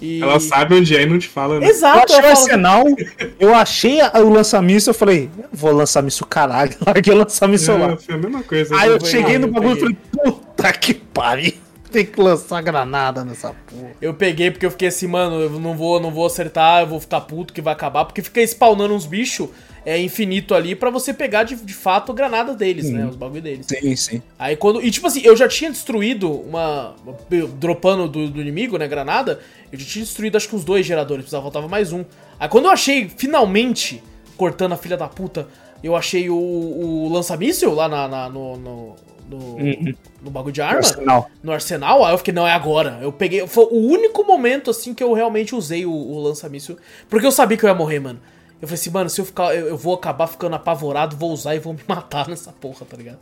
E... 0.01 0.21
Ela 0.21 0.39
sabe 0.39 0.75
onde 0.75 0.95
é 0.95 1.01
e 1.01 1.05
não 1.05 1.17
te 1.17 1.27
fala, 1.27 1.59
né? 1.59 1.65
Eu 1.65 1.69
Exato, 1.71 2.13
achei 2.13 2.17
o 2.17 2.21
fala, 2.21 2.29
arsenal, 2.29 2.83
eu 3.39 3.55
achei 3.55 3.99
o 4.01 4.29
lança-míssil, 4.29 4.91
eu 4.91 4.93
falei, 4.93 5.29
eu 5.37 5.49
vou 5.51 5.71
lançar 5.71 6.03
míssil 6.03 6.27
caralho, 6.27 6.75
larguei 6.85 7.13
o 7.13 7.17
lança-míssil 7.17 7.77
lá. 7.77 7.93
É, 7.93 7.97
foi 7.97 8.15
a 8.15 8.17
mesma 8.17 8.43
coisa. 8.43 8.75
Aí 8.77 8.89
eu 8.89 8.99
foi 8.99 9.09
cheguei 9.09 9.37
eu 9.37 9.39
no 9.39 9.47
bagulho 9.47 9.75
e 9.75 9.79
falei, 9.79 9.97
puta 10.11 10.73
que 10.73 10.93
pariu, 10.93 11.53
tem 11.97 12.05
que 12.05 12.21
lançar 12.21 12.61
granada 12.61 13.25
nessa 13.25 13.53
porra. 13.53 13.91
Eu 13.99 14.13
peguei 14.13 14.51
porque 14.51 14.65
eu 14.67 14.69
fiquei 14.71 14.89
assim, 14.89 15.07
mano, 15.07 15.41
eu 15.41 15.49
não 15.59 15.75
vou, 15.75 15.99
não 15.99 16.11
vou 16.11 16.27
acertar, 16.27 16.81
eu 16.83 16.87
vou 16.87 16.99
ficar 16.99 17.21
puto 17.21 17.51
que 17.51 17.59
vai 17.59 17.73
acabar, 17.73 18.05
porque 18.05 18.21
fica 18.21 18.39
spawnando 18.43 18.93
uns 18.93 19.07
bichos 19.07 19.49
é 19.83 19.99
infinito 19.99 20.53
ali 20.53 20.75
pra 20.75 20.89
você 20.89 21.13
pegar 21.13 21.43
de, 21.43 21.55
de 21.55 21.73
fato 21.73 22.11
a 22.11 22.15
granada 22.15 22.53
deles, 22.53 22.89
né? 22.91 23.07
Os 23.07 23.15
bagulho 23.15 23.41
deles. 23.41 23.65
Sim, 23.67 23.95
sim. 23.95 24.21
Aí 24.37 24.55
quando. 24.57 24.81
E 24.83 24.91
tipo 24.91 25.07
assim, 25.07 25.21
eu 25.23 25.35
já 25.35 25.47
tinha 25.47 25.71
destruído 25.71 26.29
uma. 26.29 26.93
Dropando 27.57 28.07
do, 28.07 28.29
do 28.29 28.41
inimigo, 28.41 28.77
né? 28.77 28.85
Granada. 28.85 29.39
Eu 29.71 29.79
já 29.79 29.85
tinha 29.85 30.03
destruído 30.03 30.35
acho 30.35 30.49
que 30.49 30.55
uns 30.57 30.65
dois 30.65 30.85
geradores, 30.85 31.23
precisava 31.23 31.41
faltava 31.43 31.67
mais 31.69 31.93
um. 31.93 32.03
Aí 32.37 32.49
quando 32.49 32.65
eu 32.65 32.71
achei, 32.71 33.07
finalmente, 33.07 34.03
cortando 34.35 34.73
a 34.73 34.77
filha 34.77 34.97
da 34.97 35.07
puta, 35.07 35.47
eu 35.81 35.95
achei 35.95 36.29
o, 36.29 36.35
o 36.35 37.09
lança-míssil 37.09 37.73
lá 37.73 37.87
na, 37.87 38.07
na- 38.09 38.29
no, 38.29 38.57
no, 38.57 38.95
no, 39.29 39.57
no 40.21 40.31
bagulho 40.31 40.53
de 40.53 40.61
arma 40.61 40.77
Arsenal. 40.77 41.29
no 41.43 41.51
arsenal, 41.51 42.05
aí 42.05 42.13
eu 42.13 42.17
fiquei, 42.17 42.33
não, 42.33 42.47
é 42.47 42.53
agora. 42.53 42.99
Eu 43.01 43.11
peguei. 43.11 43.45
Foi 43.47 43.65
o 43.65 43.75
único 43.77 44.23
momento, 44.23 44.71
assim, 44.71 44.93
que 44.93 45.03
eu 45.03 45.13
realmente 45.13 45.53
usei 45.55 45.85
o, 45.85 45.91
o 45.91 46.19
lança-míssil. 46.21 46.77
Porque 47.09 47.25
eu 47.25 47.31
sabia 47.31 47.57
que 47.57 47.65
eu 47.65 47.69
ia 47.69 47.75
morrer, 47.75 47.99
mano. 47.99 48.19
Eu 48.61 48.67
falei 48.67 48.79
assim, 48.79 48.89
mano, 48.89 49.09
se 49.09 49.21
eu 49.21 49.25
ficar. 49.25 49.53
Eu, 49.55 49.67
eu 49.67 49.77
vou 49.77 49.93
acabar 49.93 50.27
ficando 50.27 50.55
apavorado, 50.55 51.15
vou 51.15 51.31
usar 51.31 51.55
e 51.55 51.59
vou 51.59 51.73
me 51.73 51.79
matar 51.87 52.27
nessa 52.27 52.51
porra, 52.51 52.85
tá 52.85 52.97
ligado? 52.97 53.19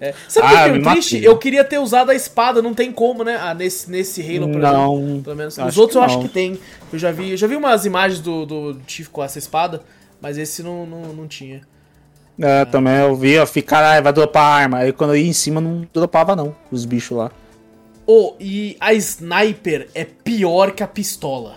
É. 0.00 0.12
Sabe 0.28 0.46
o 0.46 0.50
que 0.50 0.56
Ah, 0.56 0.90
é 0.90 0.92
triste? 0.94 1.22
Eu 1.22 1.38
queria 1.38 1.62
ter 1.62 1.78
usado 1.78 2.10
a 2.10 2.14
espada, 2.14 2.60
não 2.60 2.74
tem 2.74 2.90
como, 2.90 3.22
né? 3.22 3.38
Ah, 3.40 3.54
nesse, 3.54 3.88
nesse 3.88 4.20
Halo, 4.20 4.50
por 4.50 4.60
Não, 4.60 4.98
exemplo. 4.98 5.22
Pelo 5.22 5.36
menos. 5.36 5.56
Os 5.58 5.78
outros 5.78 5.94
eu 5.96 6.02
que 6.02 6.06
acho 6.06 6.20
que 6.20 6.28
tem. 6.28 6.58
Eu 6.92 6.98
já 6.98 7.12
vi, 7.12 7.30
eu 7.30 7.36
já 7.36 7.46
vi 7.46 7.54
umas 7.54 7.84
imagens 7.84 8.20
do, 8.20 8.44
do 8.44 8.74
Tiff 8.86 9.08
com 9.10 9.22
essa 9.22 9.38
espada, 9.38 9.82
mas 10.20 10.36
esse 10.36 10.62
não, 10.64 10.84
não, 10.84 11.00
não 11.12 11.28
tinha. 11.28 11.60
É, 12.38 12.64
também 12.66 12.94
eu 12.96 13.14
via 13.16 13.46
ficar, 13.46 13.82
ah, 13.96 14.00
vai 14.00 14.12
dropar 14.12 14.62
arma. 14.62 14.78
Aí 14.78 14.92
quando 14.92 15.10
eu 15.10 15.16
ia 15.16 15.26
em 15.28 15.32
cima 15.32 15.60
não 15.60 15.86
dropava 15.92 16.36
não, 16.36 16.54
os 16.70 16.84
bichos 16.84 17.16
lá. 17.16 17.30
Oh, 18.06 18.34
e 18.38 18.76
a 18.78 18.92
sniper 18.94 19.88
é 19.94 20.04
pior 20.04 20.70
que 20.72 20.82
a 20.82 20.86
pistola. 20.86 21.54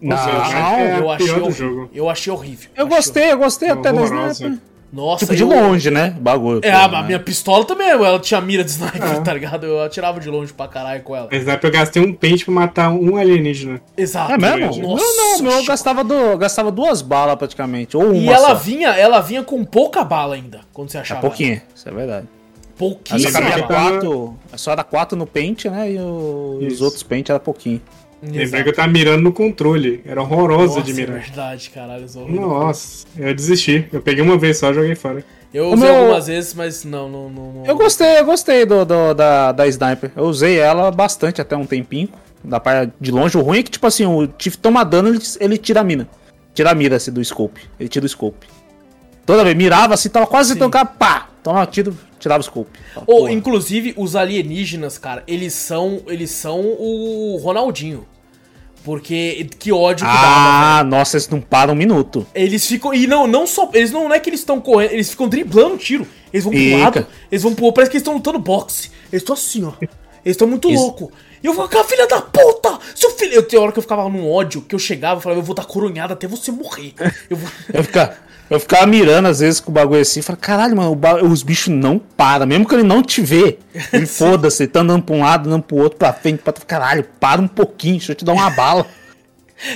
que 0.00 0.06
Não, 0.06 0.16
é 0.28 0.98
eu 0.98 1.10
achei 1.10 1.30
horrível. 1.30 1.50
jogo. 1.50 1.90
Eu 1.94 2.10
achei 2.10 2.32
horrível. 2.32 2.70
Eu 2.76 2.86
Achei 2.86 2.96
gostei, 2.96 3.32
eu 3.32 3.38
gostei 3.38 3.70
até 3.70 3.92
da 3.92 4.02
sniper. 4.02 4.58
Nossa, 4.94 5.24
Tipo, 5.26 5.34
de 5.36 5.42
eu- 5.42 5.48
longe, 5.48 5.90
né? 5.90 6.14
Bagulho. 6.20 6.60
É, 6.62 6.70
pô, 6.70 6.78
a 6.78 6.88
né? 7.00 7.06
minha 7.08 7.18
pistola 7.18 7.64
também, 7.64 7.88
ela 7.88 8.18
tinha 8.20 8.40
mira 8.40 8.62
de 8.62 8.70
sniper, 8.70 9.02
É. 9.02 9.20
tá 9.20 9.34
ligado? 9.34 9.66
Eu 9.66 9.82
atirava 9.82 10.20
de 10.20 10.30
longe 10.30 10.52
pra 10.52 10.68
caralho 10.68 11.02
com 11.02 11.16
ela. 11.16 11.28
Mas 11.32 11.42
pra 11.42 11.58
eu 11.62 11.70
gastei 11.72 12.00
um 12.00 12.12
pente 12.12 12.44
pra 12.44 12.54
matar 12.54 12.90
um 12.90 13.16
alienígena. 13.16 13.80
Exato. 13.96 14.32
É 14.32 14.38
mesmo? 14.38 14.82
Nossa, 14.88 15.04
não, 15.16 15.38
não, 15.50 15.58
eu 15.58 15.64
gastava, 15.64 16.04
do, 16.04 16.38
gastava 16.38 16.70
duas 16.70 17.02
balas 17.02 17.34
praticamente. 17.36 17.96
Ou 17.96 18.04
uma 18.04 18.14
E 18.14 18.28
ela 18.28 18.48
só. 18.50 18.54
vinha, 18.54 18.90
ela 18.90 19.20
vinha 19.20 19.42
com 19.42 19.64
pouca 19.64 20.04
bala 20.04 20.36
ainda, 20.36 20.60
quando 20.72 20.90
você 20.90 20.98
É 20.98 21.00
achava. 21.00 21.20
pouquinho, 21.22 21.60
isso 21.74 21.88
é 21.88 21.92
verdade. 21.92 22.26
ela. 22.28 22.44
Pouquíssima 22.78 23.30
só 23.30 23.40
cabia 23.40 23.62
quatro. 23.64 24.34
Só 24.56 24.72
era 24.72 24.82
quatro 24.82 25.16
no 25.16 25.26
pente, 25.26 25.68
né? 25.70 25.92
E, 25.92 25.98
o- 25.98 26.58
e 26.60 26.66
os 26.66 26.80
outros 26.80 27.02
pente 27.04 27.30
era 27.30 27.38
pouquinho. 27.40 27.80
Lembrei 28.32 28.62
que 28.62 28.68
eu 28.68 28.74
tava 28.74 28.88
mirando 28.88 29.22
no 29.22 29.32
controle. 29.32 30.02
Era 30.04 30.22
horrorosa 30.22 30.76
Nossa, 30.78 30.82
de 30.82 30.90
é 30.92 30.94
mirar. 30.94 31.18
verdade, 31.20 31.70
caralho. 31.70 32.06
Nossa, 32.28 33.06
eu 33.16 33.34
desisti. 33.34 33.86
Eu 33.92 34.00
peguei 34.00 34.22
uma 34.22 34.38
vez 34.38 34.58
só 34.58 34.70
e 34.70 34.74
joguei 34.74 34.94
fora. 34.94 35.24
Eu 35.52 35.72
usei 35.72 35.88
meu- 35.88 36.00
algumas 36.00 36.26
vezes, 36.26 36.52
mas 36.54 36.84
não, 36.84 37.08
não, 37.08 37.28
não. 37.28 37.52
não- 37.52 37.66
Eu 37.66 37.76
gostei, 37.76 38.18
eu 38.18 38.24
gostei 38.24 38.64
do, 38.66 38.84
do- 38.84 39.14
da, 39.14 39.52
da 39.52 39.66
sniper. 39.68 40.10
Eu 40.16 40.24
usei 40.24 40.58
ela 40.58 40.90
bastante 40.90 41.40
até 41.40 41.56
um 41.56 41.66
tempinho. 41.66 42.08
Da 42.42 42.60
parte 42.60 42.92
de 43.00 43.10
longe. 43.10 43.38
O 43.38 43.40
ruim 43.40 43.60
é 43.60 43.62
que, 43.62 43.70
tipo 43.70 43.86
assim, 43.86 44.04
o 44.04 44.26
Tiff 44.26 44.58
toma 44.58 44.84
dano, 44.84 45.08
ele, 45.08 45.18
ele 45.40 45.56
tira 45.56 45.80
a 45.80 45.84
mina. 45.84 46.06
Tira 46.52 46.70
a 46.72 46.74
mira 46.74 46.96
assim, 46.96 47.10
do 47.10 47.24
scope. 47.24 47.62
Ele 47.80 47.88
tira 47.88 48.04
o 48.04 48.08
scope. 48.08 48.46
Toda 49.24 49.42
vez, 49.42 49.56
mirava 49.56 49.94
assim, 49.94 50.10
tava 50.10 50.26
quase 50.26 50.52
tentando 50.52 50.70
cara, 50.70 50.84
pá! 50.84 51.28
Toma 51.42 51.64
tiro, 51.66 51.96
tirava 52.18 52.40
o 52.40 52.44
scope. 52.44 52.70
Ou, 53.06 53.20
porra. 53.20 53.32
inclusive, 53.32 53.94
os 53.96 54.14
alienígenas, 54.16 54.98
cara, 54.98 55.22
eles 55.26 55.54
são. 55.54 56.02
Eles 56.06 56.30
são 56.32 56.60
o 56.60 57.38
Ronaldinho. 57.42 58.04
Porque 58.84 59.48
que 59.58 59.72
ódio 59.72 60.06
que 60.06 60.12
dava, 60.12 60.20
velho. 60.20 60.80
Ah, 60.80 60.84
nossa, 60.84 61.16
eles 61.16 61.28
não 61.28 61.40
param 61.40 61.72
um 61.72 61.76
minuto. 61.76 62.26
Eles 62.34 62.66
ficam. 62.66 62.92
E 62.92 63.06
não, 63.06 63.26
não 63.26 63.46
só. 63.46 63.70
Eles 63.72 63.90
não, 63.90 64.04
não 64.08 64.14
é 64.14 64.20
que 64.20 64.28
eles 64.28 64.40
estão 64.40 64.60
correndo, 64.60 64.92
eles 64.92 65.08
ficam 65.08 65.26
driblando 65.26 65.74
o 65.74 65.78
tiro. 65.78 66.06
Eles 66.30 66.44
vão 66.44 66.52
pro 66.52 66.60
Fica. 66.60 66.76
lado, 66.78 67.06
eles 67.32 67.42
vão 67.42 67.54
pro. 67.54 67.72
Parece 67.72 67.90
que 67.90 67.96
eles 67.96 68.02
estão 68.02 68.14
lutando 68.14 68.38
boxe. 68.38 68.90
Eles 69.10 69.22
estão 69.22 69.34
assim, 69.34 69.64
ó. 69.64 69.72
Eles 69.80 70.34
estão 70.34 70.46
muito 70.46 70.68
loucos. 70.68 71.08
E 71.44 71.46
eu 71.46 71.52
falava, 71.52 71.84
filha 71.84 72.06
da 72.06 72.22
puta! 72.22 72.78
Seu 72.94 73.10
filho. 73.10 73.34
Eu 73.34 73.46
tinha 73.46 73.60
hora 73.60 73.70
que 73.70 73.78
eu 73.78 73.82
ficava 73.82 74.08
num 74.08 74.26
ódio, 74.32 74.62
que 74.62 74.74
eu 74.74 74.78
chegava 74.78 75.20
e 75.20 75.22
falava, 75.22 75.42
eu 75.42 75.44
vou 75.44 75.54
dar 75.54 75.66
coronhada 75.66 76.14
até 76.14 76.26
você 76.26 76.50
morrer. 76.50 76.94
Eu 77.28 77.36
vou. 77.36 77.50
Eu 77.70 77.84
ficava, 77.84 78.16
eu 78.50 78.60
ficava 78.60 78.86
mirando 78.86 79.26
às 79.26 79.40
vezes 79.40 79.58
com 79.58 79.70
o 79.70 79.74
bagulho 79.74 80.02
assim, 80.02 80.20
falava, 80.20 80.40
caralho, 80.40 80.76
mano, 80.76 80.98
os 81.30 81.42
bichos 81.42 81.68
não 81.68 81.98
param, 81.98 82.46
mesmo 82.46 82.66
que 82.66 82.74
ele 82.74 82.82
não 82.82 83.02
te 83.02 83.22
vê. 83.22 83.58
Ele 83.92 84.04
foda-se, 84.06 84.64
ele 84.64 84.70
tá 84.70 84.80
andando 84.80 85.02
pra 85.02 85.14
um 85.14 85.20
lado, 85.20 85.48
andando 85.48 85.62
pro 85.62 85.76
outro, 85.76 85.98
pra 85.98 86.12
frente, 86.12 86.42
pra 86.42 86.52
caralho, 86.52 87.04
para 87.18 87.40
um 87.40 87.48
pouquinho, 87.48 87.96
deixa 87.96 88.12
eu 88.12 88.16
te 88.16 88.24
dar 88.24 88.32
uma 88.32 88.50
bala. 88.50 88.86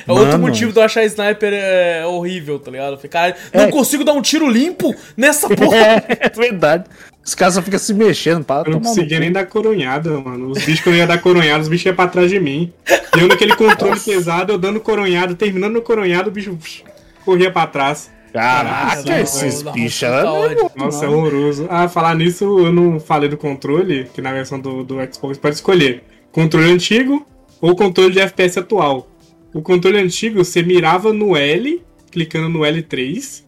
É 0.06 0.12
outro 0.12 0.26
Mano. 0.32 0.38
motivo 0.48 0.72
de 0.72 0.78
eu 0.78 0.82
achar 0.84 1.04
sniper 1.04 1.52
é, 1.54 2.04
horrível, 2.06 2.58
tá 2.58 2.70
ligado? 2.70 2.98
Cara, 3.08 3.36
não 3.54 3.64
É. 3.64 3.70
consigo 3.70 4.04
dar 4.04 4.12
um 4.12 4.22
tiro 4.22 4.48
limpo 4.48 4.94
nessa 5.16 5.48
porra. 5.54 5.76
É, 5.76 6.30
verdade. 6.34 6.84
Os 7.24 7.34
caras 7.34 7.54
só 7.54 7.62
ficam 7.62 7.78
se 7.78 7.92
mexendo, 7.92 8.42
para 8.44 8.68
Eu 8.68 8.72
não 8.72 8.80
no 8.80 8.86
conseguia 8.86 9.20
nem 9.20 9.30
dar 9.30 9.44
coronhada, 9.46 10.10
mano. 10.18 10.50
Os 10.50 10.58
bichos 10.64 10.80
que 10.80 10.88
eu 10.88 10.94
ia 10.94 11.06
dar 11.06 11.18
coronhada, 11.20 11.60
os 11.62 11.68
bichos 11.68 11.84
iam 11.86 11.94
pra 11.94 12.06
trás 12.08 12.30
de 12.30 12.40
mim. 12.40 12.72
E 13.16 13.20
eu 13.20 13.28
naquele 13.28 13.54
controle 13.54 14.00
pesado, 14.00 14.52
eu 14.52 14.58
dando 14.58 14.80
coronhada, 14.80 15.34
terminando 15.34 15.76
o 15.76 15.82
coronhado, 15.82 16.30
o 16.30 16.32
bicho 16.32 16.56
psh, 16.56 16.84
corria 17.24 17.50
pra 17.50 17.66
trás. 17.66 18.10
Caraca, 18.32 19.02
Dá- 19.02 19.20
esses 19.20 19.62
bichos 19.62 20.02
ódio. 20.08 20.48
nervosos, 20.58 20.70
Nossa, 20.76 21.04
é 21.04 21.08
não. 21.08 21.18
horroroso. 21.18 21.66
Ah, 21.70 21.88
falar 21.88 22.14
nisso, 22.14 22.44
eu 22.44 22.72
não 22.72 22.98
falei 23.00 23.28
do 23.28 23.36
controle, 23.36 24.08
que 24.14 24.22
na 24.22 24.32
versão 24.32 24.58
do, 24.60 24.82
do 24.84 24.96
Xbox 25.12 25.36
pode 25.38 25.56
escolher 25.56 26.02
controle 26.32 26.70
antigo 26.70 27.26
ou 27.60 27.74
controle 27.74 28.12
de 28.12 28.20
FPS 28.20 28.58
atual. 28.58 29.08
O 29.52 29.62
controle 29.62 29.98
antigo, 29.98 30.44
você 30.44 30.62
mirava 30.62 31.12
no 31.12 31.36
L, 31.36 31.82
clicando 32.10 32.48
no 32.48 32.60
L3. 32.60 33.44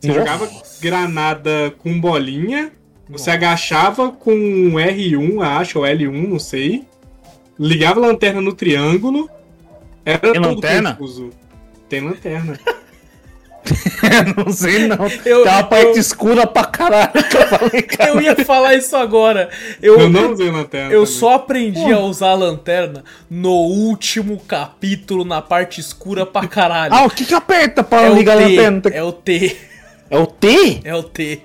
Você 0.00 0.08
Nossa. 0.08 0.18
jogava 0.18 0.50
granada 0.80 1.74
com 1.78 1.98
bolinha. 2.00 2.72
Você 3.08 3.30
Nossa. 3.30 3.32
agachava 3.32 4.10
com 4.10 4.32
R1, 4.32 5.42
acho, 5.42 5.78
ou 5.78 5.84
L1, 5.84 6.28
não 6.28 6.38
sei. 6.38 6.84
Ligava 7.58 8.00
a 8.00 8.06
lanterna 8.06 8.40
no 8.40 8.52
triângulo. 8.52 9.28
Era 10.04 10.32
Tem 10.32 10.40
lanterna? 10.40 10.94
confuso. 10.94 11.30
Tem 11.88 12.00
lanterna. 12.00 12.58
não 14.36 14.52
sei 14.52 14.86
não. 14.88 15.06
Eu- 15.24 15.42
Tem 15.44 15.52
uma 15.52 15.62
parte 15.64 15.86
eu- 15.94 16.00
escura 16.00 16.46
pra 16.46 16.64
caralho 16.64 17.12
que 17.12 17.36
eu 17.36 17.46
falei, 17.48 17.82
cara. 17.82 18.10
Eu 18.12 18.20
ia 18.20 18.36
falar 18.44 18.74
isso 18.74 18.94
agora. 18.96 19.48
Eu, 19.80 19.98
Eu 20.00 20.10
não 20.10 20.32
usei 20.32 20.50
lanterna. 20.50 20.92
Eu 20.92 21.04
também. 21.04 21.18
só 21.18 21.34
aprendi 21.34 21.92
a 21.92 21.98
usar 22.00 22.30
a 22.30 22.34
lanterna 22.34 23.04
no 23.30 23.50
último 23.52 24.38
capítulo, 24.46 25.24
na 25.24 25.40
parte 25.40 25.80
escura 25.80 26.26
pra 26.26 26.46
caralho. 26.46 26.92
Ah, 26.94 27.04
o 27.04 27.10
que 27.10 27.24
que 27.24 27.34
aperta 27.34 27.82
pra 27.84 28.02
é, 28.02 28.08
ligar 28.10 28.36
a 28.36 28.40
lanterna? 28.40 28.80
T, 28.80 28.88
é 28.94 29.02
o 29.02 29.12
T, 29.12 29.56
É 30.10 30.18
o 30.18 30.26
T? 30.26 30.80
é 30.84 30.94
o 30.94 31.02
T, 31.02 31.40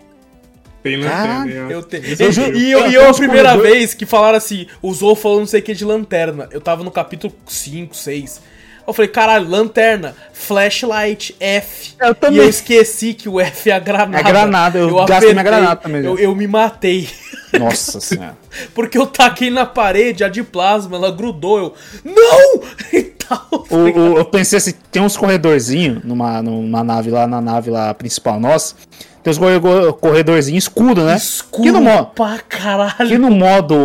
Tem 0.84 0.98
lanterna. 0.98 1.72
é 1.74 1.78
o 1.78 1.84
T. 1.84 1.98
E, 1.98 2.60
e 2.60 2.72
eu, 2.72 2.90
e 2.90 2.96
eu 2.96 3.10
a 3.10 3.14
primeira 3.14 3.58
vez 3.58 3.94
que 3.94 4.06
falaram 4.06 4.38
assim, 4.38 4.68
usou 4.82 5.16
falando 5.16 5.40
não 5.42 5.46
sei 5.48 5.60
o 5.60 5.64
que 5.64 5.74
de 5.74 5.86
lanterna. 5.86 6.48
Eu 6.52 6.60
tava 6.62 6.84
no 6.84 6.92
capítulo 6.92 7.34
5, 7.48 7.96
6. 7.96 8.42
Eu 8.88 8.94
falei, 8.94 9.10
caralho, 9.10 9.50
lanterna, 9.50 10.16
flashlight, 10.32 11.36
F. 11.40 11.94
Eu 12.00 12.16
também. 12.16 12.38
E 12.40 12.44
eu 12.44 12.50
esqueci 12.50 13.14
que 13.14 13.28
o 13.28 13.40
F 13.40 13.70
é 13.70 13.74
a 13.74 13.80
granada. 13.80 14.18
É 14.18 14.24
granada, 14.24 14.80
eu 14.80 15.06
gastei 15.06 15.34
minha 15.34 15.44
granada 15.44 15.76
também, 15.76 16.04
Eu, 16.06 16.18
eu 16.18 16.34
me 16.36 16.48
matei. 16.48 17.10
Nossa 17.60 18.00
senhora. 18.00 18.38
Porque 18.74 18.98
eu 18.98 19.06
taquei 19.06 19.50
na 19.50 19.66
parede, 19.66 20.24
a 20.24 20.30
de 20.30 20.42
plasma, 20.44 20.96
ela 20.98 21.12
grudou. 21.12 21.58
Eu, 21.60 21.74
não! 22.06 22.62
E 22.94 23.04
tal. 23.04 23.66
O- 23.70 23.76
o- 23.76 24.18
eu 24.20 24.24
pensei 24.26 24.58
assim, 24.58 24.74
tem 24.90 25.02
uns 25.02 25.18
corredorzinhos 25.18 26.02
numa, 26.06 26.42
numa 26.42 26.82
nave 26.82 27.10
lá, 27.12 27.28
na 27.28 27.42
nave 27.42 27.70
lá 27.70 27.94
principal 27.94 28.40
nossa. 28.40 28.74
Tem 29.22 29.32
uns 29.32 29.38
corre- 29.38 29.60
corredorzinhos 30.00 30.64
escuros, 30.64 31.04
né? 31.04 31.18
Escuro 31.18 31.64
Que 31.64 31.72
no, 31.72 31.82
mo 31.82 32.06
pra 32.06 32.40
caralho. 32.48 33.10
que 33.10 33.18
no 33.18 33.30
modo, 33.30 33.76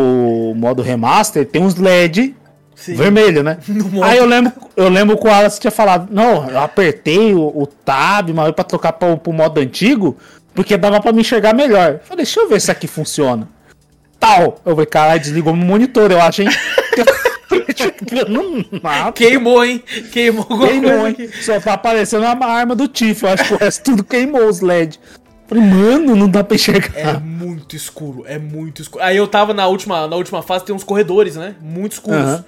modo 0.55 0.81
remaster 0.81 1.45
tem 1.45 1.61
uns 1.61 1.75
LED 1.75 2.37
Sim. 2.83 2.95
Vermelho, 2.95 3.45
né? 3.45 3.59
Aí 4.03 4.19
eu 4.19 4.27
lembro, 4.27 4.53
eu 4.77 4.89
lembro 4.89 5.17
que 5.17 5.25
o 5.25 5.31
Wallace 5.31 5.61
tinha 5.61 5.71
falado, 5.71 6.09
não, 6.11 6.51
eu 6.51 6.59
apertei 6.59 7.33
o, 7.33 7.41
o 7.41 7.65
tab, 7.65 8.31
mas 8.31 8.51
pra 8.51 8.65
trocar 8.65 8.95
pro, 8.95 9.17
pro 9.17 9.33
modo 9.33 9.61
antigo, 9.61 10.17
porque 10.53 10.77
dava 10.77 11.01
pra 11.01 11.13
me 11.13 11.21
enxergar 11.21 11.55
melhor. 11.55 11.93
Eu 11.93 12.01
falei, 12.01 12.25
deixa 12.25 12.41
eu 12.41 12.49
ver 12.49 12.61
se 12.61 12.73
aqui 12.73 12.89
funciona. 12.89 13.49
Tal. 14.19 14.61
Eu 14.67 14.73
falei, 14.73 14.87
caralho, 14.87 15.21
desligou 15.21 15.55
meu 15.55 15.65
monitor, 15.65 16.11
eu 16.11 16.21
acho, 16.21 16.43
hein? 16.43 16.49
nada. 18.83 19.13
Queimou, 19.13 19.65
hein? 19.65 19.81
Queimou 20.11 20.45
Queimou, 20.45 21.07
hein? 21.07 21.17
Só 21.41 21.61
tá 21.61 21.75
aparecendo 21.75 22.25
uma 22.25 22.47
arma 22.47 22.75
do 22.75 22.89
Tiff. 22.89 23.23
Eu 23.23 23.31
acho 23.31 23.45
que 23.45 23.55
o 23.55 23.59
resto 23.59 23.85
tudo 23.85 24.03
queimou 24.03 24.49
os 24.49 24.61
LED. 24.61 24.99
Falei, 25.47 25.65
mano, 25.65 26.17
não 26.17 26.29
dá 26.29 26.43
pra 26.43 26.55
enxergar. 26.55 26.97
É 26.97 27.19
muito 27.19 27.77
escuro, 27.77 28.25
é 28.27 28.39
muito 28.39 28.81
escuro. 28.81 29.05
Aí 29.05 29.19
eu 29.19 29.29
tava 29.29 29.53
na 29.53 29.67
última, 29.67 30.09
na 30.09 30.17
última 30.17 30.41
fase, 30.41 30.65
tem 30.65 30.75
uns 30.75 30.83
corredores, 30.83 31.37
né? 31.37 31.55
Muito 31.61 31.93
escuros. 31.93 32.21
Aham. 32.21 32.45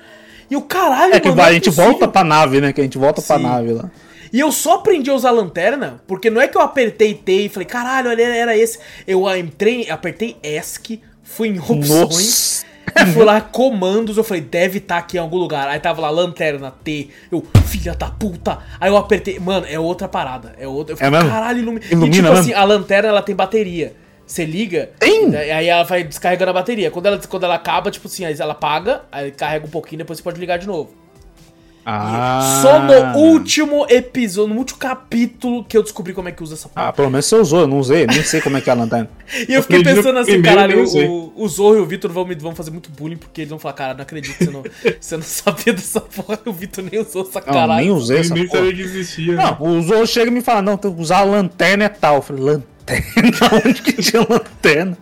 E 0.51 0.57
o 0.57 0.63
caralho, 0.63 1.15
É 1.15 1.21
que 1.21 1.29
mano, 1.29 1.41
não 1.43 1.49
a 1.49 1.53
gente 1.53 1.71
volta 1.71 2.07
pra 2.09 2.23
nave, 2.25 2.61
né? 2.61 2.73
Que 2.73 2.81
a 2.81 2.85
gente 2.85 2.99
volta 2.99 3.21
pra 3.23 3.37
Sim. 3.37 3.43
nave 3.43 3.73
lá. 3.73 3.91
E 4.33 4.41
eu 4.41 4.51
só 4.51 4.75
aprendi 4.75 5.11
a 5.11 5.15
usar 5.15 5.29
a 5.29 5.33
lanterna, 5.33 6.03
porque 6.07 6.29
não 6.29 6.41
é 6.41 6.49
que 6.49 6.57
eu 6.57 6.61
apertei 6.61 7.15
T 7.15 7.33
e 7.45 7.49
falei, 7.49 7.67
caralho, 7.67 8.09
era, 8.11 8.23
era 8.37 8.57
esse. 8.57 8.79
Eu 9.07 9.25
entrei, 9.37 9.89
apertei 9.89 10.37
ESC, 10.43 11.01
fui 11.23 11.49
em 11.49 11.59
opções, 11.61 12.67
e 13.01 13.07
fui 13.13 13.25
lá, 13.25 13.41
comandos, 13.41 14.17
eu 14.17 14.25
falei, 14.25 14.43
deve 14.43 14.79
estar 14.79 14.99
aqui 14.99 15.17
em 15.17 15.21
algum 15.21 15.37
lugar. 15.37 15.69
Aí 15.69 15.79
tava 15.79 16.01
lá, 16.01 16.11
lanterna, 16.11 16.73
T, 16.83 17.11
eu, 17.31 17.45
filha 17.67 17.95
da 17.95 18.09
puta. 18.11 18.59
Aí 18.81 18.91
eu 18.91 18.97
apertei, 18.97 19.39
mano, 19.39 19.67
é 19.69 19.79
outra 19.79 20.09
parada, 20.09 20.53
é 20.59 20.67
outra. 20.67 20.97
Eu 20.99 21.07
É 21.07 21.11
mesmo? 21.11 21.31
caralho, 21.31 21.59
ilumina. 21.61 21.85
Ilumina 21.89 22.07
e 22.09 22.11
tipo 22.17 22.29
mesmo? 22.29 22.41
assim, 22.41 22.53
a 22.53 22.65
lanterna, 22.65 23.09
ela 23.11 23.23
tem 23.23 23.37
bateria. 23.37 23.95
Você 24.27 24.45
liga, 24.45 24.91
Tem? 24.99 25.35
aí 25.37 25.69
ela 25.69 25.83
vai 25.83 26.03
descarregando 26.03 26.51
a 26.51 26.55
bateria. 26.55 26.91
Quando 26.91 27.07
ela, 27.07 27.19
quando 27.19 27.45
ela 27.45 27.55
acaba, 27.57 27.91
tipo 27.91 28.07
assim, 28.09 28.25
aí 28.25 28.35
ela 28.39 28.53
apaga, 28.53 29.03
aí 29.13 29.31
carrega 29.31 29.67
um 29.67 29.71
pouquinho, 29.71 29.99
depois 29.99 30.19
você 30.19 30.23
pode 30.23 30.41
ligar 30.41 30.59
de 30.59 30.67
novo. 30.67 30.95
Ah. 31.87 32.61
Só 32.63 32.79
no 32.81 33.19
último 33.19 33.87
episódio, 33.91 34.55
no 34.55 34.59
último 34.59 34.79
capítulo 34.79 35.63
que 35.65 35.77
eu 35.77 35.83
descobri 35.83 36.15
como 36.15 36.31
é 36.31 36.33
que 36.33 36.43
usa 36.43 36.55
essa 36.55 36.67
porra. 36.67 36.89
Ah, 36.89 36.93
pelo 36.95 37.11
menos 37.11 37.27
você 37.27 37.37
usou, 37.37 37.61
eu 37.61 37.67
não 37.67 37.79
usei, 37.79 38.07
nem 38.07 38.23
sei 38.23 38.41
como 38.41 38.57
é 38.57 38.63
que 38.63 38.71
é 38.71 38.73
a 38.73 38.77
lanterna. 38.77 39.11
e 39.47 39.53
eu 39.53 39.61
fiquei 39.61 39.83
pensando 39.85 40.19
assim, 40.19 40.41
caralho, 40.41 40.83
o, 40.83 41.33
o 41.45 41.47
Zorro 41.47 41.77
e 41.77 41.81
o 41.81 41.87
Vitor 41.87 42.11
vão 42.11 42.25
me 42.25 42.35
vão 42.37 42.55
fazer 42.55 42.71
muito 42.71 42.89
bullying, 42.91 43.19
porque 43.19 43.43
eles 43.43 43.51
vão 43.51 43.59
falar, 43.59 43.75
cara, 43.75 43.93
não 43.95 44.01
acredito 44.01 44.35
que 44.39 44.45
você 44.47 44.51
não, 44.51 44.63
você 44.99 45.17
não 45.19 45.25
sabia 45.25 45.75
dessa 45.75 46.01
porra, 46.01 46.39
o 46.47 46.53
Vitor 46.55 46.83
nem 46.91 47.03
usou 47.03 47.21
essa 47.29 47.41
Não, 47.41 47.53
caralho. 47.53 47.75
nem 47.85 47.91
usei 47.91 48.21
essa 48.21 48.33
Nem 48.33 48.47
porra. 48.47 48.61
sabia 48.61 48.75
que 48.75 48.81
existia. 48.81 49.35
né? 49.35 49.43
Não, 49.61 49.69
o 49.69 49.83
Zorro 49.83 50.07
chega 50.07 50.31
e 50.31 50.35
me 50.35 50.41
fala, 50.41 50.63
não, 50.63 50.79
tem 50.79 50.91
que 50.91 51.03
usar 51.03 51.19
a 51.19 51.25
lanterna 51.25 51.85
é 51.85 51.89
tal. 51.91 52.17
Eu 52.17 52.23
falei, 52.23 52.43
lanterna? 52.43 52.74
Onde 53.67 53.83
que 53.83 54.03
tinha 54.03 54.27
lanterna? 54.29 54.97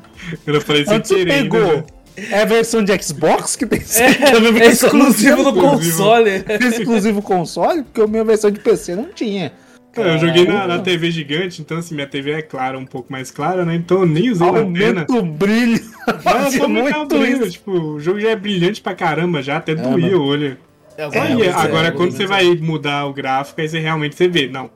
Eu 0.46 0.60
falei 0.60 0.84
sem 0.84 0.96
Onde 0.96 1.08
você 1.08 1.14
querer, 1.16 1.42
pegou? 1.42 1.76
né? 1.76 1.84
É 2.30 2.42
a 2.42 2.44
versão 2.44 2.84
de 2.84 3.02
Xbox 3.02 3.56
que 3.56 3.64
tem 3.64 3.80
É, 3.80 4.62
é 4.64 4.66
exclusivo 4.66 5.44
do 5.44 5.54
console. 5.54 6.44
É 6.46 6.56
exclusivo 6.56 7.22
console? 7.22 7.82
Porque 7.82 8.02
a 8.02 8.06
minha 8.06 8.24
versão 8.24 8.50
de 8.50 8.60
PC 8.60 8.94
não 8.94 9.08
tinha. 9.12 9.52
Eu 9.94 10.18
joguei 10.18 10.46
na, 10.46 10.66
na 10.66 10.78
TV 10.78 11.10
gigante, 11.10 11.60
então 11.60 11.76
assim, 11.76 11.94
minha 11.94 12.06
TV 12.06 12.32
é 12.32 12.42
clara, 12.42 12.78
um 12.78 12.86
pouco 12.86 13.12
mais 13.12 13.30
clara, 13.30 13.64
né? 13.64 13.74
Então 13.74 14.00
eu 14.00 14.06
nem 14.06 14.30
usei 14.30 14.46
lanterna. 14.46 15.04
Aumenta 15.06 15.12
o 15.12 15.22
brilho. 15.22 15.80
Fazia 16.22 16.58
só 16.58 16.64
aumentar 16.64 16.96
o 16.96 16.98
muito 17.00 17.18
brilho, 17.18 17.50
tipo, 17.50 17.70
o 17.70 18.00
jogo 18.00 18.18
já 18.18 18.30
é 18.30 18.36
brilhante 18.36 18.80
pra 18.80 18.94
caramba, 18.94 19.42
já 19.42 19.58
até 19.58 19.74
doía 19.74 19.98
mano. 19.98 20.18
o 20.18 20.26
olho. 20.26 20.56
É, 20.96 21.08
pois 21.08 21.40
é, 21.40 21.50
agora, 21.52 21.88
é, 21.88 21.90
quando 21.90 22.08
é, 22.08 22.16
você 22.16 22.22
é. 22.22 22.26
vai 22.26 22.54
mudar 22.56 23.04
o 23.06 23.12
gráfico, 23.12 23.60
aí 23.60 23.68
você 23.68 23.80
realmente 23.80 24.14
você 24.14 24.28
vê. 24.28 24.48
Não, 24.48 24.70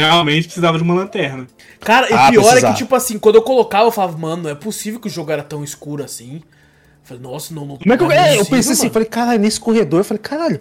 realmente 0.00 0.44
precisava 0.44 0.78
de 0.78 0.84
uma 0.84 0.94
lanterna. 0.94 1.46
Cara, 1.80 2.08
e 2.10 2.14
Ah, 2.14 2.30
pior 2.30 2.42
é 2.42 2.46
precisava. 2.46 2.72
que, 2.72 2.78
tipo 2.78 2.94
assim, 2.94 3.18
quando 3.18 3.36
eu 3.36 3.42
colocava, 3.42 3.86
eu 3.86 3.92
falava, 3.92 4.16
mano, 4.16 4.44
não 4.44 4.50
é 4.50 4.54
possível 4.54 4.98
que 4.98 5.08
o 5.08 5.10
jogo 5.10 5.30
era 5.30 5.42
tão 5.42 5.62
escuro 5.62 6.02
assim. 6.02 6.36
Eu 6.36 6.42
falei, 7.04 7.22
nossa, 7.22 7.54
não, 7.54 7.66
não 7.66 7.76
Como 7.76 7.92
é 7.92 7.96
que 7.96 8.02
eu, 8.02 8.08
não 8.08 8.14
é, 8.14 8.38
eu 8.38 8.46
pensei 8.46 8.72
assim, 8.72 8.82
mano. 8.82 8.92
falei, 8.94 9.08
caralho, 9.08 9.40
nesse 9.40 9.60
corredor, 9.60 10.00
eu 10.00 10.04
falei, 10.04 10.22
caralho, 10.22 10.60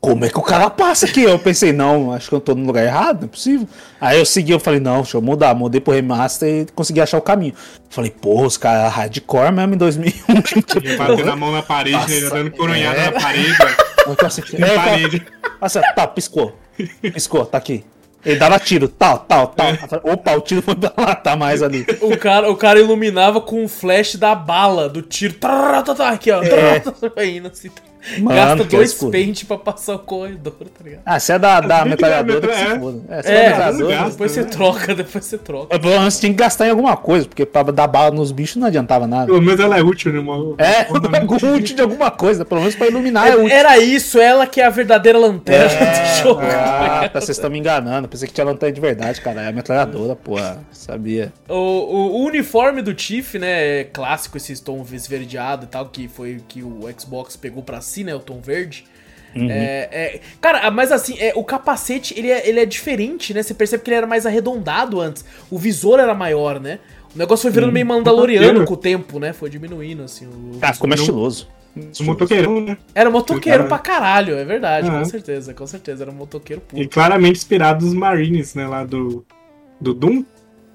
como 0.00 0.24
é 0.24 0.28
que 0.28 0.38
o 0.38 0.42
cara 0.42 0.68
passa 0.68 1.06
aqui? 1.06 1.22
Eu 1.22 1.38
pensei, 1.38 1.72
não, 1.72 2.12
acho 2.12 2.28
que 2.28 2.34
eu 2.34 2.40
tô 2.40 2.56
no 2.56 2.66
lugar 2.66 2.84
errado, 2.84 3.20
não 3.20 3.24
é 3.26 3.28
possível. 3.28 3.68
Aí 4.00 4.18
eu 4.18 4.26
segui, 4.26 4.50
eu 4.50 4.58
falei, 4.58 4.80
não, 4.80 5.02
deixa 5.02 5.16
eu 5.16 5.22
mudar, 5.22 5.54
mudei 5.54 5.80
pro 5.80 5.94
remaster 5.94 6.48
e 6.48 6.66
consegui 6.74 7.00
achar 7.00 7.18
o 7.18 7.22
caminho. 7.22 7.54
Falei, 7.88 8.10
porra, 8.10 8.46
os 8.46 8.56
caras 8.56 8.92
hardcore 8.92 9.52
mesmo 9.52 9.74
em 9.74 9.78
2001. 9.78 10.34
Ia 10.82 10.96
batendo 10.96 11.30
a 11.30 11.36
mão 11.36 11.52
na 11.52 11.62
parede, 11.62 11.96
né? 11.96 12.20
Nossa, 12.20 12.34
dando 12.34 12.50
coronhada 12.50 12.98
é. 12.98 13.10
na 13.12 13.20
parede, 13.20 13.56
ó. 13.60 14.10
Eu 14.10 14.16
tô 14.16 14.26
assim, 14.26 14.42
é, 14.58 14.74
parede. 14.74 15.24
Assim, 15.60 15.80
tá, 15.94 16.06
piscou. 16.08 16.58
Piscou, 17.00 17.46
tá 17.46 17.58
aqui. 17.58 17.84
Ele 18.24 18.38
dava 18.38 18.58
tiro, 18.58 18.86
tal, 18.86 19.18
tal, 19.18 19.48
tal. 19.48 19.66
Opa, 20.04 20.32
o 20.36 20.40
tiro 20.40 20.62
foi 20.62 20.76
pra 20.76 20.92
lá, 20.96 21.14
tá 21.14 21.34
mais 21.34 21.62
ali. 21.62 21.84
O 22.00 22.16
cara, 22.16 22.50
o 22.50 22.56
cara 22.56 22.78
iluminava 22.78 23.40
com 23.40 23.64
o 23.64 23.68
flash 23.68 24.14
da 24.14 24.34
bala, 24.34 24.88
do 24.88 25.02
tiro. 25.02 25.34
Tá, 25.34 25.82
tá, 25.82 25.94
tá, 25.94 26.08
Aqui, 26.10 26.30
ó. 26.30 26.40
É. 26.42 27.26
Indo 27.26 27.48
assim. 27.48 27.70
Mano, 28.18 28.36
Gasta 28.36 28.62
é 28.62 28.66
dois 28.66 28.90
escuro. 28.90 29.12
pente 29.12 29.46
pra 29.46 29.56
passar 29.58 29.94
o 29.94 29.98
corredor, 30.00 30.52
tá 30.54 30.84
ligado? 30.84 31.02
Ah, 31.06 31.20
se 31.20 31.32
é 31.32 31.38
da, 31.38 31.60
da 31.60 31.82
que 31.82 31.88
metralhadora, 31.90 32.48
que 32.48 32.54
se 32.54 32.62
metra- 32.64 32.80
foda. 32.80 33.00
É, 33.08 33.22
se 33.22 33.28
É, 33.30 33.34
é 33.34 33.48
metralhadora. 33.50 33.94
gasta. 33.94 34.10
depois 34.10 34.32
você 34.32 34.40
né? 34.42 34.46
troca, 34.48 34.94
depois 34.94 35.24
você 35.24 35.38
troca. 35.38 35.74
É, 35.76 35.78
Pelo 35.78 35.92
menos 35.98 36.18
tinha 36.20 36.32
que 36.32 36.38
gastar 36.38 36.66
em 36.66 36.70
alguma 36.70 36.96
coisa, 36.96 37.26
porque 37.28 37.46
pra 37.46 37.62
dar 37.64 37.86
bala 37.86 38.10
nos 38.10 38.32
bichos 38.32 38.56
não 38.56 38.66
adiantava 38.66 39.06
nada. 39.06 39.26
Pelo 39.26 39.40
menos 39.40 39.60
ela 39.60 39.78
é 39.78 39.82
útil, 39.82 40.12
né? 40.12 40.18
Uma, 40.18 40.54
É, 40.58 40.86
um 40.90 41.34
útil 41.54 41.76
de 41.76 41.82
alguma 41.82 42.10
coisa, 42.10 42.44
pelo 42.44 42.60
menos 42.60 42.74
pra 42.74 42.88
iluminar 42.88 43.28
é 43.28 43.36
útil. 43.36 43.48
Era 43.48 43.78
isso, 43.78 44.18
ela 44.18 44.46
que 44.46 44.60
é 44.60 44.64
a 44.66 44.70
verdadeira 44.70 45.18
lanterna 45.18 45.68
do 45.68 46.22
jogo. 46.22 46.40
Ah, 46.92 47.08
tá, 47.08 47.20
vocês 47.20 47.36
estão 47.36 47.50
me 47.50 47.58
enganando. 47.58 48.08
Pensei 48.08 48.28
que 48.28 48.34
tinha 48.34 48.44
lanterna 48.44 48.72
de 48.72 48.80
verdade, 48.80 49.20
cara. 49.20 49.42
É 49.42 49.48
a 49.48 49.52
metralhadora, 49.52 50.14
porra. 50.16 50.58
Sabia. 50.72 51.32
O, 51.48 51.54
o- 51.54 52.22
o 52.22 52.24
uniforme 52.26 52.80
do 52.82 52.94
Tiff, 52.94 53.38
né, 53.38 53.80
é 53.80 53.84
clássico, 53.84 54.36
esse 54.36 54.60
tom 54.62 54.84
esverdeado 54.92 55.64
e 55.64 55.68
tal, 55.68 55.86
que 55.86 56.08
foi 56.08 56.40
que 56.48 56.62
o 56.62 56.80
Xbox 56.98 57.36
pegou 57.36 57.62
pra 57.62 57.80
si, 57.80 57.91
né, 58.02 58.14
o 58.14 58.20
tom 58.20 58.40
verde. 58.40 58.84
É, 59.34 59.88
é- 59.90 60.20
cara, 60.40 60.70
mas 60.70 60.92
assim, 60.92 61.16
é, 61.18 61.32
o 61.34 61.42
capacete, 61.42 62.12
ele 62.18 62.30
é, 62.30 62.46
ele 62.46 62.60
é 62.60 62.66
diferente, 62.66 63.32
né, 63.32 63.42
você 63.42 63.54
percebe 63.54 63.82
que 63.82 63.88
ele 63.88 63.96
era 63.96 64.06
mais 64.06 64.26
arredondado 64.26 65.00
antes, 65.00 65.24
o 65.50 65.56
visor 65.58 65.98
era 66.00 66.14
maior, 66.14 66.60
né, 66.60 66.78
o 67.14 67.18
negócio 67.18 67.42
foi 67.44 67.50
virando 67.50 67.72
meio 67.72 67.86
mandaloriano 67.86 68.60
motoqueiro. 68.60 68.66
com 68.66 68.74
o 68.74 68.76
tempo, 68.76 69.18
né, 69.18 69.32
foi 69.32 69.48
diminuindo, 69.48 70.02
assim, 70.02 70.26
o... 70.26 70.58
Ah, 70.60 70.74
ficou 70.74 70.86
mais 70.86 71.00
estiloso. 71.00 71.48
Um 71.74 72.04
motoqueirão, 72.04 72.60
né? 72.60 72.76
Era 72.94 73.10
motoqueiro 73.10 73.64
Cara. 73.64 73.68
pra 73.70 73.78
caralho, 73.78 74.36
é 74.36 74.44
verdade, 74.44 74.90
com 74.90 74.96
Aham. 74.96 75.04
certeza, 75.06 75.54
com 75.54 75.66
certeza, 75.66 76.04
era 76.04 76.10
um 76.10 76.14
motoqueiro 76.14 76.60
puro. 76.60 76.82
E 76.82 76.86
claramente 76.86 77.36
inspirado 77.36 77.82
dos 77.82 77.94
Marines, 77.94 78.54
né? 78.54 78.66
Lá 78.66 78.84
do. 78.84 79.24
Do 79.80 79.94
Doom? 79.94 80.22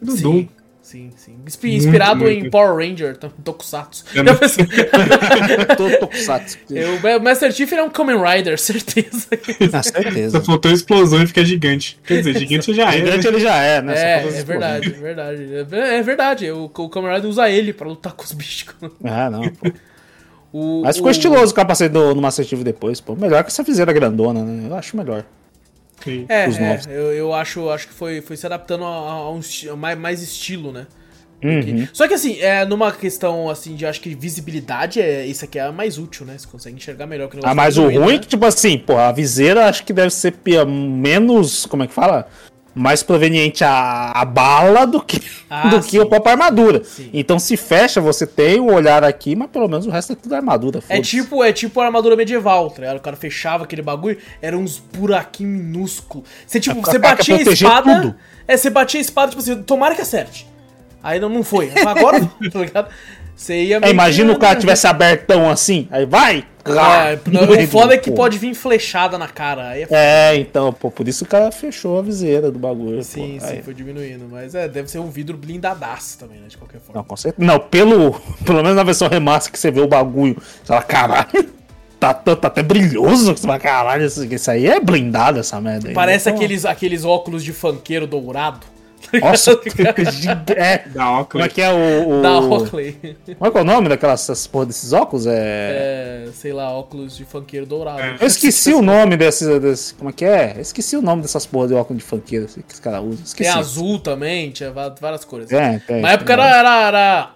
Do 0.01 0.17
Doom. 0.17 0.47
Sim, 0.87 1.11
sim, 1.11 1.11
sim. 1.17 1.35
Inspi- 1.45 1.75
Inspirado 1.75 2.21
Muito, 2.21 2.31
em 2.33 2.39
muito. 2.43 2.51
Power 2.51 2.77
Ranger, 2.77 3.17
to- 3.17 3.33
Tokusatsu. 3.43 4.05
É, 4.15 4.33
pensou? 4.35 4.65
Tô 5.75 5.97
tokusatsu. 5.99 6.57
Eu- 6.71 7.17
O 7.17 7.21
Master 7.21 7.51
Chief 7.51 7.69
é 7.73 7.83
um 7.83 7.89
Kamen 7.89 8.15
Rider, 8.23 8.55
certeza. 8.59 9.27
Ah, 9.73 9.83
certeza. 9.83 10.39
Só 10.39 10.45
faltou 10.45 10.71
explosão 10.71 11.21
e 11.21 11.27
fica 11.27 11.43
gigante. 11.43 11.99
Quer 12.05 12.19
dizer, 12.19 12.39
gigante 12.39 12.73
já 12.73 12.87
é. 12.87 12.91
Gigante 12.99 13.17
né? 13.25 13.27
ele 13.33 13.39
já 13.41 13.55
é, 13.57 13.81
né? 13.81 13.93
É, 13.97 14.27
é 14.39 14.43
verdade, 14.43 14.87
é 14.87 14.91
verdade. 15.01 15.55
É 15.55 15.97
É 15.97 16.01
verdade, 16.01 16.51
o, 16.51 16.71
o 16.73 16.89
Kamen 16.89 17.13
Rider 17.15 17.29
usa 17.29 17.49
ele 17.49 17.73
pra 17.73 17.85
lutar 17.87 18.13
com 18.13 18.23
os 18.23 18.31
bichos. 18.31 18.73
Ah, 19.03 19.29
não, 19.29 19.41
pô. 19.49 19.69
O, 20.53 20.83
Mas 20.85 20.95
ficou 20.95 21.09
o- 21.09 21.11
estiloso 21.11 21.51
o 21.51 21.55
capacete 21.55 21.91
do, 21.93 22.15
no 22.15 22.21
Master 22.21 22.45
Chief 22.45 22.63
depois, 22.63 23.01
pô. 23.01 23.13
Melhor 23.13 23.43
que 23.43 23.49
essa 23.49 23.61
viseira 23.61 23.91
grandona, 23.91 24.41
né? 24.41 24.69
Eu 24.69 24.75
acho 24.75 24.95
melhor. 24.95 25.25
É, 26.29 26.47
os 26.47 26.57
é, 26.57 26.69
novos. 26.69 26.87
eu, 26.87 27.13
eu 27.13 27.33
acho, 27.33 27.69
acho 27.69 27.87
que 27.87 27.93
foi, 27.93 28.21
foi 28.21 28.37
se 28.37 28.45
adaptando 28.45 28.85
a, 28.85 28.87
a 28.87 29.31
um 29.31 29.41
a 29.71 29.75
mais, 29.75 29.97
mais 29.97 30.21
estilo, 30.21 30.71
né? 30.71 30.87
Uhum. 31.43 31.87
Só 31.93 32.07
que 32.07 32.15
assim, 32.15 32.39
é, 32.39 32.65
numa 32.65 32.91
questão 32.91 33.47
assim 33.47 33.75
de 33.75 33.85
acho 33.85 34.01
que 34.01 34.15
visibilidade, 34.15 34.99
é, 34.99 35.25
isso 35.25 35.45
aqui 35.45 35.59
é 35.59 35.63
a 35.63 35.71
mais 35.71 35.99
útil, 35.99 36.25
né? 36.25 36.35
Você 36.37 36.47
consegue 36.47 36.75
enxergar 36.75 37.05
melhor 37.05 37.29
que 37.29 37.37
o 37.37 37.41
Ah, 37.43 37.53
mas 37.53 37.77
o 37.77 37.83
fluido, 37.83 38.01
ruim 38.01 38.13
é 38.13 38.15
né? 38.15 38.19
que, 38.19 38.27
tipo 38.27 38.45
assim, 38.45 38.77
pô, 38.77 38.97
a 38.97 39.11
viseira 39.11 39.67
acho 39.67 39.83
que 39.83 39.93
deve 39.93 40.09
ser 40.09 40.33
menos. 40.65 41.65
Como 41.67 41.83
é 41.83 41.87
que 41.87 41.93
fala? 41.93 42.27
Mais 42.77 43.01
proveniente 43.03 43.63
a, 43.63 44.11
a 44.13 44.23
bala 44.23 44.85
do 44.85 45.01
que, 45.01 45.21
Ah, 45.49 45.67
do 45.69 45.81
que 45.81 45.99
a 45.99 46.05
própria 46.05 46.33
armadura. 46.33 46.83
Sim. 46.83 47.09
Então 47.13 47.39
se 47.39 47.57
fecha, 47.57 47.99
você 47.99 48.25
tem 48.27 48.59
o 48.59 48.71
olhar 48.73 49.03
aqui, 49.03 49.35
mas 49.35 49.49
pelo 49.49 49.67
menos 49.67 49.85
o 49.85 49.89
resto 49.89 50.13
é 50.13 50.15
tudo 50.15 50.35
armadura. 50.35 50.81
É 50.87 51.01
tipo, 51.01 51.43
é 51.43 51.51
tipo 51.51 51.81
a 51.81 51.85
armadura 51.85 52.15
medieval, 52.15 52.69
tá 52.69 52.81
ligado? 52.81 52.97
O 52.97 53.01
cara 53.01 53.15
fechava 53.15 53.63
aquele 53.63 53.81
bagulho, 53.81 54.17
era 54.41 54.57
uns 54.57 54.77
buraquinhos 54.77 55.61
minúsculos. 55.61 56.27
Você, 56.45 56.59
tipo, 56.59 56.77
É, 56.79 56.81
você 56.83 56.99
batia 56.99 57.35
a 57.37 57.41
espada. 57.41 58.01
tudo. 58.01 58.15
É, 58.47 58.55
você 58.55 58.69
batia 58.69 58.99
a 58.99 59.01
espada, 59.01 59.29
tipo 59.31 59.41
assim, 59.41 59.61
tomara 59.63 59.95
que 59.95 60.01
acerte. 60.01 60.47
Aí 61.01 61.19
não, 61.19 61.29
não 61.29 61.43
foi. 61.43 61.71
Agora, 61.85 62.19
tá 62.51 62.59
ligado? 62.59 62.89
Você 63.35 63.63
ia 63.63 63.79
É, 63.81 63.89
imagina 63.89 64.33
o 64.33 64.39
cara 64.39 64.59
tivesse 64.59 64.85
abertão 64.87 65.49
assim, 65.49 65.87
aí 65.91 66.05
vai! 66.05 66.45
Ah, 66.75 67.11
Ah, 67.13 67.17
não, 67.31 67.43
o 67.63 67.67
foda 67.67 67.93
é 67.93 67.97
que 67.97 68.09
pô. 68.09 68.15
pode 68.17 68.37
vir 68.37 68.53
flechada 68.53 69.17
na 69.17 69.27
cara. 69.27 69.77
É. 69.77 69.87
É, 69.89 70.35
então, 70.37 70.71
pô, 70.73 70.89
por 70.91 71.07
isso 71.07 71.23
o 71.23 71.27
cara 71.27 71.51
fechou 71.51 71.99
a 71.99 72.01
viseira 72.01 72.51
do 72.51 72.57
bagulho. 72.59 73.03
Sim, 73.03 73.37
pô. 73.39 73.45
sim, 73.45 73.53
Aí- 73.53 73.61
foi 73.63 73.73
diminuindo. 73.73 74.25
Mas 74.29 74.55
é, 74.55 74.67
deve 74.67 74.89
ser 74.89 74.99
um 74.99 75.09
vidro 75.09 75.37
blindadaço 75.37 76.17
também, 76.19 76.39
né? 76.39 76.47
De 76.47 76.57
qualquer 76.57 76.79
forma. 76.79 76.99
Não, 77.01 77.03
com 77.07 77.15
certeza. 77.17 77.45
Não, 77.45 77.59
pelo, 77.59 78.19
pelo 78.45 78.61
menos 78.61 78.75
na 78.75 78.83
versão 78.83 79.07
remaster 79.07 79.51
que 79.51 79.59
você 79.59 79.71
vê 79.71 79.81
o 79.81 79.87
bagulho, 79.87 80.35
você 80.35 80.65
fala, 80.67 80.83
caralho, 80.83 81.49
tá, 81.99 82.13
tá, 82.13 82.35
tá 82.35 82.47
até 82.47 82.63
brilhoso. 82.63 83.35
Você 83.35 83.45
fala, 83.47 83.59
caralho, 83.59 84.05
isso, 84.05 84.23
isso 84.25 84.51
aí 84.51 84.67
é 84.67 84.79
blindado 84.79 85.39
essa 85.39 85.59
merda 85.61 85.89
aí. 85.89 85.93
Parece 85.93 86.29
Então, 86.29 86.37
aqueles, 86.39 86.65
aqueles 86.65 87.05
óculos 87.05 87.43
de 87.43 87.53
funkeiro 87.53 88.05
dourado. 88.07 88.65
Nossa, 89.21 89.59
giga- 90.11 90.43
é. 90.55 90.79
Da 90.89 91.05
Como 91.29 91.43
é 91.43 91.47
Oakley. 91.47 91.49
que 91.49 91.61
é 91.61 91.71
o. 91.71 92.19
o... 92.19 92.21
Da 92.21 92.39
Oakley. 92.39 92.93
Como 93.37 93.47
é 93.47 93.51
que 93.51 93.57
é 93.57 93.61
o 93.61 93.63
nome 93.63 93.89
daquelas 93.89 94.47
porra 94.47 94.65
desses 94.65 94.91
óculos? 94.93 95.25
É. 95.27 96.25
É, 96.27 96.31
sei 96.33 96.51
lá, 96.51 96.71
óculos 96.71 97.15
de 97.15 97.23
funkeiro 97.23 97.65
dourado. 97.65 97.99
É. 98.01 98.17
Eu 98.19 98.27
esqueci 98.27 98.73
o 98.73 98.81
nome 98.81 99.15
desses, 99.15 99.47
desses. 99.61 99.91
Como 99.93 100.09
é 100.09 100.13
que 100.13 100.25
é? 100.25 100.53
Eu 100.57 100.61
esqueci 100.61 100.97
o 100.97 101.01
nome 101.01 101.21
dessas 101.21 101.45
porra 101.45 101.67
de 101.67 101.73
óculos 101.73 102.01
de 102.03 102.09
funkeiro 102.09 102.45
assim, 102.45 102.61
que 102.61 102.73
os 102.73 102.79
caras 102.79 102.99
usam. 103.01 103.15
Tem 103.15 103.23
Esqueci. 103.25 103.49
azul 103.57 103.99
também, 103.99 104.51
tinha 104.51 104.71
várias 104.71 105.23
cores. 105.23 105.51
É, 105.51 105.79
tem. 105.79 106.01
Na 106.01 106.11
época 106.11 106.35
tem. 106.35 106.43
era, 106.45 106.57
era, 106.57 106.87
era, 106.87 107.31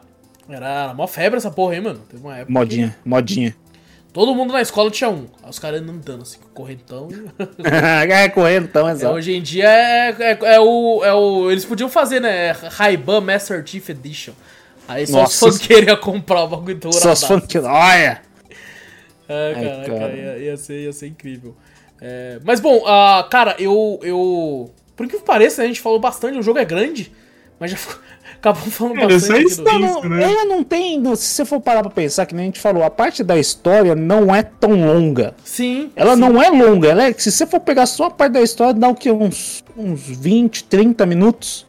era, 0.49 0.65
era 0.67 0.93
mó 0.93 1.07
febre 1.07 1.37
essa 1.37 1.51
porra 1.51 1.73
aí, 1.73 1.81
mano. 1.81 1.99
Teve 2.09 2.21
uma 2.23 2.37
época. 2.37 2.51
Modinha, 2.51 2.95
modinha. 3.05 3.55
Todo 4.13 4.35
mundo 4.35 4.51
na 4.51 4.61
escola 4.61 4.91
tinha 4.91 5.09
um. 5.09 5.27
Aí 5.41 5.49
os 5.49 5.57
caras 5.57 5.81
andando 5.81 6.21
assim, 6.23 6.37
correntão. 6.53 7.07
é, 7.63 8.27
correndo 8.29 8.65
então, 8.65 8.87
É, 8.87 8.91
exato. 8.91 9.15
hoje 9.15 9.33
em 9.33 9.41
dia 9.41 9.69
é, 9.69 10.09
é, 10.19 10.39
é 10.55 10.59
o, 10.59 11.01
é 11.03 11.13
o. 11.13 11.49
Eles 11.49 11.63
podiam 11.63 11.87
fazer, 11.89 12.19
né? 12.19 12.51
Ray-Ban 12.51 13.21
Master 13.21 13.65
Chief 13.65 13.87
Edition. 13.89 14.33
Aí 14.87 15.07
só 15.07 15.21
Nossa. 15.21 15.47
os 15.47 15.57
funkeiros 15.59 15.99
comprar 15.99 16.43
o 16.43 16.47
bagulho 16.49 16.75
dourado. 16.75 17.01
Só 17.01 17.13
os 17.13 17.23
funkeiros. 17.23 17.69
Olha! 17.69 18.21
É, 19.29 19.53
Ai, 19.55 19.63
caraca, 19.63 19.99
cara. 19.99 20.13
ia, 20.13 20.37
ia 20.39 20.57
ser, 20.57 20.83
ia 20.83 20.91
ser 20.91 21.07
incrível. 21.07 21.55
É, 22.01 22.39
mas 22.43 22.59
bom, 22.59 22.83
ah, 22.85 23.25
cara, 23.31 23.55
eu, 23.59 23.97
eu. 24.03 24.69
Por 24.95 25.07
que 25.07 25.17
pareça, 25.19 25.61
né, 25.61 25.65
a 25.65 25.67
gente 25.69 25.79
falou 25.79 25.99
bastante, 25.99 26.37
o 26.37 26.43
jogo 26.43 26.59
é 26.59 26.65
grande, 26.65 27.13
mas 27.57 27.71
já 27.71 27.77
ficou- 27.77 28.01
acabou 28.41 28.71
falando 28.71 28.99
bastante. 29.07 29.31
aqui 29.33 29.43
isso 29.51 29.63
do- 29.63 29.79
não- 29.79 30.01
né? 30.03 30.23
Ela 30.23 30.45
não 30.45 30.63
tem. 30.63 30.99
não, 30.99 31.15
se 31.15 31.25
você 31.25 31.45
for 31.45 31.61
parar 31.61 31.81
pra 31.81 31.91
pensar, 31.91 32.25
que 32.25 32.33
nem 32.35 32.43
a 32.43 32.45
gente 32.47 32.59
falou, 32.59 32.83
a 32.83 32.89
parte 32.89 33.23
da 33.23 33.37
história 33.37 33.95
não 33.95 34.33
é 34.35 34.43
tão 34.43 34.71
longa. 34.71 35.33
Sim. 35.43 35.91
Ela 35.95 36.15
sim. 36.15 36.19
não 36.19 36.41
é 36.41 36.49
longa, 36.49 36.89
ela 36.89 37.07
é, 37.07 37.13
se 37.13 37.31
você 37.31 37.45
for 37.47 37.59
pegar 37.59 37.85
só 37.85 38.05
a 38.05 38.09
parte 38.11 38.33
da 38.33 38.41
história, 38.41 38.73
dá 38.73 38.89
o 38.89 38.95
que? 38.95 39.09
Uns, 39.11 39.63
uns 39.77 40.01
20, 40.01 40.63
30 40.65 41.05
minutos. 41.05 41.65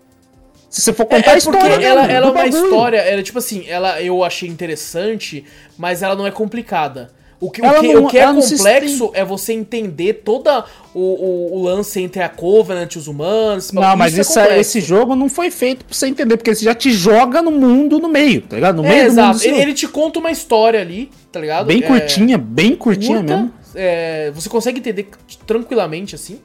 Se 0.71 0.81
você 0.81 0.93
for 0.95 1.03
É, 1.03 1.17
contar 1.17 1.33
a 1.33 1.37
é 1.37 1.41
porque 1.41 1.57
história. 1.59 1.85
ela, 1.87 2.01
mesmo, 2.03 2.17
ela 2.17 2.27
é 2.27 2.31
uma 2.31 2.43
bagulho. 2.45 2.65
história, 2.65 2.97
ela, 2.97 3.23
tipo 3.23 3.39
assim, 3.39 3.65
ela 3.69 4.01
eu 4.01 4.25
achei 4.25 4.49
interessante, 4.49 5.45
mas 5.77 6.03
ela 6.03 6.15
não 6.15 6.27
é 6.27 6.31
complicada. 6.31 7.11
O 7.45 7.51
que, 7.51 7.61
o 7.61 7.81
que, 7.81 7.93
não- 7.93 8.05
o 8.05 8.09
que 8.09 8.19
é 8.19 8.41
se 8.41 8.57
complexo 8.57 9.11
é 9.15 9.25
você 9.25 9.53
entender 9.53 10.23
toda 10.25 10.65
o, 10.95 11.01
o, 11.01 11.57
o 11.59 11.63
lance 11.65 12.01
entre 12.01 12.23
a 12.23 12.29
Covenant 12.29 12.95
e 12.95 12.99
os 12.99 13.09
humanos. 13.09 13.73
Não, 13.73 13.97
mas 13.97 14.17
isso 14.17 14.39
é 14.39 14.43
complexo. 14.43 14.61
esse 14.61 14.81
jogo 14.81 15.17
não 15.17 15.29
foi 15.29 15.51
feito 15.51 15.85
pra 15.85 15.93
você 15.93 16.07
entender, 16.07 16.37
porque 16.37 16.51
ele 16.51 16.59
já 16.61 16.73
te 16.75 16.93
joga 16.93 17.43
no 17.43 17.51
mundo 17.51 17.99
no 17.99 18.09
meio, 18.09 18.43
tá 18.43 18.55
ligado? 18.55 18.77
No 18.77 18.85
É, 18.87 18.89
meio 18.91 19.03
do 19.03 19.07
exato. 19.09 19.33
mundo. 19.39 19.45
Ele, 19.45 19.61
ele 19.61 19.75
te 19.75 19.89
conta 19.89 20.21
uma 20.21 20.31
história 20.31 20.81
ali, 20.81 21.11
tá 21.33 21.41
ligado? 21.41 21.67
bem 21.67 21.83
É, 21.83 21.87
curtinha, 21.89 22.39
bem 22.39 22.77
curtinha 22.77 23.17
curta, 23.19 23.37
mesmo. 23.37 23.53
é, 23.75 24.31
você 24.33 24.49
consegue 24.49 24.79
entender 24.79 25.09
tranquilamente, 25.45 26.15
assim, 26.15 26.39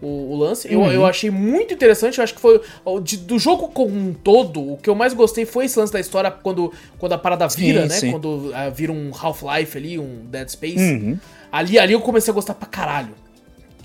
o, 0.00 0.32
o 0.32 0.36
lance. 0.36 0.72
Eu, 0.72 0.80
Uhum. 0.80 0.90
eu 0.92 1.06
achei 1.06 1.30
muito 1.30 1.74
interessante, 1.74 2.18
eu 2.18 2.24
acho 2.24 2.34
que 2.34 2.40
foi. 2.40 2.60
de- 3.02 3.16
do 3.18 3.38
jogo 3.38 3.68
como 3.68 3.94
um 3.96 4.12
todo, 4.14 4.72
o 4.74 4.76
que 4.76 4.88
eu 4.88 4.94
mais 4.94 5.12
gostei 5.14 5.44
foi 5.44 5.64
esse 5.66 5.78
lance 5.78 5.92
da 5.92 6.00
história 6.00 6.30
quando, 6.30 6.72
quando 6.98 7.12
a 7.12 7.18
parada 7.18 7.46
vira, 7.48 7.82
Sim, 7.82 7.88
né? 7.88 7.94
sim. 7.94 8.10
Quando 8.12 8.50
ah, 8.54 8.68
vira 8.70 8.92
um 8.92 9.10
Half-Life 9.12 9.76
ali, 9.78 9.98
um 9.98 10.20
Dead 10.24 10.48
Space. 10.48 10.78
Uhum. 10.78 11.18
Ali, 11.50 11.78
ali 11.78 11.92
eu 11.94 12.00
comecei 12.00 12.30
a 12.30 12.34
gostar 12.34 12.54
pra 12.54 12.66
caralho. 12.68 13.10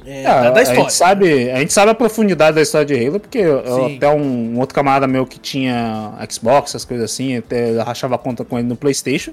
É, 0.05 0.25
Ah, 0.25 0.41
da, 0.43 0.49
da 0.51 0.59
A 0.59 0.63
história. 0.63 0.81
gente, 0.83 0.93
sabe, 0.93 1.49
a 1.51 1.59
gente 1.59 1.71
sabe 1.71 1.91
a 1.91 1.95
profundidade 1.95 2.55
da 2.55 2.61
história 2.61 2.85
de 2.85 2.93
Halo, 3.07 3.19
porque 3.21 3.37
eu- 3.37 3.85
até 3.85 4.09
um, 4.09 4.53
um 4.55 4.59
outro 4.59 4.75
camarada 4.75 5.07
meu 5.07 5.25
que 5.25 5.39
tinha 5.39 6.11
Xbox, 6.29 6.71
essas 6.71 6.83
coisas 6.83 7.09
assim, 7.09 7.37
até 7.37 7.69
eu 7.71 7.81
rachava 7.83 8.17
conta 8.17 8.43
com 8.43 8.59
ele 8.59 8.67
no 8.67 8.75
Playstation. 8.75 9.31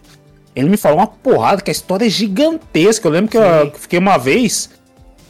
Ele 0.55 0.69
me 0.69 0.77
falou 0.77 0.99
uma 0.99 1.07
porrada 1.09 1.61
que 1.61 1.71
a 1.71 1.73
história 1.73 2.07
é 2.07 2.09
gigantesca. 2.09 3.07
Eu 3.09 3.13
lembro 3.13 3.31
que 3.31 3.37
eu, 3.37 3.43
Sim. 3.43 3.71
que 3.71 3.77
eu 3.77 3.81
fiquei 3.81 3.99
uma 3.99 4.17
vez, 4.17 4.71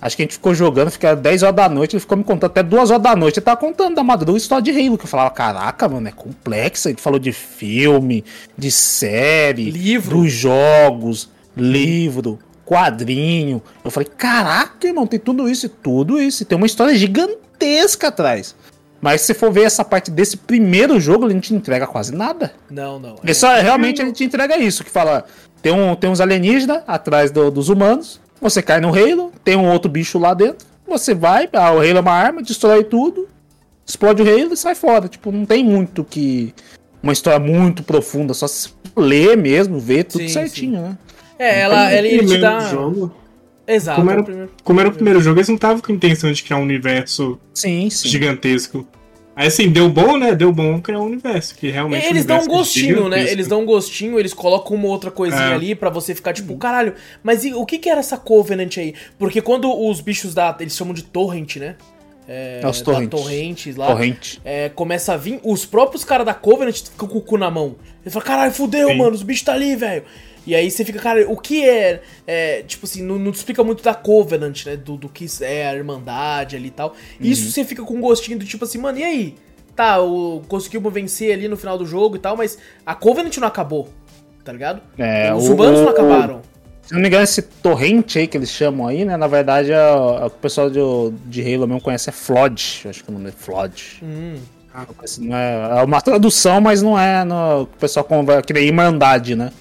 acho 0.01 0.17
que 0.17 0.23
a 0.23 0.25
gente 0.25 0.33
ficou 0.35 0.55
jogando, 0.55 0.91
fica 0.91 1.15
10 1.15 1.43
horas 1.43 1.57
da 1.57 1.69
noite, 1.69 1.95
ele 1.97 2.01
ficou 2.01 2.17
me 2.19 2.25
contando 2.25 2.51
até 2.51 2.63
2 2.63 2.91
horas 2.91 3.03
da 3.03 3.15
noite. 3.17 3.39
Ele 3.39 3.45
tava 3.45 3.57
contando 3.59 3.95
da 3.97 4.03
madrugada 4.03 4.39
história 4.39 4.63
de 4.63 4.71
Halo, 4.71 4.97
que 4.99 5.05
eu 5.05 5.09
falava, 5.09 5.31
caraca, 5.31 5.89
mano, 5.89 6.09
é 6.09 6.13
complexa. 6.13 6.89
Ele 6.91 7.01
falou 7.01 7.19
de 7.19 7.33
filme, 7.33 8.25
de 8.57 8.71
série, 8.71 9.71
Livro. 9.71 10.19
dos 10.23 10.33
jogos, 10.33 11.29
livro, 11.57 12.39
quadrinho. 12.65 13.63
Eu 13.85 13.91
falei, 13.91 14.09
caraca, 14.17 14.87
irmão, 14.87 15.07
tem 15.07 15.19
tudo 15.21 15.49
isso 15.49 15.67
e 15.67 15.69
tudo 15.69 16.21
isso. 16.21 16.43
E 16.43 16.47
tem 16.47 16.57
uma 16.57 16.67
história 16.67 16.95
gigantesca 16.95 18.09
atrás. 18.09 18.55
Mas 19.01 19.23
se 19.23 19.33
for 19.33 19.51
ver 19.51 19.63
essa 19.65 19.85
parte 19.85 20.11
desse 20.11 20.37
primeiro 20.37 21.01
jogo, 21.01 21.25
ele 21.27 21.35
não 21.35 21.41
te 21.41 21.55
entrega 21.55 21.87
quase 21.87 22.15
nada. 22.15 22.53
Não, 22.71 22.99
não. 22.99 23.17
Ele 23.23 23.33
só 23.35 23.55
realmente 23.61 24.01
ele 24.03 24.13
te 24.13 24.25
entrega 24.25 24.59
isso, 24.59 24.85
que 24.85 24.91
fala, 24.91 25.25
tem, 25.63 25.73
um, 25.73 25.95
tem 25.95 26.11
uns 26.11 26.21
alienígenas 26.21 26.83
atrás 26.87 27.31
do- 27.31 27.51
dos 27.51 27.71
humanos, 27.71 28.21
você 28.41 28.63
cai 28.63 28.81
no 28.81 28.89
Halo, 28.89 29.33
tem 29.45 29.57
um 29.57 29.71
outro 29.71 29.91
bicho 29.91 30.19
lá 30.19 30.35
dentro, 30.35 30.67
você 30.87 31.15
vai, 31.15 31.49
ah, 31.53 31.73
o 31.73 31.79
Halo 31.79 31.99
é 31.99 32.01
uma 32.01 32.13
arma, 32.13 32.43
destrói 32.43 32.85
tudo, 32.85 33.29
explode 33.87 34.23
o 34.23 34.27
Halo 34.29 34.53
e 34.53 34.57
sai 34.57 34.75
fora. 34.75 35.09
Tipo, 35.09 35.31
não 35.33 35.45
tem 35.45 35.65
muito 35.65 36.03
que... 36.05 36.55
Uma 37.03 37.15
história 37.15 37.41
muito 37.41 37.83
profunda, 37.83 38.35
só 38.35 38.47
se 38.47 38.69
ler 38.95 39.35
mesmo, 39.37 39.81
ver 39.81 40.05
tudo 40.05 40.21
Sim, 40.25 40.29
certinho, 40.29 40.83
né? 40.83 40.99
É, 41.39 41.61
ela, 41.61 41.91
ele, 41.95 42.09
ele 42.09 42.27
te 42.27 42.37
dá. 42.39 42.61
jogo, 42.69 43.11
Exato. 43.67 43.99
como, 44.01 44.11
é 44.11 44.13
era, 44.13 44.21
o 44.21 44.25
primeiro- 44.25 44.51
como 44.63 44.81
era 44.81 44.89
o 44.91 44.93
primeiro 44.93 45.21
jogo, 45.23 45.39
eles 45.39 45.49
não 45.49 45.55
estavam 45.55 45.81
com 45.81 45.91
a 45.91 45.95
intenção 45.95 46.31
de 46.31 46.43
criar 46.43 46.59
um 46.59 46.63
universo 46.63 47.41
Sim, 47.55 47.89
sim. 47.89 48.07
gigantesco. 48.09 48.87
Aí 49.41 49.47
assim, 49.47 49.71
deu 49.71 49.89
bom, 49.89 50.19
né? 50.19 50.35
Deu 50.35 50.53
bom 50.53 50.79
criar 50.83 51.01
um 51.01 51.07
universo, 51.07 51.55
que 51.55 51.71
realmente 51.71 52.07
Eles 52.07 52.27
dão 52.27 52.41
um 52.41 52.43
é 52.43 52.47
gostinho, 52.47 53.09
né? 53.09 53.23
Eles 53.33 53.49
dão 53.49 53.63
um 53.63 53.65
gostinho, 53.65 54.19
eles 54.19 54.35
colocam 54.35 54.77
uma 54.77 54.87
outra 54.89 55.11
coisinha 55.11 55.49
É. 55.49 55.55
ali 55.55 55.75
pra 55.75 55.89
você 55.89 56.15
ficar 56.15 56.35
tipo, 56.35 56.55
caralho, 56.59 56.93
mas 57.23 57.43
e 57.43 57.55
o 57.55 57.65
que 57.65 57.79
que 57.79 57.89
era 57.89 58.01
essa 58.01 58.19
Covenant 58.19 58.77
aí? 58.77 58.93
Porque 59.19 59.41
quando 59.41 59.73
os 59.73 60.03
bichos 60.03 60.35
da. 60.35 60.55
Eles 60.61 60.77
chamam 60.77 60.93
de 60.93 61.05
Torrent, 61.05 61.57
né? 61.57 61.77
É, 62.29 62.61
É 62.63 62.69
os 62.69 62.81
da 62.81 62.85
torrentes. 62.85 63.19
Torrentes 63.19 63.77
lá. 63.77 63.87
Corrente. 63.87 64.43
É, 64.45 64.69
começa 64.69 65.15
a 65.15 65.17
vir, 65.17 65.41
os 65.43 65.65
próprios 65.65 66.05
caras 66.05 66.27
da 66.27 66.35
Covenant 66.35 66.75
ficam 66.77 67.09
com 67.09 67.17
o 67.17 67.23
cu 67.23 67.39
na 67.39 67.51
mão. 67.51 67.77
Ele 68.05 68.11
fala, 68.13 68.25
caralho, 68.27 68.53
fudeu, 68.53 68.89
Sim. 68.89 68.99
mano, 68.99 69.13
os 69.15 69.23
bichos 69.23 69.43
tá 69.45 69.55
ali, 69.55 69.75
velho. 69.75 70.05
E 70.47 70.55
aí 70.55 70.71
você 70.71 70.85
fica, 70.85 70.99
cara, 70.99 71.29
o 71.31 71.37
que 71.37 71.69
é. 71.69 72.03
é, 72.27 72.63
tipo 72.63 72.87
assim, 72.87 73.03
não, 73.03 73.19
não 73.19 73.31
te 73.31 73.37
explica 73.37 73.63
muito 73.63 73.83
da 73.85 73.95
Covenant, 73.95 74.65
né? 74.67 74.77
Do, 74.77 74.97
do 74.97 75.09
que 75.09 75.27
é 75.43 75.67
a 75.69 75.75
Irmandade 75.75 76.57
ali 76.57 76.69
e 76.69 76.71
tal. 76.71 76.95
Isso 77.21 77.45
Uhum. 77.45 77.51
você 77.51 77.65
fica 77.65 77.83
com 77.83 77.95
um 77.95 78.01
gostinho 78.01 78.39
do 78.39 78.45
tipo 78.45 78.65
assim, 78.65 78.79
mano, 78.79 78.99
e 78.99 79.05
aí? 79.05 79.35
Tá, 79.77 80.01
o, 80.03 80.43
conseguimos 80.49 80.93
vencer 80.93 81.33
ali 81.33 81.47
no 81.49 81.57
final 81.57 81.79
do 81.79 81.87
jogo 81.87 82.17
e 82.17 82.19
tal, 82.19 82.37
mas 82.37 82.59
a 82.85 82.95
Covenant 82.95 83.37
não 83.39 83.49
acabou, 83.49 83.89
tá 84.45 84.53
ligado? 84.53 84.81
É, 84.99 85.33
Os 85.33 85.49
o- 85.49 85.55
humanos 85.55 85.81
não 85.81 85.87
o- 85.87 85.91
acabaram. 85.91 86.43
Se 86.83 86.95
não 86.95 87.01
me 87.01 87.07
engano, 87.07 87.23
esse 87.23 87.41
torrente 87.43 88.19
aí 88.19 88.27
que 88.27 88.37
eles 88.37 88.51
chamam 88.51 88.89
aí, 88.89 89.05
né? 89.05 89.17
Na 89.17 89.29
verdade, 89.29 89.71
é, 89.71 89.77
é 89.77 89.93
o 90.25 90.31
que 90.31 90.37
o 90.37 90.41
pessoal 90.41 90.69
de, 90.69 90.81
de 91.27 91.41
Halo 91.43 91.67
mesmo 91.69 91.81
conhece 91.81 92.09
é 92.09 92.13
Flood. 92.13 92.83
Acho 92.89 93.05
que 93.05 93.11
o 93.11 93.13
nome 93.13 93.29
é 93.29 93.33
Flood. 93.33 94.01
Hum, 94.03 94.35
não 95.21 95.37
é, 95.37 95.79
é 95.81 95.83
uma 95.85 96.01
tradução, 96.01 96.61
mas 96.61 96.83
não 96.83 96.99
é 96.99 97.25
no, 97.25 97.63
o 97.63 97.67
pessoal 97.67 98.03
conversa, 98.05 98.43
que 98.43 98.53
nem 98.53 98.65
Irmandade, 98.67 99.37
né? 99.37 99.53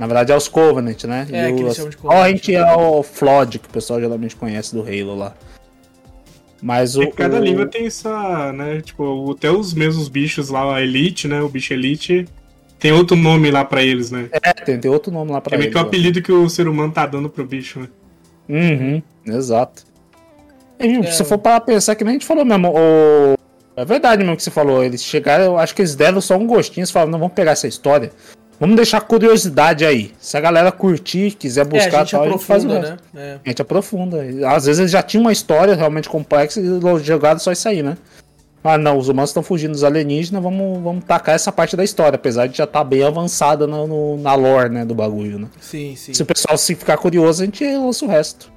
Na 0.00 0.06
verdade 0.06 0.32
é 0.32 0.36
os 0.36 0.48
Covenant, 0.48 1.04
né? 1.04 1.28
É, 1.30 1.50
e 1.50 1.52
que 1.52 1.62
o, 1.62 1.66
eles 1.66 1.76
chamam 1.76 1.90
de 1.90 1.96
Covenant. 1.98 2.48
É 2.48 2.74
o 2.74 3.02
Flood, 3.02 3.58
que 3.58 3.68
o 3.68 3.70
pessoal 3.70 4.00
geralmente 4.00 4.34
conhece 4.34 4.74
do 4.74 4.80
Halo 4.80 5.14
lá. 5.14 5.34
Mas 6.62 6.96
o. 6.96 7.02
E 7.02 7.12
cada 7.12 7.36
o- 7.36 7.44
língua 7.44 7.66
tem 7.66 7.84
essa, 7.86 8.50
né? 8.54 8.80
Tipo, 8.80 9.30
até 9.32 9.50
os 9.50 9.74
mesmos 9.74 10.08
bichos 10.08 10.48
lá, 10.48 10.74
a 10.76 10.80
Elite, 10.82 11.28
né? 11.28 11.42
O 11.42 11.50
bicho 11.50 11.74
Elite. 11.74 12.26
Tem 12.78 12.92
outro 12.92 13.14
nome 13.14 13.50
lá 13.50 13.62
pra 13.62 13.82
eles, 13.82 14.10
né? 14.10 14.30
É, 14.32 14.54
tem, 14.54 14.80
tem 14.80 14.90
outro 14.90 15.12
nome 15.12 15.30
lá 15.32 15.40
pra 15.42 15.54
é 15.54 15.58
meio 15.58 15.66
ele. 15.66 15.74
que 15.74 15.78
o 15.78 15.82
apelido 15.82 16.22
que 16.22 16.32
o 16.32 16.48
ser 16.48 16.66
humano 16.66 16.90
tá 16.90 17.04
dando 17.04 17.28
pro 17.28 17.44
bicho, 17.44 17.80
né? 17.80 17.88
Uhum, 18.48 19.02
exato. 19.26 19.84
E, 20.80 20.96
É. 20.96 21.02
Se 21.10 21.22
for 21.24 21.36
para 21.36 21.60
pensar 21.60 21.94
que 21.94 22.04
nem 22.04 22.12
a 22.12 22.14
gente 22.14 22.24
falou 22.26 22.42
mesmo, 22.42 22.70
o... 22.70 23.34
é 23.76 23.84
verdade 23.84 24.22
mesmo 24.24 24.34
que 24.38 24.42
você 24.42 24.50
falou. 24.50 24.82
Eles 24.82 25.04
chegaram, 25.04 25.44
eu 25.44 25.58
acho 25.58 25.74
que 25.74 25.82
eles 25.82 25.94
deram 25.94 26.22
só 26.22 26.38
um 26.38 26.46
gostinho. 26.46 26.80
Eles 26.80 26.90
falaram, 26.90 27.12
não, 27.12 27.18
vamos 27.18 27.34
pegar 27.34 27.50
essa 27.50 27.68
história. 27.68 28.10
Vamos 28.60 28.76
deixar 28.76 29.00
curiosidade 29.00 29.86
aí. 29.86 30.12
Se 30.20 30.36
a 30.36 30.40
galera 30.40 30.70
curtir, 30.70 31.30
quiser 31.32 31.62
É, 31.62 31.64
buscar 31.64 32.00
a 32.00 32.04
gente 32.04 32.10
tal, 32.10 32.24
a 32.24 32.28
gente 32.28 32.44
faz 32.44 32.62
o 32.62 32.66
aprofunda, 32.68 32.90
resto. 32.90 33.04
né? 33.14 33.22
É. 33.22 33.38
A 33.44 33.48
gente 33.48 33.62
aprofunda. 33.62 34.18
Às 34.54 34.66
vezes 34.66 34.78
eles 34.80 34.90
já 34.92 35.02
tinham 35.02 35.22
uma 35.22 35.32
história 35.32 35.74
realmente 35.74 36.08
complexa 36.10 36.60
e 36.60 36.64
jogaram 37.02 37.38
só 37.40 37.50
isso 37.50 37.66
aí, 37.68 37.82
né? 37.82 37.96
Ah, 38.62 38.76
não, 38.76 38.98
os 38.98 39.08
humanos 39.08 39.30
estão 39.30 39.42
fugindo 39.42 39.72
dos 39.72 39.82
alienígenas, 39.82 40.42
vamos, 40.42 40.82
vamos 40.82 41.02
tacar 41.06 41.34
essa 41.34 41.50
parte 41.50 41.74
da 41.74 41.82
história, 41.82 42.16
apesar 42.16 42.46
de 42.46 42.58
já 42.58 42.64
estar 42.64 42.84
bem 42.84 43.02
avançada 43.02 43.66
no, 43.66 43.86
no- 43.86 44.18
na 44.18 44.34
lore, 44.34 44.68
né, 44.68 44.84
do 44.84 44.94
bagulho, 44.94 45.38
né? 45.38 45.48
Sim, 45.58 45.96
sim. 45.96 46.12
Se 46.12 46.22
o 46.22 46.26
pessoal 46.26 46.58
se 46.58 46.74
ficar 46.74 46.98
curioso, 46.98 47.42
a 47.42 47.46
gente 47.46 47.64
lança 47.64 48.04
o 48.04 48.08
resto. 48.08 48.52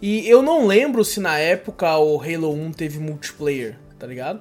E 0.00 0.26
eu 0.26 0.40
não 0.40 0.66
lembro 0.66 1.04
se 1.04 1.20
na 1.20 1.38
época 1.38 1.94
o 1.98 2.18
Halo 2.18 2.50
1 2.54 2.72
teve 2.72 2.98
multiplayer, 2.98 3.76
tá 3.98 4.06
ligado? 4.06 4.40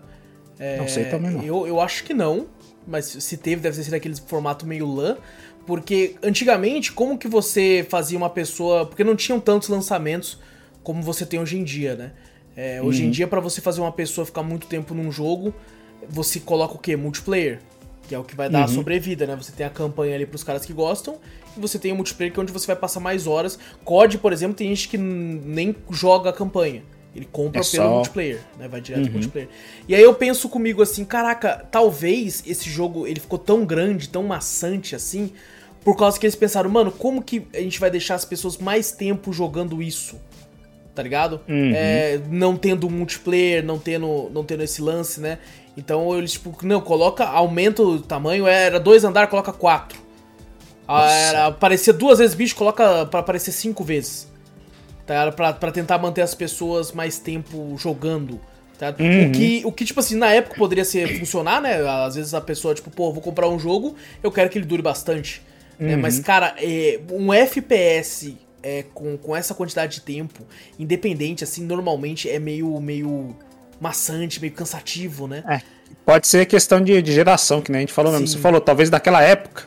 É, 0.58 0.78
Não 0.78 0.88
sei 0.88 1.04
também 1.06 1.32
não. 1.32 1.44
Eu, 1.44 1.68
eu 1.68 1.82
acho 1.82 2.06
que 2.06 2.14
não, 2.14 2.46
mas 2.88 3.06
se 3.06 3.38
teve, 3.38 3.62
deve 3.62 3.76
ter 3.78 3.84
sido 3.84 3.94
aquele 3.94 4.16
formato 4.16 4.66
meio 4.66 4.86
LAN. 4.86 5.18
Porque 5.66 6.16
antigamente, 6.22 6.92
como 6.92 7.18
que 7.18 7.28
você 7.28 7.86
fazia 7.90 8.18
uma 8.18 8.30
pessoa. 8.30 8.86
Porque 8.86 9.04
não 9.04 9.16
tinham 9.16 9.40
tantos 9.40 9.70
lançamentos 9.70 10.38
como 10.84 11.02
você 11.02 11.26
tem 11.26 11.40
hoje 11.40 11.58
em 11.58 11.64
dia, 11.64 11.96
né? 11.96 12.12
É, 12.56 12.82
hoje 12.82 13.02
Uhum. 13.02 13.08
em 13.08 13.12
dia, 13.12 13.28
pra 13.28 13.40
você 13.40 13.62
fazer 13.62 13.80
uma 13.82 13.92
pessoa 13.92 14.26
ficar 14.26 14.44
muito 14.44 14.68
tempo 14.68 14.94
num 14.94 15.12
jogo, 15.12 15.54
você 16.10 16.40
coloca 16.40 16.76
o 16.76 16.78
quê? 16.78 16.96
Multiplayer. 16.96 17.60
Que 18.08 18.14
é 18.14 18.20
o 18.20 18.24
que 18.24 18.36
vai 18.36 18.50
dar 18.50 18.60
a 18.60 18.62
Uhum. 18.64 18.68
sobrevida, 18.76 19.26
né? 19.26 19.36
Você 19.38 19.54
tem 19.54 19.66
a 19.66 19.70
campanha 19.70 20.14
ali 20.16 20.26
pros 20.26 20.44
caras 20.44 20.66
que 20.66 20.74
gostam, 20.74 21.18
e 21.56 21.60
você 21.62 21.80
tem 21.80 21.94
o 21.94 21.96
multiplayer 21.96 22.34
que 22.34 22.40
é 22.40 22.44
onde 22.44 22.52
você 22.52 22.68
vai 22.68 22.76
passar 22.76 23.00
mais 23.00 23.26
horas. 23.26 23.58
COD, 23.86 24.18
por 24.18 24.34
exemplo, 24.34 24.56
tem 24.58 24.68
gente 24.68 24.90
que 24.90 24.98
nem 24.98 25.74
joga 25.90 26.30
a 26.30 26.34
campanha. 26.34 26.84
Ele 27.16 27.28
compra 27.32 27.62
É 27.62 27.64
pelo 27.64 27.84
só- 27.84 27.90
multiplayer, 27.96 28.40
né? 28.58 28.68
Vai 28.68 28.82
direto 28.82 29.04
pro 29.04 29.14
multiplayer. 29.14 29.50
E 29.88 29.94
aí 29.94 30.02
eu 30.02 30.14
penso 30.16 30.50
comigo 30.50 30.82
assim, 30.82 31.06
caraca, 31.06 31.66
talvez 31.72 32.44
esse 32.48 32.70
jogo 32.70 33.06
ele 33.06 33.20
ficou 33.20 33.38
tão 33.38 33.66
grande, 33.66 34.10
tão 34.10 34.24
maçante 34.24 34.96
assim, 34.96 35.32
por 35.84 35.96
causa 35.96 36.20
que 36.20 36.26
eles 36.26 36.36
pensaram, 36.36 36.70
mano, 36.70 36.92
como 36.92 37.22
que 37.22 37.46
a 37.54 37.60
gente 37.60 37.80
vai 37.80 37.92
deixar 37.92 38.16
as 38.16 38.26
pessoas 38.26 38.58
mais 38.58 38.92
tempo 38.92 39.32
jogando 39.32 39.82
isso? 39.82 40.20
Tá 40.96 41.04
ligado? 41.04 41.42
É, 41.48 42.20
não 42.30 42.56
tendo 42.56 42.90
multiplayer, 42.90 43.64
não 43.64 43.78
tendo, 43.80 44.30
não 44.32 44.44
tendo 44.44 44.64
esse 44.64 44.82
lance, 44.82 45.20
né? 45.20 45.40
Então 45.76 46.16
eles, 46.18 46.34
tipo, 46.34 46.56
não, 46.64 46.80
coloca, 46.82 47.26
aumenta 47.26 47.82
o 47.82 48.00
tamanho, 48.00 48.46
era 48.48 48.80
dois 48.80 49.04
andar, 49.04 49.28
coloca 49.28 49.52
quatro. 49.52 50.00
Ah, 50.88 51.02
Nossa. 51.02 51.14
Era, 51.16 51.46
aparecia 51.48 51.94
duas 51.94 52.20
vezes 52.20 52.36
bicho, 52.36 52.56
coloca 52.56 53.06
pra 53.08 53.20
aparecer 53.22 53.52
cinco 53.52 53.84
vezes. 53.84 54.32
Tá? 55.06 55.14
Era 55.16 55.32
pra, 55.32 55.54
pra 55.54 55.72
tentar 55.72 55.98
manter 55.98 56.22
as 56.22 56.34
pessoas 56.34 56.92
mais 56.92 57.20
tempo 57.20 57.76
jogando. 57.78 58.40
Tá? 58.78 58.94
Uhum. 59.00 59.28
O, 59.28 59.32
que, 59.32 59.62
o 59.66 59.72
que, 59.72 59.86
tipo 59.86 60.00
assim, 60.00 60.16
na 60.16 60.34
época 60.34 60.56
poderia 60.58 60.86
ser 60.86 61.20
funcionar, 61.20 61.62
né? 61.62 61.82
Às 62.06 62.16
vezes 62.16 62.34
a 62.34 62.42
pessoa, 62.42 62.74
tipo, 62.74 62.90
pô, 62.90 63.12
vou 63.12 63.22
comprar 63.22 63.48
um 63.50 63.60
jogo, 63.60 63.96
eu 64.22 64.32
quero 64.32 64.50
que 64.50 64.58
ele 64.58 64.66
dure 64.66 64.82
bastante. 64.82 65.42
né? 65.80 65.96
Mas, 65.96 66.20
cara, 66.20 66.56
é, 66.58 67.00
um 67.12 67.32
FPS 67.34 68.38
é, 68.62 68.84
com, 68.94 69.18
com 69.18 69.36
essa 69.36 69.54
quantidade 69.54 69.96
de 69.96 70.02
tempo, 70.02 70.42
independente, 70.80 71.44
assim, 71.44 71.64
normalmente 71.64 72.30
é 72.30 72.40
meio, 72.40 72.80
meio 72.80 73.36
maçante, 73.80 74.40
meio 74.40 74.54
cansativo, 74.54 75.28
né? 75.28 75.44
É, 75.48 75.62
pode 76.06 76.28
ser 76.28 76.46
questão 76.46 76.82
de, 76.82 77.02
de 77.02 77.12
geração, 77.12 77.62
que 77.62 77.72
nem 77.72 77.80
a 77.80 77.82
gente 77.82 77.94
falou 77.94 78.12
mesmo. 78.12 78.28
Sim. 78.28 78.34
Você 78.38 78.40
falou, 78.40 78.62
talvez 78.62 78.90
daquela 78.90 79.22
época. 79.22 79.64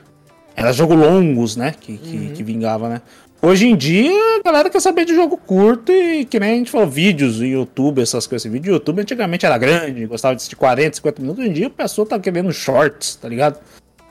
Era 0.59 0.73
jogo 0.73 0.95
longos, 0.95 1.55
né? 1.55 1.75
Que, 1.79 1.99
que, 1.99 2.17
Uhum. 2.17 2.33
que 2.33 2.43
vingava, 2.43 2.89
né? 2.89 3.03
Hoje 3.43 3.69
em 3.69 3.77
dia, 3.77 4.41
a 4.41 4.43
galera 4.43 4.71
quer 4.71 4.81
saber 4.81 5.05
de 5.05 5.15
jogo 5.15 5.37
curto 5.37 5.93
e 5.93 6.25
que 6.25 6.41
nem 6.41 6.51
a 6.53 6.55
gente 6.55 6.71
falou, 6.71 6.89
vídeos 6.89 7.39
no 7.39 7.47
YouTube, 7.47 8.01
essas 8.01 8.27
coisas. 8.27 8.51
Vídeo 8.51 8.71
no 8.71 8.77
YouTube 8.77 9.01
antigamente 9.01 9.45
era 9.45 9.57
grande, 9.59 10.07
gostava 10.07 10.35
de 10.35 10.39
assistir 10.39 10.57
40, 10.57 10.97
50 10.97 11.23
minutos. 11.23 11.41
Hoje 11.43 11.51
em 11.51 11.53
dia 11.53 11.67
a 11.67 11.71
pessoa 11.71 12.07
tá 12.07 12.19
querendo 12.19 12.53
shorts, 12.53 13.17
tá 13.17 13.29
ligado? 13.29 13.59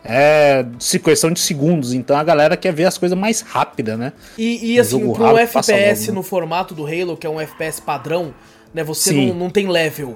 É 0.07 0.63
questão 1.03 1.31
de 1.31 1.39
segundos, 1.39 1.91
então 1.91 2.15
a 2.15 2.23
galera 2.23 2.55
quer 2.55 2.71
ver 2.71 2.85
as 2.85 2.95
coisas 2.95 3.17
mais 3.17 3.41
rápidas, 3.41 3.97
né? 3.97 4.13
E, 4.37 4.73
e 4.73 4.79
assim, 4.79 4.99
pra 5.11 5.33
um 5.33 5.47
passa 5.47 5.73
FPS 5.73 6.11
no 6.11 6.21
formato 6.21 6.75
do 6.75 6.85
Halo, 6.85 7.17
que 7.17 7.25
é 7.25 7.29
um 7.29 7.41
FPS 7.41 7.81
padrão, 7.81 8.31
né? 8.71 8.83
Você 8.83 9.11
não, 9.11 9.33
não 9.33 9.49
tem 9.49 9.67
level. 9.67 10.15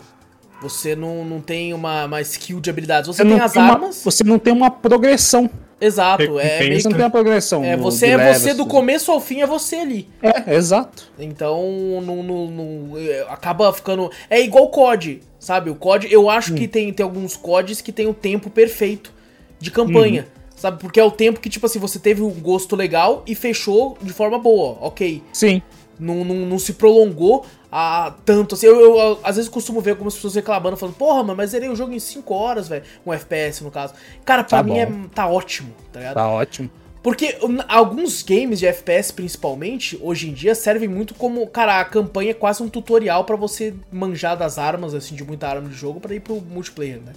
Você 0.61 0.95
não, 0.95 1.25
não 1.25 1.41
tem 1.41 1.73
uma, 1.73 2.05
uma 2.05 2.21
skill 2.21 2.59
de 2.59 2.69
habilidades. 2.69 3.07
Você, 3.07 3.23
Você 3.23 3.29
tem 3.29 3.39
as 3.39 3.53
tem 3.53 3.61
uma, 3.61 3.73
armas. 3.73 4.03
você 4.03 4.23
não 4.23 4.37
tem 4.37 4.53
uma 4.53 4.69
progressão. 4.69 5.49
Exato. 5.81 6.39
É, 6.39 6.59
meio 6.59 6.79
Você 6.81 6.87
não 6.87 6.91
que- 6.91 6.97
tem 6.97 7.05
uma 7.05 7.09
progressão. 7.11 7.63
é 7.63 7.77
você 7.77 8.07
é 8.07 8.33
você 8.33 8.53
do 8.53 8.63
tudo. 8.63 8.69
começo 8.71 9.11
ao 9.11 9.19
fim, 9.21 9.41
é 9.41 9.47
você 9.47 9.77
ali. 9.77 10.09
É, 10.21 10.53
exato. 10.55 11.09
Então, 11.17 11.63
não, 12.05 12.21
não- 12.23 12.47
não- 12.47 12.97
é, 12.97 13.21
acaba 13.29 13.71
ficando. 13.71 14.11
É 14.29 14.41
igual 14.41 14.67
COD, 14.69 15.21
sabe? 15.39 15.69
O 15.69 15.75
COD, 15.75 16.07
eu 16.11 16.29
acho 16.29 16.51
Hum. 16.53 16.55
que 16.55 16.67
tem, 16.67 16.91
tem 16.91 17.03
alguns 17.03 17.37
CODs 17.37 17.79
que 17.81 17.91
tem 17.91 18.07
o 18.07 18.13
tempo 18.13 18.49
perfeito 18.49 19.13
de 19.59 19.71
campanha. 19.71 20.21
Uhum. 20.23 20.39
Sabe? 20.55 20.77
Porque 20.81 20.99
é 20.99 21.03
o 21.05 21.09
tempo 21.11 21.39
que, 21.39 21.47
tipo 21.49 21.65
assim, 21.65 21.79
você 21.79 21.97
teve 21.97 22.21
um 22.21 22.31
gosto 22.31 22.75
legal 22.75 23.23
e 23.25 23.33
fechou 23.33 23.97
de 24.01 24.11
forma 24.11 24.37
boa, 24.37 24.77
ok. 24.81 25.23
Sim. 25.31 25.61
Não, 25.99 26.23
não, 26.23 26.35
não 26.35 26.57
se 26.59 26.73
prolongou 26.73 27.45
a 27.71 28.13
tanto 28.25 28.55
assim. 28.55 28.65
Eu, 28.67 28.79
eu, 28.79 28.97
eu, 28.97 29.19
às 29.23 29.35
vezes 29.35 29.49
costumo 29.49 29.81
ver 29.81 29.91
algumas 29.91 30.15
pessoas 30.15 30.35
reclamando, 30.35 30.77
falando, 30.77 30.95
porra, 30.95 31.21
mano, 31.23 31.35
mas 31.35 31.51
zerei 31.51 31.69
o 31.69 31.75
jogo 31.75 31.93
em 31.93 31.99
5 31.99 32.33
horas, 32.33 32.67
velho. 32.67 32.83
Um 33.05 33.11
FPS, 33.13 33.63
no 33.63 33.69
caso. 33.71 33.93
Cara, 34.23 34.43
pra 34.43 34.59
Tá 34.59 34.63
mim 34.63 34.71
bom. 34.71 34.77
é, 34.77 34.91
tá 35.13 35.27
ótimo, 35.27 35.73
tá 35.91 35.99
ligado? 35.99 36.15
Tá 36.15 36.29
ótimo. 36.29 36.69
Porque 37.01 37.37
um, 37.41 37.59
alguns 37.67 38.21
games 38.23 38.59
de 38.59 38.65
FPS, 38.67 39.13
principalmente, 39.13 39.97
hoje 40.01 40.29
em 40.29 40.33
dia, 40.33 40.53
servem 40.53 40.87
muito 40.89 41.13
como. 41.13 41.45
Cara, 41.47 41.79
a 41.79 41.85
campanha 41.85 42.31
é 42.31 42.33
quase 42.33 42.61
um 42.61 42.67
tutorial 42.67 43.23
pra 43.23 43.37
você 43.37 43.73
manjar 43.91 44.35
das 44.37 44.57
armas, 44.57 44.93
assim, 44.93 45.15
de 45.15 45.23
muita 45.23 45.47
arma 45.47 45.69
de 45.69 45.75
jogo, 45.75 45.99
pra 46.01 46.13
ir 46.13 46.19
pro 46.19 46.41
multiplayer, 46.41 46.99
né? 46.99 47.13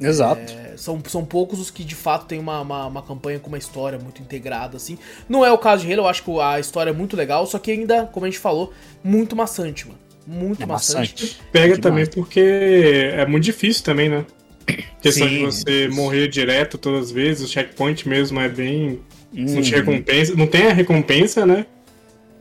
Exato. 0.00 0.52
É, 0.52 0.76
são, 0.76 1.00
são 1.06 1.24
poucos 1.24 1.60
os 1.60 1.70
que 1.70 1.84
de 1.84 1.94
fato 1.94 2.26
tem 2.26 2.38
uma, 2.38 2.60
uma, 2.60 2.86
uma 2.86 3.02
campanha 3.02 3.38
com 3.38 3.48
uma 3.48 3.58
história 3.58 3.98
muito 3.98 4.20
integrada, 4.20 4.76
assim. 4.76 4.98
Não 5.28 5.44
é 5.44 5.52
o 5.52 5.58
caso 5.58 5.86
de 5.86 5.92
Halo, 5.92 6.02
eu 6.02 6.08
acho 6.08 6.22
que 6.22 6.40
a 6.40 6.58
história 6.58 6.90
é 6.90 6.92
muito 6.92 7.16
legal, 7.16 7.46
só 7.46 7.58
que 7.58 7.70
ainda, 7.70 8.04
como 8.12 8.26
a 8.26 8.28
gente 8.28 8.38
falou, 8.40 8.72
muito 9.02 9.36
maçante, 9.36 9.86
mano. 9.86 9.98
Muito 10.26 10.62
É 10.62 10.66
maçante. 10.66 11.12
maçante. 11.22 11.40
Pega 11.52 11.64
Demais. 11.76 11.80
também 11.80 12.06
porque 12.06 12.40
é 12.40 13.26
muito 13.26 13.44
difícil 13.44 13.84
também, 13.84 14.08
né? 14.08 14.24
Questão 15.00 15.28
Sim. 15.28 15.34
de 15.34 15.40
você 15.44 15.88
morrer 15.88 16.26
direto 16.28 16.78
todas 16.78 17.04
as 17.06 17.10
vezes, 17.12 17.48
o 17.48 17.52
checkpoint 17.52 18.08
mesmo 18.08 18.40
é 18.40 18.48
bem. 18.48 19.00
Não 19.32 19.60
te 19.60 19.72
Uhum. 19.74 19.78
recompensa. 19.80 20.34
Não 20.34 20.46
tem 20.46 20.66
a 20.68 20.72
recompensa, 20.72 21.44
né? 21.44 21.66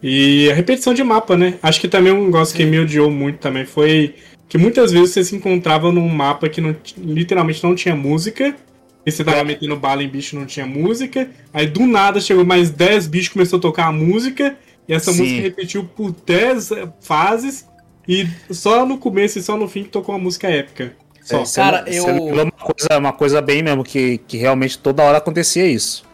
E 0.01 0.49
a 0.49 0.53
repetição 0.53 0.93
de 0.93 1.03
mapa, 1.03 1.35
né? 1.35 1.55
Acho 1.61 1.81
que 1.81 1.87
também 1.87 2.13
um 2.13 2.25
negócio 2.25 2.55
que 2.55 2.65
me 2.65 2.79
odiou 2.79 3.09
muito 3.09 3.39
também 3.39 3.65
foi 3.65 4.15
que 4.53 4.57
muitas 4.59 4.91
vezes 4.91 5.09
você 5.09 5.23
se 5.23 5.35
encontrava 5.35 5.91
num 5.91 6.07
mapa 6.07 6.47
que 6.47 6.61
não, 6.61 6.75
literalmente 6.95 7.63
não 7.63 7.73
tinha 7.73 7.95
música. 7.95 8.55
E 9.03 9.11
você 9.11 9.23
tava 9.23 9.43
metendo 9.43 9.75
bala 9.75 10.03
em 10.03 10.07
bicho 10.07 10.35
não 10.37 10.45
tinha 10.45 10.63
música. 10.63 11.27
Aí 11.51 11.65
do 11.65 11.87
nada 11.87 12.21
chegou 12.21 12.45
mais 12.45 12.69
10 12.69 13.07
bichos 13.07 13.29
começou 13.33 13.57
a 13.57 13.61
tocar 13.63 13.87
a 13.87 13.91
música. 13.91 14.55
E 14.87 14.93
essa 14.93 15.11
Sim. 15.11 15.23
música 15.23 15.41
repetiu 15.41 15.83
por 15.85 16.11
10 16.11 16.69
fases. 17.01 17.67
E 18.07 18.27
só 18.51 18.85
no 18.85 18.99
começo 18.99 19.39
e 19.39 19.41
só 19.41 19.57
no 19.57 19.67
fim 19.67 19.81
que 19.85 19.89
tocou 19.89 20.13
uma 20.13 20.21
música 20.21 20.47
épica. 20.47 20.93
Só. 21.23 21.41
É, 21.41 21.45
Cara, 21.55 21.83
você 21.87 21.99
eu- 22.11 22.15
uma 22.17 22.51
coisa, 22.51 22.99
uma 22.99 23.13
coisa 23.13 23.41
bem 23.41 23.63
mesmo, 23.63 23.83
que, 23.83 24.19
que 24.19 24.37
realmente 24.37 24.77
toda 24.77 25.01
hora 25.01 25.17
acontecia 25.17 25.65
isso. 25.65 26.05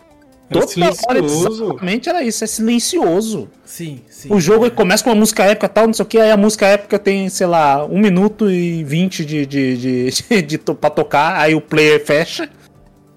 Exatamente 0.52 2.10
era 2.10 2.24
isso, 2.24 2.44
é 2.44 2.48
silencioso. 2.48 3.50
Sim, 3.66 4.02
sim. 4.10 4.28
O 4.34 4.40
jogo 4.40 4.70
começa 4.72 5.04
com 5.04 5.10
uma 5.12 5.16
música 5.16 5.44
épica 5.44 5.66
e 5.68 5.70
tal, 5.70 5.88
não 5.88 5.94
sei 5.94 6.04
o 6.04 6.08
que, 6.08 6.18
aí 6.20 6.32
a 6.32 6.38
música 6.38 6.66
épica 6.66 6.98
tem, 6.98 7.30
sei 7.30 7.48
lá, 7.48 7.86
1 7.86 8.00
minuto 8.00 8.50
e 8.50 8.84
20 8.84 9.26
de, 9.26 9.46
de, 9.46 9.78
de, 9.78 10.10
de, 10.12 10.42
de 10.42 10.58
to- 10.58 10.76
pra 10.76 10.90
tocar, 10.90 11.40
aí 11.40 11.54
o 11.56 11.62
player 11.62 12.04
fecha 12.06 12.50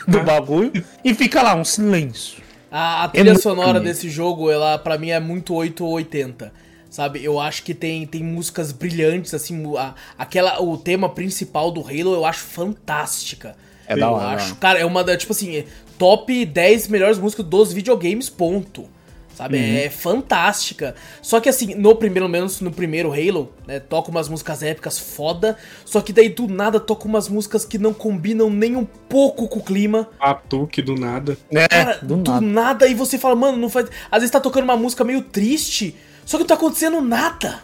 do 0.06 0.18
Ah. 0.18 0.22
bagulho 0.22 0.72
e 1.04 1.14
fica 1.14 1.42
lá 1.42 1.54
um 1.54 1.64
silêncio. 1.64 2.42
A, 2.70 3.04
a 3.04 3.08
trilha 3.08 3.32
muito 3.32 3.42
sonora 3.42 3.74
bonito. 3.78 3.84
desse 3.84 4.08
jogo, 4.10 4.50
ela 4.50 4.78
para 4.78 4.98
mim 4.98 5.10
é 5.10 5.20
muito 5.20 5.54
8 5.54 5.84
ou 5.84 5.92
80. 5.92 6.52
Sabe, 6.90 7.24
eu 7.24 7.40
acho 7.40 7.62
que 7.62 7.72
tem, 7.72 8.04
tem 8.06 8.22
músicas 8.22 8.70
brilhantes, 8.70 9.32
assim, 9.32 9.62
a, 9.78 9.94
aquela, 10.18 10.60
o 10.62 10.76
tema 10.76 11.08
principal 11.08 11.70
do 11.70 11.80
Halo 11.80 12.12
eu 12.14 12.26
acho 12.26 12.40
fantástica. 12.40 13.56
É 13.86 13.94
eu 13.94 13.98
da 13.98 14.10
hora, 14.10 14.26
acho, 14.36 14.56
cara, 14.56 14.78
é 14.78 14.84
uma 14.84 15.02
da, 15.02 15.16
tipo 15.16 15.32
assim, 15.32 15.56
é 15.56 15.64
top 16.02 16.44
10 16.44 16.88
melhores 16.88 17.16
músicas 17.16 17.46
dos 17.46 17.72
videogames, 17.72 18.28
ponto. 18.28 18.88
Sabe, 19.36 19.56
Uhum. 19.56 19.76
é 19.78 19.88
fantástica. 19.88 20.94
Só 21.22 21.38
que 21.40 21.48
assim, 21.48 21.74
no 21.76 21.94
primeiro, 21.94 22.28
menos 22.28 22.60
no 22.60 22.70
primeiro 22.72 23.12
Halo, 23.12 23.50
né, 23.66 23.78
toca 23.80 24.10
umas 24.10 24.28
músicas 24.28 24.62
épicas 24.64 24.98
foda, 24.98 25.56
só 25.84 26.00
que 26.00 26.12
daí 26.12 26.28
do 26.28 26.46
nada 26.48 26.78
toca 26.80 27.06
umas 27.06 27.28
músicas 27.28 27.64
que 27.64 27.78
não 27.78 27.94
combinam 27.94 28.50
nem 28.50 28.76
um 28.76 28.84
pouco 28.84 29.46
com 29.48 29.60
o 29.60 29.62
clima. 29.62 30.08
Batuque 30.20 30.82
do 30.82 30.94
nada. 30.96 31.38
É, 31.50 31.68
Cara, 31.68 31.98
do 32.02 32.16
do, 32.16 32.30
nada. 32.30 32.46
nada. 32.46 32.86
e 32.88 32.94
você 32.94 33.16
fala, 33.16 33.34
mano, 33.36 33.56
não 33.56 33.70
faz. 33.70 33.86
Às 34.10 34.18
vezes 34.20 34.30
tá 34.30 34.40
tocando 34.40 34.64
uma 34.64 34.76
música 34.76 35.02
meio 35.04 35.22
triste, 35.22 35.96
só 36.26 36.36
que 36.36 36.42
não 36.42 36.48
tá 36.48 36.54
acontecendo 36.54 37.00
nada. 37.00 37.60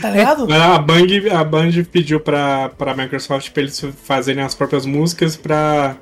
Tá 0.00 0.10
ligado? 0.10 0.52
A 0.52 0.78
Bang, 0.78 1.30
a 1.30 1.42
Band 1.44 1.70
pediu 1.90 2.18
pra, 2.20 2.68
pra 2.70 2.94
Microsoft 2.94 3.50
pra 3.50 3.62
eles 3.62 3.80
fazerem 4.04 4.42
as 4.42 4.54
próprias 4.54 4.84
músicas 4.84 5.36
pra 5.36 5.96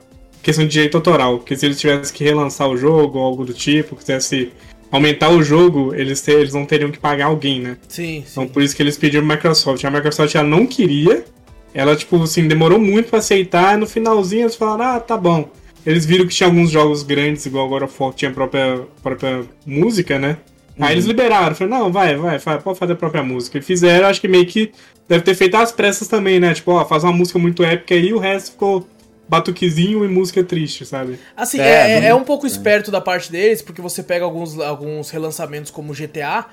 questão 0.45 0.65
de 0.65 0.71
direito 0.71 0.97
autoral. 0.97 1.39
Que 1.41 1.57
se 1.57 1.67
eles 1.67 1.81
tivessem 1.81 2.15
que 2.15 2.23
relançar 2.23 2.69
o 2.69 2.77
jogo 2.77 3.19
ou 3.19 3.25
algo 3.25 3.45
do 3.45 3.53
tipo, 3.53 3.97
quisesse 3.97 4.53
aumentar 4.91 5.31
o 5.31 5.43
jogo, 5.43 5.93
eles, 5.95 6.21
ter- 6.21 6.39
eles 6.39 6.55
não 6.55 6.65
teriam 6.65 6.91
que 6.91 6.99
pagar 6.99 7.27
alguém, 7.27 7.61
né? 7.61 7.77
Sim, 7.89 8.23
sim. 8.25 8.25
Então 8.31 8.47
por 8.47 8.63
isso 8.63 8.77
que 8.77 8.83
eles 8.83 8.97
pediram 8.97 9.27
pra 9.27 9.37
Microsoft. 9.37 9.85
A 9.85 9.91
Microsoft 9.91 10.35
ela 10.35 10.47
não 10.47 10.67
queria. 10.67 11.25
Ela, 11.73 11.97
tipo, 11.97 12.23
assim, 12.23 12.47
demorou 12.47 12.79
muito 12.79 13.11
pra 13.11 13.19
aceitar. 13.19 13.75
E 13.75 13.77
no 13.77 13.87
finalzinho 13.87 14.43
eles 14.43 14.55
falaram, 14.55 14.97
ah, 14.97 15.01
tá 15.01 15.17
bom. 15.17 15.49
Eles 15.85 16.07
viram 16.07 16.27
que 16.27 16.35
tinha 16.35 16.47
alguns 16.47 16.71
jogos 16.71 17.03
grandes, 17.03 17.45
igual 17.45 17.67
agora 17.67 17.87
o 17.87 18.13
tinha 18.13 18.31
a 18.31 18.35
própria, 18.35 18.83
própria 19.03 19.43
música, 19.67 20.19
né? 20.19 20.37
Aí 20.81 20.95
eles 20.95 21.05
liberaram, 21.05 21.55
falaram, 21.55 21.85
não, 21.85 21.93
vai, 21.93 22.17
vai, 22.17 22.39
vai, 22.39 22.61
pode 22.61 22.79
fazer 22.79 22.95
a 22.95 22.97
própria 22.97 23.23
música. 23.23 23.59
E 23.59 23.63
fizeram, 23.63 24.09
acho 24.09 24.21
que 24.21 24.27
meio 24.27 24.47
que 24.47 24.73
deve 25.09 25.23
ter 25.23 25.35
feito 25.35 25.57
às 25.57 25.71
pressas 25.71 26.09
também, 26.09 26.41
né? 26.41 26.53
Tipo, 26.55 26.73
ó, 26.73 26.85
faz 26.85 27.05
uma 27.05 27.13
música 27.13 27.39
muito 27.39 27.63
épica 27.63 27.95
aí, 27.95 28.13
o 28.13 28.19
resto 28.19 28.53
ficou 28.53 28.87
batuquezinho 29.29 30.05
e 30.05 30.09
música 30.09 30.43
triste, 30.45 30.85
sabe? 30.85 31.19
Assim, 31.37 31.61
É, 31.61 31.65
é, 31.65 31.91
é, 31.97 32.01
não- 32.01 32.07
é 32.09 32.15
um 32.15 32.25
pouco 32.25 32.47
esperto 32.47 32.91
da 32.91 33.01
parte 33.01 33.31
deles, 33.33 33.63
porque 33.63 33.81
você 33.81 34.03
pega 34.03 34.25
alguns, 34.25 34.59
alguns 34.59 35.11
relançamentos 35.11 35.71
como 35.71 35.95
GTA, 35.95 36.47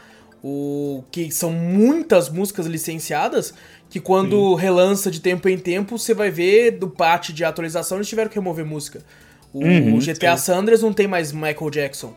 o 0.44 1.04
que 1.12 1.30
são 1.32 1.52
muitas 1.52 2.30
músicas 2.30 2.66
licenciadas, 2.66 3.54
que 3.90 4.00
quando 4.00 4.56
relança 4.56 5.12
de 5.12 5.20
tempo 5.20 5.48
em 5.50 5.58
tempo, 5.58 5.98
você 5.98 6.14
vai 6.14 6.32
ver 6.32 6.72
do 6.72 6.90
patch 6.90 7.30
de 7.32 7.44
atualização 7.44 7.98
eles 7.98 8.08
tiveram 8.08 8.30
que 8.30 8.36
remover 8.36 8.66
música. 8.66 9.02
O, 9.54 9.66
Uhum, 9.66 9.96
o 9.96 10.00
GTA 10.02 10.38
Sanders 10.38 10.82
não 10.82 10.94
tem 10.94 11.08
mais 11.08 11.32
Michael 11.34 11.70
Jackson. 11.70 12.16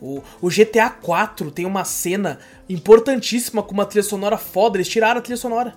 O, 0.00 0.20
o 0.40 0.50
GTA 0.50 0.90
4 0.90 1.48
tem 1.52 1.64
uma 1.64 1.84
cena 1.84 2.40
importantíssima 2.68 3.62
com 3.62 3.72
uma 3.72 3.86
trilha 3.86 4.02
sonora 4.02 4.36
foda, 4.36 4.76
eles 4.76 4.88
tiraram 4.88 5.20
a 5.20 5.22
trilha 5.22 5.36
sonora. 5.36 5.74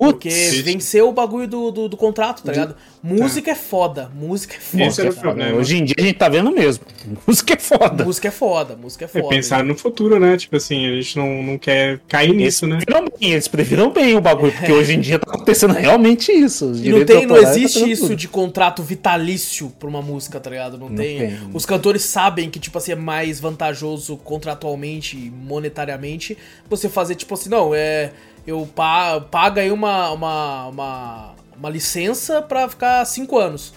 Porque 0.00 0.30
Putz. 0.30 0.60
venceu 0.60 1.10
o 1.10 1.12
bagulho 1.12 1.46
do, 1.46 1.70
do, 1.70 1.86
do 1.90 1.94
contrato, 1.94 2.42
tá 2.42 2.52
ligado? 2.52 2.74
Música 3.02 3.50
é 3.50 3.54
foda, 3.54 4.10
música 4.14 4.54
é 4.56 4.58
foda. 4.58 4.84
Esse 4.84 5.00
era 5.02 5.10
o 5.10 5.14
cara. 5.14 5.26
problema. 5.26 5.58
Hoje 5.58 5.76
em 5.76 5.84
dia 5.84 5.94
a 5.98 6.00
gente 6.00 6.16
tá 6.16 6.26
vendo 6.26 6.50
mesmo. 6.50 6.86
Música 7.26 7.52
é 7.52 7.58
foda. 7.58 8.04
Música 8.04 8.28
é 8.28 8.30
foda, 8.30 8.76
música 8.76 9.04
é 9.04 9.06
É 9.06 9.08
foda. 9.08 9.28
pensar 9.28 9.62
no 9.62 9.74
futuro, 9.76 10.18
né? 10.18 10.38
Tipo 10.38 10.56
assim, 10.56 10.86
a 10.86 10.94
gente 10.94 11.18
não, 11.18 11.42
não 11.42 11.58
quer 11.58 12.00
cair 12.08 12.32
nisso, 12.34 12.66
né? 12.66 12.78
Bem, 13.20 13.32
eles 13.32 13.46
previram 13.46 13.90
bem 13.90 14.16
o 14.16 14.22
bagulho, 14.22 14.52
porque 14.52 14.72
hoje 14.72 14.94
em 14.94 15.00
dia 15.00 15.18
tá 15.18 15.30
acontecendo 15.34 15.74
realmente 15.74 16.32
isso. 16.32 16.72
E 16.76 16.90
não, 16.90 17.04
tem, 17.04 17.26
não 17.26 17.36
tá 17.36 17.42
existe 17.42 17.74
fazendo 17.80 17.92
isso 17.92 18.02
tudo. 18.08 18.16
de 18.16 18.28
contrato 18.28 18.82
vitalício 18.82 19.70
pra 19.78 19.88
uma 19.88 20.00
música, 20.00 20.40
tá 20.40 20.48
ligado? 20.48 20.78
Não, 20.78 20.88
tem. 20.88 21.18
tem. 21.18 21.38
Os 21.52 21.66
cantores 21.66 22.02
sabem 22.04 22.48
que, 22.48 22.58
tipo 22.58 22.78
assim, 22.78 22.92
é 22.92 22.96
mais 22.96 23.38
vantajoso 23.38 24.16
contratualmente 24.16 25.16
e 25.18 25.30
monetariamente 25.30 26.38
você 26.70 26.88
fazer, 26.88 27.16
tipo 27.16 27.34
assim, 27.34 27.50
não, 27.50 27.74
é. 27.74 28.12
Eu 28.50 28.66
pa 28.66 29.20
paga 29.20 29.60
aí 29.60 29.70
uma, 29.70 30.10
uma, 30.10 30.66
uma, 30.66 31.34
uma 31.56 31.70
licença 31.70 32.42
pra 32.42 32.68
ficar 32.68 33.04
cinco 33.04 33.38
anos. 33.38 33.72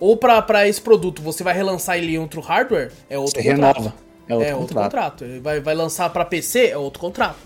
Ou 0.00 0.16
pra, 0.16 0.40
pra 0.40 0.66
esse 0.66 0.80
produto, 0.80 1.20
você 1.20 1.44
vai 1.44 1.54
relançar 1.54 1.98
ele 1.98 2.14
em 2.14 2.18
outro 2.18 2.40
hardware, 2.40 2.90
é 3.08 3.18
outro 3.18 3.42
Você 3.42 3.50
contrato. 3.50 3.76
renova. 3.76 3.94
É 4.26 4.34
outro 4.34 4.48
é 4.48 4.54
outro 4.54 4.76
contrato. 4.76 5.24
vai, 5.42 5.60
vai 5.60 5.74
lançar 5.74 6.08
pra 6.08 6.24
PC, 6.24 6.68
é 6.68 6.76
outro 6.76 7.00
contrato. 7.00 7.36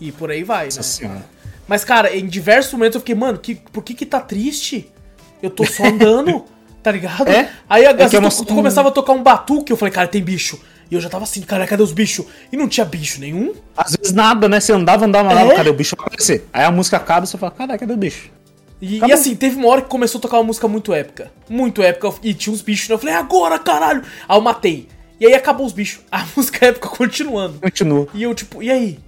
E 0.00 0.10
por 0.10 0.30
aí 0.30 0.42
vai, 0.42 0.64
né? 0.64 0.76
Nossa 0.76 0.82
senhora. 0.82 1.24
Mas, 1.68 1.84
cara, 1.84 2.16
em 2.16 2.26
diversos 2.26 2.72
momentos 2.72 2.94
eu 2.94 3.00
fiquei, 3.00 3.14
mano, 3.14 3.38
que, 3.38 3.54
por 3.54 3.82
que 3.82 3.92
que 3.92 4.06
tá 4.06 4.20
triste? 4.20 4.90
Eu 5.42 5.50
tô 5.50 5.66
só 5.66 5.84
andando, 5.84 6.44
tá 6.82 6.90
ligado? 6.90 7.28
É? 7.28 7.50
Aí 7.68 7.84
a 7.84 7.90
É 7.90 8.02
é 8.02 8.44
começava 8.46 8.88
a 8.88 8.92
tocar 8.92 9.12
um 9.12 9.22
batuque, 9.22 9.70
eu 9.70 9.76
falei, 9.76 9.92
cara, 9.92 10.08
tem 10.08 10.22
bicho. 10.22 10.58
E 10.94 10.96
eu 10.96 11.00
já 11.00 11.08
tava 11.08 11.24
assim, 11.24 11.40
cara, 11.40 11.66
cadê 11.66 11.82
os 11.82 11.90
bichos? 11.90 12.24
E 12.52 12.56
não 12.56 12.68
tinha 12.68 12.86
bicho 12.86 13.18
nenhum. 13.18 13.52
Às 13.76 13.96
vezes 13.96 14.12
nada, 14.14 14.48
né? 14.48 14.60
Você 14.60 14.72
andava, 14.72 15.04
andava, 15.04 15.32
andava, 15.32 15.52
É? 15.52 15.56
cadê 15.56 15.68
o 15.68 15.74
bicho 15.74 15.96
vai 15.96 16.06
aparecer? 16.06 16.46
Aí 16.52 16.64
a 16.64 16.70
música 16.70 16.96
acaba 16.96 17.24
e 17.24 17.28
você 17.28 17.36
fala, 17.36 17.50
caralho, 17.50 17.80
cadê 17.80 17.92
o 17.92 17.96
bicho? 17.96 18.30
E, 18.80 19.00
e 19.00 19.12
assim, 19.12 19.34
teve 19.34 19.56
uma 19.56 19.66
hora 19.66 19.82
que 19.82 19.88
começou 19.88 20.20
a 20.20 20.22
tocar 20.22 20.36
uma 20.36 20.44
música 20.44 20.68
muito 20.68 20.94
épica. 20.94 21.32
Muito 21.48 21.82
épica. 21.82 22.14
E 22.22 22.32
tinha 22.32 22.54
uns 22.54 22.62
bichos, 22.62 22.88
né? 22.88 22.94
Eu 22.94 22.98
falei, 23.00 23.12
agora, 23.16 23.58
caralho! 23.58 24.04
Aí 24.28 24.36
eu 24.36 24.40
matei. 24.40 24.86
E 25.18 25.26
aí 25.26 25.34
acabou 25.34 25.66
os 25.66 25.72
bichos. 25.72 26.00
A 26.12 26.24
música 26.36 26.64
épica 26.66 26.88
continuando. 26.88 27.58
Continua. 27.60 28.06
E 28.14 28.22
eu, 28.22 28.32
tipo, 28.32 28.62
e 28.62 28.70
aí? 28.70 29.00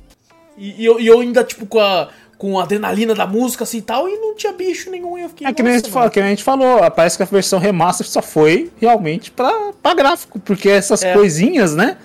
E, 0.58 0.82
e 0.82 0.84
eu, 0.84 0.98
e 0.98 1.06
eu 1.06 1.20
ainda, 1.20 1.44
tipo, 1.44 1.66
com 1.66 1.78
a, 1.78 2.08
com 2.38 2.58
a 2.58 2.62
adrenalina 2.64 3.14
da 3.14 3.26
música, 3.26 3.64
assim 3.64 3.78
e 3.78 3.82
tal, 3.82 4.08
e 4.08 4.16
não 4.18 4.34
tinha 4.34 4.52
bicho 4.52 4.90
nenhum. 4.90 5.16
Eu 5.16 5.28
fiquei. 5.30 5.46
É 5.46 5.52
que 5.52 5.62
nem, 5.62 5.72
a 5.72 5.74
"Nossa, 5.76 5.84
gente 5.86 5.92
falou, 5.92 6.10
que 6.10 6.20
a 6.20 6.28
gente 6.28 6.42
falou, 6.44 6.90
parece 6.90 7.16
que 7.16 7.22
a 7.22 7.26
versão 7.26 7.58
remaster 7.58 8.06
só 8.06 8.20
foi 8.20 8.70
realmente 8.78 9.30
pra, 9.30 9.72
pra 9.82 9.94
gráfico, 9.94 10.38
porque 10.38 10.68
essas 10.68 11.02
É. 11.02 11.12
coisinhas, 11.14 11.74
né? 11.74 11.96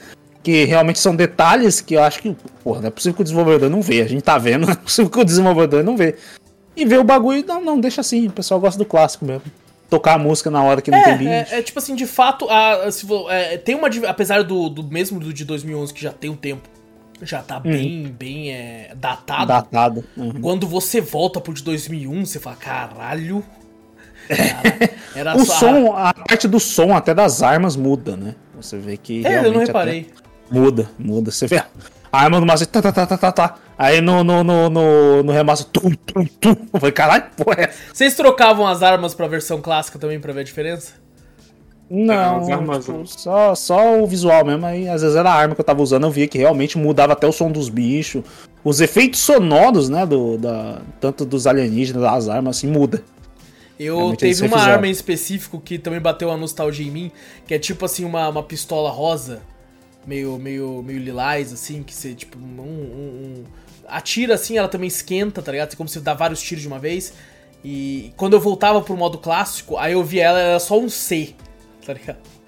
Que 0.43 0.63
realmente 0.65 0.99
são 0.99 1.15
detalhes 1.15 1.81
que 1.81 1.93
eu 1.95 2.03
acho 2.03 2.19
que, 2.21 2.35
porra, 2.63 2.81
não 2.81 2.87
é 2.87 2.91
possível 2.91 3.15
que 3.15 3.21
o 3.21 3.23
desenvolvedor 3.23 3.69
não 3.69 3.81
vê. 3.81 4.01
A 4.01 4.07
gente 4.07 4.23
tá 4.23 4.37
vendo, 4.37 4.65
não 4.65 4.73
é 4.73 4.75
possível 4.75 5.11
que 5.11 5.19
o 5.19 5.25
desenvolvedor 5.25 5.83
não 5.83 5.95
vê. 5.97 6.15
E 6.75 6.85
vê 6.85 6.97
o 6.97 7.03
bagulho, 7.03 7.43
não, 7.45 7.61
não, 7.61 7.79
deixa 7.79 8.01
assim, 8.01 8.27
o 8.27 8.31
pessoal 8.31 8.59
gosta 8.59 8.77
do 8.77 8.85
clássico 8.85 9.25
mesmo. 9.25 9.43
Tocar 9.89 10.13
a 10.13 10.17
música 10.17 10.49
na 10.49 10.63
hora 10.63 10.81
que 10.81 10.89
não 10.89 11.03
tem 11.03 11.17
bicho. 11.17 11.29
É, 11.29 11.47
é, 11.51 11.59
é 11.59 11.61
tipo 11.61 11.77
assim, 11.77 11.93
de 11.95 12.05
fato, 12.07 12.49
a, 12.49 12.89
se 12.89 13.05
é, 13.29 13.57
tem 13.57 13.75
uma. 13.75 13.89
Apesar 14.07 14.41
do, 14.41 14.69
do 14.69 14.81
mesmo 14.83 15.19
do 15.19 15.33
de 15.33 15.43
2011, 15.43 15.93
que 15.93 16.01
já 16.01 16.13
tem 16.13 16.29
um 16.29 16.35
tempo, 16.35 16.69
já 17.23 17.41
tá 17.41 17.59
bem, 17.59 18.03
bem 18.17 18.51
é, 18.51 18.91
datado. 18.95 19.47
Datado. 19.47 20.03
Uhum. 20.17 20.41
Quando 20.41 20.67
você 20.67 20.99
volta 21.01 21.39
pro 21.39 21.53
de 21.53 21.63
2001, 21.63 22.25
você 22.25 22.39
fala, 22.39 22.55
caralho. 22.55 23.43
Cara, 24.27 24.89
era 25.15 25.35
O 25.35 25.45
só- 25.45 25.59
som, 25.59 25.93
a 25.95 26.13
parte 26.13 26.47
do 26.47 26.59
som 26.59 26.95
até 26.95 27.13
das 27.13 27.41
armas 27.43 27.75
muda, 27.75 28.15
né? 28.15 28.35
Você 28.55 28.77
vê 28.77 28.95
que. 28.95 29.25
É, 29.25 29.45
eu 29.45 29.51
não 29.51 29.59
reparei. 29.59 30.09
Muda, 30.49 30.89
muda. 30.97 31.31
Você 31.31 31.47
vê 31.47 31.57
a 31.57 31.65
arma 32.11 32.39
do 32.39 32.45
Master, 32.45 32.67
tá, 32.67 32.81
tá, 32.81 32.91
tá, 32.91 33.05
tá, 33.07 33.17
tá, 33.17 33.31
tá. 33.31 33.55
Aí 33.77 33.99
no, 33.99 34.23
no, 34.23 34.43
no, 34.43 34.69
no, 34.69 35.23
no 35.23 35.31
remaster, 35.31 35.67
tum, 35.71 35.91
tum, 35.91 36.25
tum. 36.39 36.55
Eu 36.71 36.79
falei, 36.79 36.91
caralho, 36.91 37.23
porra 37.35 37.63
é? 37.63 37.73
Vocês 37.91 38.13
trocavam 38.15 38.67
as 38.67 38.83
armas 38.83 39.15
pra 39.15 39.27
versão 39.27 39.59
clássica 39.61 39.97
também 39.97 40.19
pra 40.19 40.31
ver 40.31 40.41
a 40.41 40.43
diferença? 40.43 40.93
Não, 41.93 42.45
tipo, 42.45 42.91
não. 42.93 43.05
só, 43.05 43.53
só 43.53 44.01
o 44.01 44.07
visual 44.07 44.45
mesmo. 44.45 44.65
Aí 44.65 44.87
às 44.87 45.01
vezes 45.01 45.17
era 45.17 45.29
a 45.29 45.33
arma 45.33 45.53
que 45.53 45.59
eu 45.59 45.65
tava 45.65 45.81
usando, 45.81 46.05
eu 46.05 46.11
via 46.11 46.25
que 46.25 46.37
realmente 46.37 46.77
mudava 46.77 47.11
até 47.11 47.27
o 47.27 47.33
som 47.33 47.51
dos 47.51 47.67
bichos. 47.67 48.23
Os 48.63 48.79
efeitos 48.79 49.19
sonoros, 49.19 49.89
né, 49.89 50.05
do, 50.05 50.37
da, 50.37 50.81
tanto 51.01 51.25
dos 51.25 51.45
alienígenas, 51.45 52.01
das 52.01 52.29
armas, 52.29 52.57
assim, 52.57 52.67
muda. 52.67 53.03
Eu 53.77 53.97
Realmente 53.97 54.19
teve 54.19 54.45
uma 54.45 54.57
arma 54.61 54.87
em 54.87 54.91
específico 54.91 55.59
que 55.59 55.77
também 55.77 55.99
bateu 55.99 56.29
uma 56.29 56.37
nostalgia 56.37 56.87
em 56.87 56.91
mim, 56.91 57.11
que 57.45 57.53
é 57.53 57.59
tipo 57.59 57.83
assim, 57.83 58.05
uma, 58.05 58.29
uma 58.29 58.43
pistola 58.43 58.89
rosa, 58.89 59.41
meio, 60.07 60.37
meio, 60.37 60.81
meio 60.83 60.99
lilás, 60.99 61.51
assim, 61.51 61.83
que 61.83 61.93
você, 61.93 62.13
tipo, 62.13 62.37
um, 62.37 62.61
um- 62.61 62.63
um- 63.41 63.43
Atira 63.87 64.35
assim, 64.35 64.57
ela 64.57 64.69
também 64.69 64.87
esquenta, 64.87 65.41
tá 65.41 65.51
ligado? 65.51 65.69
Tem 65.69 65.77
como 65.77 65.89
você 65.89 65.99
dar 65.99 66.13
vários 66.13 66.41
tiros 66.41 66.61
de 66.61 66.67
uma 66.69 66.79
vez. 66.79 67.13
E 67.65 68.13
quando 68.15 68.33
eu 68.33 68.39
voltava 68.39 68.79
pro 68.81 68.95
modo 68.95 69.17
clássico, 69.17 69.75
aí 69.77 69.91
eu 69.93 70.03
vi 70.03 70.19
ela, 70.19 70.39
ela 70.39 70.49
era 70.51 70.59
só 70.59 70.79
um 70.79 70.87
C, 70.87 71.35
tá 71.85 71.93
ligado? 71.93 72.40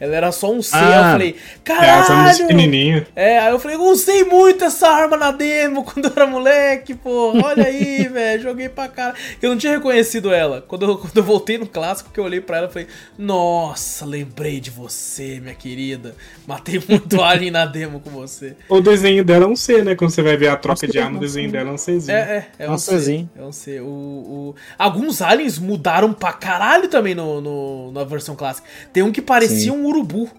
Ela 0.00 0.16
era 0.16 0.32
só 0.32 0.52
um 0.52 0.60
C, 0.62 0.74
aí 0.76 0.82
eu 0.92 1.02
Ah. 1.02 1.12
falei, 1.12 1.30
É, 1.30 1.58
caralho! 1.64 3.06
É, 3.14 3.38
aí 3.38 3.50
eu 3.52 3.58
falei, 3.58 3.76
eu 3.76 3.82
usei 3.84 4.24
muito 4.24 4.64
essa 4.64 4.88
arma 4.88 5.16
na 5.16 5.30
demo 5.30 5.84
quando 5.84 6.06
eu 6.06 6.12
era 6.14 6.26
moleque, 6.26 6.94
pô. 6.94 7.32
Olha 7.42 7.64
aí, 7.66 8.06
velho, 8.08 8.42
joguei 8.42 8.68
pra 8.68 8.88
cara. 8.88 9.14
Eu 9.40 9.50
não 9.50 9.56
tinha 9.56 9.72
reconhecido 9.72 10.32
ela. 10.32 10.62
Quando 10.66 10.84
eu, 10.84 10.98
quando 10.98 11.16
eu 11.16 11.22
voltei 11.22 11.58
no 11.58 11.66
clássico, 11.66 12.10
que 12.12 12.18
eu 12.20 12.24
olhei 12.24 12.40
pra 12.40 12.58
ela 12.58 12.66
e 12.68 12.72
falei, 12.72 12.88
nossa, 13.18 14.04
lembrei 14.06 14.60
de 14.60 14.70
você, 14.70 15.40
minha 15.40 15.54
querida. 15.54 16.14
Matei 16.46 16.82
muito 16.88 17.20
alien 17.22 17.50
na 17.50 17.66
demo 17.66 18.00
com 18.00 18.10
você. 18.10 18.56
O 18.68 18.80
desenho 18.80 19.24
dela 19.24 19.44
é 19.44 19.48
um 19.48 19.56
C, 19.56 19.82
né? 19.82 19.94
Quando 19.94 20.10
você 20.10 20.22
vai 20.22 20.36
ver 20.36 20.48
a 20.48 20.56
troca 20.56 20.86
Nossa, 20.86 20.86
de 20.88 20.98
arma, 20.98 21.16
o 21.16 21.20
desenho 21.20 21.50
dela 21.50 21.70
é 21.70 21.72
um 21.72 21.76
Czinho. 21.76 22.10
É, 22.16 22.20
é, 22.58 22.64
é 22.64 22.68
um 22.68 22.72
Nossa, 22.72 22.92
C. 22.92 22.98
Zinho. 22.98 23.30
É 23.36 23.42
um 23.42 23.52
C. 23.52 23.80
O, 23.80 23.84
o- 23.86 24.54
Alguns 24.78 25.20
aliens 25.22 25.58
mudaram 25.58 26.12
pra 26.12 26.32
caralho 26.32 26.88
também 26.88 27.14
no, 27.14 27.40
no- 27.40 27.92
na 27.92 28.04
versão 28.04 28.34
clássica. 28.34 28.66
Tem 28.92 29.02
um 29.02 29.12
que 29.12 29.20
parecia 29.40 29.72
um 29.72 29.84
urubu. 29.86 30.30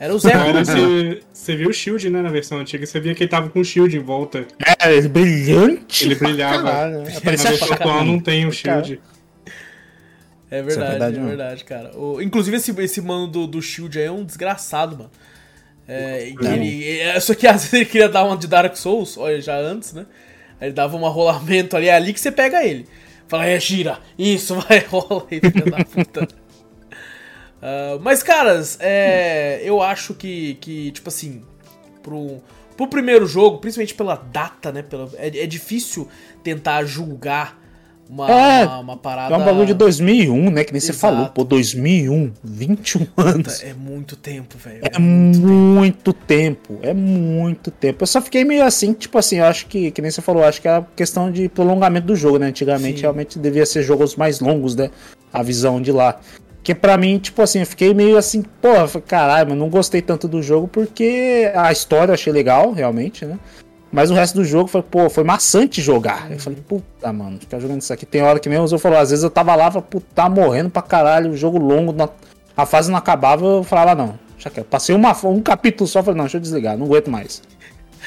Era 0.00 0.14
o 0.14 0.18
Zé 0.18 0.30
você, 1.32 1.56
viu 1.56 1.70
o 1.70 1.72
shield, 1.72 2.08
né? 2.08 2.22
Na 2.22 2.30
versão 2.30 2.58
antiga, 2.58 2.86
você 2.86 3.00
via 3.00 3.14
que 3.14 3.24
ele 3.24 3.30
tava 3.30 3.48
com 3.48 3.60
o 3.60 3.64
shield 3.64 3.96
em 3.96 4.00
volta. 4.00 4.46
É, 4.80 4.92
ele 4.94 5.08
brilhante. 5.08 6.04
Ele 6.04 6.14
brilhava. 6.14 6.62
Caralho, 6.62 7.02
Na 7.02 7.18
aparecia 7.18 7.50
versão 7.50 7.72
atual 7.72 8.04
não 8.04 8.20
tem 8.20 8.46
o 8.46 8.52
shield. 8.52 9.00
É 10.50 10.62
verdade, 10.62 10.90
verdade 10.90 11.18
é 11.18 11.22
verdade, 11.22 11.64
cara. 11.64 11.96
O- 11.98 12.22
inclusive, 12.22 12.56
esse, 12.56 12.70
esse 12.80 13.00
mano 13.02 13.26
do, 13.26 13.46
do 13.46 13.60
Shield 13.60 13.98
aí 13.98 14.06
é 14.06 14.10
um 14.10 14.24
desgraçado, 14.24 14.96
mano. 14.96 15.10
É, 15.86 16.28
ele, 16.40 17.00
é, 17.00 17.18
só 17.20 17.34
que 17.34 17.44
às 17.48 17.62
vezes 17.64 17.72
ele 17.74 17.84
queria 17.84 18.08
dar 18.08 18.24
uma 18.24 18.36
de 18.36 18.46
Dark 18.46 18.74
Souls, 18.76 19.18
olha, 19.18 19.40
já 19.42 19.58
antes, 19.58 19.92
né? 19.92 20.06
Aí 20.60 20.68
ele 20.68 20.74
dava 20.74 20.96
um 20.96 21.00
rolamento 21.08 21.76
ali, 21.76 21.88
é 21.88 21.94
ali 21.94 22.12
que 22.14 22.20
você 22.20 22.30
pega 22.32 22.64
ele. 22.64 22.86
Fala, 23.26 23.46
é, 23.46 23.60
gira, 23.60 23.98
isso, 24.18 24.54
vai, 24.54 24.78
rola 24.88 25.26
aí, 25.30 25.40
filha 25.40 25.70
da 25.70 25.84
puta. 25.84 26.28
Ah, 27.62 27.98
mas, 28.00 28.22
caras, 28.22 28.78
é, 28.80 29.60
eu 29.62 29.82
acho 29.82 30.14
que, 30.14 30.54
que, 30.60 30.90
tipo 30.92 31.08
assim, 31.08 31.42
pro, 32.02 32.42
pro 32.76 32.86
primeiro 32.86 33.26
jogo, 33.26 33.58
principalmente 33.58 33.94
pela 33.94 34.16
data, 34.16 34.72
né? 34.72 34.82
Pela, 34.82 35.10
é, 35.16 35.28
é 35.44 35.46
difícil 35.46 36.08
tentar 36.42 36.84
julgar 36.84 37.58
uma, 38.08 38.30
É, 38.30 38.64
uma, 38.64 38.78
uma 38.78 38.96
parada. 38.96 39.34
É 39.34 39.38
um 39.38 39.44
bagulho 39.44 39.66
de 39.66 39.74
2001, 39.74 40.50
né? 40.50 40.64
Que 40.64 40.72
nem 40.72 40.80
você 40.80 40.92
Exato. 40.92 41.14
falou. 41.14 41.28
Pô, 41.28 41.44
2001, 41.44 42.32
21 42.42 43.06
anos. 43.18 43.62
É 43.62 43.74
muito 43.74 44.16
tempo, 44.16 44.56
velho. 44.56 44.80
É 44.82 44.98
muito 44.98 46.12
tempo, 46.14 46.78
é 46.82 46.94
muito 46.94 47.70
tempo. 47.70 48.02
Eu 48.02 48.06
só 48.06 48.22
fiquei 48.22 48.44
meio 48.44 48.64
assim, 48.64 48.94
tipo 48.94 49.18
assim, 49.18 49.36
eu 49.36 49.44
acho 49.44 49.66
que, 49.66 49.90
que 49.90 50.00
nem 50.00 50.10
você 50.10 50.22
falou, 50.22 50.42
acho 50.42 50.62
que 50.62 50.68
era 50.68 50.86
questão 50.96 51.30
de 51.30 51.48
prolongamento 51.50 52.06
do 52.06 52.16
jogo, 52.16 52.38
né? 52.38 52.46
Antigamente 52.46 52.96
Sim. 52.96 53.02
realmente 53.02 53.38
devia 53.38 53.66
ser 53.66 53.82
jogos 53.82 54.16
mais 54.16 54.40
longos, 54.40 54.74
né? 54.74 54.90
A 55.30 55.42
visão 55.42 55.82
de 55.82 55.92
lá. 55.92 56.18
Que 56.68 56.74
pra 56.74 56.98
mim, 56.98 57.16
tipo 57.18 57.40
assim, 57.40 57.60
eu 57.60 57.66
fiquei 57.66 57.94
meio 57.94 58.18
assim, 58.18 58.44
eu 58.62 58.86
falei, 58.88 59.06
caralho, 59.08 59.48
mas 59.48 59.58
não 59.58 59.70
gostei 59.70 60.02
tanto 60.02 60.28
do 60.28 60.42
jogo 60.42 60.68
porque 60.68 61.50
a 61.54 61.72
história 61.72 62.10
eu 62.10 62.14
achei 62.14 62.30
legal, 62.30 62.72
realmente, 62.72 63.24
né? 63.24 63.38
Mas 63.90 64.10
o 64.10 64.14
resto 64.14 64.34
do 64.34 64.44
jogo 64.44 64.68
foi, 64.68 64.82
pô, 64.82 65.08
foi 65.08 65.24
maçante 65.24 65.80
jogar. 65.80 66.30
Eu 66.30 66.38
falei, 66.38 66.58
puta, 66.68 67.10
mano, 67.10 67.38
ficar 67.40 67.58
jogando 67.58 67.80
isso 67.80 67.90
aqui. 67.90 68.04
Tem 68.04 68.20
hora 68.20 68.38
que 68.38 68.50
nem 68.50 68.58
o 68.58 68.66
Zô 68.66 68.78
falou, 68.78 68.98
às 68.98 69.08
vezes 69.08 69.22
eu 69.24 69.30
tava 69.30 69.54
lá, 69.54 69.70
puta, 69.70 70.04
tá 70.14 70.28
morrendo 70.28 70.68
pra 70.68 70.82
caralho, 70.82 71.34
jogo 71.34 71.56
longo, 71.56 71.90
na- 71.90 72.10
a 72.54 72.66
fase 72.66 72.90
não 72.90 72.98
acabava, 72.98 73.46
eu 73.46 73.64
falava, 73.64 73.94
não, 73.94 74.18
já 74.36 74.50
quero. 74.50 74.66
Passei 74.66 74.94
uma, 74.94 75.16
um 75.24 75.40
capítulo 75.40 75.88
só, 75.88 76.02
falei, 76.02 76.18
não, 76.18 76.24
deixa 76.26 76.36
eu 76.36 76.40
desligar, 76.42 76.76
não 76.76 76.84
aguento 76.84 77.10
mais. 77.10 77.42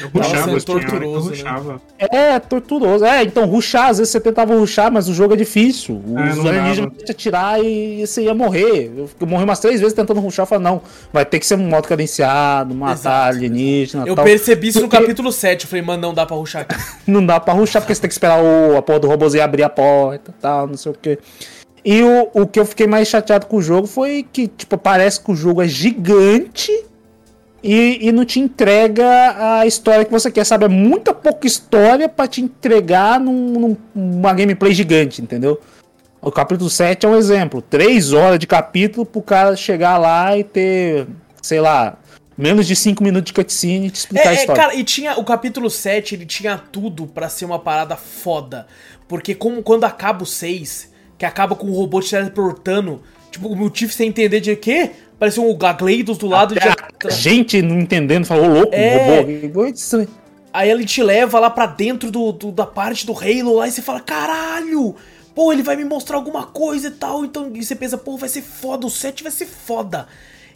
Eu 0.02 0.10
ruxava, 0.10 0.44
sendo 0.46 0.64
torturoso, 0.64 1.30
né? 1.30 1.36
ruxava. 1.38 1.82
É, 1.98 2.40
torturoso. 2.40 3.06
É, 3.06 3.24
então, 3.24 3.46
ruxar, 3.46 3.90
às 3.90 3.98
vezes 3.98 4.12
você 4.12 4.20
tentava 4.20 4.56
ruxar, 4.56 4.92
mas 4.92 5.08
o 5.08 5.14
jogo 5.14 5.34
é 5.34 5.38
difícil. 5.38 6.02
É, 6.18 6.30
Os 6.32 6.38
não 6.38 6.48
alienígenas 6.48 6.78
iam 6.78 7.06
te 7.06 7.12
atirar 7.12 7.64
e 7.64 8.06
você 8.06 8.24
ia 8.24 8.34
morrer. 8.34 8.92
Eu, 8.96 9.10
eu 9.20 9.28
morri 9.28 9.44
umas 9.44 9.60
três 9.60 9.80
vezes 9.80 9.94
tentando 9.94 10.20
ruxar, 10.20 10.44
eu 10.44 10.48
falei, 10.48 10.64
não, 10.64 10.82
vai 11.12 11.26
ter 11.26 11.40
que 11.40 11.46
ser 11.46 11.56
um 11.56 11.68
modo 11.68 11.88
cadenciado, 11.88 12.74
matar 12.74 12.94
Exato, 12.94 13.36
alienígena 13.38 14.06
Eu 14.08 14.16
tal. 14.16 14.26
percebi 14.26 14.68
isso 14.70 14.82
no 14.82 14.88
Porque 14.88 15.04
capítulo 15.04 15.32
7. 15.32 15.64
Eu 15.66 15.70
falei, 15.70 15.86
mano, 15.86 16.02
não 16.02 16.14
dá 16.14 16.26
pra 16.26 16.36
ruxar 16.36 16.64
aqui. 16.64 16.76
Não 17.08 17.26
dá 17.26 17.40
pra 17.40 17.54
ruxar, 17.54 17.82
porque 17.82 17.94
você 17.94 18.02
tem 18.02 18.08
que 18.08 18.14
esperar 18.14 18.42
o, 18.42 18.78
a 18.78 18.82
porra 18.82 19.00
do 19.00 19.08
robôzinho 19.08 19.44
abrir 19.44 19.64
a 19.64 19.70
porta 19.70 20.32
e 20.32 20.42
tal, 20.42 20.68
não 20.68 20.78
sei 20.78 20.92
o 20.92 20.96
quê. 21.00 21.20
E 21.84 22.02
o, 22.04 22.30
o 22.34 22.48
que 22.48 22.60
eu 22.60 22.66
fiquei 22.66 22.86
mais 22.88 23.08
chateado 23.08 23.48
com 23.48 23.58
o 23.58 23.62
jogo 23.62 23.88
foi 23.88 24.26
que, 24.32 24.48
tipo, 24.48 24.78
parece 24.78 25.20
que 25.20 25.32
o 25.32 25.36
jogo 25.36 25.62
é 25.62 25.68
gigante, 25.68 26.72
e, 27.64 28.08
e 28.08 28.12
não 28.12 28.26
te 28.26 28.40
entrega 28.40 29.60
a 29.60 29.66
história 29.66 30.04
que 30.04 30.12
você 30.12 30.32
quer, 30.32 30.46
sabe? 30.46 30.66
É 30.66 30.68
muita 30.68 31.14
pouca 31.14 31.46
história 31.46 32.10
para 32.10 32.28
te 32.28 32.42
entregar 32.42 33.20
num, 33.20 33.78
numa 33.94 34.34
gameplay 34.34 34.74
gigante, 34.74 35.22
entendeu? 35.22 35.60
O 36.22 36.32
capítulo 36.32 36.70
7 36.70 37.06
é 37.06 37.10
um 37.10 37.16
exemplo. 37.16 37.62
Três 37.62 38.14
horas 38.14 38.40
de 38.40 38.48
capítulo 38.48 39.06
pro 39.06 39.22
cara 39.22 39.56
chegar 39.56 39.98
lá 39.98 40.38
e 40.38 40.44
ter, 40.44 41.08
sei 41.42 41.60
lá, 41.60 41.98
menos 42.38 42.68
de 42.68 42.76
5 42.76 43.04
minutos 43.04 43.28
de 43.28 43.34
cutscene 43.34 43.88
e 43.88 43.92
te 43.92 43.96
explicar 43.96 44.26
É, 44.26 44.28
a 44.30 44.32
é, 44.32 44.36
história. 44.36 44.62
cara, 44.62 44.76
e 44.76 44.84
tinha 44.84 45.20
o 45.20 45.24
capítulo 45.24 45.70
7, 45.70 46.16
ele 46.16 46.26
tinha 46.26 46.58
tudo 46.58 47.08
pra 47.08 47.30
ser 47.30 47.46
uma 47.46 47.60
parada 47.60 47.96
foda. 47.96 48.68
Porque 49.08 49.36
como 49.36 49.62
quando 49.64 49.84
acaba 49.84 50.24
o 50.24 50.26
6, 50.26 50.92
que 51.18 51.26
acaba 51.26 51.56
com 51.56 51.68
o 51.68 51.74
robô 51.74 52.02
te 52.02 52.12
teleportando, 52.12 53.02
tipo, 53.30 53.48
o 53.48 53.56
motivo 53.56 53.92
sem 53.92 54.10
entender 54.10 54.40
de 54.40 54.56
quê? 54.56 54.92
Parecia 55.20 55.44
um 55.44 55.56
Gagleidos 55.56 56.18
do 56.18 56.28
lado 56.28 56.56
Até 56.58 56.70
de. 56.70 56.76
A 57.08 57.12
gente 57.12 57.62
não 57.62 57.80
entendendo, 57.80 58.26
falou, 58.26 58.46
ô 58.46 58.54
louco, 58.54 58.74
É. 58.76 59.20
robô. 59.22 59.30
Aí 60.54 60.70
ele 60.70 60.86
te 60.86 61.02
leva 61.02 61.40
lá 61.40 61.50
pra 61.50 61.66
dentro 61.66 62.12
do, 62.12 62.32
do- 62.32 62.52
da 62.52 62.66
parte 62.66 63.06
do 63.06 63.14
Halo 63.14 63.56
lá 63.56 63.68
e 63.68 63.72
você 63.72 63.82
fala, 63.82 64.00
caralho! 64.02 64.96
Pô, 65.34 65.54
ele 65.54 65.64
vai 65.64 65.78
me 65.78 65.86
mostrar 65.86 66.18
alguma 66.18 66.46
coisa 66.46 66.90
e 66.90 66.92
tal. 66.92 67.24
Então 67.24 67.50
e 67.54 67.64
você 67.64 67.74
pensa, 67.76 67.98
pô, 67.98 68.18
vai 68.18 68.28
ser 68.28 68.42
foda, 68.42 68.86
o 68.86 68.90
7 68.90 69.24
vai 69.24 69.32
ser 69.32 69.46
foda. 69.46 70.08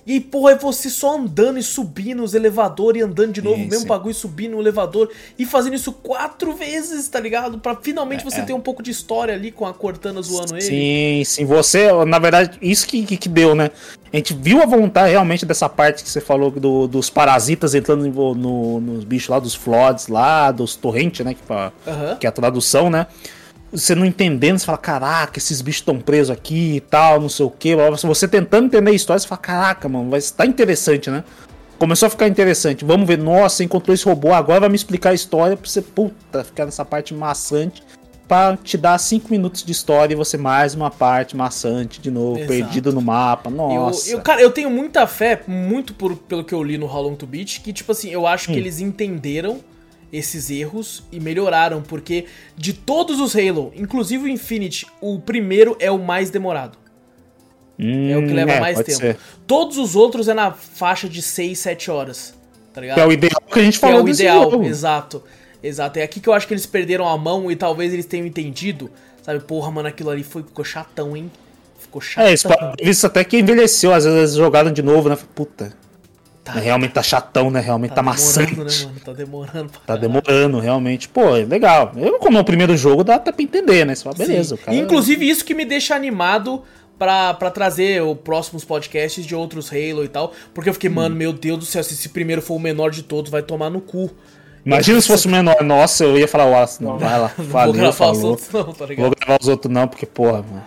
E 0.08 0.14
aí, 0.14 0.20
porra, 0.20 0.52
é 0.52 0.56
você 0.56 0.88
só 0.88 1.18
andando 1.18 1.58
e 1.58 1.64
subindo 1.64 2.22
os 2.24 2.36
elevadores 2.36 3.02
e 3.02 3.04
andando 3.04 3.34
de 3.34 3.42
novo, 3.42 3.56
Sim, 3.58 3.64
mesmo 3.66 3.82
sim. 3.82 3.88
bagulho, 3.88 4.14
subindo 4.14 4.56
o 4.56 4.62
elevador 4.62 5.10
e 5.38 5.46
fazendo 5.48 5.74
isso 5.76 5.92
quatro 5.92 6.54
vezes, 6.54 7.08
tá 7.08 7.20
ligado? 7.20 7.58
Pra 7.58 7.76
finalmente 7.76 8.24
você 8.24 8.44
ter 8.44 8.54
um 8.54 8.60
pouco 8.60 8.84
de 8.84 8.92
história 8.92 9.34
ali 9.34 9.52
com 9.52 9.66
a 9.66 9.74
Cortana 9.74 10.22
zoando 10.22 10.54
ele. 10.58 10.62
Sim, 10.62 11.24
sim. 11.26 11.46
Você, 11.46 11.92
na 12.06 12.20
verdade, 12.20 12.58
isso 12.62 12.86
que, 12.86 13.04
que, 13.04 13.18
que 13.18 13.28
deu, 13.28 13.56
né? 13.56 13.72
A 14.14 14.18
gente 14.18 14.34
viu 14.36 14.62
a 14.62 14.66
vontade 14.68 15.10
realmente 15.10 15.44
dessa 15.46 15.68
parte 15.68 16.04
que 16.04 16.10
você 16.10 16.22
falou 16.22 16.52
do- 16.52 16.88
dos 16.88 17.10
parasitas 17.10 17.74
entrando 17.74 18.08
no, 18.08 18.36
no- 18.36 18.80
nos 18.80 19.04
bichos 19.04 19.30
lá, 19.30 19.40
dos 19.40 19.56
Floods 19.56 20.08
lá, 20.08 20.52
dos 20.52 20.76
torrentes, 20.76 21.26
né? 21.26 21.34
Que, 21.34 21.42
Aham. 21.90 22.16
que 22.20 22.28
é 22.28 22.30
a 22.30 22.32
tradução, 22.32 22.90
né? 22.92 23.08
Você 23.76 23.94
não 23.94 24.06
entendendo, 24.06 24.58
você 24.58 24.66
fala, 24.66 24.78
caraca, 24.78 25.38
esses 25.38 25.62
bichos 25.62 25.82
estão 25.82 26.00
presos 26.00 26.32
aqui 26.32 26.78
e 26.78 26.80
tal, 26.80 27.20
não 27.20 27.30
sei 27.30 27.46
o 27.46 27.50
que. 27.50 27.76
Você 28.04 28.28
tentando 28.28 28.68
entender 28.68 28.92
a 28.92 28.94
história, 28.94 29.20
você 29.20 29.28
fala, 29.28 29.42
caraca, 29.42 29.90
mano, 29.90 30.10
vai 30.10 30.20
estar 30.20 30.46
interessante, 30.46 31.10
né? 31.10 31.24
Começou 31.78 32.08
a 32.08 32.10
ficar 32.10 32.28
interessante. 32.28 32.86
Vamos 32.86 33.06
ver, 33.06 33.18
nossa, 33.18 33.64
encontrou 33.64 33.94
esse 33.94 34.06
robô, 34.06 34.34
agora 34.34 34.62
vai 34.62 34.70
me 34.70 34.76
explicar 34.76 35.10
a 35.10 35.14
história 35.14 35.58
pra 35.58 35.70
você, 35.70 35.82
puta, 35.82 36.44
ficar 36.44 36.66
nessa 36.66 36.86
parte 36.86 37.14
maçante. 37.14 37.84
Pra 38.28 38.58
te 38.58 38.76
dar 38.76 38.98
5 38.98 39.30
minutos 39.30 39.64
de 39.64 39.72
história 39.72 40.14
e 40.14 40.18
você 40.18 40.36
mais 40.36 40.74
uma 40.74 40.90
parte 40.90 41.38
maçante 41.38 42.02
de 42.02 42.10
novo, 42.10 42.40
Exato. 42.40 42.48
perdido 42.48 42.92
no 42.92 43.00
mapa. 43.00 43.52
Eu, 43.52 43.56
Nossa. 43.56 44.10
eu, 44.10 44.20
cara, 44.20 44.42
eu 44.42 44.50
tenho 44.50 44.68
muita 44.68 45.06
fé, 45.06 45.44
muito 45.46 45.94
por, 45.94 46.16
pelo 46.16 46.44
que 46.44 46.52
eu 46.52 46.64
li 46.64 46.76
no 46.76 46.88
How 46.88 47.04
Long 47.04 47.16
to 47.16 47.28
Beat, 47.28 47.62
que, 47.62 47.72
tipo 47.72 47.92
assim, 47.92 48.10
eu 48.10 48.26
acho 48.26 48.48
que 48.48 48.58
eles 48.58 48.80
entenderam 48.80 49.60
esses 50.12 50.50
erros 50.50 51.04
e 51.12 51.20
melhoraram, 51.20 51.82
porque 51.82 52.26
de 52.56 52.74
todos 52.74 53.20
os 53.20 53.36
Halo, 53.36 53.72
inclusive 53.76 54.24
o 54.26 54.28
Infinity, 54.28 54.86
o 55.02 55.20
primeiro 55.20 55.76
é 55.80 55.90
o 55.92 56.00
mais 56.00 56.30
demorado. 56.30 56.78
É 57.78 58.18
o 58.18 58.22
que 58.26 58.32
Hum, 58.32 58.36
leva 58.36 58.52
é, 58.54 58.60
mais 58.62 58.78
tempo. 58.78 58.92
ser. 59.00 59.18
Todos 59.46 59.78
os 59.78 59.96
outros 59.96 60.28
é 60.30 60.34
na 60.34 60.52
faixa 60.52 61.10
de 61.10 61.22
6, 61.22 61.60
7 61.60 61.92
horas. 61.92 62.34
Tá 62.74 62.80
ligado? 62.82 62.96
Que 62.96 63.02
é 63.02 63.06
o 63.06 63.12
ideal 63.12 63.42
que 63.52 63.60
a 63.60 63.64
gente 63.64 63.80
Que 63.80 63.86
é 63.86 63.90
falou 63.90 64.06
o 64.06 64.10
ideal, 64.10 64.50
jogo. 64.52 64.64
exato. 64.66 65.24
Exato. 65.62 66.00
É 66.00 66.04
aqui 66.04 66.20
que 66.20 66.30
eu 66.30 66.34
acho 66.34 66.48
que 66.48 66.54
eles 66.54 66.66
perderam 66.66 67.08
a 67.08 67.18
mão 67.18 67.50
e 67.52 67.56
talvez 67.56 67.92
eles 67.94 68.06
tenham 68.06 68.26
entendido. 68.26 68.90
Sabe, 69.24 69.40
porra, 69.42 69.72
mano, 69.72 69.88
aquilo 69.90 70.10
ali 70.10 70.24
foi, 70.24 70.44
ficou 70.44 70.64
chatão, 70.64 71.18
hein? 71.18 71.30
Ficou 71.80 72.00
chatão. 72.00 72.30
É, 72.30 72.34
isso, 72.34 72.48
isso 72.80 73.08
até 73.08 73.24
que 73.24 73.38
envelheceu, 73.40 73.92
às 73.94 74.04
vezes 74.06 74.18
eles 74.20 74.34
jogaram 74.36 74.72
de 74.72 74.82
novo, 74.84 75.10
né? 75.10 75.18
Puta, 75.34 75.74
Tá. 76.46 76.54
realmente 76.54 76.92
tá 76.92 77.02
chatão, 77.02 77.50
né? 77.50 77.60
Realmente 77.60 77.94
tá, 77.94 78.04
maçante. 78.04 78.52
demorando, 78.54 78.72
né, 78.80 78.86
mano? 78.86 79.00
Tá 79.04 79.14
demorando 79.14 79.70
pra 79.72 79.82
Tá 79.86 79.96
demorando, 79.96 80.60
realmente. 80.60 81.10
Pô, 81.10 81.36
é 81.36 81.44
legal. 81.44 81.92
Eu, 81.98 82.20
como 82.20 82.38
é 82.38 82.42
o 82.42 82.44
primeiro 82.46 82.78
jogo, 82.78 83.04
dá 83.04 83.16
até 83.16 83.32
pra 83.32 83.42
entender, 83.44 83.84
né? 83.84 83.96
Você 83.96 84.04
fala, 84.04 84.16
beleza, 84.16 84.56
cara. 84.56 84.78
Inclusive, 84.78 85.28
isso 85.28 85.44
que 85.44 85.56
me 85.56 85.66
deixa 85.66 85.96
animado 85.96 86.62
pra, 87.00 87.34
pra 87.34 87.50
trazer 87.50 88.04
os 88.04 88.16
próximos 88.20 88.64
podcasts 88.64 89.26
de 89.26 89.34
outros 89.36 89.72
Halo 89.72 90.04
e 90.04 90.08
tal. 90.08 90.34
Porque 90.54 90.70
eu 90.70 90.74
fiquei, 90.76 90.90
Hum. 90.90 90.94
mano, 90.94 91.16
meu 91.16 91.34
Deus 91.34 91.58
do 91.58 91.66
céu, 91.66 91.84
se 91.84 91.96
esse 91.96 92.10
primeiro 92.10 92.44
for 92.44 92.54
o 92.54 92.60
menor 92.60 92.92
de 92.92 93.02
todos, 93.02 93.32
vai 93.32 93.42
tomar 93.42 93.72
no 93.72 93.82
cu. 93.82 94.12
Imagina 94.64 95.02
se 95.02 95.08
fosse 95.08 95.28
o 95.28 95.32
menor. 95.32 95.64
Nossa, 95.64 96.04
eu 96.04 96.18
ia 96.18 96.28
falar, 96.28 96.46
ó, 96.46 96.68
não, 96.80 96.98
vai 97.00 97.20
lá. 97.20 97.32
Não 97.38 97.46
vou 97.46 97.74
gravar 97.74 97.90
os 97.90 97.96
falou. 97.98 98.26
outros, 98.32 98.50
não, 98.52 98.64
tá 98.74 98.86
ligado? 98.86 99.06
Vou 99.08 99.16
gravar 99.20 99.38
os 99.42 99.48
outros 99.48 99.74
não, 99.74 99.88
porque, 99.88 100.06
porra, 100.06 100.44
mano. 100.44 100.64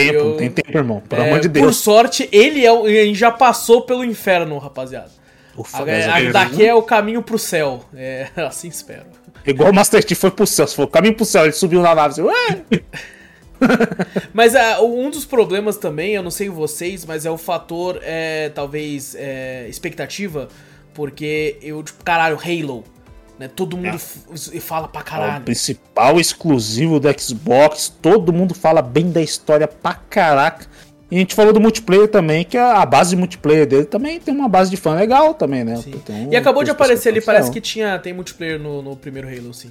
Tempo, 0.00 0.18
Eu- 0.18 0.24
não 0.30 0.36
tem 0.36 0.50
tempo, 0.50 0.76
irmão. 0.76 1.00
Pelo 1.08 1.22
É, 1.22 1.28
amor 1.28 1.40
de 1.40 1.48
Por 1.48 1.60
Deus. 1.60 1.76
sorte, 1.76 2.28
ele 2.30 2.64
é 2.66 2.72
ele 2.90 3.14
já 3.14 3.30
passou 3.30 3.82
pelo 3.82 4.04
inferno, 4.04 4.58
rapaziada. 4.58 5.10
Ufa, 5.56 5.78
A- 5.78 6.16
a 6.16 6.30
daqui 6.32 6.66
é 6.66 6.74
o 6.74 6.82
caminho 6.82 7.22
pro 7.22 7.38
céu. 7.38 7.82
É, 7.94 8.26
assim 8.36 8.68
espero. 8.68 9.06
Igual 9.46 9.70
o 9.70 9.74
Master 9.74 10.02
Chief 10.06 10.18
foi 10.20 10.30
pro 10.30 10.46
céu. 10.46 10.66
Se 10.66 10.74
for 10.76 10.86
caminho 10.88 11.14
pro 11.14 11.24
céu, 11.24 11.44
ele 11.44 11.52
subiu 11.52 11.80
na 11.80 11.94
nave 11.94 12.12
assim, 12.12 12.22
ué! 12.22 12.62
Mas 14.34 14.54
ah, 14.54 14.80
um 14.82 15.08
dos 15.08 15.24
problemas 15.24 15.76
também, 15.78 16.12
eu 16.14 16.22
não 16.22 16.30
sei 16.30 16.48
vocês, 16.50 17.06
mas 17.06 17.24
é 17.24 17.30
o 17.30 17.38
fator, 17.38 17.98
é, 18.02 18.50
talvez, 18.50 19.14
é, 19.18 19.66
expectativa. 19.68 20.48
Porque 20.92 21.56
eu, 21.62 21.82
tipo, 21.82 22.02
caralho, 22.04 22.38
Halo. 22.38 22.84
Né? 23.38 23.48
Todo 23.48 23.76
mundo 23.76 23.96
f- 23.96 24.60
fala 24.60 24.88
pra 24.88 25.00
É 25.00 25.02
o 25.02 25.06
caralho. 25.06 25.44
principal 25.44 26.18
exclusivo 26.18 26.98
do 26.98 27.08
Xbox. 27.20 27.92
Todo 28.00 28.32
mundo 28.32 28.54
fala 28.54 28.80
bem 28.80 29.10
da 29.10 29.20
história 29.20 29.68
pra 29.68 29.94
caraca. 29.94 30.66
E 31.10 31.16
a 31.16 31.18
gente 31.20 31.34
falou 31.34 31.52
do 31.52 31.60
multiplayer 31.60 32.08
também, 32.08 32.44
que 32.44 32.56
a 32.58 32.84
base 32.84 33.10
de 33.10 33.16
multiplayer 33.16 33.64
dele 33.66 33.84
também 33.84 34.18
tem 34.18 34.34
uma 34.34 34.48
base 34.48 34.70
de 34.70 34.76
fã 34.76 34.94
legal 34.94 35.34
também, 35.34 35.62
né? 35.62 35.78
Um- 36.08 36.32
E 36.32 36.36
acabou 36.36 36.64
de 36.64 36.70
aparecer 36.70 37.10
ali, 37.10 37.20
parece 37.20 37.50
que 37.50 37.60
tinha, 37.60 37.96
tem 37.98 38.12
multiplayer 38.12 38.58
no, 38.58 38.82
no 38.82 38.96
primeiro 38.96 39.28
Halo, 39.28 39.54
sim. 39.54 39.70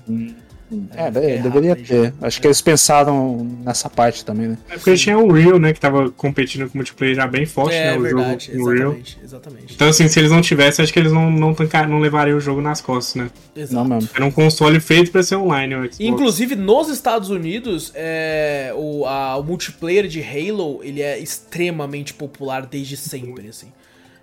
É, 0.95 1.11
de- 1.11 1.37
deveria 1.43 1.75
ter. 1.75 2.13
Acho 2.21 2.41
que 2.41 2.47
eles 2.47 2.59
pensaram 2.61 3.45
nessa 3.63 3.87
parte 3.89 4.25
também, 4.25 4.47
né? 4.47 4.57
É 4.69 4.73
porque 4.75 4.95
tinha 4.95 5.17
o 5.17 5.31
Real, 5.31 5.59
né, 5.59 5.71
que 5.73 5.79
tava 5.79 6.09
competindo 6.11 6.67
com 6.67 6.73
o 6.73 6.77
multiplayer 6.77 7.15
já 7.15 7.27
bem 7.27 7.45
forte, 7.45 7.75
é 7.75 7.91
né, 7.91 7.97
o 7.97 8.01
verdade, 8.01 8.51
jogo, 8.51 8.63
o 8.63 8.73
Real. 8.73 8.79
exatamente, 8.91 9.19
exatamente. 9.23 9.73
Então, 9.75 9.87
assim, 9.89 10.07
se 10.07 10.19
eles 10.19 10.31
não 10.31 10.41
tivessem, 10.41 10.81
acho 10.83 10.91
que 10.91 10.97
eles 10.99 11.11
não, 11.11 11.29
não, 11.29 11.53
tanca- 11.53 11.85
não 11.87 11.99
levariam 11.99 12.37
o 12.37 12.41
jogo 12.41 12.61
nas 12.61 12.81
costas, 12.81 13.15
né? 13.15 13.29
Exato. 13.55 13.75
Não 13.75 13.85
mesmo. 13.95 14.09
Era 14.15 14.25
um 14.25 14.31
console 14.31 14.79
feito 14.79 15.11
pra 15.11 15.21
ser 15.21 15.35
online, 15.35 15.75
o 15.75 15.79
Xbox. 15.83 15.99
Inclusive, 15.99 16.55
nos 16.55 16.89
Estados 16.89 17.29
Unidos, 17.29 17.91
é, 17.93 18.73
o, 18.75 19.05
a- 19.05 19.37
o 19.37 19.43
multiplayer 19.43 20.07
de 20.07 20.21
Halo, 20.23 20.79
ele 20.83 21.01
é 21.01 21.19
extremamente 21.19 22.13
popular 22.13 22.65
desde 22.65 22.97
sempre, 22.97 23.47
assim. 23.49 23.67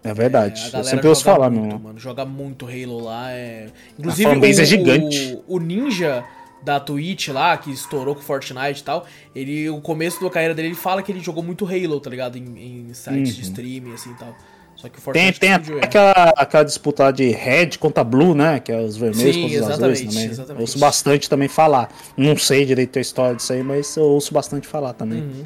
É 0.05 0.13
verdade. 0.13 0.71
É, 0.73 0.77
a 0.77 0.81
eu 0.81 0.85
sempre 0.85 1.09
ouço 1.09 1.23
falar, 1.23 1.51
muito, 1.51 1.69
meu. 1.69 1.79
mano. 1.79 1.99
Joga 1.99 2.25
muito 2.25 2.67
Halo 2.67 3.05
lá. 3.05 3.31
É... 3.31 3.69
Inclusive, 3.99 4.31
fanbase 4.31 4.61
o, 4.61 4.63
é 4.63 4.67
gigante. 4.67 5.39
O, 5.47 5.57
o 5.57 5.61
Ninja 5.61 6.25
da 6.63 6.79
Twitch 6.79 7.29
lá, 7.29 7.57
que 7.57 7.71
estourou 7.71 8.15
com 8.15 8.21
Fortnite 8.21 8.81
e 8.81 8.85
tal, 8.85 9.05
ele, 9.35 9.69
o 9.69 9.81
começo 9.81 10.23
da 10.23 10.31
carreira 10.31 10.55
dele, 10.55 10.69
ele 10.69 10.75
fala 10.75 11.03
que 11.03 11.11
ele 11.11 11.21
jogou 11.21 11.43
muito 11.43 11.67
Halo, 11.67 12.01
tá 12.01 12.09
ligado? 12.09 12.37
Em, 12.37 12.89
em 12.89 12.95
sites 12.95 13.35
de 13.35 13.43
streaming, 13.43 13.95
assim 13.95 14.11
e 14.13 14.15
tal. 14.15 14.35
Só 14.77 14.89
que 14.89 14.99
o 14.99 15.13
Tem, 15.13 15.33
Fortnite 15.33 15.41
tem 15.41 15.51
explodiu 15.51 15.77
até 15.79 15.87
aquela, 15.87 16.33
aquela 16.37 16.65
disputa 16.65 17.13
de 17.13 17.29
Red 17.31 17.71
contra 17.79 18.03
Blue, 18.03 18.35
né? 18.35 18.59
Que 18.59 18.73
é 18.73 18.81
os 18.81 18.97
vermelhos 18.97 19.35
Sim, 19.35 19.43
contra 19.43 19.63
os 19.63 19.71
azuis 19.71 20.01
também. 20.01 20.25
exatamente. 20.25 20.55
Eu 20.55 20.61
ouço 20.61 20.79
bastante 20.79 21.31
também 21.31 21.49
falar. 21.49 21.89
Não 22.17 22.37
sei 22.37 22.65
direito 22.65 22.99
a 22.99 23.03
história 23.03 23.37
disso 23.37 23.53
aí, 23.53 23.63
mas 23.63 23.97
eu 23.97 24.05
ouço 24.05 24.33
bastante 24.35 24.67
falar 24.67 24.93
também. 24.95 25.21
Uhum. 25.21 25.45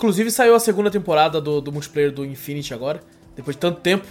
É, 0.00 0.02
inclusive 0.02 0.30
saiu 0.30 0.54
a 0.54 0.60
segunda 0.60 0.90
temporada 0.90 1.40
do, 1.40 1.60
do 1.60 1.70
multiplayer 1.70 2.10
do 2.10 2.24
Infinity 2.24 2.72
agora, 2.72 3.00
depois 3.36 3.54
de 3.54 3.60
tanto 3.60 3.80
tempo 3.80 4.06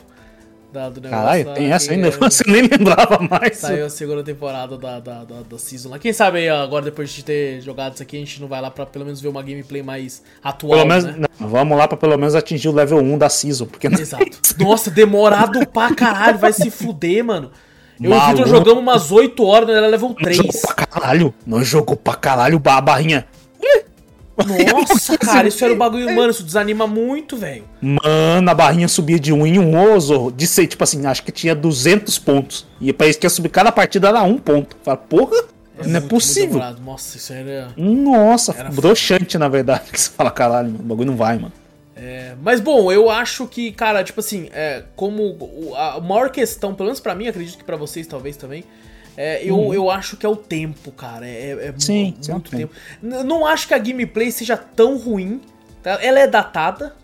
da, 0.71 0.87
do 0.87 1.01
negócio. 1.01 1.25
Caralho, 1.25 1.53
tem 1.55 1.71
essa 1.71 1.91
ainda? 1.91 2.09
é, 2.09 2.11
Você 2.29 2.43
nem 2.45 2.61
lembrava 2.61 3.17
mais. 3.19 3.57
Saiu 3.57 3.87
a 3.87 3.89
segunda 3.89 4.21
temporada 4.23 4.77
da, 4.77 4.99
da, 4.99 5.23
da, 5.23 5.41
da 5.41 5.57
season 5.57 5.89
lá. 5.89 5.97
Quem 5.97 6.13
sabe 6.13 6.37
aí, 6.39 6.49
agora 6.49 6.85
depois 6.85 7.09
de 7.09 7.23
ter 7.23 7.59
jogado 7.61 7.95
isso 7.95 8.03
aqui, 8.03 8.17
a 8.17 8.19
gente 8.19 8.39
não 8.39 8.47
vai 8.47 8.61
lá 8.61 8.69
pra 8.69 8.85
pelo 8.85 9.03
menos 9.03 9.19
ver 9.19 9.29
uma 9.29 9.41
gameplay 9.41 9.81
mais 9.81 10.21
atual, 10.43 10.73
Pelo 10.73 10.85
menos, 10.87 11.05
né? 11.05 11.25
não, 11.39 11.47
vamos 11.47 11.75
lá 11.77 11.87
pra 11.87 11.97
pelo 11.97 12.17
menos 12.17 12.35
atingir 12.35 12.69
o 12.69 12.71
level 12.71 12.99
1 12.99 13.17
da 13.17 13.29
season, 13.29 13.65
porque 13.65 13.89
não 13.89 13.99
Exato. 13.99 14.25
Nossa, 14.59 14.91
demorado 14.91 15.65
pra 15.67 15.93
caralho, 15.95 16.37
vai 16.37 16.53
se 16.53 16.69
fuder, 16.69 17.23
mano. 17.25 17.49
Eu 17.99 18.11
e 18.11 18.13
o 18.13 18.17
Maluco. 18.17 18.47
jogamos 18.47 18.81
umas 18.81 19.11
8 19.11 19.43
horas, 19.43 19.69
ela 19.69 19.87
level 19.87 20.13
3. 20.13 20.37
jogou 20.37 20.61
pra 20.61 20.73
caralho. 20.73 21.33
Não 21.45 21.63
jogou 21.63 21.97
pra 21.97 22.15
caralho 22.15 22.61
a 22.63 22.79
barrinha. 22.81 23.27
Nossa, 24.45 25.17
cara, 25.19 25.47
isso 25.47 25.63
era 25.63 25.73
o 25.73 25.77
bagulho, 25.77 26.13
mano, 26.15 26.31
isso 26.31 26.43
desanima 26.43 26.87
muito, 26.87 27.37
velho. 27.37 27.63
Mano, 27.81 28.49
a 28.49 28.53
barrinha 28.53 28.87
subia 28.87 29.19
de 29.19 29.33
1 29.33 29.47
em 29.47 29.59
1, 29.59 29.93
ô 29.93 29.99
Zorro. 29.99 30.31
De 30.31 30.47
ser, 30.47 30.67
tipo 30.67 30.83
assim, 30.83 31.05
acho 31.05 31.23
que 31.23 31.31
tinha 31.31 31.55
200 31.55 32.17
pontos. 32.19 32.65
E 32.79 32.93
pra 32.93 33.07
isso 33.07 33.19
que 33.19 33.25
ia 33.25 33.29
subir 33.29 33.49
cada 33.49 33.71
partida 33.71 34.09
era 34.09 34.23
um 34.23 34.37
ponto. 34.37 34.75
Fala, 34.83 34.97
porra, 34.97 35.31
não 35.31 35.83
é 35.83 35.83
muito, 35.83 35.91
muito 35.91 36.07
possível. 36.07 36.61
Nossa, 36.83 37.17
isso 37.17 37.33
era. 37.33 37.69
Nossa, 37.77 38.55
Era 38.57 38.69
broxante, 38.69 39.37
na 39.37 39.47
verdade. 39.47 39.91
Que 39.91 39.99
você 39.99 40.09
fala, 40.09 40.31
caralho, 40.31 40.69
mano, 40.69 40.83
o 40.83 40.87
bagulho 40.87 41.07
não 41.11 41.17
vai, 41.17 41.37
mano. 41.37 41.53
É, 42.01 42.33
mas 42.41 42.61
bom, 42.61 42.89
eu 42.91 43.09
acho 43.09 43.45
que, 43.45 43.73
cara, 43.73 44.01
tipo 44.05 44.21
assim, 44.21 44.49
é, 44.53 44.83
como 44.95 45.37
a 45.75 45.99
maior 45.99 46.29
questão, 46.29 46.73
pelo 46.73 46.87
menos 46.87 47.01
pra 47.01 47.13
mim, 47.13 47.27
acredito 47.27 47.57
que 47.57 47.63
pra 47.63 47.75
vocês 47.75 48.07
talvez 48.07 48.37
também, 48.37 48.63
é, 49.21 49.43
eu, 49.43 49.73
eu 49.73 49.91
acho 49.91 50.15
que 50.15 50.25
é 50.25 50.29
o 50.29 50.35
tempo, 50.35 50.91
cara. 50.93 51.27
É, 51.27 51.51
é 51.51 51.71
mu- 51.73 51.79
Sim, 51.81 52.13
muito 52.13 52.31
é 52.31 52.35
o 52.35 52.39
tempo. 52.39 52.73
N- 53.03 53.23
não 53.23 53.45
acho 53.45 53.67
que 53.67 53.73
a 53.73 53.77
gameplay 53.77 54.31
seja 54.31 54.55
tão 54.55 54.97
ruim. 54.97 55.41
tá? 55.83 55.99
Ela 56.01 56.19
é 56.21 56.27
datada, 56.27 56.95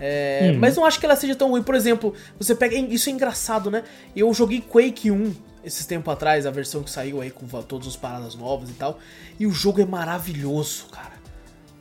É, 0.00 0.52
Mas 0.52 0.76
não 0.76 0.84
acho 0.84 0.98
que 1.00 1.04
ela 1.06 1.16
seja 1.16 1.34
tão 1.34 1.50
ruim. 1.50 1.62
Por 1.62 1.74
exemplo, 1.74 2.14
você 2.38 2.54
pega. 2.54 2.74
Isso 2.76 3.10
é 3.10 3.12
engraçado, 3.12 3.70
né? 3.70 3.82
Eu 4.16 4.32
joguei 4.32 4.60
Quake 4.60 5.10
1 5.10 5.34
esses 5.64 5.84
tempos 5.84 6.12
atrás, 6.12 6.46
a 6.46 6.50
versão 6.50 6.82
que 6.84 6.90
saiu 6.90 7.20
aí 7.20 7.30
com 7.30 7.46
todas 7.62 7.88
as 7.88 7.96
paradas 7.96 8.34
novas 8.36 8.70
e 8.70 8.74
tal. 8.74 8.98
E 9.38 9.46
o 9.46 9.50
jogo 9.50 9.80
é 9.80 9.84
maravilhoso, 9.84 10.86
cara. 10.90 11.18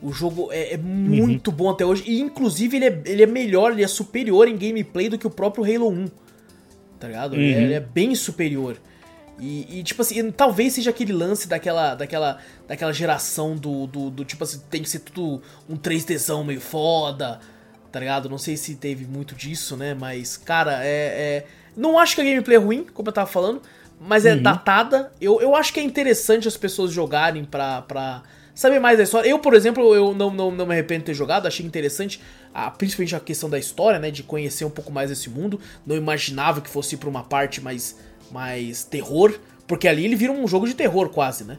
O 0.02 0.12
jogo 0.12 0.50
é, 0.52 0.74
é 0.74 0.78
muito 0.78 1.50
uhum. 1.52 1.56
bom 1.58 1.70
até 1.70 1.86
hoje. 1.86 2.04
E 2.08 2.20
inclusive 2.20 2.76
ele 2.78 2.86
é, 2.86 3.02
ele 3.06 3.24
é 3.24 3.28
melhor, 3.28 3.72
ele 3.72 3.84
é 3.84 3.88
superior 3.88 4.48
em 4.48 4.58
gameplay 4.58 5.08
do 5.10 5.18
que 5.18 5.26
o 5.28 5.30
próprio 5.30 5.64
Halo 5.64 5.90
1. 5.90 6.08
Tá 7.00 7.08
ligado? 7.08 7.34
Uhum. 7.34 7.40
Ele, 7.40 7.54
é, 7.54 7.62
ele, 7.64 7.74
é, 7.76 7.80
bem 7.80 8.14
superior. 8.16 8.78
E, 9.40 9.80
e, 9.80 9.84
tipo 9.84 10.02
assim, 10.02 10.32
talvez 10.32 10.74
seja 10.74 10.90
aquele 10.90 11.14
lance 11.14 11.48
daquela, 11.48 11.94
daquela, 11.94 12.40
daquela 12.68 12.92
geração 12.92 13.56
do, 13.56 13.86
do, 13.86 14.10
do, 14.10 14.26
tipo 14.26 14.44
assim, 14.44 14.62
tem 14.70 14.82
que 14.82 14.90
ser 14.90 15.00
tudo 15.00 15.42
um 15.70 15.78
3Dzão 15.78 16.44
meio 16.44 16.60
foda, 16.60 17.40
tá 17.92 18.00
ligado? 18.00 18.30
Não 18.30 18.38
sei 18.38 18.58
se 18.58 18.76
teve 18.76 19.06
muito 19.06 19.36
disso, 19.36 19.78
né? 19.78 19.94
Mas, 19.94 20.38
cara, 20.38 20.84
é. 20.84 20.88
é... 20.88 21.46
Não 21.76 22.00
acho 22.00 22.16
que 22.16 22.22
a 22.22 22.24
gameplay 22.24 22.58
é 22.58 22.60
ruim, 22.60 22.88
como 22.92 23.10
eu 23.10 23.14
tava 23.14 23.30
falando, 23.30 23.62
mas 24.02 24.26
é 24.26 24.34
uhum. 24.34 24.42
datada. 24.42 25.12
Eu, 25.22 25.40
eu 25.40 25.56
acho 25.56 25.72
que 25.72 25.80
é 25.80 25.84
interessante 25.84 26.48
as 26.48 26.58
pessoas 26.58 26.92
jogarem 26.92 27.46
pra, 27.46 27.84
pra 27.84 28.24
saber 28.56 28.80
mais 28.80 28.98
da 28.98 29.04
história. 29.04 29.30
Eu, 29.30 29.38
por 29.38 29.54
exemplo, 29.54 29.94
eu 29.94 30.16
não, 30.16 30.32
não, 30.32 30.50
não 30.50 30.66
me 30.66 30.74
arrependo 30.74 31.02
de 31.02 31.06
ter 31.06 31.14
jogado, 31.14 31.46
achei 31.46 31.64
interessante, 31.64 32.20
a, 32.52 32.72
principalmente 32.72 33.16
a 33.16 33.20
questão 33.20 33.48
da 33.48 33.60
história, 33.60 34.00
né? 34.00 34.10
De 34.10 34.24
conhecer 34.24 34.66
um 34.66 34.72
pouco 34.72 34.92
mais 34.92 35.12
desse 35.12 35.30
mundo. 35.30 35.60
Não 35.86 35.96
imaginava 35.96 36.60
que 36.62 36.70
fosse 36.70 36.98
pra 36.98 37.08
uma 37.08 37.24
parte 37.24 37.62
mais 37.62 37.96
mais 38.32 38.84
terror, 38.84 39.38
porque 39.68 39.88
ali 39.88 40.06
ele 40.06 40.16
vira 40.16 40.32
um 40.32 40.48
jogo 40.48 40.68
de 40.68 40.74
terror 40.74 41.10
quase, 41.10 41.44
né? 41.44 41.58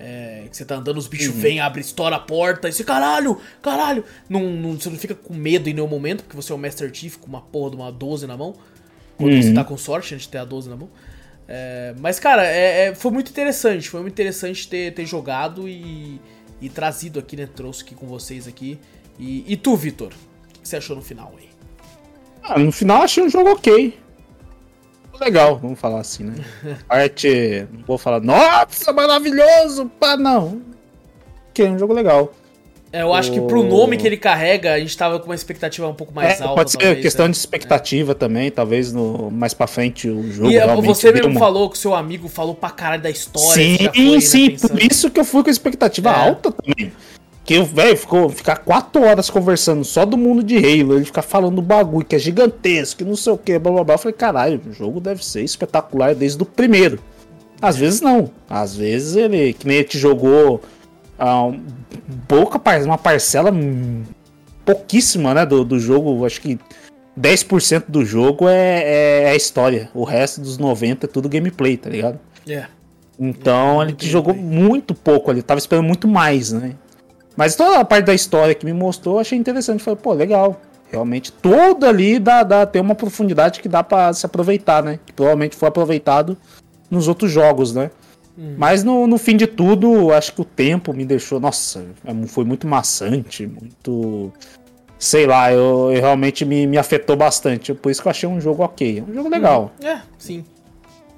É, 0.00 0.44
que 0.48 0.56
você 0.56 0.64
tá 0.64 0.76
andando, 0.76 0.96
os 0.96 1.08
bichos 1.08 1.34
uhum. 1.34 1.40
vêm, 1.40 1.58
abre, 1.58 1.80
estoura 1.80 2.16
a 2.16 2.20
porta, 2.20 2.68
e 2.68 2.72
você, 2.72 2.84
caralho, 2.84 3.40
caralho! 3.60 4.04
Não, 4.28 4.42
não, 4.42 4.78
você 4.78 4.88
não 4.88 4.96
fica 4.96 5.14
com 5.14 5.34
medo 5.34 5.68
em 5.68 5.74
nenhum 5.74 5.88
momento, 5.88 6.22
porque 6.22 6.36
você 6.36 6.52
é 6.52 6.54
o 6.54 6.58
Master 6.58 6.94
Chief 6.94 7.16
com 7.16 7.26
uma 7.26 7.40
porra 7.40 7.70
de 7.70 7.76
uma 7.76 7.90
12 7.90 8.26
na 8.26 8.36
mão. 8.36 8.54
Quando 9.16 9.32
uhum. 9.32 9.42
você 9.42 9.52
tá 9.52 9.64
com 9.64 9.76
sorte 9.76 10.14
antes 10.14 10.26
de 10.26 10.30
ter 10.30 10.38
a 10.38 10.44
12 10.44 10.68
na 10.70 10.76
mão. 10.76 10.88
É, 11.48 11.94
mas, 11.98 12.20
cara, 12.20 12.46
é, 12.46 12.86
é, 12.86 12.94
foi 12.94 13.10
muito 13.10 13.30
interessante. 13.30 13.90
Foi 13.90 14.00
muito 14.00 14.12
interessante 14.12 14.68
ter, 14.68 14.94
ter 14.94 15.04
jogado 15.04 15.68
e, 15.68 16.20
e 16.60 16.68
trazido 16.68 17.18
aqui, 17.18 17.34
né? 17.34 17.48
Trouxe 17.52 17.82
aqui 17.82 17.96
com 17.96 18.06
vocês 18.06 18.46
aqui. 18.46 18.78
E, 19.18 19.44
e 19.52 19.56
tu, 19.56 19.74
Vitor? 19.74 20.12
O 20.12 20.60
que 20.60 20.68
você 20.68 20.76
achou 20.76 20.94
no 20.94 21.02
final 21.02 21.34
aí? 21.36 21.48
Ah, 22.44 22.58
no 22.60 22.70
final 22.70 23.02
achei 23.02 23.24
um 23.24 23.28
jogo 23.28 23.50
ok 23.50 23.98
legal, 25.20 25.58
vamos 25.58 25.78
falar 25.78 26.00
assim, 26.00 26.24
né? 26.24 26.34
Arte, 26.88 27.66
não 27.72 27.84
vou 27.86 27.98
falar, 27.98 28.20
nossa, 28.20 28.92
maravilhoso, 28.92 29.90
pá, 29.98 30.16
não. 30.16 30.60
Que 31.52 31.62
é 31.62 31.70
um 31.70 31.78
jogo 31.78 31.92
legal. 31.92 32.32
É, 32.92 33.02
eu 33.02 33.12
acho 33.12 33.30
o... 33.30 33.34
que 33.34 33.40
pro 33.42 33.62
nome 33.62 33.96
que 33.98 34.06
ele 34.06 34.16
carrega, 34.16 34.72
a 34.72 34.78
gente 34.78 34.96
tava 34.96 35.18
com 35.18 35.26
uma 35.26 35.34
expectativa 35.34 35.86
um 35.86 35.94
pouco 35.94 36.14
mais 36.14 36.40
é, 36.40 36.42
alta. 36.42 36.54
Pode 36.54 36.70
ser 36.70 36.78
talvez, 36.78 37.02
questão 37.02 37.26
é. 37.26 37.28
de 37.28 37.36
expectativa 37.36 38.12
é. 38.12 38.14
também, 38.14 38.50
talvez 38.50 38.92
no 38.92 39.30
mais 39.30 39.52
pra 39.52 39.66
frente 39.66 40.08
o 40.08 40.32
jogo. 40.32 40.50
E 40.50 40.58
você 40.82 41.12
mesmo 41.12 41.30
uma... 41.30 41.40
falou 41.40 41.68
que 41.68 41.76
o 41.76 41.78
seu 41.78 41.94
amigo 41.94 42.28
falou 42.28 42.54
pra 42.54 42.70
caralho 42.70 43.02
da 43.02 43.10
história. 43.10 43.52
Sim, 43.52 43.76
foi, 43.76 44.10
né, 44.14 44.20
sim, 44.20 44.48
né, 44.50 44.56
por 44.58 44.82
isso 44.82 45.10
que 45.10 45.20
eu 45.20 45.24
fui 45.24 45.42
com 45.42 45.50
a 45.50 45.52
expectativa 45.52 46.10
é. 46.10 46.14
alta 46.14 46.50
também. 46.50 46.92
Que, 47.48 47.62
velho, 47.62 47.96
ficou 47.96 48.28
ficar 48.28 48.56
quatro 48.56 49.02
horas 49.02 49.30
conversando 49.30 49.82
só 49.82 50.04
do 50.04 50.18
mundo 50.18 50.42
de 50.42 50.58
Halo, 50.58 50.96
ele 50.96 51.06
ficar 51.06 51.22
falando 51.22 51.62
bagulho 51.62 52.04
que 52.04 52.14
é 52.14 52.18
gigantesco, 52.18 52.98
que 52.98 53.04
não 53.04 53.16
sei 53.16 53.32
o 53.32 53.38
que, 53.38 53.58
blá 53.58 53.72
blá 53.72 53.84
blá. 53.84 53.94
Eu 53.94 53.98
falei, 53.98 54.12
caralho, 54.12 54.60
o 54.68 54.70
jogo 54.74 55.00
deve 55.00 55.24
ser 55.24 55.40
espetacular 55.40 56.14
desde 56.14 56.42
o 56.42 56.44
primeiro. 56.44 56.98
Às 57.58 57.78
vezes 57.78 58.02
não. 58.02 58.30
Às 58.50 58.76
vezes 58.76 59.16
ele, 59.16 59.54
que 59.54 59.66
nem 59.66 59.78
ele 59.78 59.86
te 59.86 59.98
jogou 59.98 60.60
ah, 61.18 61.50
pouca, 62.28 62.60
uma 62.84 62.98
parcela 62.98 63.50
pouquíssima, 64.62 65.32
né, 65.32 65.46
do, 65.46 65.64
do 65.64 65.78
jogo, 65.78 66.26
acho 66.26 66.42
que 66.42 66.58
10% 67.18 67.84
do 67.88 68.04
jogo 68.04 68.46
é, 68.46 68.82
é, 68.82 69.22
é, 69.22 69.30
a 69.30 69.34
história. 69.34 69.88
O 69.94 70.04
resto 70.04 70.42
dos 70.42 70.58
90 70.58 71.06
é 71.06 71.08
tudo 71.08 71.30
gameplay, 71.30 71.78
tá 71.78 71.88
ligado? 71.88 72.20
É. 72.46 72.50
Yeah. 72.50 72.70
Então 73.18 73.82
ele 73.82 73.94
te 73.94 74.06
jogou 74.06 74.34
muito 74.34 74.94
pouco 74.94 75.30
ali, 75.30 75.40
tava 75.40 75.58
esperando 75.58 75.86
muito 75.86 76.06
mais, 76.06 76.52
né? 76.52 76.74
Mas 77.38 77.54
toda 77.54 77.78
a 77.78 77.84
parte 77.84 78.06
da 78.06 78.14
história 78.14 78.52
que 78.52 78.66
me 78.66 78.72
mostrou, 78.72 79.14
eu 79.14 79.20
achei 79.20 79.38
interessante. 79.38 79.80
Falei, 79.80 80.00
pô, 80.02 80.12
legal. 80.12 80.60
Realmente, 80.90 81.30
todo 81.30 81.86
ali 81.86 82.18
dá, 82.18 82.42
dá, 82.42 82.66
tem 82.66 82.82
uma 82.82 82.96
profundidade 82.96 83.60
que 83.60 83.68
dá 83.68 83.84
para 83.84 84.12
se 84.12 84.26
aproveitar, 84.26 84.82
né? 84.82 84.98
Que 85.06 85.12
provavelmente 85.12 85.54
foi 85.54 85.68
aproveitado 85.68 86.36
nos 86.90 87.06
outros 87.06 87.30
jogos, 87.30 87.72
né? 87.72 87.92
Hum. 88.36 88.56
Mas 88.58 88.82
no, 88.82 89.06
no 89.06 89.16
fim 89.18 89.36
de 89.36 89.46
tudo, 89.46 90.12
acho 90.12 90.32
que 90.32 90.40
o 90.40 90.44
tempo 90.44 90.92
me 90.92 91.04
deixou. 91.04 91.38
Nossa, 91.38 91.84
é 92.04 92.26
foi 92.26 92.44
muito 92.44 92.66
maçante, 92.66 93.46
muito. 93.46 94.32
Sei 94.98 95.24
lá, 95.24 95.52
eu, 95.52 95.92
eu 95.92 96.00
realmente 96.00 96.44
me, 96.44 96.66
me 96.66 96.76
afetou 96.76 97.14
bastante. 97.14 97.72
Por 97.72 97.92
isso 97.92 98.02
que 98.02 98.08
eu 98.08 98.10
achei 98.10 98.28
um 98.28 98.40
jogo 98.40 98.64
ok. 98.64 99.04
Um 99.08 99.14
jogo 99.14 99.28
legal. 99.28 99.70
Hum. 99.80 99.86
É, 99.86 100.00
sim. 100.18 100.44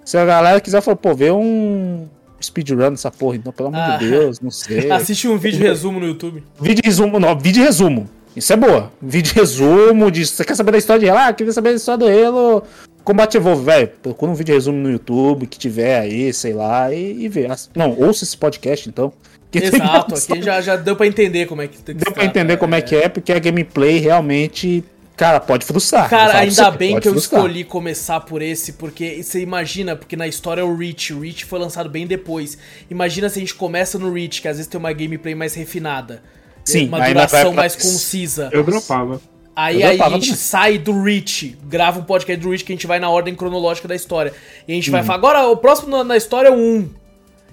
Se 0.04 0.18
a 0.18 0.26
galera 0.26 0.60
quiser, 0.60 0.82
falar, 0.82 0.96
pô, 0.96 1.14
ver 1.14 1.32
um, 1.32 2.06
speedrun 2.40 2.92
essa 2.92 3.10
porra, 3.10 3.36
então, 3.36 3.52
pelo 3.52 3.68
amor 3.68 3.80
ah, 3.80 3.96
de 3.96 4.08
Deus, 4.08 4.40
não 4.40 4.50
sei. 4.50 4.90
Assiste 4.92 5.28
um 5.28 5.36
vídeo 5.36 5.60
resumo 5.60 6.00
no 6.00 6.06
YouTube. 6.06 6.42
Vídeo 6.60 6.82
resumo, 6.84 7.18
não, 7.18 7.38
vídeo 7.38 7.62
resumo. 7.62 8.08
Isso 8.34 8.52
é 8.52 8.56
boa. 8.56 8.92
Vídeo 9.02 9.34
resumo 9.34 10.10
de. 10.10 10.24
Você 10.24 10.44
quer 10.44 10.54
saber 10.54 10.72
da 10.72 10.78
história 10.78 11.00
de 11.00 11.08
Halo? 11.08 11.20
Ah, 11.20 11.32
quer 11.32 11.52
saber 11.52 11.70
da 11.70 11.76
história 11.76 11.98
do 11.98 12.06
Halo. 12.06 12.62
Combate 13.02 13.36
Evolve, 13.36 13.64
velho. 13.64 13.88
Procura 14.02 14.30
um 14.30 14.34
vídeo 14.34 14.54
resumo 14.54 14.78
no 14.78 14.90
YouTube 14.90 15.46
que 15.46 15.58
tiver 15.58 15.98
aí, 15.98 16.32
sei 16.32 16.52
lá, 16.52 16.92
e, 16.92 17.24
e 17.24 17.28
vê. 17.28 17.48
Não, 17.74 17.98
ouça 17.98 18.24
esse 18.24 18.36
podcast 18.36 18.88
então. 18.88 19.12
Exato, 19.52 20.14
aqui 20.32 20.42
já, 20.42 20.60
já 20.60 20.76
deu 20.76 20.94
pra 20.94 21.06
entender 21.06 21.46
como 21.46 21.60
é 21.60 21.66
que 21.66 21.78
tem 21.78 21.96
que 21.96 22.04
Deu 22.04 22.12
pra 22.12 22.24
entender 22.24 22.56
como 22.56 22.74
é 22.74 22.80
que 22.80 22.94
é, 22.94 23.08
porque 23.08 23.32
a 23.32 23.38
gameplay 23.38 23.98
realmente 23.98 24.84
Cara, 25.20 25.38
pode 25.38 25.66
frustrar. 25.66 26.08
Cara, 26.08 26.38
ainda 26.38 26.70
bem 26.70 26.98
que 26.98 27.06
eu 27.06 27.12
frustrar. 27.12 27.42
escolhi 27.42 27.62
começar 27.62 28.20
por 28.20 28.40
esse, 28.40 28.72
porque 28.72 29.22
você 29.22 29.42
imagina, 29.42 29.94
porque 29.94 30.16
na 30.16 30.26
história 30.26 30.62
é 30.62 30.64
o 30.64 30.74
Reach, 30.74 31.12
o 31.12 31.20
Reach 31.20 31.44
foi 31.44 31.58
lançado 31.58 31.90
bem 31.90 32.06
depois. 32.06 32.56
Imagina 32.90 33.28
se 33.28 33.38
a 33.38 33.40
gente 33.40 33.54
começa 33.54 33.98
no 33.98 34.10
Reach, 34.10 34.40
que 34.40 34.48
às 34.48 34.56
vezes 34.56 34.66
tem 34.66 34.80
uma 34.80 34.90
gameplay 34.94 35.34
mais 35.34 35.52
refinada. 35.52 36.22
Sim, 36.64 36.88
uma 36.88 37.06
duração 37.06 37.52
mais 37.52 37.76
concisa. 37.76 38.48
Eu 38.50 38.64
dropava. 38.64 39.20
Aí, 39.54 39.82
aí 39.82 40.00
a 40.00 40.08
gente 40.08 40.28
também. 40.28 40.36
sai 40.36 40.78
do 40.78 41.02
Reach, 41.02 41.54
grava 41.64 42.00
um 42.00 42.04
podcast 42.04 42.42
do 42.42 42.48
Reach 42.48 42.64
que 42.64 42.72
a 42.72 42.74
gente 42.76 42.86
vai 42.86 42.98
na 42.98 43.10
ordem 43.10 43.34
cronológica 43.34 43.86
da 43.86 43.94
história. 43.94 44.32
E 44.66 44.72
a 44.72 44.74
gente 44.74 44.90
vai 44.90 45.02
falar, 45.02 45.18
agora 45.18 45.48
o 45.48 45.56
próximo 45.58 46.02
na, 46.02 46.16
história 46.16 46.48
é 46.48 46.50
o 46.50 46.56
1. 46.56 46.88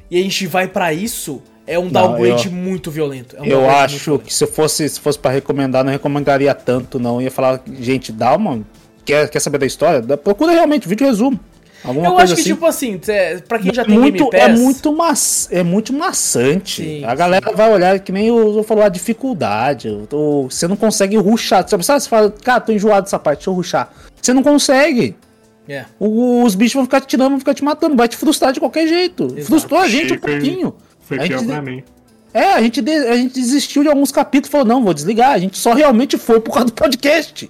E 0.10 0.18
a 0.18 0.24
gente 0.24 0.48
vai 0.48 0.70
para 0.70 0.94
isso, 0.94 1.44
é 1.68 1.78
um 1.78 1.90
downgrade 1.90 2.50
não, 2.50 2.58
eu, 2.58 2.64
muito 2.64 2.90
violento. 2.90 3.36
É 3.36 3.42
um 3.42 3.46
eu 3.46 3.70
acho 3.70 4.18
que 4.20 4.34
se 4.34 4.48
fosse, 4.48 4.88
se 4.88 5.00
fosse 5.00 5.20
para 5.20 5.32
recomendar, 5.32 5.84
não 5.84 5.92
recomendaria 5.92 6.56
tanto, 6.56 6.98
não. 6.98 7.22
ia 7.22 7.30
falar, 7.30 7.62
gente, 7.80 8.12
dá 8.12 8.36
uma. 8.36 8.62
Quer, 9.04 9.30
quer 9.30 9.40
saber 9.40 9.58
da 9.58 9.66
história? 9.66 10.02
Procura 10.18 10.54
realmente, 10.54 10.88
vídeo 10.88 11.06
resumo. 11.06 11.40
Alguma 11.84 12.08
eu 12.08 12.18
acho 12.18 12.34
que, 12.34 12.42
assim. 12.42 12.50
tipo 12.50 12.66
assim, 12.66 13.00
pra 13.48 13.60
quem 13.60 13.74
já 13.74 13.86
tem 13.86 13.98
muito, 13.98 14.30
Game 14.30 14.36
é 14.36 14.48
Pass... 14.48 14.50
É 14.50 14.62
muito, 14.62 14.94
ma 14.94 15.14
é 15.52 15.64
muito 15.64 15.94
maçante. 15.94 16.84
Sim, 16.84 17.06
a 17.06 17.14
galera 17.14 17.50
sim. 17.50 17.56
vai 17.56 17.72
olhar, 17.72 18.00
que 18.00 18.12
nem 18.12 18.28
eu, 18.28 18.58
eu 18.58 18.64
falou, 18.64 18.84
a 18.84 18.90
dificuldade. 18.90 19.90
O, 20.12 20.48
você 20.50 20.68
não 20.68 20.76
consegue 20.76 21.18
ruxar. 21.18 21.68
Sabe, 21.68 21.86
você 21.86 22.10
fala, 22.10 22.32
cara, 22.32 22.62
tô 22.62 22.72
enjoado 22.72 23.04
dessa 23.04 23.20
parte, 23.20 23.40
deixa 23.40 23.50
eu 23.50 23.54
ruxar. 23.54 23.92
Você 24.22 24.34
não 24.34 24.44
consegue. 24.44 25.16
Yeah. 25.70 25.90
os 26.00 26.56
bichos 26.56 26.76
vão 26.76 26.86
ficar 26.86 27.02
te 27.02 27.08
tirando, 27.08 27.32
vão 27.32 27.40
ficar 27.40 27.54
te 27.54 27.64
matando. 27.64 27.96
Vai 27.96 28.08
te 28.08 28.16
frustrar 28.16 28.54
de 28.54 28.60
qualquer 28.60 28.88
jeito. 28.88 29.26
Exato. 29.26 29.46
Frustrou 29.46 29.80
a 29.80 29.88
gente 29.88 30.14
um 30.14 30.20
pouquinho. 30.20 30.74
Foi 31.08 31.20
pior 31.20 31.46
pra 31.46 31.62
mim. 31.62 31.84
É, 32.34 32.54
a 32.54 32.62
gente, 32.62 32.82
de, 32.82 32.92
a 32.92 33.16
gente 33.16 33.34
desistiu 33.34 33.82
de 33.82 33.90
alguns 33.90 34.12
capítulos 34.12 34.50
e 34.50 34.52
falou, 34.52 34.68
não, 34.68 34.84
vou 34.84 34.94
desligar. 34.94 35.32
A 35.32 35.40
gente 35.40 35.58
só 35.58 35.74
realmente 35.74 36.18
foi 36.18 36.40
por 36.42 36.52
causa 36.52 36.66
do 36.66 36.74
podcast. 36.74 37.50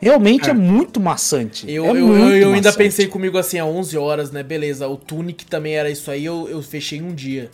Realmente 0.00 0.48
é, 0.48 0.50
é 0.50 0.54
muito 0.54 0.98
maçante. 0.98 1.70
Eu, 1.70 1.84
é 1.84 1.90
eu, 1.90 1.96
eu, 1.96 2.36
eu 2.36 2.52
ainda 2.54 2.72
pensei 2.72 3.06
comigo 3.06 3.36
assim, 3.36 3.58
há 3.58 3.66
11 3.66 3.98
horas, 3.98 4.30
né? 4.30 4.42
Beleza, 4.42 4.88
o 4.88 4.96
Tunic 4.96 5.44
também 5.44 5.76
era 5.76 5.90
isso 5.90 6.10
aí, 6.10 6.24
eu, 6.24 6.48
eu 6.48 6.62
fechei 6.62 6.98
em 6.98 7.02
um 7.02 7.14
dia. 7.14 7.50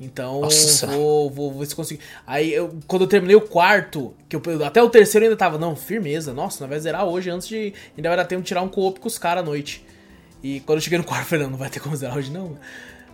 Então, 0.00 0.42
vou, 0.88 1.30
vou, 1.30 1.58
ver 1.58 1.66
se 1.66 1.74
consigo. 1.74 2.02
Aí, 2.26 2.52
eu, 2.52 2.76
quando 2.86 3.02
eu 3.02 3.08
terminei 3.08 3.36
o 3.36 3.40
quarto, 3.40 4.12
que 4.28 4.36
eu, 4.36 4.42
até 4.66 4.82
o 4.82 4.90
terceiro 4.90 5.24
ainda 5.24 5.36
tava, 5.36 5.56
não, 5.56 5.74
firmeza, 5.74 6.34
nossa, 6.34 6.64
nós 6.64 6.70
vai 6.70 6.80
zerar 6.80 7.06
hoje 7.06 7.30
antes 7.30 7.48
de. 7.48 7.72
Ainda 7.96 8.08
vai 8.08 8.16
dar 8.16 8.24
tempo 8.26 8.42
de 8.42 8.48
tirar 8.48 8.62
um 8.62 8.68
co-op 8.68 9.00
com 9.00 9.08
os 9.08 9.16
caras 9.16 9.42
à 9.42 9.46
noite. 9.46 9.82
E 10.42 10.60
quando 10.60 10.78
eu 10.78 10.82
cheguei 10.82 10.98
no 10.98 11.04
quarto, 11.04 11.22
eu 11.22 11.28
falei, 11.28 11.44
não, 11.44 11.52
não 11.52 11.58
vai 11.58 11.70
ter 11.70 11.80
como 11.80 11.96
zerar 11.96 12.16
hoje 12.18 12.30
não. 12.30 12.58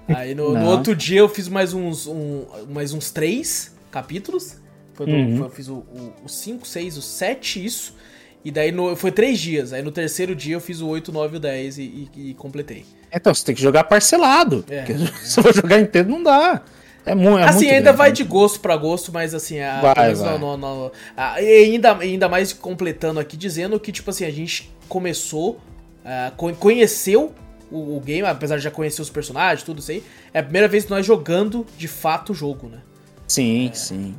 Aí 0.08 0.34
no, 0.34 0.52
no, 0.52 0.66
outro 0.66 0.94
dia 0.94 1.20
eu 1.20 1.28
fiz 1.28 1.48
mais 1.48 1.72
uns, 1.72 2.06
um, 2.06 2.44
mais 2.70 2.92
uns 2.92 3.10
três 3.10 3.74
capítulos. 3.90 4.56
Foi, 4.94 5.06
uhum. 5.06 5.36
foi 5.36 5.46
eu 5.46 5.50
fiz 5.50 5.68
o 5.68 5.84
5, 6.26 6.66
6, 6.66 6.96
o 6.98 7.02
7, 7.02 7.64
isso. 7.64 7.96
E 8.44 8.50
daí 8.50 8.72
no, 8.72 8.94
foi 8.96 9.12
três 9.12 9.38
dias. 9.38 9.72
Aí 9.72 9.82
no 9.82 9.92
terceiro 9.92 10.34
dia 10.34 10.56
eu 10.56 10.60
fiz 10.60 10.80
o 10.80 10.88
8, 10.88 11.12
9 11.12 11.34
e 11.34 11.36
o 11.36 11.40
10 11.40 11.78
e, 11.78 11.82
e, 11.82 12.30
e 12.30 12.34
completei. 12.34 12.84
Então 13.12 13.32
você 13.32 13.44
tem 13.44 13.54
que 13.54 13.62
jogar 13.62 13.84
parcelado. 13.84 14.64
É. 14.68 14.84
Se 15.22 15.38
eu 15.38 15.44
for 15.44 15.54
jogar 15.54 15.80
inteiro, 15.80 16.08
não 16.08 16.22
dá. 16.22 16.62
É, 17.04 17.14
mu 17.14 17.36
é 17.36 17.44
assim, 17.44 17.64
muito 17.64 17.70
ainda 17.70 17.82
grande. 17.82 17.98
vai 17.98 18.12
de 18.12 18.24
gosto 18.24 18.60
para 18.60 18.76
gosto, 18.76 19.12
mas 19.12 19.34
assim, 19.34 19.60
a, 19.60 19.80
vai, 19.80 20.14
vai. 20.14 20.38
No, 20.38 20.56
no, 20.56 20.56
no, 20.56 20.92
a, 21.16 21.34
ainda, 21.34 21.96
ainda 21.98 22.28
mais 22.28 22.52
completando 22.52 23.18
aqui, 23.18 23.36
dizendo 23.36 23.78
que, 23.78 23.90
tipo 23.90 24.08
assim, 24.08 24.24
a 24.24 24.30
gente 24.30 24.72
começou, 24.88 25.60
uh, 26.04 26.54
conheceu 26.56 27.34
o, 27.72 27.96
o, 27.96 28.00
game, 28.00 28.26
apesar 28.26 28.56
de 28.56 28.62
já 28.62 28.70
conhecer 28.70 29.00
os 29.00 29.10
personagens, 29.10 29.62
tudo 29.62 29.78
isso 29.78 29.90
aí, 29.90 30.02
é 30.32 30.40
a 30.40 30.42
primeira 30.42 30.68
vez 30.68 30.84
que 30.84 30.90
nós 30.90 31.04
jogando 31.04 31.66
de 31.76 31.88
fato 31.88 32.32
o 32.32 32.34
jogo, 32.34 32.68
né? 32.68 32.78
Sim, 33.26 33.68
é. 33.68 33.74
sim. 33.74 34.14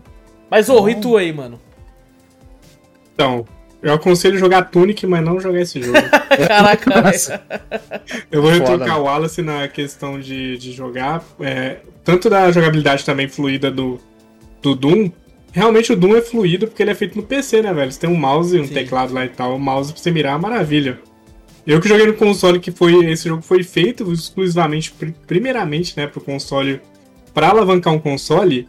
Mas, 0.49 0.69
ô, 0.69 0.81
oh, 0.81 0.89
e 0.89 0.95
tu 0.95 1.17
aí, 1.17 1.31
mano? 1.31 1.59
Então, 3.13 3.45
eu 3.81 3.93
aconselho 3.93 4.37
jogar 4.37 4.63
Tunic, 4.71 5.05
mas 5.05 5.23
não 5.23 5.39
jogar 5.39 5.59
esse 5.59 5.81
jogo. 5.81 5.97
Caraca, 6.47 7.01
Nossa. 7.01 7.41
Eu 8.31 8.41
vou 8.41 8.51
Foda. 8.51 8.71
retrucar 8.71 8.99
o 8.99 9.03
Wallace 9.03 9.41
na 9.41 9.67
questão 9.67 10.19
de, 10.19 10.57
de 10.57 10.71
jogar. 10.71 11.23
é, 11.39 11.77
tanto 12.03 12.29
da 12.29 12.51
jogabilidade 12.51 13.05
também 13.05 13.27
fluida 13.27 13.69
do, 13.69 13.99
do 14.61 14.73
Doom. 14.73 15.11
Realmente 15.51 15.93
o 15.93 15.95
Doom 15.95 16.15
é 16.15 16.21
fluido 16.21 16.67
porque 16.67 16.81
ele 16.81 16.91
é 16.91 16.95
feito 16.95 17.15
no 17.15 17.23
PC, 17.23 17.61
né, 17.61 17.73
velho? 17.73 17.91
Você 17.91 17.99
tem 17.99 18.09
um 18.09 18.15
mouse 18.15 18.57
e 18.57 18.61
um 18.61 18.67
Sim. 18.67 18.73
teclado 18.73 19.13
lá 19.13 19.25
e 19.25 19.29
tal. 19.29 19.55
O 19.55 19.59
mouse 19.59 19.93
pra 19.93 20.01
você 20.01 20.09
mirar 20.09 20.33
é 20.33 20.35
uma 20.35 20.49
maravilha. 20.49 20.99
Eu 21.65 21.79
que 21.79 21.87
joguei 21.87 22.05
no 22.05 22.13
console 22.13 22.59
que 22.59 22.71
foi. 22.71 23.05
Esse 23.09 23.27
jogo 23.29 23.41
foi 23.41 23.63
feito 23.63 24.11
exclusivamente, 24.11 24.91
pri- 24.91 25.15
primeiramente, 25.25 25.95
né, 25.95 26.07
pro 26.07 26.19
console. 26.21 26.81
Pra 27.33 27.49
alavancar 27.49 27.93
um 27.93 27.99
console. 27.99 28.67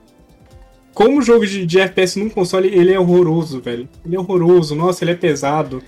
Como 0.95 1.21
jogo 1.21 1.45
de, 1.47 1.66
de 1.66 1.81
FPS 1.81 2.16
num 2.19 2.29
console, 2.31 2.69
ele 2.69 2.93
é 2.93 2.99
horroroso, 3.01 3.61
velho. 3.61 3.89
Ele 4.07 4.15
é 4.15 4.19
horroroso, 4.19 4.75
nossa, 4.77 5.03
ele 5.05 5.11
é 5.11 5.15
pesado. 5.16 5.83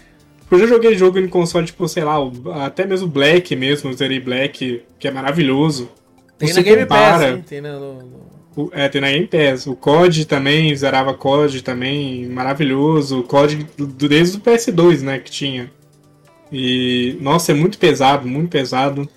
Eu 0.50 0.58
já 0.58 0.66
joguei 0.66 0.96
jogo 0.96 1.18
em 1.18 1.28
console, 1.28 1.66
tipo, 1.66 1.86
sei 1.88 2.02
lá, 2.04 2.16
até 2.64 2.84
mesmo 2.86 3.06
Black 3.08 3.54
mesmo, 3.56 3.90
o 3.90 3.92
Zeri 3.92 4.18
Black, 4.20 4.82
que 4.98 5.08
é 5.08 5.10
maravilhoso. 5.10 5.88
Tem 6.36 6.48
Você 6.48 6.54
na 6.56 6.62
Game 6.62 6.86
Pass, 6.86 7.12
compara- 7.12 7.30
hein? 7.36 7.44
Tem 7.48 7.60
na, 7.60 7.78
no- 7.78 7.94
no- 8.02 8.26
o- 8.56 8.70
É, 8.72 8.88
tem 8.88 9.00
na 9.00 9.10
Game 9.10 9.26
Pass. 9.28 9.66
O 9.66 9.74
COD 9.76 10.24
também, 10.26 10.74
zerava 10.74 11.14
COD 11.14 11.62
também, 11.62 12.26
maravilhoso. 12.26 13.20
O 13.20 13.22
COD 13.22 13.66
do- 13.78 13.86
desde 14.08 14.36
o 14.38 14.40
PS2, 14.40 15.02
né, 15.02 15.18
que 15.20 15.30
tinha. 15.30 15.70
E, 16.52 17.16
nossa, 17.20 17.52
é 17.52 17.54
muito 17.54 17.78
pesado, 17.78 18.26
muito 18.28 18.50
pesado. 18.50 19.08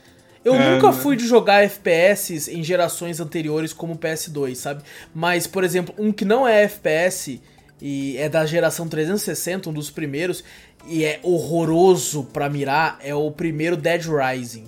Eu 0.44 0.56
É, 0.56 0.60
nunca 0.60 0.88
né? 0.88 0.94
fui 0.94 1.16
de 1.16 1.28
jogar 1.28 1.64
FPS 1.64 2.48
em 2.50 2.64
gerações 2.64 3.20
anteriores 3.20 3.74
como 3.74 3.94
o 3.94 3.98
PS2, 3.98 4.56
sabe? 4.56 4.84
Mas, 5.14 5.46
por 5.46 5.64
exemplo, 5.64 5.94
um 5.98 6.12
que 6.12 6.26
não 6.26 6.48
é 6.48 6.64
FPS 6.64 7.42
e 7.82 8.18
é 8.18 8.28
da 8.30 8.46
geração 8.46 8.88
360, 8.88 9.70
um 9.70 9.74
dos 9.74 9.90
primeiros, 9.92 10.44
e 10.88 11.04
é 11.04 11.20
horroroso 11.24 12.24
pra 12.34 12.50
mirar, 12.50 13.00
é 13.04 13.14
o 13.14 13.30
primeiro 13.32 13.76
Dead 13.78 14.04
Rising. 14.06 14.66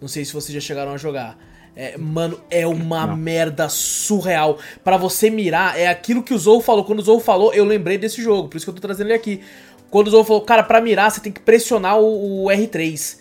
Não 0.00 0.08
sei 0.08 0.24
se 0.24 0.32
vocês 0.32 0.54
já 0.54 0.60
chegaram 0.60 0.92
a 0.92 0.96
jogar. 0.96 1.38
É, 1.74 1.96
mano, 1.96 2.38
é 2.50 2.66
uma 2.66 3.06
Não. 3.06 3.16
merda 3.16 3.68
surreal. 3.68 4.58
Pra 4.84 4.96
você 4.96 5.30
mirar, 5.30 5.78
é 5.78 5.86
aquilo 5.88 6.22
que 6.22 6.34
o 6.34 6.38
Zou 6.38 6.60
falou. 6.60 6.84
Quando 6.84 6.98
o 6.98 7.02
Zou 7.02 7.18
falou, 7.18 7.54
eu 7.54 7.64
lembrei 7.64 7.96
desse 7.96 8.22
jogo, 8.22 8.48
por 8.48 8.56
isso 8.56 8.66
que 8.66 8.70
eu 8.70 8.74
tô 8.74 8.80
trazendo 8.80 9.06
ele 9.06 9.14
aqui. 9.14 9.40
Quando 9.92 10.08
o 10.08 10.10
Zou 10.10 10.24
falou, 10.24 10.40
cara, 10.42 10.64
pra 10.64 10.80
mirar 10.80 11.08
você 11.12 11.20
tem 11.20 11.30
que 11.30 11.38
pressionar 11.40 12.00
o, 12.00 12.46
o 12.46 12.48
R3. 12.48 13.18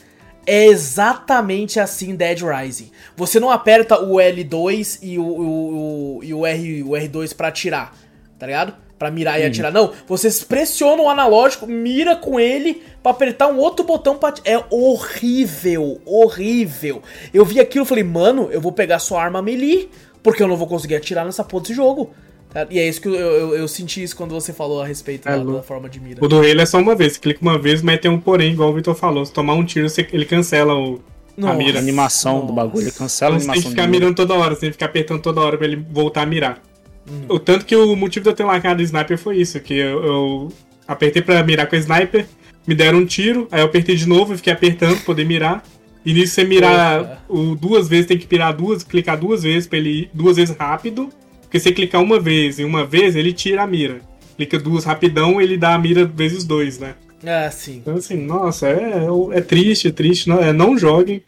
É 0.48 0.66
exatamente 0.66 1.80
assim 1.80 2.16
Dead 2.16 2.40
Rising. 2.42 2.90
Você 3.16 3.40
não 3.40 3.52
aperta 3.52 4.02
o 4.02 4.16
L2 4.16 4.98
e 5.04 5.20
o, 5.20 5.24
o, 5.24 6.18
o- 6.18 6.24
e 6.24 6.34
o, 6.34 6.46
R, 6.48 6.82
o 6.84 6.90
R2 6.92 7.36
pra 7.36 7.50
atirar, 7.50 7.94
tá 8.40 8.48
ligado? 8.48 8.74
Pra 8.98 9.12
mirar 9.12 9.40
e 9.40 9.46
atirar. 9.46 9.72
Não, 9.72 9.92
você 10.08 10.30
pressiona 10.46 11.02
o 11.02 11.10
analógico, 11.10 11.68
mira 11.68 12.16
com 12.16 12.40
ele 12.40 12.82
pra 13.04 13.12
apertar 13.12 13.48
um 13.48 13.58
outro 13.58 13.84
botão 13.86 14.18
pra... 14.18 14.34
É 14.46 14.64
horrível, 14.70 16.00
horrível. 16.06 17.02
Eu 17.34 17.44
vi 17.44 17.60
aquilo 17.60 17.84
e 17.86 17.88
falei, 17.88 18.04
mano, 18.04 18.50
eu 18.52 18.62
vou 18.62 18.72
pegar 18.72 19.00
sua 19.00 19.22
arma 19.22 19.42
melee, 19.42 19.90
porque 20.24 20.42
eu 20.42 20.48
não 20.48 20.56
vou 20.58 20.68
conseguir 20.68 20.96
atirar 20.96 21.26
nessa 21.26 21.44
porra 21.44 21.64
desse 21.64 21.74
jogo. 21.74 22.12
Tá? 22.54 22.68
E 22.70 22.80
é 22.80 22.88
isso 22.88 23.00
que 23.02 23.08
eu, 23.08 23.14
eu, 23.16 23.56
eu 23.56 23.68
senti 23.68 24.04
isso 24.04 24.16
quando 24.16 24.32
você 24.32 24.52
falou 24.52 24.82
a 24.82 24.86
respeito 24.86 25.28
É 25.28 25.38
da, 25.38 25.44
da 25.44 25.64
forma 25.64 25.88
de 25.90 26.00
mira. 26.00 26.24
O 26.24 26.28
do 26.28 26.38
Halo 26.38 26.60
é 26.62 26.66
só 26.66 26.78
uma 26.80 26.96
vez. 26.96 27.14
Você 27.14 27.20
clica 27.20 27.40
uma 27.42 27.58
vez, 27.58 27.82
mas 27.82 28.00
tem 28.00 28.12
um 28.12 28.20
porém, 28.20 28.52
igual 28.52 28.70
o 28.72 28.74
Vitor 28.74 28.94
falou. 28.94 29.26
Se 29.26 29.32
tomar 29.32 29.54
um 29.54 29.64
tiro, 29.64 29.88
você- 29.90 30.06
ele 30.12 30.26
cancela 30.26 30.76
o, 30.76 31.00
a 31.38 31.42
Nossa. 31.42 31.54
mira. 31.56 31.80
A 31.80 31.82
animação 31.82 32.46
do 32.46 32.52
bagulho, 32.54 32.84
ele 32.84 32.92
cancela 32.92 33.36
a 33.36 33.38
Então 33.38 33.40
você 33.40 33.46
tem 33.46 33.52
animação 33.54 33.64
que 33.64 33.70
ficar 33.70 33.84
do 33.88 33.92
mira. 33.92 34.00
mirando 34.06 34.16
toda 34.16 34.34
hora, 34.34 34.54
você 34.54 34.62
tem 34.62 34.70
que 34.70 34.74
ficar 34.74 34.86
apertando 34.88 35.22
toda 35.22 35.40
hora 35.42 35.58
pra 35.58 35.66
ele 35.66 35.86
voltar 35.92 36.24
a 36.24 36.26
mirar. 36.26 36.62
Uhum. 37.10 37.26
O 37.36 37.40
tanto 37.40 37.66
que 37.66 37.76
o 37.76 37.96
motivo 37.96 38.24
de 38.24 38.30
eu 38.30 38.36
ter 38.36 38.44
largado 38.44 38.82
o 38.82 38.84
sniper 38.84 39.18
foi 39.18 39.38
isso, 39.38 39.60
que 39.60 39.74
eu, 39.74 40.04
eu 40.06 40.48
apertei 40.88 41.22
pra 41.22 41.42
mirar 41.44 41.68
com 41.68 41.76
o 41.76 41.80
sniper, 41.80 42.26
me 42.68 42.76
deram 42.76 43.00
um 43.00 43.06
tiro, 43.06 43.48
aí 43.52 43.62
eu 43.62 43.66
apertei 43.66 43.96
de 43.96 44.06
novo 44.08 44.34
e 44.34 44.38
fiquei 44.38 44.52
apertando 44.54 44.98
pra 44.98 45.06
poder 45.06 45.26
mirar. 45.26 45.64
E 46.06 46.14
nisso 46.14 46.34
você 46.34 46.44
mirar 46.44 47.24
o, 47.30 47.56
duas 47.56 47.88
vezes, 47.88 48.08
tem 48.08 48.18
que 48.18 48.28
pirar 48.28 48.54
duas, 48.54 48.84
clicar 48.84 49.18
duas 49.18 49.44
vezes 49.44 49.68
pra 49.68 49.78
ele 49.78 49.90
ir 49.90 50.10
duas 50.14 50.36
vezes 50.38 50.56
rápido. 50.56 51.10
Porque 51.52 51.60
se 51.60 51.66
você 51.66 51.72
clicar 51.74 52.02
uma 52.02 52.18
vez 52.18 52.60
e 52.60 52.64
uma 52.64 52.86
vez, 52.86 53.14
ele 53.14 53.34
tira 53.34 53.64
a 53.64 53.68
mira. 53.68 54.00
Clica 54.38 54.58
duas 54.58 54.86
rapidão, 54.86 55.42
ele 55.42 55.58
dá 55.58 55.74
a 55.76 55.78
mira 55.78 56.06
vezes 56.06 56.46
dois, 56.46 56.80
né? 56.80 56.96
É, 57.22 57.50
sim. 57.50 57.80
Então 57.82 57.96
assim, 57.96 58.16
nossa, 58.16 58.70
é, 58.70 59.06
é 59.34 59.42
triste, 59.42 59.90
é 59.90 59.92
triste. 59.92 60.30
Não, 60.30 60.40
é, 60.42 60.54
não 60.54 60.78
joguem. 60.78 61.22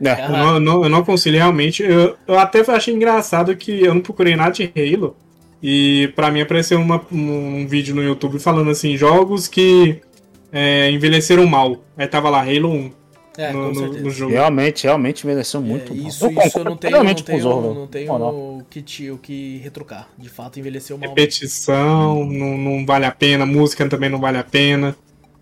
É, 0.00 0.26
Eu 0.26 0.30
não, 0.30 0.60
não, 0.60 0.82
eu 0.84 0.88
não 0.88 0.98
aconselho 0.98 1.36
realmente. 1.38 1.82
Eu, 1.82 2.14
eu 2.28 2.38
até 2.38 2.60
achei 2.70 2.94
engraçado 2.94 3.56
que 3.56 3.72
eu 3.82 3.92
não 3.92 4.00
procurei 4.00 4.36
nada 4.36 4.52
de 4.52 4.70
Halo. 4.76 5.16
E 5.60 6.12
pra 6.14 6.30
mim 6.30 6.42
apareceu 6.42 6.78
uma- 6.80 7.04
um 7.10 7.66
vídeo 7.66 7.92
no 7.92 8.02
YouTube 8.04 8.38
falando 8.38 8.70
assim: 8.70 8.96
jogos 8.96 9.48
que 9.48 10.00
é, 10.52 10.90
envelheceram 10.92 11.44
mal. 11.44 11.82
Aí 11.96 12.06
tava 12.06 12.30
lá, 12.30 12.40
Halo 12.42 12.70
1 12.72 12.90
É, 13.38 13.52
no, 13.52 13.60
com 13.60 13.68
no- 13.68 13.74
certeza. 13.74 14.04
no 14.04 14.10
jogo. 14.10 14.32
Realmente, 14.32 14.84
realmente 14.84 15.26
mereceu 15.26 15.60
muito. 15.60 15.92
É, 15.92 15.96
mal. 15.96 16.06
isso, 16.08 16.28
isso 16.28 16.58
eu 16.58 16.64
não 16.64 16.76
tenho, 16.76 16.92
não 16.92 17.00
plenamente 17.00 17.22
com 17.22 17.28
o 17.28 17.32
tenho, 17.32 17.42
Zorro, 17.42 17.74
não 17.74 17.86
tenho 17.86 18.12
o 18.12 18.64
que, 18.68 18.82
te, 18.82 19.10
o 19.10 19.18
que 19.18 19.58
retrucar. 19.58 20.08
De 20.18 20.28
fato, 20.28 20.58
envelheceu 20.58 20.96
mal. 20.98 21.08
Repetição, 21.08 22.24
não, 22.24 22.56
não 22.56 22.86
vale 22.86 23.04
a 23.06 23.10
pena. 23.12 23.44
Música 23.46 23.88
também 23.88 24.08
não 24.10 24.20
vale 24.20 24.38
a 24.38 24.44
pena. 24.44 24.96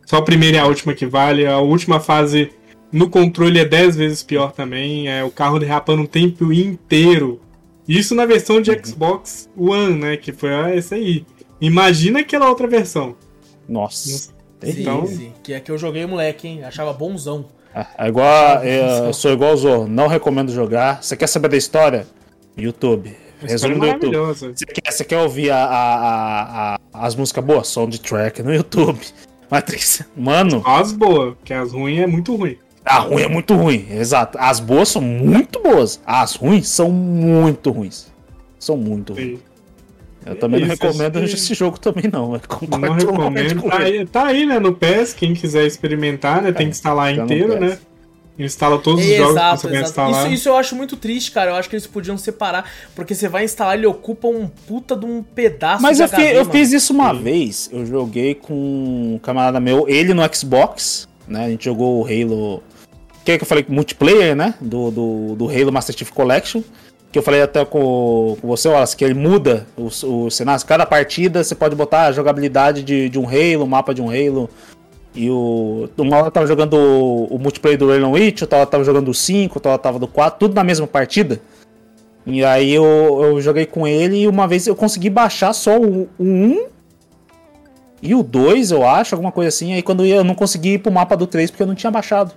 Só 0.05 0.17
a 0.17 0.23
primeira 0.23 0.57
e 0.57 0.61
a 0.61 0.67
última 0.67 0.95
que 0.95 1.07
vale. 1.07 1.47
A 1.47 1.59
última 1.59 2.01
fase 2.01 2.51
no 2.93 3.09
controle 3.09 3.59
é 3.59 3.65
10 3.65 3.97
vezes 3.97 4.23
pior 4.23 4.53
também. 4.53 5.09
É 5.09 5.25
o 5.25 5.31
carro 5.31 5.59
derrapando 5.59 6.03
o 6.03 6.09
tempo 6.09 6.53
inteiro. 6.53 7.41
Isso 7.87 8.15
na 8.15 8.25
versão 8.25 8.61
de 8.61 8.71
Xbox 8.85 9.49
One, 9.57 9.95
né? 9.95 10.17
Que 10.17 10.33
foi 10.33 10.55
ah, 10.55 10.75
essa 10.75 10.95
aí. 10.95 11.25
Imagina 11.61 12.21
aquela 12.21 12.49
outra 12.49 12.67
versão. 12.67 13.15
Nossa. 13.69 14.09
Sim, 14.09 14.81
Então- 14.81 15.07
sim. 15.07 15.33
Que 15.43 15.53
é 15.53 15.61
que 15.61 15.71
eu 15.71 15.77
joguei 15.79 16.07
moleque, 16.07 16.49
hein? 16.49 16.65
Achava 16.65 16.93
bonzão. 16.93 17.47
É 17.99 18.09
igual. 18.09 18.63
é, 18.63 19.09
eu 19.09 19.13
sou 19.13 19.33
igual 19.33 19.53
o 19.53 19.57
Zorro, 19.57 19.89
não 19.89 20.07
recomendo 20.07 20.53
jogar. 20.53 21.03
Você 21.03 21.17
quer 21.17 21.27
saber 21.27 21.49
da 21.49 21.57
história? 21.57 22.07
YouTube. 22.57 23.17
Resumo 23.43 23.79
do 23.81 23.87
YouTube. 23.87 24.17
Você 24.35 24.65
quer, 24.67 24.93
você 24.93 25.05
quer 25.05 25.19
ouvir 25.19 25.51
a- 25.51 25.65
a- 25.65 26.75
a- 26.77 27.07
as 27.07 27.15
músicas 27.17 27.45
boas? 27.45 27.69
Soundtrack 27.69 28.43
no 28.43 28.55
YouTube. 28.55 29.01
Matrix. 29.51 30.03
Mano, 30.17 30.63
As 30.65 30.93
boas, 30.93 31.35
porque 31.35 31.53
as 31.53 31.73
ruins 31.73 32.01
é 32.01 32.07
muito 32.07 32.35
ruim. 32.35 32.57
a 32.85 32.99
ruim 33.01 33.23
é 33.23 33.29
muito 33.29 33.55
ruim. 33.55 33.87
Exato. 33.91 34.39
As 34.41 34.61
boas 34.61 34.89
são 34.89 35.03
muito 35.03 35.61
boas. 35.61 36.01
As 36.07 36.35
ruins 36.37 36.69
são 36.69 36.91
muito 36.91 37.71
ruins. 37.71 38.07
São 38.59 38.77
muito 38.77 39.13
ruins. 39.13 39.39
Sim. 39.39 39.39
Eu 40.27 40.37
também 40.37 40.61
não 40.61 40.69
recomendo 40.69 41.19
que- 41.21 41.25
esse 41.27 41.55
jogo 41.55 41.79
também, 41.79 42.05
não. 42.11 42.39
Concordo 42.49 42.79
Não 42.79 42.95
recomendo. 42.95 43.61
com 43.63 43.69
Tá 43.69 43.79
aí, 43.79 44.07
tá 44.07 44.27
aí, 44.27 44.47
né, 44.47 44.59
no 44.59 44.73
PES, 44.75 45.13
quem 45.13 45.35
quiser 45.35 45.67
experimentar, 45.67 46.41
né? 46.43 46.53
Tem 46.53 46.67
que 46.67 46.73
instalar 46.73 47.13
inteiro, 47.15 47.59
né? 47.61 47.79
Instala 48.37 48.79
todos 48.79 49.01
os 49.05 49.07
jogos 49.17 49.27
que 49.35 49.39
Exato, 49.39 49.61
você 49.61 49.67
vai 49.69 49.77
exato. 49.77 49.91
instalar. 49.91 50.25
Isso, 50.27 50.35
isso 50.35 50.49
eu 50.49 50.57
acho 50.57 50.75
muito 50.75 50.97
triste, 50.97 51.31
cara. 51.31 51.53
Eu 51.53 51.55
acho 51.55 51.69
que 51.71 51.77
eles 51.77 51.87
podiam 51.87 52.19
separar. 52.19 52.69
Porque 52.95 53.15
você 53.15 53.29
vai 53.29 53.45
instalar, 53.45 53.77
ele 53.77 53.87
ocupa 53.87 54.27
um 54.27 54.49
puta 54.49 54.97
de 54.97 55.07
um 55.07 55.23
pedaço 55.23 55.81
Mas 55.83 55.99
de 55.99 56.03
eu, 56.03 56.09
fi- 56.09 56.17
HD, 56.17 56.39
eu 56.39 56.45
fiz 56.47 56.73
isso 56.73 56.93
uma 56.93 57.13
vez. 57.13 57.71
Eu 57.73 57.87
joguei 57.87 58.35
com 58.35 58.53
um 59.15 59.21
camarada 59.23 59.61
meu, 59.61 59.89
ele 59.89 60.13
no 60.13 60.23
Xbox, 60.35 61.09
né? 61.29 61.45
A 61.45 61.49
gente 61.49 61.65
jogou 61.65 62.03
o 62.03 62.07
Halo. 62.07 62.61
Que 63.25 63.33
é 63.33 63.39
que 63.39 63.45
eu 63.45 63.49
falei? 63.49 63.65
Multiplayer, 63.69 64.35
né? 64.35 64.55
Do, 64.61 64.91
do, 64.91 65.35
do 65.37 65.49
Halo 65.49 65.71
Master 65.73 65.97
Chief 65.97 66.11
Collection. 66.11 66.61
Que 67.15 67.19
eu 67.21 67.23
falei 67.23 67.43
até 67.43 67.65
com, 67.65 68.37
com 68.41 68.49
você, 68.49 68.69
Wallace, 68.69 68.97
que 68.97 69.05
ele 69.05 69.15
muda 69.15 69.69
o, 69.77 69.85
o 69.85 70.31
cenário. 70.33 70.67
Cada 70.67 70.85
partida 70.85 71.45
você 71.45 71.55
pode 71.55 71.77
botar 71.77 72.07
a 72.07 72.13
jogabilidade 72.13 72.83
de, 72.83 73.09
de 73.09 73.21
um 73.21 73.25
Halo, 73.25 73.63
o 73.63 73.69
mapa 73.69 73.95
de 73.95 74.03
um 74.03 74.11
Halo. 74.11 74.51
E 75.15 75.31
o. 75.31 75.89
Uma 75.97 76.17
hora 76.17 76.31
tava 76.33 76.45
jogando 76.49 76.75
o, 76.75 77.27
o 77.27 77.39
multiplayer 77.39 77.79
do 77.79 77.93
Halo 77.93 78.15
Reach, 78.15 78.43
outra 78.43 78.59
hora 78.59 78.67
tava 78.67 78.83
jogando 78.83 79.11
o 79.11 79.15
5, 79.15 79.55
outra 79.55 79.71
hora 79.71 79.79
tava 79.79 80.01
do 80.01 80.09
4, 80.09 80.41
tudo 80.41 80.57
na 80.57 80.65
mesma 80.65 80.89
partida. 80.89 81.41
E 82.27 82.45
aí 82.45 82.75
eu, 82.75 82.85
eu 83.23 83.41
joguei 83.41 83.65
com 83.65 83.87
ele 83.87 84.23
e 84.23 84.27
uma 84.27 84.49
vez 84.49 84.67
eu 84.67 84.75
consegui 84.75 85.09
baixar 85.09 85.53
só 85.53 85.79
o, 85.79 86.09
o 86.19 86.25
1 86.25 86.67
e 88.03 88.13
o 88.13 88.25
2, 88.25 88.73
eu 88.73 88.85
acho, 88.85 89.15
alguma 89.15 89.31
coisa 89.31 89.51
assim. 89.51 89.73
Aí 89.73 89.83
quando 89.85 90.05
eu, 90.05 90.17
eu 90.17 90.25
não 90.25 90.35
consegui 90.35 90.71
ir 90.71 90.79
pro 90.79 90.91
mapa 90.91 91.17
do 91.17 91.29
3 91.29 91.53
porque 91.53 91.63
eu 91.63 91.69
não 91.69 91.77
tinha 91.77 91.93
baixado. 91.93 92.35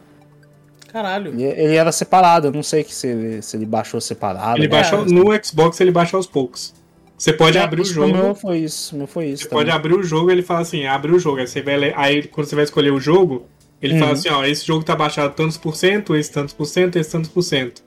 Caralho. 1.01 1.31
Ele, 1.33 1.43
ele 1.43 1.75
era 1.75 1.91
separado, 1.91 2.47
eu 2.47 2.51
não 2.51 2.63
sei 2.63 2.83
que 2.83 2.93
se, 2.93 3.07
ele- 3.07 3.41
se 3.41 3.55
ele 3.55 3.65
baixou 3.65 4.01
separado. 4.01 4.57
Ele 4.57 4.67
né? 4.67 4.71
baixa 4.71 4.97
no 5.05 5.25
Xbox, 5.43 5.79
ele 5.79 5.91
baixa 5.91 6.17
aos 6.17 6.25
poucos. 6.27 6.73
Você 7.17 7.33
pode 7.33 7.57
É, 7.57 7.61
abrir 7.61 7.81
o 7.81 7.85
jogo. 7.85 8.13
meu 8.15 8.35
foi 8.35 8.59
isso, 8.59 8.95
meu 8.95 9.07
foi 9.07 9.25
isso. 9.27 9.43
Você 9.43 9.49
também. 9.49 9.65
pode 9.65 9.75
abrir 9.75 9.93
o 9.95 10.03
jogo 10.03 10.29
ele 10.31 10.41
fala 10.43 10.61
assim, 10.61 10.85
abre 10.85 11.11
o 11.11 11.19
jogo. 11.19 11.39
Aí, 11.39 11.47
você 11.47 11.61
vai, 11.61 11.77
ler- 11.77 11.93
aí 11.97 12.23
quando 12.27 12.45
você 12.47 12.55
vai 12.55 12.63
escolher 12.63 12.91
o 12.91 12.99
jogo, 12.99 13.45
ele 13.81 13.93
Uhum. 13.93 13.99
fala 13.99 14.11
assim, 14.13 14.29
ó, 14.29 14.45
esse 14.45 14.65
jogo 14.65 14.83
tá 14.83 14.95
baixado 14.95 15.33
tantos 15.33 15.57
por 15.57 15.75
cento, 15.75 16.15
esse 16.15 16.31
tantos 16.31 16.53
por 16.53 16.65
cento, 16.65 16.95
esse 16.97 17.11
tantos 17.11 17.29
por 17.29 17.41
cento. 17.41 17.81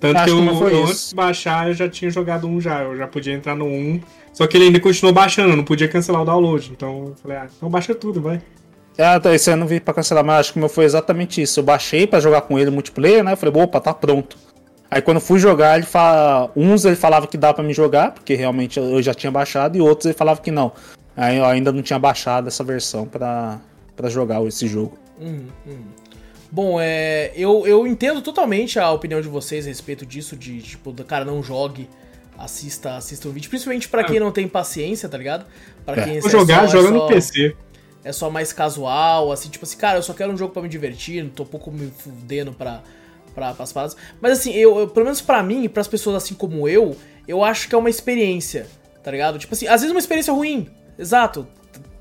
Tanto 0.00 0.16
Acho 0.18 0.24
que 0.26 0.30
eu, 0.32 0.44
eu 0.44 0.52
isso. 0.82 0.90
antes 0.90 1.08
de 1.10 1.14
baixar, 1.14 1.68
eu 1.68 1.74
já 1.74 1.88
tinha 1.88 2.10
jogado 2.10 2.46
um 2.46 2.60
já. 2.60 2.82
Eu 2.82 2.94
já 2.96 3.06
podia 3.06 3.32
entrar 3.32 3.54
no 3.54 3.64
1. 3.64 4.00
Só 4.34 4.46
que 4.46 4.56
ele 4.56 4.66
ainda 4.66 4.80
continuou 4.80 5.14
baixando, 5.14 5.50
eu 5.52 5.56
não 5.56 5.64
podia 5.64 5.88
cancelar 5.88 6.20
o 6.20 6.24
download. 6.26 6.70
Então 6.70 7.06
eu 7.08 7.14
falei, 7.22 7.36
ah, 7.38 7.46
então 7.56 7.70
baixa 7.70 7.94
tudo, 7.94 8.20
vai. 8.20 8.42
Ah, 8.98 9.18
tá, 9.18 9.34
esse 9.34 9.50
eu 9.50 9.56
não 9.56 9.66
vi 9.66 9.80
pra 9.80 9.92
cancelar, 9.92 10.24
mas 10.24 10.40
acho 10.40 10.52
que 10.52 10.58
o 10.58 10.60
meu 10.60 10.68
foi 10.68 10.84
exatamente 10.84 11.42
isso. 11.42 11.58
Eu 11.60 11.64
baixei 11.64 12.06
pra 12.06 12.20
jogar 12.20 12.42
com 12.42 12.58
ele 12.58 12.70
multiplayer, 12.70 13.24
né? 13.24 13.32
Eu 13.32 13.36
falei, 13.36 13.62
opa, 13.62 13.80
tá 13.80 13.92
pronto. 13.92 14.36
Aí 14.90 15.02
quando 15.02 15.20
fui 15.20 15.40
jogar, 15.40 15.76
ele 15.76 15.86
fala. 15.86 16.50
Uns 16.54 16.84
ele 16.84 16.94
falava 16.94 17.26
que 17.26 17.36
dá 17.36 17.52
pra 17.52 17.64
me 17.64 17.74
jogar, 17.74 18.12
porque 18.12 18.34
realmente 18.34 18.78
eu 18.78 19.02
já 19.02 19.12
tinha 19.12 19.32
baixado, 19.32 19.76
e 19.76 19.80
outros 19.80 20.06
ele 20.06 20.14
falava 20.14 20.40
que 20.40 20.50
não. 20.52 20.70
Aí 21.16 21.38
eu 21.38 21.44
ainda 21.44 21.72
não 21.72 21.82
tinha 21.82 21.98
baixado 21.98 22.46
essa 22.46 22.62
versão 22.62 23.04
pra, 23.06 23.58
pra 23.96 24.08
jogar 24.08 24.40
esse 24.46 24.68
jogo. 24.68 24.96
Uhum, 25.20 25.46
uhum. 25.66 25.84
Bom, 26.50 26.76
é, 26.80 27.32
eu, 27.34 27.66
eu 27.66 27.84
entendo 27.88 28.22
totalmente 28.22 28.78
a 28.78 28.92
opinião 28.92 29.20
de 29.20 29.26
vocês 29.26 29.64
a 29.64 29.68
respeito 29.68 30.06
disso, 30.06 30.36
de 30.36 30.60
tipo, 30.62 30.92
do 30.92 31.02
cara 31.04 31.24
não 31.24 31.42
jogue, 31.42 31.88
assista, 32.38 32.96
assista 32.96 33.26
um 33.28 33.32
vídeo, 33.32 33.50
principalmente 33.50 33.88
pra 33.88 34.04
quem 34.04 34.20
não 34.20 34.30
tem 34.30 34.46
paciência, 34.46 35.08
tá 35.08 35.18
ligado? 35.18 35.44
Pra 35.84 36.00
É. 36.00 36.04
quem 36.04 36.20
Vou 36.20 36.28
é 36.28 36.32
jogar, 36.32 36.68
só- 36.68 36.78
é 36.78 36.82
joga 36.82 36.88
só- 36.88 36.94
no 36.94 37.06
PC. 37.08 37.56
É 38.04 38.12
só 38.12 38.28
mais 38.30 38.52
casual, 38.52 39.32
assim, 39.32 39.48
tipo 39.48 39.64
assim, 39.64 39.76
cara, 39.76 39.98
eu 39.98 40.02
só 40.02 40.12
quero 40.12 40.32
um 40.32 40.36
jogo 40.36 40.52
pra 40.52 40.62
me 40.62 40.68
divertir, 40.68 41.22
não 41.24 41.30
tô 41.30 41.42
um 41.42 41.46
pouco 41.46 41.70
me 41.72 41.90
fudendo 41.90 42.52
pra, 42.52 42.82
pra, 43.34 43.54
pras 43.54 43.72
paradas. 43.72 43.96
Mas 44.20 44.32
assim, 44.38 44.52
eu, 44.52 44.78
eu- 44.78 44.88
pelo 44.88 45.04
menos 45.06 45.20
pra 45.20 45.42
mim 45.42 45.64
e 45.64 45.68
pras 45.68 45.88
pessoas 45.88 46.16
assim 46.16 46.34
como 46.34 46.68
eu, 46.68 46.96
eu 47.26 47.42
acho 47.42 47.68
que 47.68 47.74
é 47.74 47.78
uma 47.78 47.90
experiência, 47.90 48.66
tá 49.02 49.10
ligado? 49.10 49.38
Tipo 49.38 49.54
assim, 49.54 49.66
às 49.66 49.80
vezes 49.80 49.88
é 49.88 49.94
uma 49.94 50.00
experiência 50.00 50.32
ruim, 50.32 50.68
exato, 50.98 51.46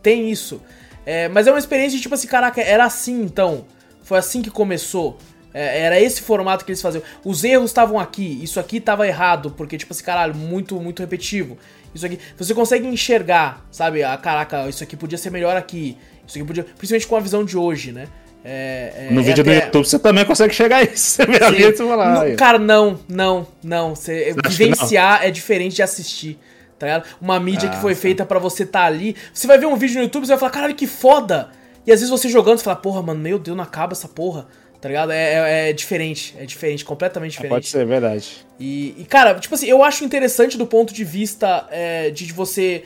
tem 0.01 0.29
isso. 0.29 0.61
É, 1.05 1.27
mas 1.29 1.47
é 1.47 1.51
uma 1.51 1.59
experiência 1.59 1.97
de 1.97 2.01
tipo 2.03 2.15
assim, 2.15 2.27
caraca, 2.27 2.61
era 2.61 2.85
assim 2.85 3.21
então, 3.21 3.65
foi 4.03 4.17
assim 4.17 4.41
que 4.41 4.49
começou. 4.51 5.17
É, 5.55 5.81
era 5.81 5.99
esse 6.01 6.19
formato 6.21 6.65
que 6.65 6.71
eles 6.71 6.81
faziam. 6.81 7.03
Os 7.23 7.43
erros 7.43 7.69
estavam 7.69 7.99
aqui, 7.99 8.39
isso 8.43 8.59
aqui 8.59 8.79
tava 8.79 9.07
errado, 9.07 9.51
porque, 9.51 9.77
tipo 9.77 9.93
assim, 9.93 10.03
caralho, 10.03 10.33
muito, 10.33 10.79
muito 10.79 10.99
repetitivo. 11.01 11.59
Isso 11.93 12.05
aqui. 12.05 12.19
Você 12.37 12.53
consegue 12.53 12.87
enxergar, 12.87 13.65
sabe? 13.71 14.03
Ah, 14.03 14.17
caraca, 14.17 14.67
isso 14.69 14.83
aqui 14.83 14.95
podia 14.95 15.17
ser 15.17 15.29
melhor 15.29 15.55
aqui. 15.55 15.97
Isso 16.27 16.37
aqui 16.37 16.45
podia. 16.47 16.63
Principalmente 16.63 17.07
com 17.07 17.15
a 17.15 17.19
visão 17.19 17.43
de 17.45 17.57
hoje, 17.57 17.91
né? 17.91 18.07
É, 18.45 19.07
é- 19.09 19.13
No 19.13 19.21
é 19.21 19.23
vídeo 19.23 19.41
até- 19.41 19.59
do 19.61 19.65
YouTube 19.65 19.85
você 19.85 19.99
também 19.99 20.25
consegue 20.25 20.53
chegar 20.53 20.77
a 20.77 20.83
isso. 20.83 20.95
Você 20.95 21.25
vê 21.25 21.43
ali 21.43 21.63
você 21.63 21.77
fala, 21.87 22.25
Não, 22.25 22.35
cara, 22.35 22.59
não, 22.59 22.99
não, 23.07 23.47
não. 23.63 23.95
Você, 23.95 24.33
que 24.43 24.49
vivenciar 24.49 25.23
é 25.25 25.31
diferente 25.31 25.75
de 25.75 25.83
assistir. 25.83 26.37
Tá 26.77 26.87
ligado? 26.87 27.05
Uma 27.21 27.39
mídia 27.39 27.69
que 27.69 27.77
Ah, 27.77 27.81
foi 27.81 27.95
sim. 27.95 28.01
feita 28.01 28.25
pra 28.25 28.39
você 28.39 28.65
tá 28.65 28.83
ali. 28.83 29.15
Você 29.33 29.47
vai 29.47 29.57
ver 29.57 29.67
um 29.67 29.75
vídeo 29.77 29.95
no 29.95 30.01
YouTube 30.03 30.23
e 30.23 30.25
você 30.25 30.31
vai 30.33 30.39
falar, 30.39 30.51
caralho, 30.51 30.75
que 30.75 30.85
foda! 30.87 31.49
E 31.87 31.91
às 31.91 31.99
vezes 32.01 32.09
você 32.09 32.27
jogando, 32.27 32.57
você 32.57 32.63
fala, 32.65 32.75
porra, 32.75 33.01
mano, 33.01 33.19
meu 33.21 33.39
Deus, 33.39 33.55
não 33.55 33.63
acaba 33.63 33.93
essa 33.93 34.07
porra. 34.09 34.47
Tá 34.83 34.89
ligado? 34.89 35.13
É, 35.13 35.15
é- 35.67 35.69
é 35.69 35.73
diferente. 35.73 36.35
É 36.37 36.45
diferente, 36.45 36.83
completamente 36.83 37.31
diferente. 37.31 37.51
Pode 37.51 37.67
ser, 37.67 37.79
é 37.83 37.85
verdade. 37.85 38.45
E, 38.59 38.93
e, 38.97 39.05
cara, 39.05 39.33
tipo 39.35 39.55
assim, 39.55 39.65
eu 39.65 39.81
acho 39.81 40.03
interessante 40.03 40.57
do 40.57 40.67
ponto 40.67 40.93
de 40.93 41.05
vista 41.05 41.65
é, 41.71 42.09
de 42.09 42.25
de 42.25 42.33
você 42.33 42.83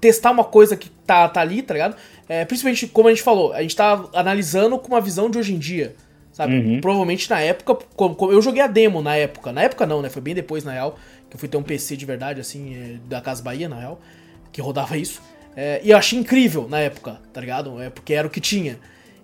testar 0.00 0.30
uma 0.30 0.44
coisa 0.44 0.76
que 0.76 0.88
tá, 0.88 1.28
tá 1.28 1.40
ali, 1.40 1.60
tá 1.60 1.74
ligado? 1.74 1.96
É, 2.28 2.44
principalmente, 2.44 2.86
como 2.86 3.08
a 3.08 3.10
gente 3.10 3.24
falou, 3.24 3.52
a 3.52 3.62
gente 3.62 3.74
tá 3.74 4.04
analisando 4.14 4.78
com 4.78 4.86
uma 4.86 5.00
visão 5.00 5.28
de 5.28 5.38
hoje 5.38 5.52
em 5.52 5.58
dia, 5.58 5.96
sabe? 6.32 6.54
Uhum. 6.56 6.80
Provavelmente 6.80 7.28
na 7.28 7.40
época, 7.40 7.84
como, 7.96 8.14
como- 8.14 8.30
eu 8.32 8.40
joguei 8.40 8.62
a 8.62 8.68
demo 8.68 9.02
na 9.02 9.16
época. 9.16 9.50
Na 9.50 9.62
época 9.64 9.84
não, 9.86 10.00
né? 10.00 10.08
Foi 10.08 10.22
bem 10.22 10.36
depois, 10.36 10.62
na 10.62 10.70
real, 10.70 10.96
que 11.28 11.34
eu 11.34 11.40
fui 11.40 11.48
ter 11.48 11.56
um 11.56 11.64
PC 11.64 11.96
de 11.96 12.06
verdade, 12.06 12.40
assim, 12.40 12.76
é, 12.76 13.08
da 13.08 13.20
Casa 13.20 13.42
Bahia, 13.42 13.68
na 13.68 13.74
real, 13.76 14.00
que 14.52 14.60
rodava 14.60 14.96
isso. 14.96 15.20
É, 15.56 15.80
e 15.82 15.90
eu 15.90 15.96
achei 15.98 16.16
incrível 16.16 16.68
na 16.68 16.78
época, 16.78 17.20
tá 17.32 17.40
ligado? 17.40 17.82
É 17.82 17.90
porque 17.90 18.14
era 18.14 18.24
o 18.24 18.30
que 18.30 18.40
tinha. 18.40 18.78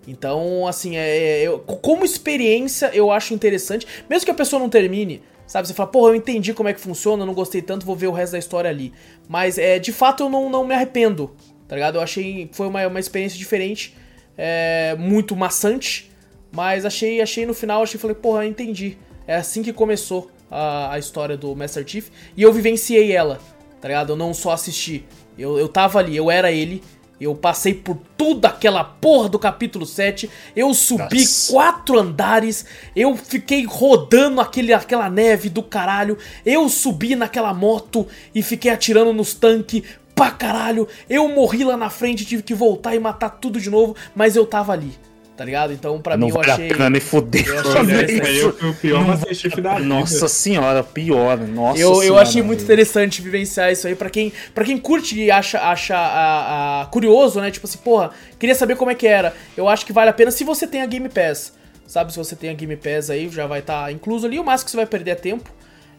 Então, 0.07 0.67
assim, 0.67 0.97
é, 0.97 1.19
é, 1.19 1.43
eu- 1.43 1.59
como 1.59 2.05
experiência, 2.05 2.91
eu 2.95 3.11
acho 3.11 3.35
interessante. 3.35 3.87
Mesmo 4.09 4.25
que 4.25 4.31
a 4.31 4.35
pessoa 4.35 4.61
não 4.61 4.69
termine, 4.69 5.23
sabe? 5.47 5.67
Você 5.67 5.75
fala, 5.75 5.91
porra, 5.91 6.11
eu 6.11 6.15
entendi 6.15 6.55
como 6.55 6.69
é 6.69 6.73
que 6.73 6.81
funciona, 6.81 7.27
não 7.27 7.35
gostei 7.35 7.61
tanto, 7.63 7.85
vou 7.85 7.97
ver 7.97 8.07
o 8.07 8.13
resto 8.13 8.33
da 8.33 8.39
história 8.39 8.71
ali. 8.71 8.93
Mas, 9.29 9.59
é, 9.59 9.79
de 9.79 9.93
fato, 9.93 10.23
eu 10.25 10.29
não, 10.29 10.49
não 10.49 10.65
me 10.67 10.75
arrependo, 10.75 11.35
tá 11.67 11.75
ligado? 11.75 11.97
Eu 11.97 12.03
achei 12.03 12.49
foi 12.53 12.67
uma, 12.69 12.87
uma 12.87 13.01
experiência 13.01 13.39
diferente, 13.39 13.95
é, 14.39 14.95
muito 14.99 15.35
maçante, 15.35 16.11
mas 16.53 16.85
achei, 16.85 17.21
achei 17.21 17.45
no 17.45 17.53
final, 17.55 17.83
achei, 17.83 17.99
falei, 17.99 18.15
porra, 18.17 18.45
eu 18.45 18.49
entendi. 18.49 18.97
É 19.27 19.35
assim 19.37 19.63
que 19.63 19.73
começou 19.73 20.31
a, 20.51 20.93
a 20.93 20.99
história 20.99 21.37
do 21.37 21.55
Master 21.57 21.83
Chief, 21.87 22.09
e 22.37 22.43
eu 22.43 22.53
vivenciei 22.53 23.11
ela, 23.13 23.41
tá 23.81 23.89
ligado? 23.89 24.13
Eu 24.13 24.17
não 24.17 24.33
só 24.33 24.53
assisti. 24.53 25.05
Eu, 25.37 25.59
eu 25.59 25.69
tava 25.69 25.99
ali, 25.99 26.17
eu 26.17 26.31
era 26.31 26.51
ele. 26.53 26.83
Eu 27.21 27.35
passei 27.35 27.73
por 27.73 27.99
toda 28.17 28.49
aquela 28.49 28.85
porra 28.85 29.29
do 29.29 29.39
capítulo 29.39 29.87
7. 29.87 30.31
Eu 30.55 30.75
subi 30.75 31.21
Nossa. 31.21 31.53
quatro 31.53 31.99
andares. 31.99 32.67
Eu 32.95 33.17
fiquei 33.17 33.65
rodando 33.65 34.41
aquele, 34.41 34.73
aquela 34.73 35.09
neve 35.09 35.49
do 35.49 35.63
caralho. 35.63 36.19
Eu 36.45 36.69
subi 36.69 37.17
naquela 37.17 37.55
moto 37.55 38.07
e 38.35 38.43
fiquei 38.43 38.71
atirando 38.71 39.15
nos 39.15 39.33
tanques 39.33 39.83
pra 40.15 40.31
caralho. 40.31 40.87
Eu 41.09 41.29
morri 41.29 41.65
lá 41.65 41.77
na 41.77 41.89
frente, 41.89 42.27
tive 42.27 42.43
que 42.43 42.55
voltar 42.55 42.95
e 42.95 42.99
matar 42.99 43.31
tudo 43.31 43.59
de 43.61 43.71
novo. 43.71 43.97
Mas 44.15 44.37
eu 44.37 44.45
tava 44.47 44.73
ali, 44.73 44.93
tá 45.37 45.45
ligado? 45.45 45.73
Então, 45.73 46.01
pra 46.01 46.17
não 46.17 46.29
mim, 46.29 46.33
eu 46.33 46.39
vale 46.41 46.51
achei. 46.51 46.67
a 46.67 46.73
pena 46.75 46.91
nem 46.91 47.01
foder. 47.01 47.47
eu 47.47 47.59
achei 47.79 48.53
foi 48.53 48.71
o 48.71 48.75
pior 48.75 49.05
Não 49.07 49.35
Chief 49.35 49.55
da 49.61 49.75
vida. 49.75 49.85
Nossa 49.87 50.29
senhora, 50.29 50.83
pior. 50.83 51.39
Nossa 51.39 51.79
Eu, 51.81 51.91
eu 51.95 52.01
senhora, 52.03 52.23
achei 52.23 52.43
muito 52.43 52.63
interessante 52.65 53.21
vivenciar 53.21 53.71
isso 53.71 53.87
aí 53.87 53.95
pra 53.95 54.09
quem, 54.11 54.33
pra 54.55 54.65
quem 54.65 54.79
curte 54.79 55.19
e 55.21 55.31
acha, 55.31 55.61
acha 55.61 55.97
a, 55.97 56.83
a- 56.83 56.87
curioso, 56.87 57.41
né? 57.41 57.51
Tipo 57.51 57.67
assim, 57.67 57.79
porra, 57.79 58.11
queria 58.39 58.55
saber 58.55 58.77
como 58.77 58.91
é 58.91 58.95
que 58.95 59.07
era. 59.07 59.35
Eu 59.57 59.69
acho 59.69 59.85
que 59.85 59.93
vale 59.93 60.11
a 60.11 60.13
pena 60.13 60.31
se 60.31 60.43
você 60.45 60.67
tem 60.67 60.83
a 60.83 60.87
Game 60.87 61.09
Pass. 61.09 61.53
Sabe, 61.87 62.11
se 62.13 62.19
você 62.19 62.35
tem 62.35 62.51
a 62.51 62.55
Game 62.55 62.77
Pass 62.77 63.11
aí, 63.11 63.29
já 63.29 63.47
vai 63.47 63.61
estar 63.61 63.93
incluso 63.93 64.27
ali. 64.27 64.39
O 64.41 64.45
máximo 64.45 64.65
que 64.67 64.71
você 64.73 64.77
vai 64.77 64.87
perder 64.87 65.11
é 65.13 65.15
tempo. 65.15 65.49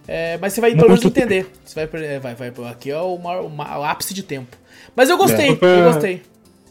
É, 0.08 0.38
mas 0.42 0.54
você 0.54 0.62
vai 0.62 0.74
pelo 0.74 0.88
menos 0.88 1.04
entender. 1.06 1.52
Você 1.66 1.76
vai 1.76 1.86
perder. 1.88 2.08
é, 2.14 2.20
Vai, 2.20 2.34
vai, 2.34 2.52
aqui 2.72 2.90
é 2.92 2.98
o, 2.98 3.18
maior- 3.18 3.46
o 3.46 3.50
ma- 3.50 3.78
o 3.78 3.84
ápice 3.84 4.14
de 4.14 4.24
tempo. 4.24 4.56
Mas 4.96 5.10
eu 5.10 5.18
gostei, 5.18 5.50
É. 5.50 5.52
eu 5.52 5.84
gostei. 5.92 6.22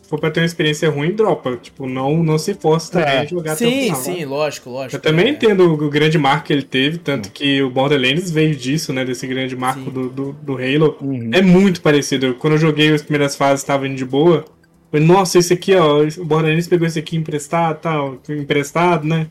Se 0.06 0.10
for 0.10 0.20
pra 0.20 0.30
ter 0.30 0.38
uma 0.38 0.46
experiência 0.46 0.88
ruim, 0.88 1.10
dropa. 1.10 1.58
Tipo, 1.60 1.84
não, 1.88 2.22
não 2.22 2.38
se 2.38 2.54
force 2.54 2.92
também 2.92 3.08
É. 3.08 3.18
a 3.18 3.24
jogar 3.24 3.54
até 3.54 3.66
o 3.66 3.68
Sim, 3.68 3.80
final. 3.82 3.96
sim, 3.96 4.24
lógico, 4.24 4.70
lógico. 4.70 4.94
Eu 4.94 5.00
também 5.00 5.26
é. 5.26 5.30
entendo 5.30 5.64
o 5.64 5.90
grande 5.90 6.16
marco 6.16 6.46
que 6.46 6.52
ele 6.52 6.62
teve, 6.62 6.98
tanto 6.98 7.28
que 7.32 7.60
o 7.60 7.68
Borderlands 7.68 8.30
veio 8.30 8.54
disso, 8.54 8.92
né? 8.92 9.04
Desse 9.04 9.26
grande 9.26 9.56
marco 9.56 9.90
do, 9.90 10.08
do, 10.08 10.32
do 10.32 10.52
Halo. 10.58 10.96
Uhum. 11.00 11.30
É 11.34 11.42
muito 11.42 11.80
parecido. 11.80 12.36
Quando 12.38 12.52
eu 12.52 12.58
joguei 12.60 12.94
as 12.94 13.02
primeiras 13.02 13.34
fases, 13.34 13.64
tava 13.64 13.88
indo 13.88 13.96
de 13.96 14.04
boa. 14.04 14.44
Falei, 14.92 15.04
nossa, 15.04 15.40
esse 15.40 15.52
aqui, 15.54 15.74
ó, 15.74 16.04
o 16.04 16.24
Borderlands 16.24 16.68
pegou 16.68 16.86
esse 16.86 17.00
aqui 17.00 17.16
emprestado, 17.16 17.80
tal, 17.80 18.18
emprestado, 18.30 19.04
né? 19.04 19.26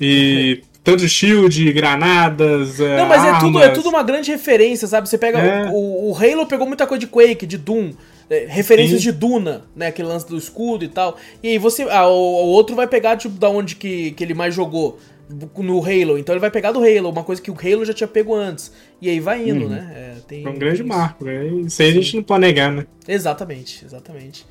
E 0.00 0.62
tanto 0.82 1.06
shield, 1.06 1.72
granadas. 1.74 2.80
é, 2.80 2.96
Não, 2.96 3.06
mas 3.06 3.22
é 3.22 3.38
tudo, 3.38 3.58
é 3.58 3.62
armas. 3.64 3.76
tudo 3.78 3.90
uma 3.90 4.02
grande 4.02 4.30
referência, 4.30 4.88
sabe? 4.88 5.08
Você 5.10 5.18
pega. 5.18 5.38
É. 5.40 5.68
O, 5.70 6.10
o 6.10 6.16
Halo 6.16 6.46
pegou 6.46 6.66
muita 6.66 6.86
coisa 6.86 7.00
de 7.00 7.06
Quake, 7.06 7.44
de 7.44 7.58
Doom. 7.58 7.90
É, 8.30 8.46
referências 8.48 9.00
Sim. 9.00 9.10
de 9.10 9.12
Duna, 9.12 9.64
né? 9.74 9.88
Aquele 9.88 10.08
lance 10.08 10.26
do 10.28 10.36
escudo 10.36 10.84
e 10.84 10.88
tal. 10.88 11.16
E 11.42 11.48
aí 11.48 11.58
você. 11.58 11.82
Ah, 11.84 12.06
o, 12.08 12.12
o 12.12 12.46
outro 12.48 12.74
vai 12.76 12.86
pegar, 12.86 13.16
tipo, 13.16 13.38
da 13.38 13.48
onde 13.48 13.76
que, 13.76 14.10
que 14.12 14.22
ele 14.24 14.34
mais 14.34 14.54
jogou. 14.54 14.98
No 15.56 15.80
Halo. 15.84 16.16
Então 16.18 16.32
ele 16.32 16.40
vai 16.40 16.52
pegar 16.52 16.70
do 16.70 16.78
Halo, 16.78 17.10
uma 17.10 17.24
coisa 17.24 17.42
que 17.42 17.50
o 17.50 17.54
Halo 17.54 17.84
já 17.84 17.92
tinha 17.92 18.06
pego 18.06 18.32
antes. 18.32 18.70
E 19.02 19.10
aí 19.10 19.18
vai 19.18 19.48
indo, 19.48 19.68
né? 19.68 19.92
É, 19.92 20.20
tem, 20.28 20.42
Foi 20.44 20.52
um 20.52 20.58
grande 20.58 20.84
marco, 20.84 21.24
né? 21.24 21.46
Isso 21.66 21.82
aí 21.82 21.88
a 21.88 21.92
gente 21.94 22.14
não 22.14 22.22
pode 22.22 22.42
negar, 22.42 22.70
né? 22.70 22.86
Exatamente, 23.08 23.84
exatamente. 23.84 24.46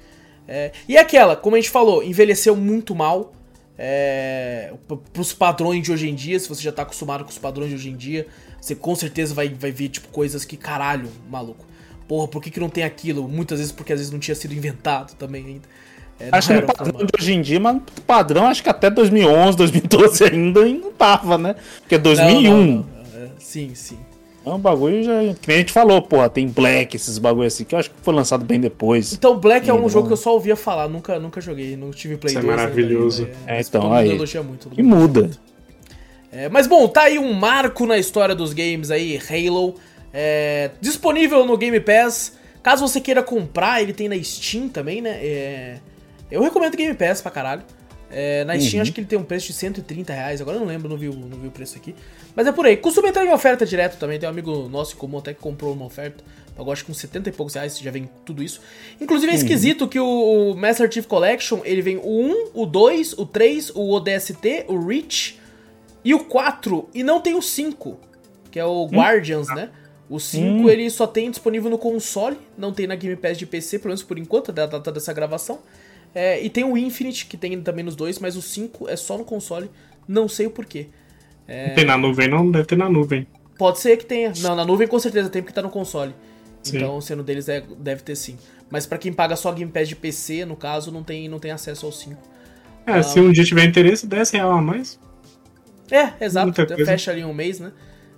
É, 0.45 0.73
e 0.85 0.97
aquela, 0.97 1.35
como 1.37 1.55
a 1.55 1.59
gente 1.59 1.69
falou, 1.69 2.03
envelheceu 2.03 2.57
muito 2.57 2.93
mal. 2.93 3.33
É, 3.77 4.73
p- 4.87 4.97
pros 5.13 5.33
padrões 5.33 5.83
de 5.83 5.91
hoje 5.91 6.09
em 6.09 6.15
dia, 6.15 6.39
se 6.39 6.47
você 6.49 6.61
já 6.61 6.71
tá 6.71 6.81
acostumado 6.81 7.23
com 7.23 7.29
os 7.29 7.37
padrões 7.37 7.69
de 7.69 7.75
hoje 7.75 7.89
em 7.89 7.95
dia, 7.95 8.27
você 8.59 8.73
com 8.75 8.95
certeza 8.95 9.33
vai, 9.33 9.49
vai 9.49 9.71
ver, 9.71 9.89
tipo, 9.89 10.07
coisas 10.09 10.43
que, 10.45 10.55
caralho, 10.57 11.09
maluco. 11.29 11.65
Porra, 12.07 12.27
por 12.27 12.41
que, 12.41 12.51
que 12.51 12.59
não 12.59 12.69
tem 12.69 12.83
aquilo? 12.83 13.27
Muitas 13.27 13.59
vezes 13.59 13.71
porque 13.71 13.91
às 13.93 13.99
vezes 13.99 14.11
não 14.11 14.19
tinha 14.19 14.35
sido 14.35 14.53
inventado 14.53 15.15
também 15.15 15.45
ainda. 15.45 15.67
É, 16.19 16.29
Acho 16.31 16.47
que 16.49 16.53
no 16.53 16.59
o 16.61 16.65
padrão 16.65 16.85
formato. 16.93 17.05
de 17.17 17.23
hoje 17.23 17.33
em 17.33 17.41
dia, 17.41 17.59
mas 17.59 17.75
no 17.75 17.81
padrão 18.07 18.45
acho 18.45 18.63
que 18.63 18.69
até 18.69 18.89
2011, 18.89 19.57
2012 19.57 20.23
ainda 20.31 20.65
não 20.65 20.91
tava, 20.91 21.37
né? 21.37 21.55
Porque 21.81 21.95
é 21.95 21.97
2001. 21.97 22.51
Não, 22.51 22.65
não, 22.65 22.73
não. 22.77 22.85
É, 23.23 23.29
sim, 23.39 23.71
sim. 23.75 23.97
É 24.45 24.49
um 24.49 24.59
bagulho 24.59 25.03
já. 25.03 25.13
Que 25.41 25.47
nem 25.47 25.57
a 25.57 25.59
gente 25.61 25.73
falou, 25.73 26.01
porra, 26.03 26.29
tem 26.29 26.47
Black, 26.47 26.95
esses 26.95 27.17
bagulho 27.17 27.47
assim, 27.47 27.63
que 27.65 27.73
eu 27.73 27.79
acho 27.79 27.89
que 27.89 27.95
foi 28.03 28.13
lançado 28.13 28.45
bem 28.45 28.59
depois. 28.59 29.11
Então, 29.11 29.37
Black 29.39 29.67
é 29.67 29.73
um 29.73 29.81
Não. 29.81 29.89
jogo 29.89 30.05
que 30.07 30.13
eu 30.13 30.17
só 30.17 30.31
ouvia 30.33 30.55
falar, 30.55 30.87
nunca, 30.87 31.19
nunca 31.19 31.41
joguei, 31.41 31.75
não 31.75 31.89
tive 31.89 32.15
Play 32.15 32.29
Isso 32.31 32.37
é 32.37 32.41
2 32.43 32.51
ainda, 32.51 32.61
maravilhoso. 32.63 33.23
ainda, 33.25 33.37
É, 33.47 33.57
mas 33.57 33.67
então, 33.67 33.91
aí. 33.91 34.17
muito. 34.43 34.71
E 34.77 34.83
muda. 34.83 35.31
É, 36.31 36.47
mas 36.47 36.67
bom, 36.67 36.87
tá 36.87 37.03
aí 37.03 37.17
um 37.17 37.33
marco 37.33 37.85
na 37.87 37.97
história 37.97 38.35
dos 38.35 38.53
games 38.53 38.91
aí, 38.91 39.19
Halo. 39.29 39.75
É, 40.17 40.71
disponível 40.79 41.45
no 41.45 41.57
Game 41.57 41.77
Pass. 41.81 42.37
Caso 42.63 42.87
você 42.87 43.01
queira 43.01 43.21
comprar, 43.21 43.81
ele 43.81 43.91
tem 43.93 44.07
na 44.07 44.15
Steam 44.23 44.69
também, 44.69 45.01
né? 45.01 45.19
É, 45.21 45.77
eu 46.31 46.41
recomendo 46.41 46.77
Game 46.77 46.93
Pass 46.95 47.21
pra 47.21 47.29
caralho. 47.29 47.61
É, 48.09 48.45
na 48.45 48.57
Steam 48.57 48.75
Uhum. 48.75 48.81
acho 48.83 48.93
que 48.93 49.01
ele 49.01 49.07
tem 49.07 49.19
um 49.19 49.23
preço 49.23 49.47
de 49.47 49.53
130 49.53 50.13
reais. 50.13 50.39
Agora 50.39 50.55
eu 50.57 50.61
não 50.61 50.67
lembro, 50.67 50.87
não 50.87 50.95
vi, 50.95 51.09
o- 51.09 51.13
não 51.15 51.37
vi 51.37 51.47
o 51.47 51.51
preço 51.51 51.75
aqui. 51.77 51.93
Mas 52.35 52.47
é 52.47 52.51
por 52.51 52.65
aí. 52.65 52.77
Costuma 52.77 53.09
entrar 53.09 53.25
em 53.25 53.33
oferta 53.33 53.65
direto 53.65 53.97
também. 53.97 54.17
Tem 54.17 54.27
um 54.27 54.31
amigo 54.31 54.69
nosso 54.69 54.95
em 54.95 54.97
comum 54.97 55.17
até 55.17 55.33
que 55.33 55.41
comprou 55.41 55.73
uma 55.73 55.85
oferta. 55.85 56.23
Pagou 56.55 56.71
acho 56.71 56.83
que 56.85 56.87
com 56.87 56.93
70 56.93 57.27
e 57.29 57.31
poucos 57.33 57.55
reais, 57.55 57.77
já 57.77 57.91
vem 57.91 58.09
tudo 58.23 58.41
isso. 58.41 58.61
Inclusive 59.01 59.33
é 59.33 59.35
esquisito 59.35 59.87
que 59.87 59.99
o, 59.99 60.53
Master 60.55 60.89
Chief 60.89 61.05
Collection, 61.05 61.59
ele 61.65 61.81
vem 61.81 61.97
o 61.97 62.07
1, 62.07 62.49
o 62.53 62.65
2, 62.65 63.13
o 63.13 63.25
3, 63.25 63.71
o 63.75 63.91
ODST, 63.91 64.65
o 64.69 64.87
Reach 64.87 65.37
e 66.03 66.13
o 66.13 66.19
4, 66.23 66.87
e 66.93 67.03
não 67.03 67.19
tem 67.19 67.35
o 67.35 67.41
5, 67.41 67.99
que 68.49 68.57
é 68.57 68.63
o 68.63 68.85
Guardians, 68.87 69.47
né? 69.49 69.69
O 70.09 70.19
5 70.19 70.45
Hum. 70.45 70.69
ele 70.69 70.89
só 70.89 71.07
tem 71.07 71.29
disponível 71.31 71.69
no 71.69 71.77
console, 71.79 72.37
não 72.57 72.71
tem 72.71 72.85
na 72.85 72.95
Game 72.95 73.15
Pass 73.15 73.37
de 73.37 73.45
PC, 73.45 73.79
pelo 73.79 73.89
menos 73.89 74.03
por 74.03 74.19
enquanto, 74.19 74.51
da 74.51 74.65
data 74.67 74.91
dessa 74.91 75.11
gravação. 75.13 75.59
É, 76.13 76.41
e 76.41 76.49
tem 76.49 76.63
o 76.63 76.77
Infinite, 76.77 77.25
que 77.25 77.35
tem 77.35 77.59
também 77.61 77.83
nos 77.83 77.95
dois, 77.95 78.19
mas 78.19 78.35
o 78.37 78.41
5 78.41 78.87
é 78.87 78.95
só 78.95 79.17
no 79.17 79.25
console, 79.25 79.69
não 80.07 80.27
sei 80.27 80.45
o 80.45 80.51
porquê. 80.51 80.87
Não 81.47 81.75
tem 81.75 81.85
na 81.85 81.97
nuvem, 81.97 82.27
não? 82.27 82.49
Deve 82.49 82.65
ter 82.65 82.77
na 82.77 82.89
nuvem. 82.89 83.27
Pode 83.57 83.79
ser 83.79 83.97
que 83.97 84.05
tenha. 84.05 84.31
Não, 84.41 84.55
na 84.55 84.63
nuvem 84.65 84.87
com 84.87 84.99
certeza 84.99 85.29
tem, 85.29 85.41
porque 85.41 85.53
tá 85.53 85.61
no 85.61 85.69
console. 85.69 86.13
Sim. 86.63 86.77
Então, 86.77 86.99
sendo 87.01 87.21
deles, 87.23 87.47
é- 87.49 87.63
deve 87.77 88.01
ter 88.01 88.15
sim. 88.15 88.37
Mas 88.69 88.85
pra 88.85 88.97
quem 88.97 89.13
paga 89.13 89.35
só 89.35 89.51
Game 89.51 89.71
Pass 89.71 89.87
de 89.87 89.95
PC, 89.95 90.45
no 90.45 90.55
caso, 90.55 90.91
não 90.91 91.03
tem, 91.03 91.29
não 91.29 91.39
tem 91.39 91.51
acesso 91.51 91.85
ao 91.85 91.91
5. 91.91 92.19
É, 92.87 93.01
se 93.03 93.19
um 93.19 93.31
dia 93.31 93.43
tiver 93.43 93.63
interesse, 93.65 94.07
10 94.07 94.29
real 94.31 94.51
a 94.51 94.61
mais. 94.61 94.99
É, 95.91 96.13
exato. 96.25 96.53
Coisa. 96.65 96.85
Fecha 96.85 97.11
ali 97.11 97.23
um 97.23 97.33
mês, 97.33 97.59
né? 97.59 97.71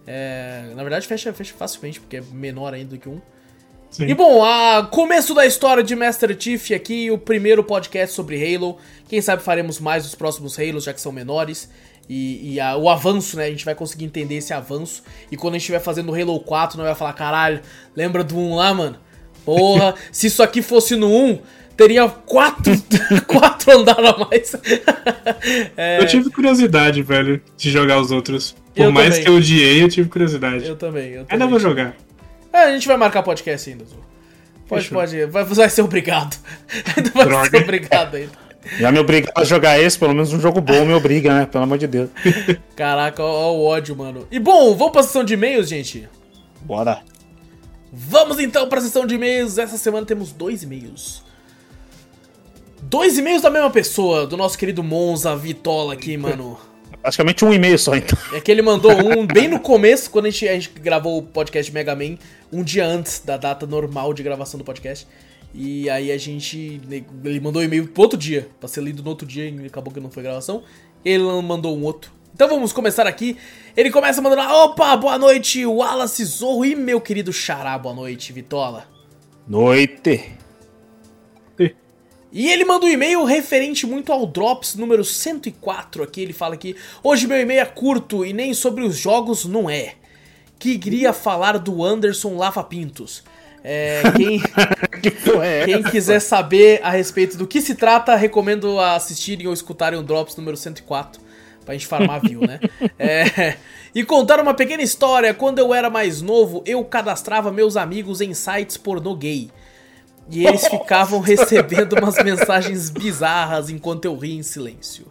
É, 0.07 0.71
na 0.73 0.81
verdade, 0.83 1.05
fecha, 1.05 1.33
fecha 1.33 1.53
facilmente, 1.53 1.99
porque 1.99 2.17
é 2.17 2.21
menor 2.31 2.73
ainda 2.73 2.91
do 2.95 2.97
que 2.97 3.09
um. 3.09 3.19
Sim. 3.89 4.05
E 4.07 4.13
bom, 4.13 4.43
a 4.43 4.87
começo 4.89 5.33
da 5.33 5.45
história 5.45 5.83
de 5.83 5.95
Master 5.95 6.35
Chief 6.39 6.71
aqui, 6.71 7.11
o 7.11 7.17
primeiro 7.17 7.63
podcast 7.63 8.15
sobre 8.15 8.55
Halo. 8.55 8.77
Quem 9.07 9.21
sabe 9.21 9.41
faremos 9.43 9.79
mais 9.79 10.05
os 10.05 10.15
próximos 10.15 10.57
Halos, 10.57 10.83
já 10.85 10.93
que 10.93 11.01
são 11.01 11.11
menores. 11.11 11.69
E, 12.09 12.53
e 12.53 12.59
a- 12.59 12.77
o 12.77 12.89
avanço, 12.89 13.35
né? 13.35 13.45
A 13.45 13.49
gente 13.49 13.65
vai 13.65 13.75
conseguir 13.75 14.05
entender 14.05 14.35
esse 14.35 14.53
avanço. 14.53 15.03
E 15.31 15.35
quando 15.35 15.55
a 15.55 15.57
gente 15.57 15.63
estiver 15.63 15.79
fazendo 15.81 16.11
o 16.11 16.15
Halo 16.15 16.39
4, 16.39 16.77
nós 16.77 16.85
vai 16.87 16.95
falar, 16.95 17.13
caralho, 17.13 17.61
lembra 17.95 18.23
do 18.23 18.37
1 18.37 18.55
lá, 18.55 18.73
mano? 18.73 18.97
Porra, 19.43 19.93
se 20.11 20.27
isso 20.27 20.41
aqui 20.43 20.61
fosse 20.61 20.95
no 20.95 21.09
1, 21.09 21.39
teria 21.77 22.07
quatro, 22.09 22.73
quatro 23.27 23.79
andares 23.79 24.09
a 24.09 24.17
mais. 24.17 24.55
É, 25.77 26.01
Eu 26.01 26.07
tive 26.07 26.29
curiosidade, 26.31 27.01
velho, 27.03 27.39
de 27.55 27.69
jogar 27.71 27.99
os 28.01 28.11
outros. 28.11 28.55
Por 28.75 28.85
Eu 28.85 28.91
mais 28.91 29.09
também. 29.09 29.23
que 29.23 29.29
eu 29.29 29.35
odiei, 29.35 29.83
eu 29.83 29.87
tive 29.89 30.09
curiosidade. 30.09 30.65
eu 30.67 30.75
também, 30.75 31.11
eu 31.11 31.23
também. 31.25 31.27
Ainda 31.29 31.47
vou 31.47 31.59
jogar. 31.59 31.95
É, 32.51 32.63
a 32.63 32.71
gente 32.71 32.87
vai 32.87 32.97
marcar 32.97 33.21
podcast 33.23 33.69
ainda, 33.69 33.85
Zu. 33.85 33.95
Pode, 34.67 34.83
Fechou. 34.83 34.97
pode. 34.99 35.25
Vai, 35.27 35.43
vai 35.45 35.69
ser 35.69 35.81
obrigado. 35.81 36.35
Ainda 36.97 37.09
vai 37.11 37.25
Droga. 37.25 37.49
ser 37.49 37.63
obrigado 37.63 38.15
ainda. 38.15 38.31
Já 38.79 38.91
me 38.91 38.99
obriga 38.99 39.31
a 39.33 39.45
jogar 39.45 39.79
esse, 39.79 39.97
pelo 39.97 40.13
menos 40.13 40.33
um 40.33 40.41
jogo 40.41 40.59
bom 40.59 40.83
me 40.85 40.93
obriga, 40.93 41.33
né? 41.33 41.45
Pelo 41.45 41.63
amor 41.63 41.77
de 41.77 41.87
Deus. 41.87 42.09
Caraca, 42.75 43.23
ó, 43.23 43.45
ó 43.47 43.53
o 43.55 43.63
ódio, 43.65 43.95
mano. 43.95 44.27
E 44.29 44.39
bom, 44.39 44.75
vamos 44.75 44.91
pra 44.91 45.03
sessão 45.03 45.23
de 45.23 45.35
e-mails, 45.35 45.69
gente? 45.69 46.09
Bora. 46.63 46.99
Vamos 47.93 48.39
então 48.39 48.67
pra 48.67 48.81
sessão 48.81 49.05
de 49.05 49.15
e-mails. 49.15 49.57
Essa 49.57 49.77
semana 49.77 50.05
temos 50.05 50.33
dois 50.33 50.63
e-mails. 50.63 51.23
Dois 52.89 53.17
e-mails 53.17 53.41
da 53.41 53.49
mesma 53.49 53.69
pessoa, 53.69 54.25
do 54.25 54.37
nosso 54.37 54.57
querido 54.57 54.81
Monza 54.81 55.35
Vitola 55.35 55.91
aqui, 55.91 56.15
mano. 56.15 56.57
Praticamente 57.01 57.43
um 57.43 57.51
e-mail 57.51 57.77
só, 57.77 57.93
então. 57.97 58.17
É 58.31 58.39
que 58.39 58.49
ele 58.49 58.61
mandou 58.61 58.93
um 58.93 59.27
bem 59.27 59.49
no 59.49 59.59
começo, 59.59 60.09
quando 60.09 60.27
a 60.27 60.29
gente, 60.29 60.47
a 60.47 60.53
gente 60.53 60.69
gravou 60.69 61.17
o 61.17 61.21
podcast 61.21 61.69
Mega 61.73 61.93
Man, 61.93 62.17
um 62.49 62.63
dia 62.63 62.85
antes 62.85 63.19
da 63.19 63.35
data 63.35 63.67
normal 63.67 64.13
de 64.13 64.23
gravação 64.23 64.57
do 64.57 64.63
podcast. 64.63 65.05
E 65.53 65.89
aí 65.89 66.13
a 66.13 66.17
gente. 66.17 66.79
Ele 67.25 67.39
mandou 67.41 67.61
um 67.61 67.65
e-mail 67.65 67.89
pro 67.89 68.03
outro 68.03 68.17
dia, 68.17 68.47
pra 68.57 68.69
ser 68.69 68.81
lido 68.81 69.03
no 69.03 69.09
outro 69.09 69.27
dia, 69.27 69.49
e 69.49 69.65
acabou 69.65 69.93
que 69.93 69.99
não 69.99 70.09
foi 70.09 70.23
gravação. 70.23 70.63
Ele 71.03 71.23
mandou 71.41 71.77
um 71.77 71.83
outro. 71.83 72.09
Então 72.33 72.47
vamos 72.47 72.71
começar 72.71 73.05
aqui. 73.05 73.35
Ele 73.75 73.91
começa 73.91 74.21
mandando. 74.21 74.43
Opa, 74.49 74.95
boa 74.95 75.17
noite, 75.17 75.65
Wallace 75.65 76.23
Zorro 76.23 76.63
e 76.63 76.73
meu 76.73 77.01
querido 77.01 77.33
Xará, 77.33 77.77
boa 77.77 77.93
noite, 77.93 78.31
Vitola. 78.31 78.85
Noite. 79.45 80.36
E 82.37 82.51
ele 82.51 82.63
manda 82.65 82.85
um 82.85 82.89
e-mail 82.89 83.23
referente 83.23 83.87
muito 83.87 84.13
ao 84.13 84.27
Drops 84.27 84.75
número 84.75 85.03
104 85.03 86.03
aqui. 86.03 86.21
Ele 86.21 86.33
fala 86.33 86.55
que 86.55 86.75
hoje 87.01 87.25
meu 87.25 87.41
e-mail 87.41 87.61
é 87.61 87.65
curto 87.65 88.23
e 88.23 88.31
nem 88.31 88.53
sobre 88.53 88.83
os 88.83 88.95
jogos 88.95 89.43
não 89.45 89.67
é. 89.67 89.95
Queria 90.59 91.11
falar 91.13 91.57
do 91.57 91.83
Anderson 91.83 92.37
Lava 92.37 92.63
Pintos. 92.63 93.23
É, 93.63 94.03
quem, 94.15 94.39
que 95.01 95.31
é 95.41 95.65
quem 95.65 95.81
quiser 95.81 96.19
saber 96.19 96.79
a 96.83 96.91
respeito 96.91 97.37
do 97.37 97.47
que 97.47 97.59
se 97.59 97.73
trata, 97.73 98.15
recomendo 98.15 98.79
assistirem 98.79 99.47
ou 99.47 99.53
escutarem 99.53 99.97
o 99.97 100.03
Drops 100.03 100.35
número 100.35 100.55
104. 100.55 101.19
Pra 101.65 101.73
gente 101.73 101.87
farmar 101.87 102.21
view, 102.21 102.41
né? 102.41 102.59
É, 102.99 103.57
e 103.95 104.03
contar 104.03 104.39
uma 104.39 104.53
pequena 104.53 104.83
história. 104.83 105.33
Quando 105.33 105.57
eu 105.57 105.73
era 105.73 105.89
mais 105.89 106.21
novo, 106.21 106.61
eu 106.67 106.85
cadastrava 106.85 107.51
meus 107.51 107.75
amigos 107.75 108.21
em 108.21 108.35
sites 108.35 108.77
pornô 108.77 109.15
gay. 109.15 109.49
E 110.29 110.45
eles 110.45 110.67
ficavam 110.67 111.19
recebendo 111.19 111.93
umas 111.93 112.21
mensagens 112.23 112.89
bizarras 112.89 113.69
enquanto 113.69 114.05
eu 114.05 114.17
ria 114.17 114.35
em 114.35 114.43
silêncio. 114.43 115.05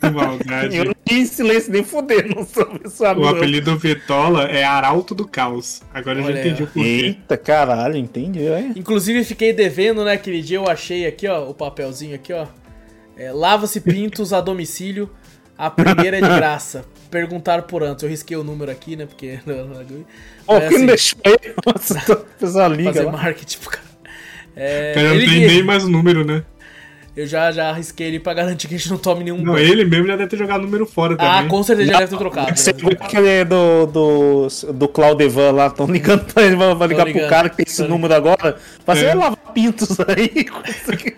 Que 0.00 0.10
maldade. 0.10 0.76
Eu 0.76 0.84
não 0.86 0.94
tinha 1.04 1.20
em 1.20 1.26
silêncio 1.26 1.72
nem 1.72 1.84
fuder, 1.84 2.28
não 2.34 2.46
sou 2.46 2.66
pessoa 2.78 3.16
O 3.18 3.26
apelido 3.26 3.76
Vitola 3.76 4.44
é 4.44 4.62
Arauto 4.62 5.14
do 5.14 5.26
Caos. 5.26 5.82
Agora 5.92 6.18
eu 6.20 6.24
Olha 6.24 6.34
já 6.34 6.40
entendi 6.40 6.62
o 6.62 6.66
porquê. 6.66 6.88
Eita, 6.88 7.36
caralho, 7.36 7.96
entendi. 7.96 8.46
é. 8.46 8.70
Inclusive 8.76 9.24
fiquei 9.24 9.52
devendo, 9.52 10.04
né? 10.04 10.12
Aquele 10.12 10.42
dia 10.42 10.58
eu 10.58 10.68
achei 10.68 11.06
aqui, 11.06 11.26
ó, 11.26 11.48
o 11.48 11.54
papelzinho 11.54 12.14
aqui, 12.14 12.32
ó. 12.32 12.46
É, 13.16 13.32
Lava-se 13.32 13.80
pintos 13.80 14.32
a 14.32 14.40
domicílio. 14.40 15.10
A 15.56 15.70
primeira 15.70 16.18
é 16.18 16.20
de 16.20 16.26
graça. 16.26 16.84
Perguntar 17.10 17.62
por 17.62 17.82
antes. 17.84 18.02
Eu 18.02 18.08
risquei 18.08 18.36
o 18.36 18.42
número 18.42 18.70
aqui, 18.72 18.96
né? 18.96 19.06
Porque. 19.06 19.38
Ó, 20.48 20.54
Mas, 20.54 20.68
quem 20.68 20.76
assim, 20.76 20.86
deixou 20.86 21.18
aí? 21.24 21.54
Nossa, 21.64 22.12
a 22.12 22.16
pessoa 22.16 22.68
liga 22.68 22.92
fazer 22.92 23.04
lá. 23.04 23.12
marketing 23.12 23.58
pro 23.58 23.70
cara. 23.70 23.93
É, 24.56 24.92
O 24.92 24.94
cara 24.94 25.08
não 25.08 25.14
ele 25.16 25.26
tem 25.26 25.46
nem 25.46 25.62
mais 25.62 25.84
o 25.84 25.88
número, 25.88 26.24
né? 26.24 26.42
Eu 27.16 27.28
já, 27.28 27.52
já 27.52 27.70
arrisquei 27.70 28.08
ele 28.08 28.18
pra 28.18 28.34
garantir 28.34 28.66
que 28.66 28.74
a 28.74 28.78
gente 28.78 28.90
não 28.90 28.98
tome 28.98 29.22
nenhum 29.22 29.40
Não, 29.40 29.56
ele 29.56 29.84
mesmo 29.84 30.08
já 30.08 30.16
deve 30.16 30.28
ter 30.28 30.36
jogado 30.36 30.62
número 30.62 30.84
fora 30.84 31.14
Ah, 31.16 31.34
também. 31.36 31.48
com 31.48 31.62
certeza 31.62 31.92
já 31.92 31.98
deve 32.00 32.10
ter 32.10 32.18
trocado. 32.18 32.56
Você 32.56 32.72
viu 32.72 32.88
aquele 32.88 33.44
do, 33.44 33.86
do, 33.86 34.48
do 34.72 34.88
Claudevan 34.88 35.52
lá, 35.52 35.66
estão 35.68 35.86
ligando 35.86 36.24
pra 36.32 36.42
ele, 36.42 36.56
vai 36.56 36.88
ligar 36.88 37.06
ligando, 37.06 37.20
pro 37.22 37.30
cara 37.30 37.48
que 37.48 37.56
tem 37.58 37.66
esse 37.68 37.82
número 37.86 38.12
agora. 38.14 38.58
Pra 38.84 38.96
você 38.96 39.04
É. 39.06 39.14
lavar 39.14 39.36
pintos 39.54 39.96
aí. 40.00 40.44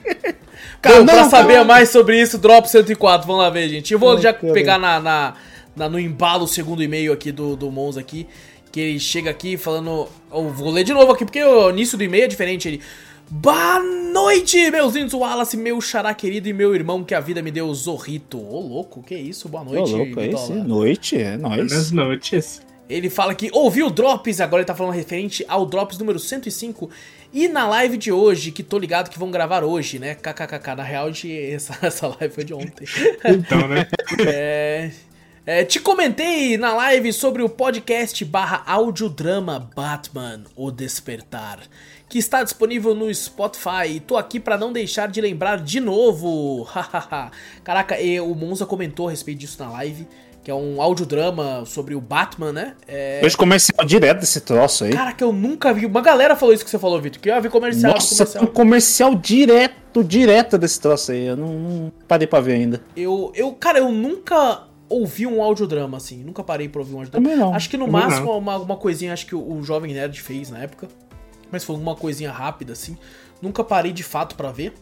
Cara, 0.83 0.99
Não, 0.99 1.07
pra 1.07 1.23
não, 1.23 1.31
saber 1.31 1.57
não. 1.59 1.65
mais 1.65 1.89
sobre 1.89 2.21
isso, 2.21 2.39
Drop 2.39 2.69
104, 2.69 3.27
vamos 3.27 3.43
lá 3.43 3.51
ver, 3.51 3.69
gente. 3.69 3.93
Eu 3.93 3.99
vou 3.99 4.13
Ai, 4.17 4.23
já 4.23 4.33
pegar 4.35 4.79
na, 4.79 5.01
na, 5.01 5.35
na- 5.75 5.89
no 5.89 5.99
embalo 5.99 6.45
o 6.45 6.49
segundo 6.49 6.83
e-mail 6.83 7.13
aqui 7.13 7.33
do, 7.33 7.57
do 7.57 7.71
Monza 7.71 7.99
aqui, 8.01 8.27
que 8.71 8.81
ele 8.81 9.01
chega 9.01 9.31
aqui 9.31 9.57
falando... 9.57 10.07
Eu 10.33 10.51
vou 10.51 10.71
ler 10.71 10.85
de 10.85 10.93
novo 10.93 11.11
aqui, 11.13 11.25
porque 11.25 11.43
o 11.43 11.71
início 11.71 11.97
do 11.97 12.05
e-mail 12.05 12.25
é 12.25 12.29
diferente. 12.29 12.69
Ele... 12.69 12.81
Boa 13.29 13.81
noite, 13.83 14.71
meus 14.71 14.95
lindos 14.95 15.13
Wallace, 15.13 15.57
meu 15.57 15.81
xará 15.81 16.15
querido 16.15 16.49
e 16.49 16.53
meu 16.53 16.75
irmão 16.75 17.03
que 17.03 17.15
a 17.15 17.21
vida 17.21 17.43
me 17.43 17.51
deu, 17.51 17.73
Zorrito. 17.75 18.39
Ô, 18.39 18.61
louco, 18.61 19.03
que 19.03 19.17
isso? 19.17 19.49
Boa 19.49 19.63
Ô, 19.63 19.67
noite, 19.67 19.93
louco, 19.93 20.21
é 20.21 20.27
esse? 20.29 20.53
Noite, 20.53 21.17
é 21.21 21.37
nóis. 21.37 21.73
Nas 21.73 21.91
noites. 21.91 22.63
Ele 22.89 23.11
fala 23.11 23.35
que 23.35 23.51
ouviu 23.53 23.89
o 23.89 23.91
Drops, 23.91 24.41
agora 24.41 24.61
ele 24.61 24.67
tá 24.67 24.75
falando 24.75 24.95
referente 24.95 25.45
ao 25.49 25.67
Drops 25.67 25.99
número 25.99 26.21
105. 26.21 26.89
E 27.33 27.49
na 27.49 27.67
live 27.69 27.97
de 27.97 28.13
hoje, 28.13 28.53
que 28.53 28.63
tô 28.63 28.79
ligado 28.79 29.11
que 29.11 29.19
vão 29.19 29.29
gravar 29.29 29.65
hoje, 29.65 29.99
né? 29.99 30.15
KKKK. 30.15 30.77
Na 30.77 30.83
real, 30.85 31.09
gente- 31.13 31.35
essa, 31.53 31.77
essa 31.85 32.07
live 32.07 32.33
foi 32.33 32.45
de 32.45 32.55
ontem. 32.55 32.87
Então, 33.25 33.67
né? 33.67 33.89
É, 34.25 34.93
é, 35.47 35.65
te 35.65 35.79
comentei 35.79 36.59
na 36.59 36.75
live 36.75 37.13
sobre 37.13 37.41
o 37.41 37.49
podcast 37.49 38.25
barra 38.25 38.65
audiodrama 38.67 39.71
Batman, 39.77 40.43
O 40.57 40.73
Despertar, 40.73 41.61
que 42.09 42.19
está 42.19 42.43
disponível 42.43 42.97
no 42.97 43.15
Spotify. 43.15 43.87
E 43.91 44.01
tô 44.01 44.17
aqui 44.17 44.41
pra 44.41 44.59
não 44.59 44.73
deixar 44.73 45.07
de 45.07 45.21
lembrar 45.21 45.59
de 45.59 45.79
novo. 45.79 46.67
Caraca, 47.63 48.01
e 48.01 48.19
o 48.19 48.35
Monza 48.35 48.67
comentou 48.67 49.07
a 49.07 49.13
respeito 49.13 49.39
disso 49.39 49.63
na 49.63 49.71
live, 49.71 50.09
que 50.43 50.51
é 50.51 50.55
um 50.55 50.83
audiodrama 50.83 51.65
sobre 51.65 51.95
o 51.95 52.01
Batman, 52.01 52.53
né? 52.53 52.75
É, 52.89 53.21
Vejo 53.21 53.39
comercial 53.39 53.87
direto 53.87 54.19
desse 54.19 54.41
troço 54.41 54.83
aí. 54.83 54.93
Caraca, 54.93 55.23
eu 55.23 55.33
nunca 55.33 55.73
vi. 55.73 55.87
Uma 55.87 56.01
galera 56.01 56.35
falou 56.35 56.57
isso 56.57 56.65
que 56.65 56.71
você 56.73 56.79
falou, 56.79 57.01
Vitor, 57.01 57.21
que 57.21 57.31
eu 57.31 57.41
ver 57.41 57.51
comercial. 57.53 57.93
Nossa, 57.93 58.17
comercial. 58.17 58.45
um 58.45 58.47
comercial 58.49 59.15
direto, 59.15 60.03
direto 60.03 60.59
desse 60.59 60.81
troço 60.81 61.13
aí. 61.13 61.25
Eu 61.25 61.37
não, 61.37 61.53
não 61.53 61.93
parei 62.09 62.27
pra 62.27 62.41
ver 62.41 62.55
ainda. 62.55 62.83
Eu, 62.97 63.31
eu, 63.33 63.53
cara, 63.53 63.79
eu 63.79 63.93
nunca 63.93 64.66
ouvi 64.89 65.27
um 65.27 65.43
audiodrama, 65.43 65.97
assim. 65.97 66.23
Nunca 66.23 66.43
parei 66.43 66.69
pra 66.69 66.81
ouvir 66.81 66.95
um 66.95 66.99
audiodrama. 66.99 67.25
Também 67.29 67.39
não. 67.39 67.55
Acho 67.55 67.69
que 67.71 67.77
no 67.77 67.87
Também 67.87 68.01
máximo 68.03 68.27
não. 68.27 68.39
uma, 68.39 68.57
uma 68.57 68.77
coisinha, 68.77 69.13
acho 69.13 69.27
que 69.27 69.35
o, 69.35 69.53
o 69.59 69.63
Jovem 69.63 69.93
Nerd 69.93 70.21
fez 70.21 70.51
na 70.51 70.59
época. 70.59 70.89
Mas 71.51 71.65
foi 71.65 71.77
uma 71.77 71.95
coisinha 71.95 72.31
rápida, 72.33 72.73
assim. 72.73 72.97
Nunca 73.41 73.63
parei 73.63 73.93
de 73.93 74.03
fato 74.03 74.35
pra 74.35 74.51
ver. 74.51 74.73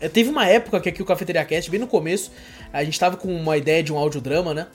É, 0.00 0.08
teve 0.08 0.30
uma 0.30 0.46
época 0.46 0.80
que 0.80 0.88
aqui 0.88 1.02
o 1.02 1.04
Cafeteria 1.04 1.44
Cast, 1.44 1.70
bem 1.70 1.80
no 1.80 1.86
começo, 1.86 2.30
a 2.72 2.84
gente 2.84 2.98
tava 2.98 3.16
com 3.16 3.28
uma 3.34 3.56
ideia 3.56 3.82
de 3.82 3.92
um 3.92 3.98
audiodrama, 3.98 4.54
né? 4.54 4.68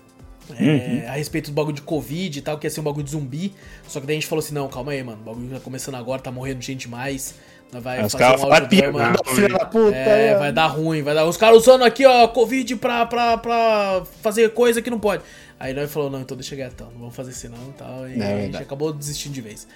É, 0.60 1.08
A 1.08 1.14
respeito 1.14 1.52
do 1.52 1.54
bagulho 1.54 1.76
de 1.76 1.82
Covid 1.82 2.38
e 2.38 2.42
tal, 2.42 2.58
que 2.58 2.68
ia 2.68 2.70
ser 2.70 2.82
um 2.82 2.84
bagulho 2.84 3.06
de 3.06 3.12
zumbi. 3.12 3.54
Só 3.88 4.02
que 4.02 4.06
daí 4.06 4.18
a 4.18 4.20
gente 4.20 4.28
falou 4.28 4.44
assim: 4.44 4.54
não, 4.54 4.68
calma 4.68 4.92
aí, 4.92 5.02
mano. 5.02 5.22
O 5.22 5.24
bagulho 5.24 5.50
tá 5.50 5.60
começando 5.62 5.96
agora, 5.96 6.22
tá 6.22 6.32
morrendo 6.32 6.62
gente 6.62 6.82
demais. 6.82 7.36
Vai 7.80 8.04
os 8.04 8.14
caras 8.14 8.42
um 8.42 8.48
falam, 8.48 8.68
"Pia, 8.68 8.86
audiodrama. 8.88 9.18
filha 9.36 9.50
da 9.50 9.66
puta. 9.66 9.96
É, 9.96 10.28
é." 10.30 10.38
vai 10.38 10.52
dar 10.52 10.68
ruim, 10.68 11.02
vai 11.02 11.14
dar. 11.14 11.26
Os 11.26 11.38
caras 11.38 11.58
usando 11.58 11.84
aqui, 11.84 12.06
ó, 12.06 12.28
Covid 12.28 12.76
pra, 12.78 13.06
pra, 13.06 13.38
pra 13.38 14.04
fazer 14.22 14.50
coisa 14.54 14.82
que 14.82 14.90
não 14.90 15.00
pode. 15.00 15.24
Aí 15.60 15.74
nós 15.74 15.92
falou, 15.92 16.10
não, 16.10 16.20
então 16.22 16.36
deixa 16.36 16.56
quieto, 16.56 16.84
não 16.94 17.00
vamos 17.00 17.16
fazer 17.16 17.32
assim 17.32 17.48
não 17.48 17.70
e 17.70 17.74
tal. 17.74 18.10
E 18.10 18.22
É 18.22 18.34
a 18.34 18.38
gente 18.42 18.58
acabou 18.58 18.92
desistindo 18.92 19.34
de 19.34 19.42
vez. 19.42 19.68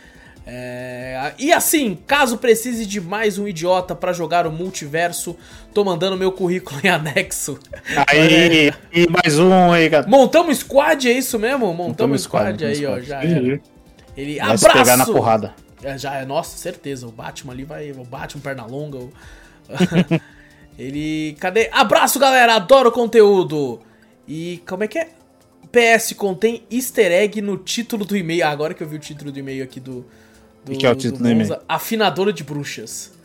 É, 0.50 1.34
e 1.38 1.52
assim, 1.52 1.98
caso 2.08 2.38
precise 2.38 2.86
de 2.86 3.02
mais 3.02 3.38
um 3.38 3.46
idiota 3.48 3.94
pra 3.94 4.14
jogar 4.14 4.48
o 4.48 4.52
multiverso, 4.52 5.36
tô 5.74 5.84
mandando 5.84 6.16
meu 6.16 6.32
currículo 6.32 6.80
em 6.84 6.88
anexo. 6.88 7.60
Aí, 8.08 8.72
e 8.94 9.08
mais 9.10 9.38
um 9.38 9.72
aí, 9.74 9.90
cara. 9.90 10.08
Montamos 10.08 10.60
squad, 10.60 11.10
é 11.10 11.12
isso 11.12 11.38
mesmo? 11.38 11.68
Montamos, 11.68 11.88
Montamos 11.88 12.22
squad, 12.22 12.58
squad, 12.58 12.66
aí, 12.66 12.86
ó, 12.86 12.90
montamos 12.92 13.08
já 13.08 13.24
era. 13.24 13.62
Ele 14.16 14.40
Vai 14.40 14.58
se 14.58 14.66
pegar 14.68 14.86
na 14.86 14.94
abraço! 14.94 15.14
porrada. 15.14 15.54
É, 15.84 15.98
já 15.98 16.16
é, 16.16 16.26
nossa, 16.26 16.58
certeza. 16.58 17.08
O 17.08 17.12
Batman 17.12 17.54
ali 17.54 17.64
vai. 17.64 17.92
O 17.92 18.04
Batman, 18.04 18.42
perna 18.42 18.66
longa. 18.66 18.98
o- 18.98 19.14
Ele. 20.78 21.36
Cadê? 21.40 21.70
Abraço, 21.72 22.20
galera! 22.20 22.56
Adoro 22.56 22.90
o 22.90 22.92
conteúdo! 22.92 23.80
E 24.28 24.62
como 24.68 24.84
é 24.84 24.88
que 24.88 25.00
é? 25.00 25.10
PS 25.72 26.14
contém 26.14 26.64
easter 26.72 27.12
egg 27.12 27.42
no 27.42 27.58
título 27.58 28.06
do 28.06 28.16
e-mail. 28.16 28.46
Ah, 28.46 28.50
agora 28.50 28.74
que 28.74 28.84
eu 28.84 28.88
vi 28.88 28.96
o 28.96 29.00
título 29.00 29.32
do 29.32 29.40
e-mail 29.40 29.64
aqui 29.64 29.80
do, 29.80 30.06
do, 30.64 30.78
que 30.78 30.86
é 30.86 30.92
o 30.92 30.96
título 30.96 31.18
do 31.20 31.24
do 31.24 31.30
e-mail? 31.32 31.58
Afinadora 31.68 32.32
de 32.32 32.44
Bruxas. 32.44 33.18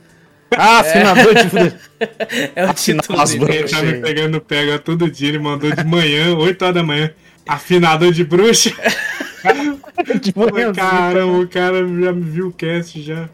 Ah, 0.56 0.80
afinador 0.80 1.34
de. 1.34 1.42
É 2.54 2.64
o 2.64 2.70
Afinar 2.70 3.02
título 3.02 3.20
as 3.20 3.30
dele. 3.30 3.44
Ele 3.56 3.68
tá 3.68 3.82
me 3.82 4.00
pegando 4.00 4.40
pega 4.40 4.78
todo 4.78 5.10
dia, 5.10 5.28
ele 5.28 5.38
mandou 5.38 5.70
de 5.70 5.84
manhã, 5.84 6.36
8 6.36 6.62
horas 6.62 6.74
da 6.74 6.82
manhã. 6.82 7.12
Afinador 7.46 8.12
de 8.12 8.24
bruxa. 8.24 8.70
de 10.20 10.32
manhãzinha. 10.36 10.73
Caramba, 10.74 11.39
o 11.39 11.48
cara 11.48 11.78
já 11.78 12.12
me 12.12 12.23
viu 12.23 12.48
o 12.48 12.52
cast 12.52 13.01
já. 13.02 13.28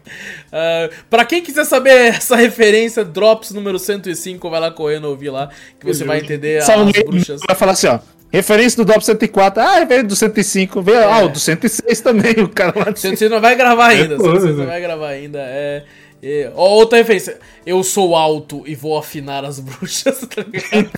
Ah, 0.51 0.89
pra 1.09 1.25
quem 1.25 1.41
quiser 1.41 1.65
saber 1.65 1.91
essa 2.15 2.35
referência, 2.35 3.03
Drops 3.05 3.51
número 3.51 3.77
105, 3.79 4.49
vai 4.49 4.59
lá 4.59 4.71
correndo 4.71 5.05
ouvir 5.05 5.29
lá, 5.29 5.49
que 5.79 5.85
você 5.85 6.03
vai 6.03 6.19
entender 6.19 6.61
Só 6.63 6.81
as 6.83 6.91
bruxas. 7.03 7.41
vai 7.47 7.55
falar 7.55 7.73
assim, 7.73 7.87
ó. 7.87 7.99
Referência 8.31 8.77
do 8.83 8.85
DOP 8.85 9.03
104. 9.03 9.59
Ah, 9.63 9.79
referência 9.79 10.07
do 10.07 10.15
105. 10.15 10.83
Vê, 10.83 10.97
Ah, 10.97 11.23
o 11.23 11.29
do 11.29 11.39
106 11.39 11.99
também. 12.01 12.33
O 12.43 12.47
cara 12.47 12.73
lá 12.77 12.91
de 12.91 12.99
Você 12.99 13.27
não 13.27 13.41
vai 13.41 13.55
gravar 13.55 13.87
ainda, 13.87 14.17
você 14.17 14.29
coisa. 14.29 14.53
não 14.53 14.65
vai 14.67 14.79
gravar 14.79 15.07
ainda. 15.07 15.39
É, 15.39 15.83
é- 16.21 16.51
ó, 16.55 16.69
outra 16.69 16.97
referência. 16.97 17.39
Eu 17.65 17.83
sou 17.83 18.15
alto 18.15 18.63
e 18.65 18.75
vou 18.75 18.97
afinar 18.97 19.43
as 19.45 19.59
bruxas, 19.61 20.19
tá 20.27 20.41
ligado? 20.43 20.91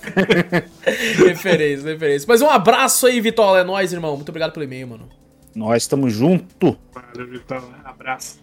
referência, 1.27 1.89
referência. 1.89 2.26
Mas 2.27 2.41
um 2.41 2.49
abraço 2.49 3.07
aí, 3.07 3.19
Vitola. 3.22 3.60
É 3.60 3.64
nóis, 3.64 3.93
irmão. 3.93 4.15
Muito 4.15 4.30
obrigado 4.30 4.52
pelo 4.53 4.64
e-mail, 4.64 4.88
mano. 4.88 5.10
Nós 5.56 5.84
estamos 5.84 6.14
junto. 6.14 6.77
Valeu, 6.93 7.27
Vitor. 7.30 7.64
Abraço. 7.84 8.39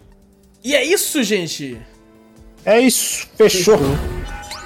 E 0.63 0.75
é 0.75 0.83
isso, 0.83 1.23
gente. 1.23 1.77
É 2.65 2.79
isso. 2.79 3.27
Fechou. 3.35 3.79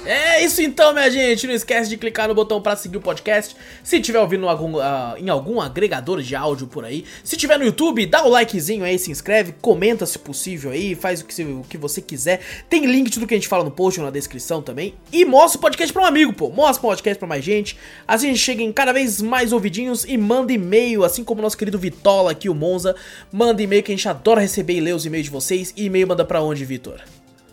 É 0.05 0.43
isso 0.43 0.61
então, 0.61 0.91
minha 0.93 1.09
gente. 1.09 1.47
Não 1.47 1.53
esquece 1.53 1.89
de 1.89 1.95
clicar 1.95 2.27
no 2.27 2.35
botão 2.35 2.61
pra 2.61 2.75
seguir 2.75 2.97
o 2.97 3.01
podcast. 3.01 3.55
Se 3.81 4.01
tiver 4.01 4.19
ouvindo 4.19 4.49
algum, 4.49 4.77
ah, 4.77 5.15
em 5.17 5.29
algum 5.29 5.61
agregador 5.61 6.21
de 6.21 6.35
áudio 6.35 6.67
por 6.67 6.83
aí. 6.83 7.05
Se 7.23 7.37
tiver 7.37 7.57
no 7.57 7.63
YouTube, 7.63 8.05
dá 8.05 8.25
o 8.25 8.29
likezinho 8.29 8.83
aí, 8.83 8.99
se 8.99 9.09
inscreve, 9.11 9.55
comenta 9.61 10.05
se 10.05 10.19
possível 10.19 10.71
aí, 10.71 10.93
faz 10.93 11.21
o 11.21 11.25
que, 11.25 11.41
o 11.43 11.65
que 11.69 11.77
você 11.77 12.01
quiser. 12.01 12.41
Tem 12.69 12.85
link 12.85 13.05
de 13.05 13.13
tudo 13.13 13.27
que 13.27 13.33
a 13.33 13.37
gente 13.37 13.47
fala 13.47 13.63
no 13.63 13.71
post 13.71 14.01
na 14.01 14.09
descrição 14.09 14.61
também. 14.61 14.93
E 15.09 15.23
mostra 15.23 15.57
o 15.57 15.61
podcast 15.61 15.93
pra 15.93 16.03
um 16.03 16.05
amigo, 16.05 16.33
pô. 16.33 16.49
Mostra 16.49 16.85
o 16.85 16.89
podcast 16.89 17.17
pra 17.17 17.27
mais 17.27 17.45
gente. 17.45 17.77
Assim 18.05 18.27
a 18.27 18.29
gente 18.31 18.41
chega 18.41 18.61
em 18.61 18.73
cada 18.73 18.91
vez 18.91 19.21
mais 19.21 19.53
ouvidinhos 19.53 20.03
e 20.03 20.17
manda 20.17 20.51
e-mail, 20.51 21.05
assim 21.05 21.23
como 21.23 21.39
o 21.39 21.43
nosso 21.43 21.57
querido 21.57 21.79
Vitola 21.79 22.31
aqui, 22.31 22.49
o 22.49 22.53
Monza. 22.53 22.93
Manda 23.31 23.63
e-mail 23.63 23.81
que 23.81 23.93
a 23.93 23.95
gente 23.95 24.09
adora 24.09 24.41
receber 24.41 24.73
e 24.73 24.81
ler 24.81 24.95
os 24.95 25.05
e-mails 25.05 25.27
de 25.27 25.31
vocês. 25.31 25.73
E 25.77 25.85
e-mail 25.85 26.09
manda 26.09 26.25
pra 26.25 26.41
onde, 26.41 26.65
Vitor? 26.65 26.99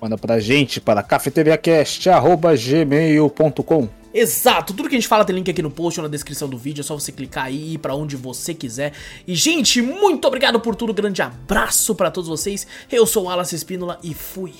Manda 0.01 0.17
pra 0.17 0.41
gente 0.41 0.81
para 0.81 1.03
cafeteriacast.gmail.com 1.03 3.89
Exato, 4.13 4.75
tudo 4.75 4.89
que 4.89 4.97
a 4.97 4.99
gente 4.99 5.07
fala 5.07 5.25
tem 5.25 5.37
link 5.37 5.49
aqui 5.49 5.63
no 5.63 5.71
post 5.71 6.01
ou 6.01 6.05
na 6.05 6.11
descrição 6.11 6.49
do 6.49 6.59
vídeo, 6.59 6.81
é 6.81 6.85
só 6.85 6.99
você 6.99 7.13
clicar 7.13 7.45
aí 7.45 7.57
e 7.57 7.75
ir 7.75 7.79
pra 7.79 7.95
onde 7.95 8.17
você 8.17 8.53
quiser. 8.53 8.93
E 9.25 9.37
gente, 9.37 9.81
muito 9.81 10.27
obrigado 10.27 10.59
por 10.59 10.75
tudo, 10.75 10.93
grande 10.93 11.23
abraço 11.23 11.95
pra 11.95 12.11
todos 12.11 12.29
vocês. 12.29 12.67
Eu 12.91 13.07
sou 13.07 13.27
o 13.27 13.31
Alas 13.31 13.53
Espínola 13.53 14.01
e 14.03 14.13
fui. 14.13 14.53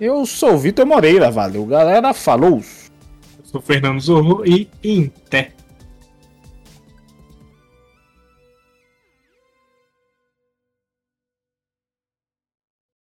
Eu 0.00 0.24
sou 0.26 0.54
o 0.54 0.58
Vitor 0.58 0.86
Moreira, 0.86 1.28
valeu 1.30 1.66
galera, 1.66 2.14
falou! 2.14 2.62
Eu 3.38 3.44
sou 3.44 3.60
o 3.60 3.64
Fernando 3.64 4.00
Zorro 4.00 4.44
e 4.46 4.68
Inté. 4.82 5.52